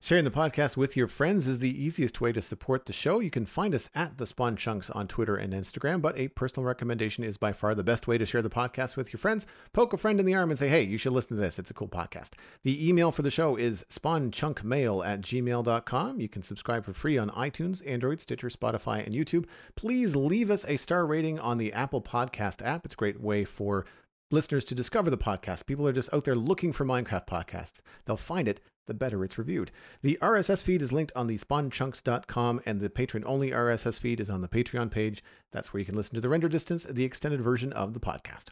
Sharing 0.00 0.24
the 0.24 0.30
podcast 0.30 0.76
with 0.76 0.96
your 0.96 1.08
friends 1.08 1.48
is 1.48 1.58
the 1.58 1.84
easiest 1.84 2.20
way 2.20 2.30
to 2.32 2.40
support 2.40 2.86
the 2.86 2.92
show. 2.92 3.18
You 3.18 3.30
can 3.30 3.44
find 3.44 3.74
us 3.74 3.90
at 3.96 4.16
the 4.16 4.26
Spawn 4.26 4.54
Chunks 4.54 4.90
on 4.90 5.08
Twitter 5.08 5.34
and 5.34 5.52
Instagram, 5.52 6.00
but 6.00 6.16
a 6.16 6.28
personal 6.28 6.64
recommendation 6.64 7.24
is 7.24 7.36
by 7.36 7.52
far 7.52 7.74
the 7.74 7.82
best 7.82 8.06
way 8.06 8.16
to 8.16 8.24
share 8.24 8.40
the 8.40 8.48
podcast 8.48 8.96
with 8.96 9.12
your 9.12 9.18
friends. 9.18 9.44
Poke 9.72 9.92
a 9.92 9.96
friend 9.96 10.20
in 10.20 10.24
the 10.24 10.36
arm 10.36 10.50
and 10.50 10.58
say, 10.58 10.68
hey, 10.68 10.82
you 10.82 10.98
should 10.98 11.12
listen 11.12 11.36
to 11.36 11.42
this. 11.42 11.58
It's 11.58 11.72
a 11.72 11.74
cool 11.74 11.88
podcast. 11.88 12.34
The 12.62 12.88
email 12.88 13.10
for 13.10 13.22
the 13.22 13.30
show 13.30 13.56
is 13.56 13.84
spawnchunkmail 13.90 15.04
at 15.04 15.20
gmail.com. 15.20 16.20
You 16.20 16.28
can 16.28 16.44
subscribe 16.44 16.84
for 16.84 16.92
free 16.92 17.18
on 17.18 17.30
iTunes, 17.30 17.82
Android, 17.84 18.20
Stitcher, 18.20 18.50
Spotify, 18.50 19.04
and 19.04 19.16
YouTube. 19.16 19.46
Please 19.74 20.14
leave 20.14 20.52
us 20.52 20.64
a 20.68 20.76
star 20.76 21.06
rating 21.06 21.40
on 21.40 21.58
the 21.58 21.72
Apple 21.72 22.00
Podcast 22.00 22.64
app. 22.64 22.84
It's 22.84 22.94
a 22.94 22.96
great 22.96 23.20
way 23.20 23.44
for 23.44 23.84
listeners 24.30 24.64
to 24.66 24.76
discover 24.76 25.10
the 25.10 25.18
podcast. 25.18 25.66
People 25.66 25.88
are 25.88 25.92
just 25.92 26.14
out 26.14 26.24
there 26.24 26.36
looking 26.36 26.72
for 26.72 26.84
Minecraft 26.84 27.26
podcasts. 27.26 27.80
They'll 28.04 28.16
find 28.16 28.46
it 28.46 28.60
the 28.88 28.94
better 28.94 29.24
it's 29.24 29.38
reviewed. 29.38 29.70
The 30.02 30.18
RSS 30.20 30.60
feed 30.60 30.82
is 30.82 30.92
linked 30.92 31.12
on 31.14 31.28
the 31.28 31.38
spawnchunks.com, 31.38 32.62
and 32.66 32.80
the 32.80 32.90
patron 32.90 33.22
only 33.24 33.52
RSS 33.52 34.00
feed 34.00 34.18
is 34.18 34.28
on 34.28 34.40
the 34.40 34.48
Patreon 34.48 34.90
page. 34.90 35.22
That's 35.52 35.72
where 35.72 35.78
you 35.78 35.86
can 35.86 35.94
listen 35.94 36.16
to 36.16 36.20
the 36.20 36.28
render 36.28 36.48
distance, 36.48 36.82
the 36.82 37.04
extended 37.04 37.40
version 37.40 37.72
of 37.72 37.94
the 37.94 38.00
podcast. 38.00 38.46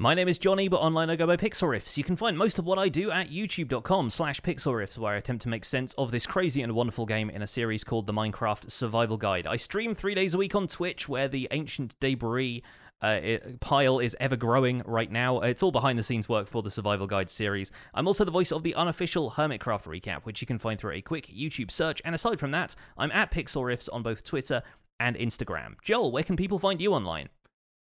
My 0.00 0.14
name 0.14 0.28
is 0.28 0.38
Jonny, 0.38 0.68
but 0.68 0.76
online 0.76 1.10
I 1.10 1.16
go 1.16 1.26
by 1.26 1.36
Pixel 1.36 1.96
You 1.96 2.04
can 2.04 2.14
find 2.14 2.38
most 2.38 2.60
of 2.60 2.64
what 2.64 2.78
I 2.78 2.88
do 2.88 3.10
at 3.10 3.30
youtube.com 3.30 4.10
slash 4.10 4.40
pixlriffs, 4.42 4.96
where 4.96 5.14
I 5.14 5.16
attempt 5.16 5.42
to 5.42 5.48
make 5.48 5.64
sense 5.64 5.92
of 5.98 6.12
this 6.12 6.24
crazy 6.24 6.62
and 6.62 6.72
wonderful 6.72 7.04
game 7.04 7.28
in 7.28 7.42
a 7.42 7.48
series 7.48 7.82
called 7.82 8.06
the 8.06 8.12
Minecraft 8.12 8.70
Survival 8.70 9.16
Guide. 9.16 9.48
I 9.48 9.56
stream 9.56 9.96
three 9.96 10.14
days 10.14 10.34
a 10.34 10.38
week 10.38 10.54
on 10.54 10.68
Twitch, 10.68 11.08
where 11.08 11.26
the 11.26 11.48
ancient 11.50 11.98
debris 11.98 12.62
uh, 13.02 13.20
it, 13.22 13.60
pile 13.60 13.98
is 13.98 14.16
ever 14.18 14.36
growing 14.36 14.82
right 14.84 15.10
now. 15.10 15.40
It's 15.40 15.62
all 15.62 15.70
behind 15.70 15.98
the 15.98 16.02
scenes 16.02 16.28
work 16.28 16.48
for 16.48 16.62
the 16.62 16.70
Survival 16.70 17.06
Guide 17.06 17.30
series. 17.30 17.70
I'm 17.94 18.06
also 18.06 18.24
the 18.24 18.30
voice 18.30 18.52
of 18.52 18.62
the 18.62 18.74
unofficial 18.74 19.32
Hermitcraft 19.32 19.84
recap, 19.84 20.24
which 20.24 20.40
you 20.40 20.46
can 20.46 20.58
find 20.58 20.78
through 20.78 20.92
a 20.92 21.00
quick 21.00 21.28
YouTube 21.28 21.70
search. 21.70 22.02
And 22.04 22.14
aside 22.14 22.40
from 22.40 22.50
that, 22.52 22.74
I'm 22.96 23.12
at 23.12 23.30
Pixel 23.30 23.88
on 23.92 24.02
both 24.02 24.24
Twitter 24.24 24.62
and 25.00 25.16
Instagram. 25.16 25.74
Joel, 25.82 26.10
where 26.10 26.24
can 26.24 26.36
people 26.36 26.58
find 26.58 26.80
you 26.80 26.92
online? 26.92 27.28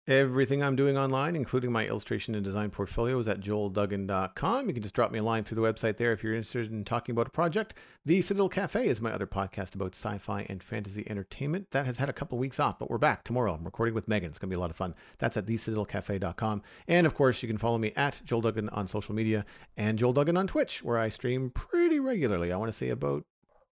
Everything 0.09 0.63
I'm 0.63 0.77
doing 0.77 0.97
online, 0.97 1.37
including 1.37 1.71
my 1.71 1.85
illustration 1.87 2.35
and 2.35 2.43
design 2.43 2.71
portfolio, 2.71 3.19
is 3.19 3.29
at 3.29 3.41
joelduggan.com. 3.41 4.67
You 4.67 4.73
can 4.73 4.83
just 4.83 4.95
drop 4.95 5.13
me 5.13 5.19
a 5.19 5.23
line 5.23 5.45
through 5.45 5.57
the 5.57 5.63
website 5.63 5.99
there 5.99 6.13
if 6.13 6.25
you're 6.25 6.35
interested 6.35 6.73
in 6.73 6.85
talking 6.85 7.13
about 7.13 7.29
a 7.29 7.31
project. 7.31 7.75
The 8.07 8.23
Citadel 8.23 8.49
Cafe 8.49 8.89
is 8.89 9.01
my 9.01 9.13
other 9.13 9.27
podcast 9.27 9.75
about 9.75 9.95
sci 9.95 10.17
fi 10.19 10.47
and 10.49 10.63
fantasy 10.63 11.07
entertainment. 11.09 11.69
That 11.73 11.85
has 11.85 11.99
had 11.99 12.09
a 12.09 12.15
couple 12.15 12.39
weeks 12.39 12.59
off, 12.59 12.79
but 12.79 12.91
we're 12.91 12.99
back 12.99 13.25
tomorrow. 13.25 13.55
I'm 13.55 13.63
recording 13.63 13.95
with 13.95 14.09
Megan. 14.09 14.31
It's 14.31 14.39
going 14.39 14.49
to 14.49 14.55
be 14.55 14.59
a 14.59 14.61
lot 14.61 14.71
of 14.71 14.77
fun. 14.77 14.95
That's 15.19 15.37
at 15.37 15.47
thecitadelcafe.com. 15.47 16.63
And 16.89 17.07
of 17.07 17.15
course, 17.15 17.43
you 17.43 17.49
can 17.49 17.59
follow 17.59 17.79
me 17.79 17.93
at 17.95 18.23
Joel 18.25 18.41
Duggan 18.41 18.71
on 18.71 18.89
social 18.89 19.15
media 19.15 19.45
and 19.77 19.99
Joel 19.99 20.15
Duggan 20.15 20.39
on 20.39 20.47
Twitch, 20.47 20.83
where 20.83 20.99
I 20.99 21.11
stream 21.11 21.51
pretty 21.51 22.01
regularly. 22.01 22.53
I 22.53 22.57
want 22.57 22.73
to 22.73 22.77
say 22.77 22.89
about 22.89 23.25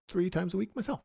three 0.07 0.29
times 0.29 0.53
a 0.53 0.57
week 0.57 0.75
myself. 0.75 1.01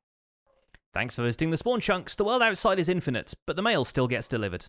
Thanks 0.92 1.16
for 1.16 1.22
visiting 1.22 1.50
the 1.50 1.56
Spawn 1.56 1.80
Chunks. 1.80 2.14
The 2.14 2.24
world 2.24 2.42
outside 2.42 2.78
is 2.78 2.88
infinite, 2.88 3.34
but 3.46 3.56
the 3.56 3.62
mail 3.62 3.84
still 3.84 4.06
gets 4.06 4.28
delivered. 4.28 4.66